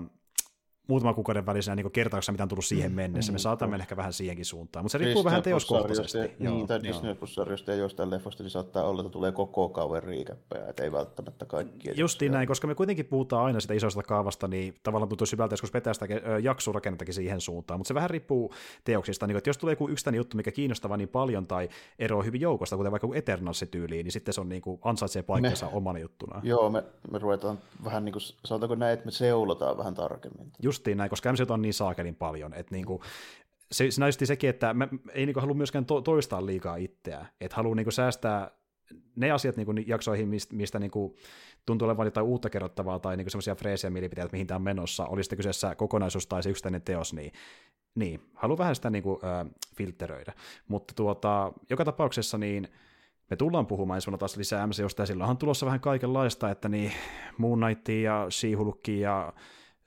muutaman 0.87 1.15
kuukauden 1.15 1.47
välisenä 1.47 1.77
niin 1.77 1.91
kertauksena, 1.91 2.35
mitä 2.35 2.43
on 2.43 2.49
tullut 2.49 2.65
siihen 2.65 2.91
mm, 2.91 2.97
mennessä. 2.97 3.33
Me 3.33 3.37
mm, 3.37 3.41
saatamme 3.41 3.71
mennä 3.71 3.83
ehkä 3.83 3.97
vähän 3.97 4.13
siihenkin 4.13 4.45
suuntaan, 4.45 4.85
mutta 4.85 4.93
se 4.93 4.99
riippuu 4.99 5.25
vähän 5.25 5.43
teoskohtaisesti. 5.43 6.19
Niin, 6.39 6.67
tai 6.67 6.83
Disney 6.83 7.15
Plus-sarjoista 7.15 7.71
ja 7.71 7.77
jostain 7.77 8.11
leffosta, 8.11 8.43
niin 8.43 8.51
saattaa 8.51 8.83
olla, 8.83 9.01
että 9.01 9.13
tulee 9.13 9.33
koko 9.33 9.69
kauden 9.69 10.03
riikäppejä, 10.03 10.67
että 10.69 10.83
ei 10.83 10.93
välttämättä 10.93 11.45
kaikki. 11.45 11.91
Justiin 11.97 12.33
näin, 12.33 12.49
koska 12.49 12.67
me 12.67 12.75
kuitenkin 12.75 13.07
puhutaan 13.07 13.45
aina 13.45 13.61
sitä 13.61 13.75
isosta 13.75 14.03
kaavasta, 14.03 14.49
niin 14.49 14.75
tavallaan 14.83 15.09
tuntuu 15.09 15.27
hyvältä 15.33 15.53
joskus 15.53 15.75
vetää 15.75 15.95
sitä 15.95 16.07
jaksorakennettakin 16.43 17.15
siihen 17.15 17.41
suuntaan, 17.41 17.81
mutta 17.81 17.89
se 17.89 17.95
vähän 17.95 18.11
riippuu 18.11 18.55
teoksista, 18.85 19.27
niin 19.27 19.37
että 19.37 19.51
jos 19.51 19.59
tulee 19.59 19.73
joku 19.73 19.89
yksittäinen 19.89 20.17
juttu, 20.17 20.37
mikä 20.37 20.53
kiinnostaa 20.53 20.97
niin 20.97 21.09
paljon 21.09 21.47
tai 21.47 21.69
eroaa 21.99 22.23
hyvin 22.23 22.41
joukosta, 22.41 22.77
kuten 22.77 22.93
vaikka 22.93 23.09
Eternalsi 23.15 23.67
tyyliin, 23.67 24.05
niin 24.05 24.13
sitten 24.13 24.35
se 24.35 24.41
on 24.41 24.49
niin 24.49 24.63
kuin, 24.63 24.81
ansaitsee 24.85 25.23
paikkansa 25.23 25.67
me, 25.67 25.73
omana 25.75 25.99
juttuna. 25.99 26.41
Joo, 26.45 26.71
me, 26.71 26.85
me 27.11 27.19
ruvetaan 27.19 27.59
vähän 27.85 28.05
niin 28.05 28.13
kuin, 28.13 28.23
sanotaanko 28.45 28.75
näin, 28.75 28.95
että 28.95 29.07
me 29.07 29.11
seulotaan 29.11 29.79
vähän 29.79 29.95
tarkemmin. 29.95 30.53
Justiin 30.77 30.97
näin, 30.99 31.11
koska 31.11 31.33
MCU 31.33 31.53
on 31.53 31.63
niin 31.63 31.75
saakelin 31.75 32.15
paljon, 32.15 32.55
että 32.55 32.75
niin 32.75 32.87
kuin, 32.87 33.01
se, 33.73 33.91
se 33.91 34.01
näytti 34.01 34.27
sekin, 34.27 34.51
että 34.51 34.75
mä 34.75 34.89
ei 35.13 35.27
niin 35.27 35.41
halua 35.41 35.55
myöskään 35.55 35.87
to, 35.87 36.01
toistaa 36.01 36.47
liikaa 36.47 36.77
itseä, 36.77 37.27
että 37.41 37.57
haluaa 37.57 37.75
niin 37.75 37.93
säästää 37.93 38.51
ne 39.17 39.31
asiat 39.31 39.57
niin 39.57 39.67
kuin, 39.67 39.85
jaksoihin, 39.89 40.29
mistä, 40.29 40.57
mistä 40.57 40.79
niin 40.79 40.91
kuin, 40.91 41.17
tuntuu 41.67 41.89
olevan 41.89 42.07
jotain 42.07 42.27
uutta 42.27 42.51
kerrottavaa 42.51 42.99
tai 42.99 43.17
niin 43.17 43.31
semmoisia 43.31 43.55
freesejä 43.55 43.91
mielipiteitä, 43.91 44.33
mihin 44.33 44.47
tämä 44.47 44.57
on 44.57 44.63
menossa, 44.63 45.07
oli 45.07 45.25
sitten 45.25 45.37
kyseessä 45.37 45.75
kokonaisuus 45.75 46.27
tai 46.27 46.43
se 46.43 46.51
yksittäinen 46.51 46.83
teos, 46.83 47.13
niin, 47.13 47.33
niin 47.95 48.21
haluan 48.35 48.59
vähän 48.59 48.75
sitä 48.75 48.91
niin 48.91 49.03
kuin, 49.03 49.21
äh, 49.25 49.47
filtteröidä. 49.77 50.33
Mutta 50.69 50.95
tuota, 50.95 51.53
joka 51.71 51.85
tapauksessa 51.85 52.39
niin 52.39 52.69
me 53.31 53.37
tullaan 53.37 53.67
puhumaan 53.67 53.97
ensi 53.97 54.11
taas 54.19 54.37
lisää 54.37 54.67
MCUsta, 54.67 55.03
ja 55.03 55.07
silloinhan 55.07 55.39
tulossa 55.39 55.67
vähän 55.67 55.81
kaikenlaista, 55.81 56.51
että 56.51 56.69
niin 56.69 56.93
Moon 57.39 57.61
Knightia 57.61 58.03
ja 58.03 58.27
she 58.31 58.49
ja 59.01 59.33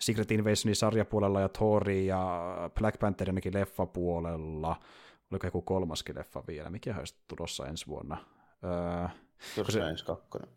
Secret 0.01 0.31
Invasionin 0.31 0.75
sarjapuolella 0.75 1.41
ja 1.41 1.49
Thorin 1.49 2.07
ja 2.07 2.53
Black 2.79 2.99
Panther 2.99 3.29
ainakin 3.29 3.53
leffapuolella. 3.53 4.75
Oliko 5.31 5.47
joku 5.47 5.61
kolmaskin 5.61 6.15
leffa 6.15 6.43
vielä? 6.47 6.69
Mikä 6.69 6.95
olisi 6.97 7.15
tulossa 7.27 7.67
ensi 7.67 7.87
vuonna? 7.87 8.17
Öö, 8.63 9.07
se 9.69 9.79
ensi 9.79 10.05
kakkonen. 10.05 10.49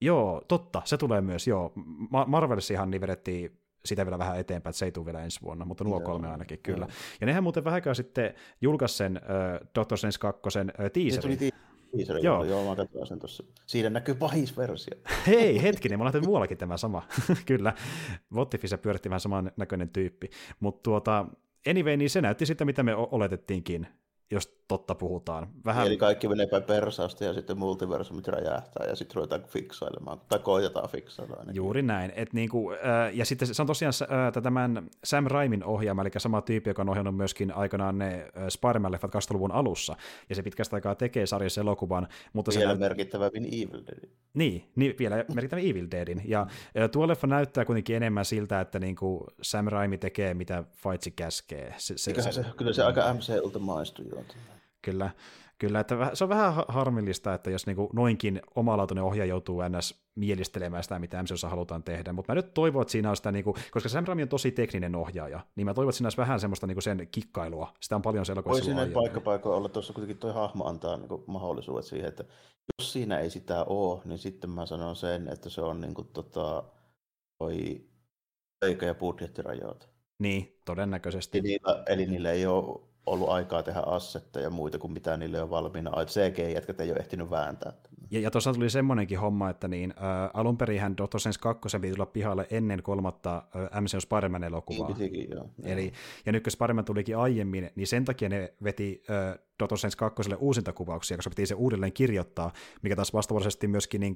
Joo, 0.00 0.42
totta, 0.48 0.82
se 0.84 0.96
tulee 0.96 1.20
myös, 1.20 1.46
joo. 1.46 1.72
Ma- 2.10 2.24
Marvelsihan 2.28 2.90
niin 2.90 3.00
vedettiin 3.00 3.62
sitä 3.84 4.06
vielä 4.06 4.18
vähän 4.18 4.38
eteenpäin, 4.38 4.70
että 4.70 4.78
se 4.78 4.84
ei 4.84 4.92
tule 4.92 5.06
vielä 5.06 5.24
ensi 5.24 5.40
vuonna, 5.42 5.64
mutta 5.64 5.84
nuo 5.84 5.98
joo, 5.98 6.06
kolme 6.06 6.28
ainakin 6.28 6.58
kyllä. 6.62 6.86
Joo. 6.86 6.96
Ja 7.20 7.26
nehän 7.26 7.42
muuten 7.42 7.64
vähänkään 7.64 7.96
sitten 7.96 8.34
julkaisi 8.60 8.96
sen 8.96 9.20
uh, 9.22 9.68
Doctor 9.74 9.98
Strange 9.98 10.16
2 10.20 10.40
uh, 10.58 10.90
teaserin. 10.92 11.52
Teaserin, 11.96 12.24
joo. 12.24 12.44
joo, 12.44 12.76
mä 12.76 13.04
sen 13.04 13.18
tuossa. 13.18 13.44
Siinä 13.66 13.90
näkyy 13.90 14.14
pahis 14.14 14.56
versio. 14.56 14.94
Hei, 15.26 15.62
hetkinen, 15.62 15.98
mä 15.98 16.04
olen 16.04 16.24
muuallakin 16.24 16.58
tämä 16.58 16.76
sama. 16.76 17.02
kyllä, 17.46 17.74
Vottifissa 18.34 18.78
pyöritti 18.78 19.10
vähän 19.10 19.20
saman 19.20 19.52
näköinen 19.56 19.88
tyyppi. 19.88 20.30
Mutta 20.60 20.82
tuota, 20.82 21.26
anyway, 21.70 21.96
niin 21.96 22.10
se 22.10 22.20
näytti 22.20 22.46
sitä, 22.46 22.64
mitä 22.64 22.82
me 22.82 22.94
oletettiinkin 22.94 23.86
jos 24.32 24.62
totta 24.68 24.94
puhutaan. 24.94 25.48
Vähän... 25.64 25.86
Eli 25.86 25.96
kaikki 25.96 26.28
menee 26.28 26.46
päin 26.46 26.62
persausta 26.62 27.24
ja 27.24 27.32
sitten 27.32 27.58
multiversumit 27.58 28.28
räjähtää 28.28 28.86
ja 28.86 28.96
sitten 28.96 29.16
ruvetaan 29.16 29.42
fiksailemaan, 29.42 30.20
tai 30.28 30.38
koitetaan 30.38 30.88
fiksailla 30.88 31.36
ainakin. 31.36 31.56
Juuri 31.56 31.82
näin. 31.82 32.12
Et 32.16 32.32
niinku, 32.32 32.72
äh, 32.72 32.78
ja 33.14 33.24
sitten 33.24 33.54
se 33.54 33.62
on 33.62 33.66
tosiaan 33.66 33.92
äh, 34.02 34.42
tämän 34.42 34.88
Sam 35.04 35.24
Raimin 35.26 35.64
ohjaama, 35.64 36.02
eli 36.02 36.10
sama 36.18 36.42
tyyppi, 36.42 36.70
joka 36.70 36.82
on 36.82 36.88
ohjannut 36.88 37.16
myöskin 37.16 37.52
aikanaan 37.52 37.98
ne 37.98 38.14
äh, 38.14 38.46
Spider-Man-leffat 38.48 39.14
2000-luvun 39.14 39.52
alussa, 39.52 39.96
ja 40.28 40.34
se 40.34 40.42
pitkästä 40.42 40.76
aikaa 40.76 40.94
tekee 40.94 41.26
sarjassa 41.26 41.60
elokuvan. 41.60 42.08
Mutta 42.32 42.52
vielä 42.56 42.72
se 42.72 42.78
merkittävämmin 42.78 43.44
Evil 43.44 43.82
Deadin. 43.86 44.10
Niin, 44.34 44.64
niin 44.76 44.94
vielä 44.98 45.24
merkittävän 45.34 45.64
Evil 45.70 45.86
Deadin. 45.90 46.22
Ja 46.24 46.40
äh, 46.40 46.90
tuo 46.90 47.08
leffa 47.08 47.26
näyttää 47.26 47.64
kuitenkin 47.64 47.96
enemmän 47.96 48.24
siltä, 48.24 48.60
että 48.60 48.78
niinku 48.78 49.26
Sam 49.42 49.66
Raimi 49.66 49.98
tekee, 49.98 50.34
mitä 50.34 50.64
Faitsi 50.76 51.10
käskee. 51.10 51.74
Se, 51.76 51.98
se, 51.98 52.22
se, 52.22 52.32
se, 52.32 52.44
kyllä 52.56 52.72
se 52.72 52.82
aika 52.82 53.14
MCUlta 53.14 53.58
maistuu. 53.58 54.21
Kyllä, 54.82 55.10
kyllä 55.58 55.80
että 55.80 56.10
se 56.14 56.24
on 56.24 56.30
vähän 56.30 56.54
harmillista, 56.68 57.34
että 57.34 57.50
jos 57.50 57.66
niin 57.66 57.76
noinkin 57.92 58.42
omalaatuinen 58.54 59.04
ohjaaja 59.04 59.30
joutuu 59.30 59.62
ns. 59.78 60.04
mielistelemään 60.14 60.82
sitä, 60.82 60.98
mitä 60.98 61.22
MCUssa 61.22 61.48
halutaan 61.48 61.82
tehdä, 61.82 62.12
mutta 62.12 62.32
mä 62.32 62.34
nyt 62.34 62.54
toivon, 62.54 62.82
että 62.82 62.92
siinä 62.92 63.10
on 63.10 63.16
sitä, 63.16 63.32
niin 63.32 63.44
kuin, 63.44 63.56
koska 63.70 63.88
Sam 63.88 64.04
Raimi 64.04 64.22
on 64.22 64.28
tosi 64.28 64.52
tekninen 64.52 64.94
ohjaaja, 64.94 65.40
niin 65.56 65.64
mä 65.66 65.74
toivon, 65.74 65.90
että 65.90 65.96
siinä 65.96 66.06
olisi 66.06 66.16
vähän 66.16 66.40
semmoista 66.40 66.66
niin 66.66 66.74
kuin 66.74 66.82
sen 66.82 67.08
kikkailua, 67.10 67.72
sitä 67.80 67.96
on 67.96 68.02
paljon 68.02 68.26
selkoa. 68.26 68.52
Voi 68.52 68.62
siinä 68.62 68.86
paikka 69.24 69.50
olla, 69.50 69.68
tuossa 69.68 69.92
kuitenkin 69.92 70.18
toi 70.18 70.32
hahmo 70.32 70.64
antaa 70.64 70.96
niin 70.96 71.08
kuin 71.08 71.24
mahdollisuudet 71.26 71.84
siihen, 71.84 72.08
että 72.08 72.24
jos 72.78 72.92
siinä 72.92 73.18
ei 73.18 73.30
sitä 73.30 73.64
ole, 73.64 74.00
niin 74.04 74.18
sitten 74.18 74.50
mä 74.50 74.66
sanon 74.66 74.96
sen, 74.96 75.28
että 75.28 75.50
se 75.50 75.60
on 75.60 75.80
niin 75.80 75.94
kuin, 75.94 76.08
tota, 76.08 76.64
toi 77.38 77.84
eikä 78.62 78.86
ja 78.86 78.94
budjettirajoita. 78.94 79.86
Niin, 80.18 80.58
todennäköisesti. 80.64 81.38
Eli 81.38 81.48
niillä, 81.48 81.82
eli 81.86 82.06
niillä 82.06 82.30
ei 82.30 82.46
ole 82.46 82.91
ollut 83.06 83.28
aikaa 83.28 83.62
tehdä 83.62 83.80
assetteja 83.80 84.44
ja 84.44 84.50
muita 84.50 84.78
kuin 84.78 84.92
mitä 84.92 85.16
niille 85.16 85.42
on 85.42 85.50
valmiina. 85.50 85.90
CG-jätkät 85.90 86.80
ei 86.80 86.90
ole 86.90 86.98
ehtinyt 86.98 87.30
vääntää. 87.30 87.72
Ja, 88.10 88.20
ja 88.20 88.30
tuossa 88.30 88.52
tuli 88.52 88.70
semmoinenkin 88.70 89.18
homma, 89.18 89.50
että 89.50 89.68
niin, 89.68 89.90
ä, 89.90 90.30
alun 90.34 90.58
perin 90.58 90.96
Doctor 90.96 91.20
Strange 91.20 91.38
2 91.40 91.78
piti 91.78 91.92
tulla 91.92 92.06
pihalle 92.06 92.46
ennen 92.50 92.82
kolmatta 92.82 93.42
ä, 93.74 93.80
MCU 93.80 94.00
Spider-Man 94.00 94.44
elokuvaa. 94.44 94.86
Niin, 94.88 94.96
pitikin, 94.96 95.30
joo. 95.30 95.48
Eli, 95.64 95.92
ja 96.26 96.32
nyt 96.32 96.42
kun 96.42 96.50
Spider-Man 96.50 96.84
tulikin 96.84 97.16
aiemmin, 97.16 97.70
niin 97.76 97.86
sen 97.86 98.04
takia 98.04 98.28
ne 98.28 98.52
veti 98.64 99.02
ä, 99.10 99.38
Doctor 99.62 99.78
Strange 99.78 99.96
2 99.96 100.22
uusintakuvauksia, 100.38 101.16
koska 101.16 101.30
piti 101.30 101.46
se 101.46 101.54
uudelleen 101.54 101.92
kirjoittaa, 101.92 102.52
mikä 102.82 102.96
taas 102.96 103.12
vastaavallisesti 103.12 103.68
myöskin 103.68 104.00
niin 104.00 104.14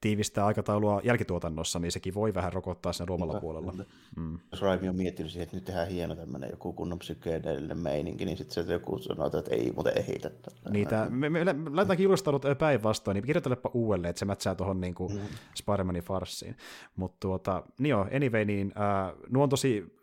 tiivistää 0.00 0.46
aikataulua 0.46 1.00
jälkituotannossa, 1.04 1.78
niin 1.78 1.92
sekin 1.92 2.14
voi 2.14 2.34
vähän 2.34 2.52
rokottaa 2.52 2.92
sen 2.92 3.06
luomalla 3.08 3.40
puolella. 3.40 3.72
Mm. 4.16 4.38
Jos 4.52 4.62
Raimi 4.62 4.88
on 4.88 4.96
miettinyt 4.96 5.32
siihen, 5.32 5.42
että 5.42 5.56
nyt 5.56 5.64
tehdään 5.64 5.88
hieno 5.88 6.16
tämmöinen 6.16 6.50
joku 6.50 6.72
kunnon 6.72 6.98
psykedeellinen 6.98 7.78
meininki, 7.78 8.24
niin 8.24 8.36
sitten 8.36 8.64
se 8.64 8.72
joku 8.72 8.98
sanoo, 8.98 9.26
että 9.26 9.54
ei 9.54 9.72
muuten 9.74 9.98
ehitä. 9.98 10.30
Niitä, 10.70 11.06
me, 11.10 11.30
me, 11.30 11.44
me 11.44 11.70
laitetaankin 11.70 12.04
julistaulut 12.04 12.42
päinvastoin, 12.58 13.14
niin 13.14 13.24
kirjoitelepa 13.24 13.70
uudelleen, 13.74 14.10
että 14.10 14.18
se 14.18 14.24
mätsää 14.24 14.54
tuohon 14.54 14.80
niin 14.80 14.94
mm. 15.12 15.20
Spider-Manin 15.54 16.02
farssiin. 16.02 16.56
Mutta 16.96 17.16
tuota, 17.20 17.62
niin 17.78 17.90
joo, 17.90 18.06
anyway, 18.16 18.44
niin 18.44 18.72
äh, 18.76 19.14
nuo 19.30 19.42
on 19.42 19.48
tosi 19.48 19.94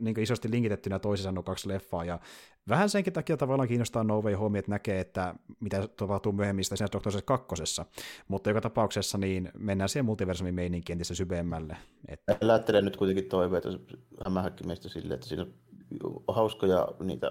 niin 0.00 0.20
isosti 0.20 0.50
linkitettynä 0.50 0.98
toisiinsa 0.98 1.32
nuo 1.32 1.42
kaksi 1.42 1.68
leffaa, 1.68 2.04
ja 2.04 2.18
vähän 2.68 2.88
senkin 2.88 3.12
takia 3.12 3.36
tavallaan 3.36 3.68
kiinnostaa 3.68 4.04
No 4.04 4.22
Way 4.22 4.34
Home, 4.34 4.58
että 4.58 4.70
näkee, 4.70 5.00
että 5.00 5.34
mitä 5.60 5.88
tapahtuu 5.96 6.32
myöhemmin 6.32 6.64
siinä 6.64 6.88
Doctor 6.92 7.12
kakkosessa, 7.24 7.86
mutta 8.28 8.50
joka 8.50 8.60
tapauksessa 8.60 9.18
niin 9.18 9.50
mennään 9.58 9.88
siihen 9.88 10.04
multiversumin 10.04 10.54
meininkiin 10.54 10.94
entistä 10.94 11.14
syvemmälle. 11.14 11.76
Että... 12.08 12.36
Lähtelen 12.40 12.84
nyt 12.84 12.96
kuitenkin 12.96 13.28
toiveita 13.28 13.68
hämähäkkimistä 14.24 14.88
silleen, 14.88 15.14
että 15.14 15.26
siinä 15.26 15.46
on 16.04 16.24
hauskoja 16.28 16.88
niitä 17.00 17.30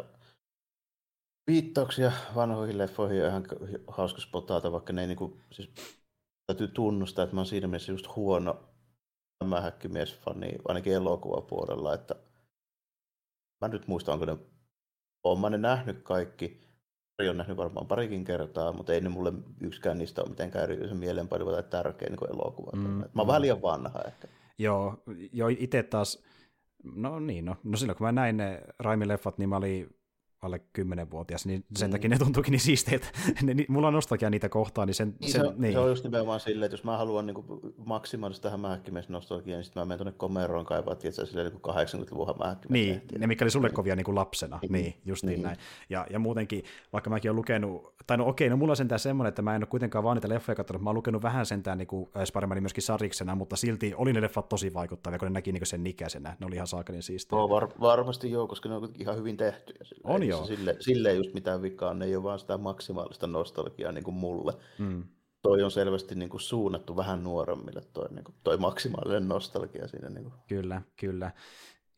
viittauksia 1.48 2.12
vanhoihin 2.36 2.78
leffoihin 2.78 3.18
ja 3.18 3.28
ihan 3.28 3.46
hauska 3.88 4.22
spotata, 4.22 4.72
vaikka 4.72 4.94
ne 4.94 5.02
ei 5.02 5.08
niinku, 5.08 5.38
siis 5.52 5.70
täytyy 6.48 6.68
tunnustaa, 6.68 7.24
että 7.24 7.36
mä 7.36 7.40
oon 7.40 7.46
siinä 7.46 7.68
mielessä 7.68 7.92
just 7.92 8.16
huono 8.16 8.75
hämähäkkimies-fani, 9.44 10.56
ainakin 10.68 10.94
elokuvapuolella, 10.94 11.94
että 11.94 12.16
mä 13.62 13.68
nyt 13.68 13.88
muistan, 13.88 14.14
onko 14.14 14.26
ne 14.26 14.38
olen 15.24 15.52
ne 15.52 15.58
nähnyt 15.58 16.04
kaikki. 16.04 16.66
Pari 17.18 17.30
on 17.30 17.38
nähnyt 17.38 17.58
varmaan 17.58 17.88
parikin 17.88 18.24
kertaa, 18.24 18.74
mutta 18.74 18.94
ei 18.94 19.02
ne 19.02 19.10
mulle 19.10 19.34
yksikään 19.62 19.98
niistä 19.98 20.22
ole 20.22 20.30
mitenkään 20.30 20.64
erityisen 20.64 20.98
mielenpainuva 20.98 21.52
tai 21.52 21.64
tärkeä 21.64 22.10
niin 22.10 22.34
elokuva. 22.34 22.72
Mm, 22.76 22.82
mä 22.82 22.90
oon 23.00 23.10
mm. 23.14 23.28
vähän 23.28 23.42
liian 23.42 23.62
vanha 23.62 24.02
ehkä. 24.02 24.28
Joo, 24.58 25.04
jo 25.34 25.48
itse 25.48 25.84
taas, 25.84 26.24
no 26.84 27.20
niin, 27.20 27.46
no, 27.46 27.56
no 27.64 27.78
silloin 27.78 27.98
kun 27.98 28.08
mä 28.08 28.12
näin 28.12 28.38
ne 28.38 28.62
Raimi-leffat, 28.84 29.34
niin 29.38 29.50
mä 29.50 29.58
olin 29.58 29.96
alle 30.46 30.62
10-vuotias, 30.80 31.46
niin 31.46 31.66
sen 31.76 31.90
mm. 31.90 31.92
takia 31.92 32.10
ne 32.10 32.18
tuntuukin 32.18 32.52
niin 32.52 32.60
siisteiltä. 32.60 33.08
mulla 33.70 33.88
on 33.88 33.94
nostalgia 33.94 34.30
niitä 34.30 34.50
kohtaa, 34.50 34.86
niin 34.86 34.94
sen... 34.94 35.16
Niin 35.20 35.32
sen 35.32 35.42
se, 35.42 35.48
on, 35.48 35.56
niin. 35.58 35.74
se 35.74 35.80
on 35.80 35.90
just 35.90 36.04
nimenomaan 36.04 36.40
silleen, 36.40 36.66
että 36.66 36.74
jos 36.74 36.84
mä 36.84 36.98
haluan 36.98 37.26
niin 37.26 37.36
maksimaalista 37.86 38.44
tähän 38.44 38.60
mähäkkimies 38.60 39.10
nostalgiaa, 39.10 39.58
niin 39.58 39.64
sitten 39.64 39.82
mä 39.82 39.86
menen 39.86 39.98
tuonne 39.98 40.18
komeroon 40.18 40.66
kaivaa, 40.66 40.96
tietysti 40.96 41.26
silleen 41.26 41.52
niin 41.52 41.62
80-luvun 41.62 42.36
mähäkkimies. 42.40 42.88
Niin, 42.88 43.02
ne 43.18 43.28
mikä 43.28 43.46
oli 43.46 43.52
sulle 43.52 43.70
kovia 43.70 43.96
niin 43.96 44.06
kuin 44.06 44.16
lapsena, 44.16 44.60
niin, 44.62 44.72
niin 44.72 44.96
just 45.06 45.24
niin, 45.24 45.34
niin 45.34 45.44
näin. 45.44 45.58
Ja, 45.90 46.08
ja 46.10 46.20
muutenkin, 46.20 46.64
vaikka 46.94 47.10
mäkin 47.10 47.32
olen 47.32 47.36
lukenut, 47.36 47.96
tai 48.08 48.18
no 48.18 48.28
okei, 48.28 48.50
no 48.50 48.58
mulla 48.58 48.72
on 48.72 48.78
sentään 48.78 49.00
semmoinen, 49.00 49.30
että 49.30 49.42
mä 49.42 49.56
en 49.56 49.62
ole 49.62 49.68
kuitenkaan 49.68 50.04
vaan 50.04 50.18
niitä 50.18 50.30
leffoja 50.30 50.56
katsonut, 50.56 50.82
mä 50.82 50.90
oon 50.90 50.96
lukenut 50.96 51.24
vähän 51.24 51.46
sentään 51.46 51.78
niin 51.78 51.88
kuin 51.88 52.10
Spider-Manin 52.24 52.62
myöskin 52.62 52.84
sariksena, 52.84 53.36
mutta 53.36 53.56
silti 53.56 53.94
oli 53.98 54.14
ne 54.14 54.22
leffat 54.22 54.50
tosi 54.50 54.74
vaikuttavia, 54.74 55.20
kun 55.20 55.26
ne 55.26 55.34
näki 55.34 55.52
niin 55.52 55.66
sen 55.66 55.88
ikäisenä, 55.88 56.38
ne 56.40 56.46
oli 56.46 56.56
ihan 56.56 56.68
saakelin 56.68 57.04
siistejä. 57.04 57.40
No, 57.40 57.50
var, 57.50 57.70
varmasti 57.82 58.32
joo, 58.32 58.48
koska 58.48 58.70
ne 58.70 58.76
on 58.76 58.90
ihan 59.00 59.16
hyvin 59.16 59.38
tehty. 59.38 59.74
On 60.04 60.24
joo. 60.24 60.35
Sille, 60.44 60.76
sille 60.80 61.10
ei 61.10 61.18
just 61.18 61.34
mitään 61.34 61.62
vikaa, 61.62 61.94
ne 61.94 62.06
ei 62.06 62.16
ole 62.16 62.24
vaan 62.24 62.40
sitä 62.40 62.58
maksimaalista 62.58 63.28
nostalgiaa 63.28 63.92
niin 63.92 64.04
kuin 64.04 64.16
mulle. 64.16 64.54
Mm. 64.80 65.04
Toi 65.42 65.64
on 65.64 65.72
selvästi 65.72 66.16
niin 66.16 66.30
kuin 66.30 66.42
suunnattu 66.42 66.98
vähän 66.98 67.24
nuoremmille 67.24 67.82
toi, 67.94 68.08
niin 68.10 68.24
kuin, 68.24 68.36
toi 68.44 68.58
maksimaalinen 68.58 69.28
nostalgia 69.28 69.88
siinä. 69.88 70.10
Niin 70.10 70.24
kuin. 70.24 70.34
Kyllä, 70.48 70.82
kyllä. 71.00 71.32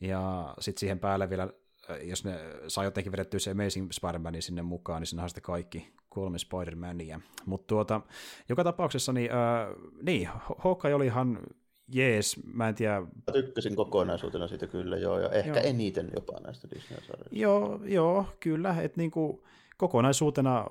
Ja 0.01 0.53
sitten 0.59 0.79
siihen 0.79 0.99
päälle 0.99 1.29
vielä, 1.29 1.49
äh, 1.89 2.07
jos 2.07 2.25
ne 2.25 2.39
saa 2.67 2.83
jotenkin 2.83 3.11
vedettyä 3.11 3.39
se 3.39 3.51
Amazing 3.51 3.89
Spider-Manin 3.91 4.41
sinne 4.41 4.61
mukaan, 4.61 5.01
niin 5.01 5.07
sinnehän 5.07 5.29
sitten 5.29 5.43
kaikki 5.43 5.93
kolme 6.09 6.37
Spider-Mania. 6.37 7.19
Mutta 7.45 7.67
tuota, 7.67 8.01
joka 8.49 8.63
tapauksessa, 8.63 9.13
niin, 9.13 9.31
äh, 9.31 9.67
niin 10.01 10.29
Hawkeye 10.57 10.95
oli 10.95 11.05
ihan 11.05 11.39
jees, 11.87 12.39
mä 12.53 12.67
en 12.67 12.75
tiedä. 12.75 13.01
Mä 13.01 13.33
tykkäsin 13.33 13.75
kokonaisuutena 13.75 14.47
siitä 14.47 14.67
kyllä 14.67 14.97
joo, 14.97 15.19
ja 15.19 15.29
ehkä 15.29 15.59
joo. 15.59 15.63
eniten 15.63 16.09
jopa 16.15 16.39
näistä 16.39 16.67
Disney-sarjoista. 16.75 17.29
Joo, 17.31 17.79
joo, 17.85 18.25
kyllä, 18.39 18.75
että 18.81 18.97
niinku, 18.97 19.43
kokonaisuutena 19.77 20.65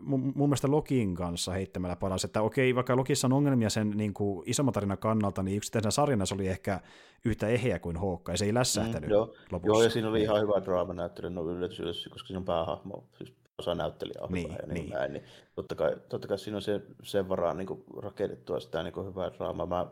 mun, 0.00 0.32
mun 0.34 0.48
mielestä 0.48 0.70
Lokin 0.70 1.14
kanssa 1.14 1.52
heittämällä 1.52 1.96
paras, 1.96 2.24
että 2.24 2.42
okei, 2.42 2.74
vaikka 2.74 2.96
Lokissa 2.96 3.26
on 3.26 3.32
ongelmia 3.32 3.70
sen 3.70 3.90
niin 3.90 4.14
kuin 4.14 4.42
isomman 4.46 4.72
tarinan 4.72 4.98
kannalta, 4.98 5.42
niin 5.42 5.56
yksittäisenä 5.56 5.90
sarjana 5.90 6.26
se 6.26 6.34
oli 6.34 6.48
ehkä 6.48 6.80
yhtä 7.24 7.48
eheä 7.48 7.78
kuin 7.78 7.96
Hookka, 7.96 8.32
ja 8.32 8.38
se 8.38 8.44
ei 8.44 8.54
lässähtänyt 8.54 9.08
mm, 9.08 9.10
joo. 9.10 9.34
lopussa. 9.52 9.76
Joo, 9.76 9.82
ja 9.82 9.90
siinä 9.90 10.08
oli 10.08 10.22
ihan 10.22 10.40
hyvä 10.40 10.64
draamanäyttely, 10.64 11.30
no 11.30 11.50
yllätys, 11.50 11.80
yllätys, 11.80 12.08
koska 12.12 12.26
siinä 12.26 12.38
on 12.38 12.44
päähahmo, 12.44 13.04
siis 13.18 13.32
osa 13.58 13.74
näyttelijä 13.74 14.20
on 14.20 14.32
niin, 14.32 14.48
hyvä 14.48 14.58
ja 14.62 14.66
niin, 14.66 14.74
niin. 14.74 14.90
Näin, 14.90 15.12
niin 15.12 15.24
totta, 15.54 15.74
kai, 15.74 15.96
totta 16.08 16.28
kai 16.28 16.38
siinä 16.38 16.56
on 16.56 16.62
se, 16.62 16.80
sen 17.02 17.28
varaan 17.28 17.56
niin 17.56 17.84
rakennettua 17.96 18.60
sitä 18.60 18.82
niin 18.82 19.06
hyvää 19.06 19.30
draamaa. 19.32 19.66
Mä 19.66 19.86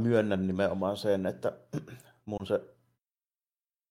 myönnän 0.00 0.46
nimenomaan 0.46 0.96
sen, 0.96 1.26
että 1.26 1.52
mun 2.26 2.46
se 2.46 2.60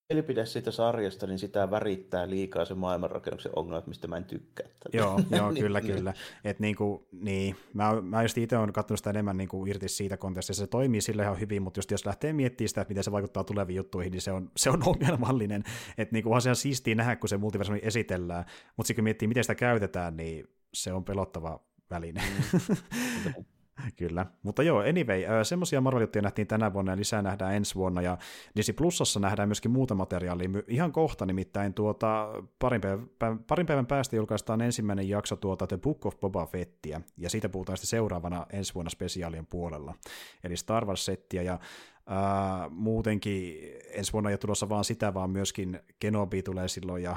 mielipide 0.09 0.45
siitä 0.45 0.71
sarjasta, 0.71 1.27
niin 1.27 1.39
sitä 1.39 1.71
värittää 1.71 2.29
liikaa 2.29 2.65
se 2.65 2.73
maailmanrakennuksen 2.73 3.51
ongelmat, 3.55 3.87
mistä 3.87 4.07
mä 4.07 4.17
en 4.17 4.23
tykkää. 4.23 4.67
Joo, 4.93 5.19
joo 5.37 5.51
niin, 5.51 5.63
kyllä, 5.63 5.79
niin. 5.79 5.95
kyllä. 5.95 6.13
Et 6.43 6.59
niinku, 6.59 7.07
niin, 7.11 7.55
mä, 7.73 8.01
mä 8.01 8.21
just 8.21 8.37
itse 8.37 8.57
olen 8.57 8.73
katsonut 8.73 8.99
sitä 8.99 9.09
enemmän 9.09 9.37
niinku 9.37 9.65
irti 9.65 9.89
siitä 9.89 10.17
kontekstista. 10.17 10.59
Se 10.59 10.67
toimii 10.67 11.01
sille 11.01 11.23
ihan 11.23 11.39
hyvin, 11.39 11.61
mutta 11.61 11.77
just 11.77 11.91
jos 11.91 12.05
lähtee 12.05 12.33
miettimään 12.33 12.69
sitä, 12.69 12.81
että 12.81 12.91
miten 12.91 13.03
se 13.03 13.11
vaikuttaa 13.11 13.43
tuleviin 13.43 13.77
juttuihin, 13.77 14.11
niin 14.11 14.21
se 14.21 14.31
on, 14.31 14.51
se 14.57 14.69
on 14.69 14.83
ongelmallinen. 14.89 15.63
Että 15.97 16.13
niinku, 16.13 16.29
onhan 16.29 16.41
se 16.41 16.49
ihan 16.49 16.55
siistiä 16.55 16.95
nähdä, 16.95 17.15
kun 17.15 17.29
se 17.29 17.37
multiversumi 17.37 17.79
esitellään, 17.83 18.45
mutta 18.77 18.87
sitten 18.87 19.01
kun 19.01 19.03
miettii, 19.03 19.27
miten 19.27 19.43
sitä 19.43 19.55
käytetään, 19.55 20.17
niin 20.17 20.47
se 20.73 20.93
on 20.93 21.05
pelottava 21.05 21.59
väline. 21.89 22.21
Mm. 22.21 23.45
Kyllä, 23.97 24.25
mutta 24.43 24.63
joo, 24.63 24.79
anyway, 24.79 25.21
semmoisia 25.43 25.81
marvel 25.81 26.07
nähtiin 26.21 26.47
tänä 26.47 26.73
vuonna 26.73 26.91
ja 26.91 26.97
lisää 26.97 27.21
nähdään 27.21 27.55
ensi 27.55 27.75
vuonna, 27.75 28.01
ja 28.01 28.17
Disney 28.55 28.73
Plusassa 28.73 29.19
nähdään 29.19 29.49
myöskin 29.49 29.71
muuta 29.71 29.95
materiaalia. 29.95 30.49
Ihan 30.67 30.91
kohta, 30.91 31.25
nimittäin 31.25 31.73
tuota, 31.73 32.27
parin, 32.59 32.81
päivän, 32.81 33.09
parin 33.47 33.65
päivän 33.65 33.85
päästä 33.85 34.15
julkaistaan 34.15 34.61
ensimmäinen 34.61 35.09
jakso 35.09 35.35
tuota 35.35 35.67
The 35.67 35.77
Book 35.77 36.05
of 36.05 36.19
Boba 36.19 36.45
Fettiä, 36.45 37.01
ja 37.17 37.29
siitä 37.29 37.49
puhutaan 37.49 37.77
sitten 37.77 37.89
seuraavana 37.89 38.45
ensi 38.53 38.73
vuonna 38.73 38.89
spesiaalien 38.89 39.45
puolella, 39.45 39.95
eli 40.43 40.57
Star 40.57 40.85
Wars-settiä, 40.85 41.41
ja 41.41 41.59
ää, 42.07 42.69
muutenkin 42.69 43.57
ensi 43.93 44.13
vuonna 44.13 44.29
ei 44.29 44.33
ole 44.33 44.37
tulossa 44.37 44.69
vaan 44.69 44.83
sitä, 44.83 45.13
vaan 45.13 45.29
myöskin 45.29 45.79
Kenobi 45.99 46.43
tulee 46.43 46.67
silloin, 46.67 47.03
ja 47.03 47.15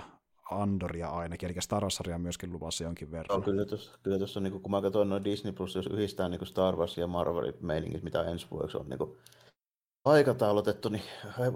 Andoria 0.52 1.08
ainakin, 1.08 1.50
eli 1.50 1.60
Star 1.60 1.82
wars 1.82 2.00
on 2.14 2.20
myöskin 2.20 2.52
luvassa 2.52 2.84
jonkin 2.84 3.10
verran. 3.10 3.38
No, 3.38 3.44
kyllä 3.44 3.64
tuossa, 3.64 3.98
kyllä 4.02 4.18
tuossa 4.18 4.40
niin 4.40 4.60
kun 4.60 4.70
mä 4.70 4.82
katsoin 4.82 5.08
noin 5.08 5.24
Disney 5.24 5.52
Plus, 5.52 5.74
jos 5.74 5.86
yhdistää 5.86 6.28
niin 6.28 6.46
Star 6.46 6.76
Wars 6.76 6.98
ja 6.98 7.06
Marvelin 7.06 7.54
meiningit, 7.60 8.02
mitä 8.02 8.22
ensi 8.22 8.46
vuodeksi 8.50 8.76
on 8.76 8.88
niin 8.88 9.16
aikataulutettu, 10.04 10.88
niin 10.88 11.02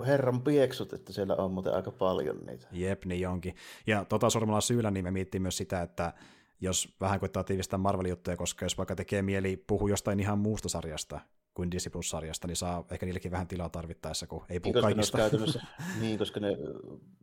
herran 0.06 0.42
pieksut, 0.42 0.92
että 0.92 1.12
siellä 1.12 1.36
on 1.36 1.52
muuten 1.52 1.74
aika 1.74 1.90
paljon 1.90 2.46
niitä. 2.46 2.66
Jep, 2.72 3.04
niin 3.04 3.28
onkin. 3.28 3.54
Ja 3.86 4.04
tota 4.04 4.30
sormalla 4.30 4.60
syyllä, 4.60 4.90
niin 4.90 5.04
me 5.04 5.10
miettii 5.10 5.40
myös 5.40 5.56
sitä, 5.56 5.82
että 5.82 6.12
jos 6.60 6.96
vähän 7.00 7.20
koittaa 7.20 7.44
tiivistää 7.44 7.78
Marvel-juttuja, 7.78 8.36
koska 8.36 8.64
jos 8.64 8.78
vaikka 8.78 8.96
tekee 8.96 9.22
mieli 9.22 9.56
puhua 9.56 9.90
jostain 9.90 10.20
ihan 10.20 10.38
muusta 10.38 10.68
sarjasta, 10.68 11.20
kuin 11.56 11.70
Disney 11.70 11.90
Plus-sarjasta, 11.90 12.46
niin 12.46 12.56
saa 12.56 12.84
ehkä 12.90 13.06
niillekin 13.06 13.30
vähän 13.30 13.48
tilaa 13.48 13.68
tarvittaessa, 13.68 14.26
kun 14.26 14.44
ei 14.48 14.60
puhu 14.60 14.72
niin, 14.74 14.82
kaikista. 14.82 15.18
Käytännössä, 15.18 15.62
niin, 16.00 16.18
koska 16.18 16.40
ne 16.40 16.56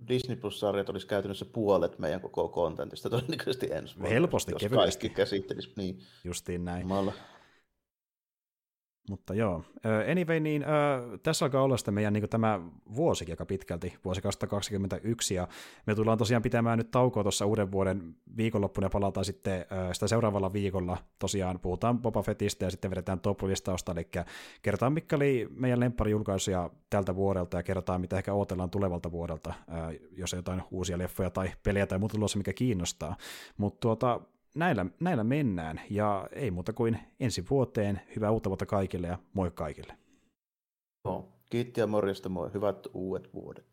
Disney 0.07 0.35
Plus-sarjat 0.35 0.89
olisi 0.89 1.07
käytännössä 1.07 1.45
puolet 1.45 1.99
meidän 1.99 2.21
koko 2.21 2.49
kontentista 2.49 3.09
todennäköisesti 3.09 3.67
ensi 3.71 3.95
vuonna. 3.95 4.13
Helposti, 4.13 4.51
jos 4.51 4.59
kevyesti. 4.59 4.77
kaikki 4.77 5.09
käsittelisi. 5.09 5.73
Niin. 5.77 5.99
Justiin 6.23 6.65
näin. 6.65 6.87
Malla. 6.87 7.13
Mutta 9.09 9.33
joo, 9.33 9.63
anyway, 10.11 10.39
niin 10.39 10.63
äh, 10.63 10.69
tässä 11.23 11.45
alkaa 11.45 11.63
olla 11.63 11.77
sitten 11.77 11.93
meidän 11.93 12.13
niin 12.13 12.29
tämä 12.29 12.59
vuosi 12.95 13.25
aika 13.29 13.45
pitkälti, 13.45 13.93
vuosi 14.05 14.21
2021, 14.21 15.35
ja 15.35 15.47
me 15.85 15.95
tullaan 15.95 16.17
tosiaan 16.17 16.43
pitämään 16.43 16.77
nyt 16.77 16.91
taukoa 16.91 17.23
tuossa 17.23 17.45
uuden 17.45 17.71
vuoden 17.71 18.15
viikonloppuna 18.37 18.85
ja 18.85 18.89
palataan 18.89 19.25
sitten 19.25 19.65
sitä 19.93 20.07
seuraavalla 20.07 20.53
viikolla. 20.53 20.97
Tosiaan 21.19 21.59
puhutaan 21.59 21.99
Boba 22.01 22.21
Fettistä 22.21 22.65
ja 22.65 22.71
sitten 22.71 22.91
vedetään 22.91 23.19
top 23.19 23.39
eli 23.43 24.09
kerrotaan 24.61 24.93
mikä 24.93 25.15
oli 25.15 25.47
meidän 25.55 25.79
lempparijulkaisuja 25.79 26.69
tältä 26.89 27.15
vuodelta 27.15 27.57
ja 27.57 27.63
kerrotaan 27.63 28.01
mitä 28.01 28.17
ehkä 28.17 28.33
odotellaan 28.33 28.69
tulevalta 28.69 29.11
vuodelta, 29.11 29.53
jos 30.11 30.33
on 30.33 30.37
jotain 30.37 30.63
uusia 30.71 30.97
leffoja 30.97 31.29
tai 31.29 31.51
pelejä 31.63 31.87
tai 31.87 31.99
muuta 31.99 32.13
tulossa, 32.13 32.37
mikä 32.37 32.53
kiinnostaa. 32.53 33.15
Mutta 33.57 33.79
tuota, 33.79 34.21
näillä, 34.53 34.85
näillä 34.99 35.23
mennään, 35.23 35.81
ja 35.89 36.27
ei 36.31 36.51
muuta 36.51 36.73
kuin 36.73 36.99
ensi 37.19 37.45
vuoteen. 37.49 38.01
Hyvää 38.15 38.31
uutta 38.31 38.49
vuotta 38.49 38.65
kaikille 38.65 39.07
ja 39.07 39.17
moi 39.33 39.51
kaikille. 39.51 39.97
No, 41.05 41.29
kiitti 41.49 41.79
ja 41.79 41.87
morjesta, 41.87 42.29
moi. 42.29 42.53
Hyvät 42.53 42.87
uudet 42.93 43.33
vuodet. 43.33 43.72